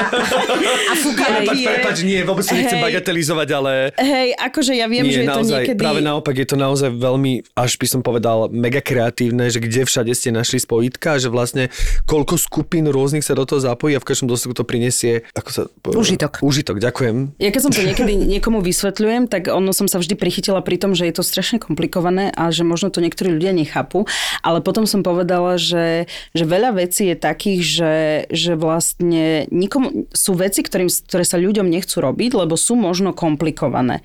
a 0.84 0.94
fúkanie. 0.94 1.30
Prepač, 1.42 1.56
je- 1.56 1.66
prepač, 1.66 1.96
nie, 2.02 2.20
vôbec 2.22 2.44
to 2.44 2.52
nechcem 2.52 2.78
Hej. 2.78 2.84
bagatelizovať, 2.84 3.48
ale 3.50 3.72
Hej, 3.94 4.28
akože 4.36 4.72
ja 4.72 4.86
viem, 4.86 5.04
nie, 5.04 5.14
že 5.14 5.20
je 5.20 5.26
to 5.26 5.32
naozaj, 5.34 5.60
niekedy... 5.62 5.80
práve 5.80 6.00
naopak 6.00 6.34
je 6.34 6.46
to 6.46 6.56
naozaj 6.56 6.90
veľmi, 6.90 7.32
až 7.54 7.72
by 7.76 7.86
som 7.88 8.00
povedal, 8.00 8.38
mega 8.48 8.78
kreatívne, 8.78 9.48
že 9.48 9.58
kde 9.58 9.82
všade 9.82 10.12
ste 10.12 10.28
našli 10.30 10.58
spojitka, 10.58 11.16
že 11.16 11.28
vlastne 11.28 11.72
koľko 12.04 12.36
skupín 12.36 12.84
rôznych 12.86 13.22
sa 13.22 13.32
do 13.32 13.44
toho 13.44 13.58
zapojí 13.58 13.96
a 13.96 14.00
v 14.00 14.06
každom 14.06 14.28
dôsledku 14.28 14.52
to 14.52 14.64
prinesie, 14.64 15.24
ako 15.32 15.48
sa... 15.48 15.60
Užitok. 15.88 16.40
Užitok, 16.40 16.76
ďakujem. 16.78 17.36
Ja 17.38 17.48
keď 17.48 17.60
som 17.60 17.72
to 17.72 17.80
niekedy 17.80 18.12
niekomu 18.32 18.60
vysvetľujem, 18.82 19.30
tak 19.30 19.46
ono 19.46 19.70
som 19.70 19.86
sa 19.86 20.02
vždy 20.02 20.18
prichytila 20.18 20.58
pri 20.58 20.74
tom, 20.74 20.98
že 20.98 21.06
je 21.06 21.14
to 21.14 21.22
strašne 21.22 21.62
komplikované 21.62 22.34
a 22.34 22.50
že 22.50 22.66
možno 22.66 22.90
to 22.90 22.98
niektorí 22.98 23.30
ľudia 23.30 23.54
nechápu, 23.54 24.10
ale 24.42 24.58
potom 24.58 24.90
som 24.90 25.06
povedala, 25.06 25.54
že, 25.54 26.10
že 26.34 26.42
veľa 26.42 26.74
vecí 26.74 27.06
je 27.06 27.14
takých, 27.14 27.60
že, 27.62 27.94
že 28.34 28.52
vlastne 28.58 29.46
nikomu, 29.54 30.10
sú 30.10 30.34
veci, 30.34 30.66
ktorým, 30.66 30.90
ktoré 30.90 31.22
sa 31.22 31.38
ľuďom 31.38 31.70
nechcú 31.70 32.02
robiť, 32.02 32.34
lebo 32.34 32.58
sú 32.58 32.74
možno 32.74 33.14
komplikované. 33.14 34.02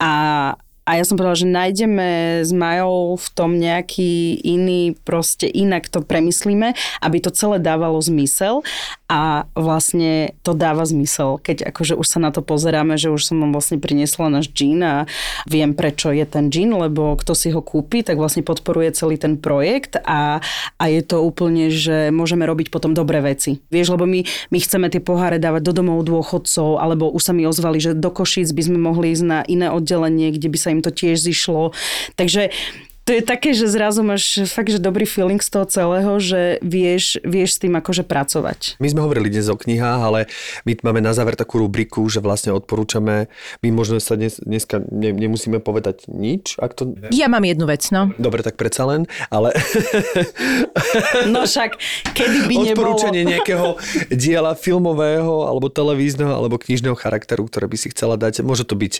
A, 0.00 0.56
a 0.86 0.90
ja 0.94 1.04
som 1.04 1.18
povedala, 1.18 1.34
že 1.34 1.50
nájdeme 1.50 2.08
s 2.46 2.54
Majou 2.54 3.18
v 3.18 3.28
tom 3.34 3.58
nejaký 3.58 4.38
iný, 4.38 4.94
proste 5.02 5.50
inak 5.50 5.90
to 5.90 5.98
premyslíme, 5.98 6.78
aby 7.02 7.16
to 7.18 7.34
celé 7.34 7.58
dávalo 7.58 7.98
zmysel 7.98 8.62
a 9.10 9.50
vlastne 9.58 10.34
to 10.46 10.54
dáva 10.54 10.86
zmysel, 10.86 11.42
keď 11.42 11.74
akože 11.74 11.98
už 11.98 12.06
sa 12.06 12.22
na 12.22 12.30
to 12.30 12.38
pozeráme, 12.38 12.94
že 12.94 13.10
už 13.10 13.22
som 13.22 13.42
vám 13.42 13.50
vlastne 13.50 13.82
priniesla 13.82 14.30
náš 14.30 14.50
džín 14.54 14.78
a 14.86 15.10
viem 15.50 15.74
prečo 15.74 16.14
je 16.14 16.22
ten 16.22 16.54
džín, 16.54 16.70
lebo 16.70 17.18
kto 17.18 17.34
si 17.34 17.50
ho 17.50 17.58
kúpi, 17.58 18.06
tak 18.06 18.14
vlastne 18.18 18.46
podporuje 18.46 18.94
celý 18.94 19.18
ten 19.18 19.42
projekt 19.42 19.98
a, 20.06 20.38
a 20.78 20.84
je 20.86 21.02
to 21.02 21.18
úplne, 21.18 21.66
že 21.66 22.14
môžeme 22.14 22.46
robiť 22.46 22.70
potom 22.70 22.94
dobré 22.94 23.18
veci. 23.26 23.58
Vieš, 23.74 23.98
lebo 23.98 24.06
my, 24.06 24.22
my 24.54 24.58
chceme 24.62 24.86
tie 24.86 25.02
poháre 25.02 25.42
dávať 25.42 25.66
do 25.66 25.82
domov 25.82 26.06
dôchodcov, 26.06 26.78
alebo 26.78 27.10
už 27.10 27.22
sa 27.26 27.32
mi 27.34 27.42
ozvali, 27.42 27.82
že 27.82 27.98
do 27.98 28.10
Košíc 28.14 28.54
by 28.54 28.62
sme 28.62 28.78
mohli 28.78 29.10
ísť 29.10 29.24
na 29.26 29.42
iné 29.50 29.66
oddelenie, 29.66 30.30
kde 30.30 30.46
by 30.46 30.58
sa 30.58 30.68
im 30.75 30.75
to 30.82 30.90
tiež 30.90 31.20
zišlo. 31.20 31.70
Takže 32.16 32.50
to 33.06 33.14
je 33.14 33.22
také, 33.22 33.54
že 33.54 33.70
zrazu 33.70 34.02
máš 34.02 34.50
fakt, 34.50 34.66
že 34.66 34.82
dobrý 34.82 35.06
feeling 35.06 35.38
z 35.38 35.46
toho 35.46 35.66
celého, 35.70 36.18
že 36.18 36.58
vieš, 36.58 37.22
vieš 37.22 37.54
s 37.54 37.62
tým 37.62 37.78
akože 37.78 38.02
pracovať. 38.02 38.82
My 38.82 38.90
sme 38.90 39.06
hovorili 39.06 39.30
dnes 39.30 39.46
o 39.46 39.54
knihách, 39.54 40.00
ale 40.02 40.26
my 40.66 40.74
máme 40.82 40.98
na 41.06 41.14
záver 41.14 41.38
takú 41.38 41.62
rubriku, 41.62 42.02
že 42.10 42.18
vlastne 42.18 42.50
odporúčame, 42.50 43.30
my 43.62 43.68
možno 43.70 44.02
sa 44.02 44.18
dnes, 44.18 44.42
dneska 44.42 44.82
ne, 44.90 45.14
nemusíme 45.14 45.62
povedať 45.62 46.10
nič, 46.10 46.58
ak 46.58 46.74
to... 46.74 46.98
Ja 47.14 47.30
mám 47.30 47.46
jednu 47.46 47.70
vec, 47.70 47.86
no. 47.94 48.10
Dobre, 48.18 48.42
tak 48.42 48.58
predsa 48.58 48.82
len, 48.90 49.06
ale 49.30 49.54
No 51.32 51.46
však, 51.46 51.78
kedy 52.10 52.38
by 52.50 52.54
nebolo... 52.58 52.90
odporúčanie 52.90 53.22
nejakého 53.22 53.78
diela 54.10 54.58
filmového, 54.58 55.46
alebo 55.46 55.70
televízneho, 55.70 56.34
alebo 56.34 56.58
knižného 56.58 56.98
charakteru, 56.98 57.46
ktoré 57.46 57.70
by 57.70 57.76
si 57.78 57.88
chcela 57.94 58.18
dať. 58.18 58.42
Môže 58.42 58.66
to 58.66 58.74
byť 58.74 58.94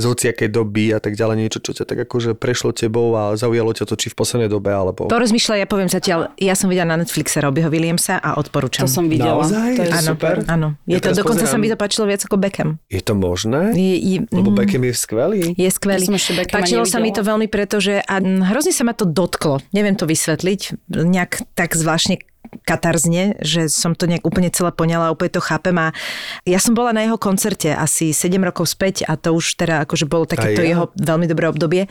z 0.00 0.02
hociakej 0.02 0.48
doby 0.48 0.96
a 0.96 0.98
tak 1.02 1.14
ďalej, 1.14 1.36
niečo, 1.36 1.60
čo 1.60 1.76
ťa 1.76 1.84
tak 1.84 1.98
akože 2.08 2.34
prešlo 2.38 2.72
tebou 2.72 3.12
a 3.14 3.36
zaujalo 3.50 3.74
ťa 3.74 3.84
to, 3.90 3.94
či 3.98 4.06
v 4.14 4.16
poslednej 4.16 4.46
dobe, 4.46 4.70
alebo... 4.70 5.10
Porozmýšľaj, 5.10 5.58
ja 5.58 5.66
poviem 5.66 5.90
zatiaľ, 5.90 6.30
ja 6.38 6.54
som 6.54 6.70
videla 6.70 6.94
na 6.94 7.02
Netflixe 7.02 7.42
Robbieho 7.42 7.66
Williamsa 7.66 8.22
a 8.22 8.38
odporúčam. 8.38 8.86
To 8.86 8.94
som 9.02 9.10
videla. 9.10 9.42
Naozaj? 9.42 9.70
To 9.74 9.82
je 9.82 9.90
Áno, 9.90 10.10
super. 10.14 10.34
áno. 10.46 10.68
Je 10.86 10.94
Ja 10.94 10.98
to, 11.02 11.10
dokonca 11.18 11.50
sa 11.50 11.58
pozerám. 11.58 11.60
mi 11.66 11.68
to 11.74 11.76
páčilo 11.76 12.04
viac 12.06 12.22
ako 12.22 12.36
Beckham. 12.38 12.70
Je 12.86 13.02
to 13.02 13.18
možné? 13.18 13.74
Je, 13.74 13.94
je, 13.98 14.16
Lebo 14.30 14.54
mm, 14.54 14.56
Beckham 14.62 14.82
je 14.86 14.94
skvelý. 14.94 15.42
je 15.58 15.70
skvelý. 15.74 16.06
Ja 16.06 16.46
Páčilo 16.46 16.86
sa 16.86 17.02
mi 17.02 17.10
to 17.10 17.26
veľmi, 17.26 17.50
pretože 17.50 17.98
a 18.06 18.14
hrozne 18.22 18.70
sa 18.70 18.86
ma 18.86 18.94
to 18.94 19.02
dotklo. 19.02 19.58
Neviem 19.74 19.98
to 19.98 20.06
vysvetliť. 20.06 20.86
Nejak 20.94 21.42
tak 21.58 21.74
zvláštne 21.74 22.22
katarzne, 22.66 23.38
že 23.40 23.70
som 23.70 23.94
to 23.94 24.10
nejak 24.10 24.26
úplne 24.26 24.50
celé 24.50 24.74
poňala, 24.74 25.14
úplne 25.14 25.38
to 25.38 25.42
chápem 25.42 25.76
a 25.78 25.94
ja 26.42 26.58
som 26.58 26.74
bola 26.74 26.90
na 26.90 27.06
jeho 27.06 27.14
koncerte 27.14 27.70
asi 27.70 28.10
7 28.10 28.42
rokov 28.42 28.74
späť 28.74 29.06
a 29.06 29.14
to 29.14 29.34
už 29.34 29.54
teda 29.54 29.86
akože 29.86 30.10
bolo 30.10 30.26
takéto 30.26 30.62
ja. 30.62 30.74
jeho 30.74 30.84
veľmi 30.98 31.30
dobré 31.30 31.46
obdobie 31.46 31.86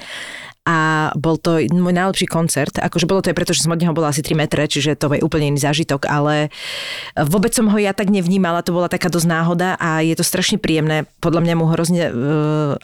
a 0.69 1.09
bol 1.17 1.41
to 1.41 1.57
môj 1.73 1.93
najlepší 1.97 2.29
koncert. 2.29 2.77
Akože 2.77 3.09
bolo 3.09 3.25
to 3.25 3.33
aj 3.33 3.37
preto, 3.41 3.57
že 3.57 3.65
som 3.65 3.73
od 3.73 3.81
neho 3.81 3.89
bola 3.89 4.13
asi 4.13 4.21
3 4.21 4.37
metre, 4.37 4.61
čiže 4.69 4.93
to 4.93 5.09
je 5.09 5.25
úplne 5.25 5.49
iný 5.49 5.57
zážitok, 5.57 6.05
ale 6.05 6.53
vôbec 7.17 7.49
som 7.57 7.65
ho 7.73 7.77
ja 7.81 7.97
tak 7.97 8.13
nevnímala, 8.13 8.61
to 8.61 8.69
bola 8.69 8.85
taká 8.85 9.09
dosť 9.09 9.25
náhoda 9.25 9.73
a 9.81 10.05
je 10.05 10.13
to 10.13 10.21
strašne 10.21 10.61
príjemné. 10.61 11.09
Podľa 11.25 11.41
mňa 11.41 11.53
mu 11.57 11.65
hrozne 11.73 12.03
uh, 12.05 12.13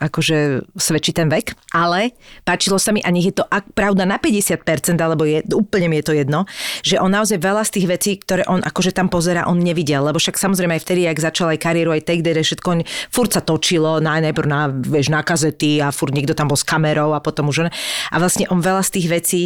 akože 0.02 0.66
svedčí 0.74 1.14
ten 1.14 1.30
vek, 1.30 1.54
ale 1.78 2.18
páčilo 2.42 2.82
sa 2.82 2.90
mi 2.90 3.06
a 3.06 3.14
nech 3.14 3.30
je 3.30 3.38
to 3.38 3.46
ak, 3.46 3.70
pravda 3.78 4.10
na 4.10 4.18
50%, 4.18 4.98
alebo 4.98 5.30
je, 5.30 5.46
úplne 5.54 5.86
mi 5.86 6.02
je 6.02 6.10
to 6.10 6.14
jedno, 6.18 6.50
že 6.82 6.98
on 6.98 7.14
naozaj 7.14 7.38
veľa 7.38 7.70
z 7.70 7.72
tých 7.78 7.88
vecí, 7.88 8.12
ktoré 8.18 8.50
on 8.50 8.66
akože 8.66 8.98
tam 8.98 9.14
pozera, 9.14 9.46
on 9.46 9.62
nevidel, 9.62 10.02
lebo 10.02 10.18
však 10.18 10.42
samozrejme 10.42 10.82
aj 10.82 10.82
vtedy, 10.82 11.06
ak 11.06 11.22
začal 11.22 11.54
aj 11.54 11.62
kariéru, 11.62 11.94
aj 11.94 12.02
Take 12.02 12.26
That, 12.26 12.42
všetko, 12.42 12.82
furt 13.14 13.38
sa 13.38 13.46
točilo, 13.46 14.02
na, 14.02 14.18
najprv 14.18 14.48
na, 14.50 14.74
vieš, 14.74 15.14
na 15.14 15.22
kazety 15.22 15.78
a 15.78 15.94
furt 15.94 16.16
niekto 16.16 16.34
tam 16.34 16.50
bol 16.50 16.58
s 16.58 16.66
kamerou 16.66 17.14
a 17.14 17.22
potom 17.22 17.54
už 17.54 17.70
a 18.12 18.16
vlastne 18.18 18.46
on 18.50 18.60
veľa 18.60 18.84
z 18.86 18.94
tých 19.00 19.08
vecí 19.08 19.44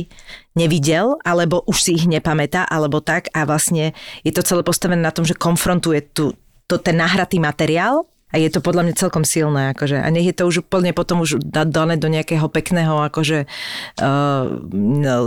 nevidel, 0.55 1.19
alebo 1.23 1.63
už 1.65 1.77
si 1.79 1.91
ich 1.95 2.05
nepamätá, 2.09 2.67
alebo 2.67 2.99
tak 2.99 3.27
a 3.35 3.47
vlastne 3.47 3.93
je 4.25 4.31
to 4.35 4.43
celé 4.43 4.61
postavené 4.63 4.99
na 4.99 5.13
tom, 5.13 5.23
že 5.23 5.37
konfrontuje 5.37 6.03
tu, 6.11 6.35
to, 6.67 6.75
ten 6.77 6.99
nahratý 6.99 7.39
materiál 7.39 8.09
A 8.29 8.37
je 8.37 8.49
to 8.53 8.61
podľa 8.61 8.85
mňa 8.85 8.95
celkom 9.01 9.25
silné, 9.25 9.73
akože. 9.73 10.05
A 10.05 10.07
nech 10.13 10.29
je 10.29 10.37
to 10.37 10.45
už 10.45 10.61
úplne 10.61 10.93
potom 10.93 11.25
už 11.25 11.41
da- 11.41 11.65
dané 11.65 11.97
do 11.97 12.05
nejakého 12.05 12.45
pekného, 12.45 13.01
akože 13.09 13.49
uh, 13.49 14.45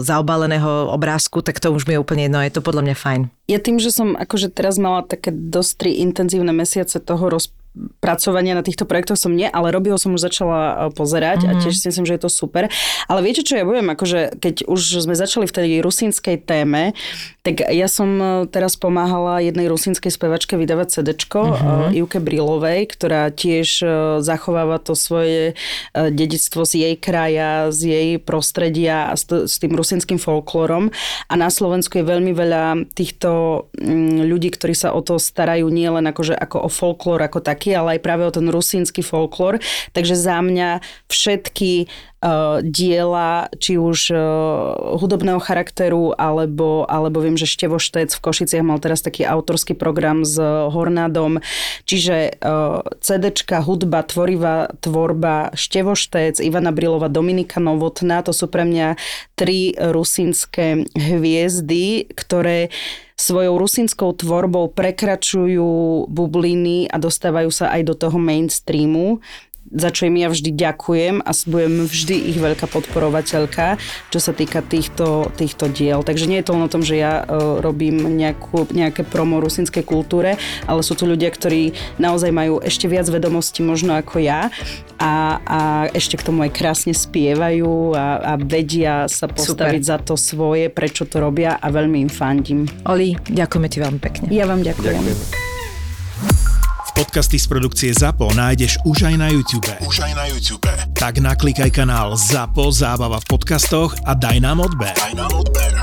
zaobaleného 0.06 0.94
obrázku, 0.94 1.42
tak 1.42 1.58
to 1.58 1.74
už 1.74 1.90
mi 1.90 1.98
je 1.98 2.02
úplne 2.02 2.30
jedno, 2.30 2.38
je 2.38 2.54
to 2.54 2.62
podľa 2.62 2.86
mňa 2.86 2.96
fajn. 2.96 3.22
Ja 3.50 3.58
tým, 3.58 3.82
že 3.82 3.90
som 3.90 4.14
akože 4.14 4.54
teraz 4.54 4.78
mala 4.78 5.02
také 5.02 5.34
dosť 5.34 5.70
tri 5.82 5.98
intenzívne 5.98 6.54
mesiace 6.54 7.02
toho 7.02 7.26
roz, 7.26 7.50
pracovania 8.04 8.52
na 8.52 8.60
týchto 8.60 8.84
projektoch 8.84 9.16
som 9.16 9.32
nie, 9.32 9.48
ale 9.48 9.72
robiho 9.72 9.96
som 9.96 10.12
už 10.12 10.28
začala 10.28 10.60
e, 10.60 10.74
pozerať 10.92 11.44
mm-hmm. 11.44 11.56
a 11.56 11.60
tiež 11.64 11.74
si 11.76 11.88
myslím, 11.88 12.04
že 12.04 12.14
je 12.20 12.22
to 12.28 12.30
super. 12.30 12.68
Ale 13.08 13.20
viete, 13.24 13.40
čo 13.40 13.56
ja 13.56 13.64
budem, 13.64 13.88
akože 13.88 14.36
keď 14.36 14.68
už 14.68 15.08
sme 15.08 15.16
začali 15.16 15.48
v 15.48 15.56
tej 15.56 15.68
rusínskej 15.80 16.36
téme, 16.44 16.92
tak 17.40 17.64
ja 17.64 17.88
som 17.88 18.10
e, 18.20 18.24
teraz 18.52 18.76
pomáhala 18.76 19.40
jednej 19.40 19.72
rusínskej 19.72 20.12
spevačke 20.12 20.60
vydávať 20.60 21.00
CDčko, 21.00 21.40
mm-hmm. 21.56 21.96
Ivke 21.96 22.20
Brilovej, 22.20 22.92
ktorá 22.92 23.32
tiež 23.32 23.84
zachováva 24.20 24.76
to 24.76 24.92
svoje 24.92 25.56
dedictvo 25.96 26.68
z 26.68 26.72
jej 26.86 26.94
kraja, 27.00 27.72
z 27.72 27.80
jej 27.88 28.08
prostredia 28.20 29.08
a 29.10 29.14
s, 29.16 29.24
tým 29.58 29.72
rusínskym 29.72 30.20
folklórom. 30.20 30.92
A 31.28 31.34
na 31.34 31.48
Slovensku 31.48 31.98
je 31.98 32.06
veľmi 32.06 32.32
veľa 32.36 32.92
týchto 32.92 33.64
mm, 33.76 34.28
ľudí, 34.28 34.52
ktorí 34.52 34.76
sa 34.76 34.92
o 34.92 35.00
to 35.00 35.16
starajú 35.16 35.66
nie 35.72 35.88
len 35.88 36.04
akože 36.04 36.36
ako 36.36 36.66
o 36.66 36.70
folklór 36.70 37.20
ako 37.24 37.40
tak, 37.40 37.61
taký, 37.62 37.78
ale 37.78 37.94
aj 37.94 38.00
práve 38.02 38.26
o 38.26 38.34
ten 38.34 38.50
rusínsky 38.50 39.06
folklór. 39.06 39.62
Takže 39.94 40.18
za 40.18 40.42
mňa 40.42 40.82
všetky 41.06 41.86
diela, 42.62 43.50
či 43.58 43.74
už 43.74 44.14
uh, 44.14 44.20
hudobného 44.94 45.42
charakteru, 45.42 46.14
alebo, 46.14 46.86
alebo 46.86 47.18
viem, 47.18 47.34
že 47.34 47.50
Števo 47.50 47.82
Štec 47.82 48.14
v 48.14 48.22
Košiciach 48.22 48.62
mal 48.62 48.78
teraz 48.78 49.02
taký 49.02 49.26
autorský 49.26 49.74
program 49.74 50.22
s 50.22 50.38
Hornádom. 50.42 51.42
Čiže 51.82 52.38
uh, 52.38 52.86
CDčka, 53.02 53.66
hudba, 53.66 54.06
tvorivá 54.06 54.70
tvorba, 54.78 55.50
Števo 55.58 55.98
Štec, 55.98 56.38
Ivana 56.38 56.70
Brilova, 56.70 57.10
Dominika 57.10 57.58
Novotná, 57.58 58.22
to 58.22 58.30
sú 58.30 58.46
pre 58.46 58.62
mňa 58.62 58.94
tri 59.34 59.74
rusínske 59.74 60.86
hviezdy, 60.94 62.06
ktoré 62.14 62.70
svojou 63.18 63.54
rusínskou 63.58 64.14
tvorbou 64.18 64.70
prekračujú 64.70 66.06
bubliny 66.10 66.90
a 66.90 66.98
dostávajú 66.98 67.50
sa 67.54 67.70
aj 67.70 67.82
do 67.86 67.94
toho 67.94 68.18
mainstreamu 68.18 69.22
za 69.72 69.88
čo 69.88 70.06
im 70.08 70.16
ja 70.20 70.28
vždy 70.28 70.52
ďakujem 70.52 71.24
a 71.24 71.30
budem 71.48 71.88
vždy 71.88 72.16
ich 72.32 72.38
veľká 72.38 72.68
podporovateľka, 72.68 73.80
čo 74.12 74.18
sa 74.20 74.32
týka 74.36 74.60
týchto, 74.60 75.32
týchto 75.34 75.72
diel. 75.72 76.04
Takže 76.04 76.28
nie 76.28 76.40
je 76.40 76.46
to 76.46 76.54
len 76.54 76.64
o 76.68 76.72
tom, 76.72 76.84
že 76.84 77.00
ja 77.00 77.24
uh, 77.24 77.58
robím 77.64 77.96
nejakú, 78.16 78.68
nejaké 78.70 79.02
promo 79.02 79.40
rusinskej 79.40 79.82
kultúre, 79.82 80.36
ale 80.68 80.80
sú 80.84 80.92
tu 80.92 81.08
ľudia, 81.08 81.32
ktorí 81.32 81.72
naozaj 81.96 82.30
majú 82.30 82.60
ešte 82.60 82.86
viac 82.86 83.08
vedomostí 83.08 83.64
možno 83.64 83.96
ako 83.96 84.20
ja 84.20 84.52
a, 85.00 85.40
a 85.42 85.60
ešte 85.90 86.20
k 86.20 86.26
tomu 86.28 86.44
aj 86.46 86.52
krásne 86.54 86.94
spievajú 86.94 87.96
a, 87.96 88.06
a 88.20 88.32
vedia 88.38 89.10
sa 89.10 89.26
postaviť 89.26 89.82
Super. 89.82 89.90
za 89.90 89.96
to 89.98 90.14
svoje, 90.14 90.70
prečo 90.70 91.08
to 91.08 91.18
robia 91.18 91.58
a 91.58 91.66
veľmi 91.72 92.06
im 92.06 92.10
fandím. 92.12 92.68
Oli, 92.86 93.16
ďakujeme 93.16 93.68
ti 93.72 93.78
veľmi 93.82 94.00
pekne. 94.00 94.26
Ja 94.30 94.46
vám 94.46 94.62
ďakujem. 94.62 94.94
ďakujem. 95.02 95.51
Podcasty 97.02 97.34
z 97.34 97.50
produkcie 97.50 97.90
ZAPO 97.90 98.30
nájdeš 98.30 98.78
už 98.86 99.10
aj 99.10 99.14
na 99.18 99.26
YouTube. 99.26 99.66
Už 99.82 100.06
aj 100.06 100.14
na 100.14 100.30
YouTube. 100.30 100.70
Tak 100.94 101.18
naklikaj 101.18 101.74
kanál 101.74 102.14
ZAPO 102.14 102.70
Zábava 102.70 103.18
v 103.18 103.26
podcastoch 103.26 103.98
a 104.06 104.14
daj 104.14 104.38
nám 104.38 104.62
odber. 104.62 104.94
Daj 104.94 105.18
nám 105.18 105.34
odber. 105.34 105.82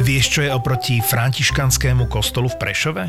Vieš, 0.00 0.24
čo 0.32 0.40
je 0.48 0.50
oproti 0.56 1.04
františkanskému 1.04 2.08
kostolu 2.08 2.48
v 2.48 2.56
Prešove? 2.56 3.04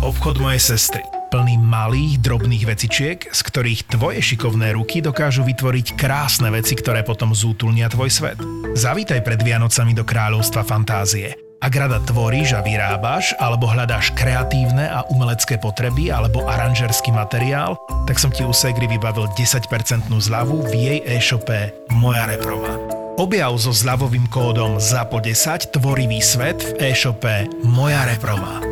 Obchod 0.00 0.40
mojej 0.40 0.72
sestry 0.72 1.04
plný 1.28 1.60
malých, 1.60 2.16
drobných 2.24 2.64
vecičiek, 2.64 3.18
z 3.28 3.40
ktorých 3.52 3.92
tvoje 3.92 4.24
šikovné 4.24 4.72
ruky 4.72 5.04
dokážu 5.04 5.44
vytvoriť 5.44 6.00
krásne 6.00 6.48
veci, 6.48 6.80
ktoré 6.80 7.04
potom 7.04 7.36
zútulnia 7.36 7.92
tvoj 7.92 8.08
svet. 8.08 8.40
Zavítaj 8.72 9.20
pred 9.20 9.44
Vianocami 9.44 9.92
do 9.92 10.08
kráľovstva 10.08 10.64
fantázie– 10.64 11.36
ak 11.60 11.72
rada 11.76 12.00
tvoríš 12.00 12.56
a 12.56 12.64
vyrábaš, 12.64 13.36
alebo 13.36 13.68
hľadáš 13.68 14.16
kreatívne 14.16 14.88
a 14.88 15.04
umelecké 15.12 15.60
potreby, 15.60 16.08
alebo 16.08 16.48
aranžerský 16.48 17.12
materiál, 17.12 17.76
tak 18.08 18.16
som 18.16 18.32
ti 18.32 18.40
u 18.48 18.52
Segri 18.56 18.88
vybavil 18.88 19.28
10% 19.36 20.08
zľavu 20.08 20.64
v 20.64 20.72
jej 20.72 20.98
e-shope 21.04 21.76
Moja 21.92 22.24
Reproma. 22.24 22.80
Objav 23.20 23.52
so 23.60 23.76
zľavovým 23.76 24.32
kódom 24.32 24.80
ZAPO10 24.80 25.76
tvorivý 25.76 26.24
svet 26.24 26.64
v 26.64 26.90
e-shope 26.90 27.44
Moja 27.60 28.08
Reproma. 28.08 28.64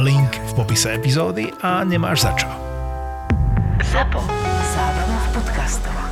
Link 0.00 0.32
v 0.32 0.52
popise 0.56 0.96
epizódy 0.96 1.52
a 1.60 1.84
nemáš 1.84 2.24
za 2.24 2.32
čo. 2.32 2.48
ZAPO. 3.84 4.24
Zábrná 4.72 5.18
v 5.20 5.28
podcastovách. 5.36 6.11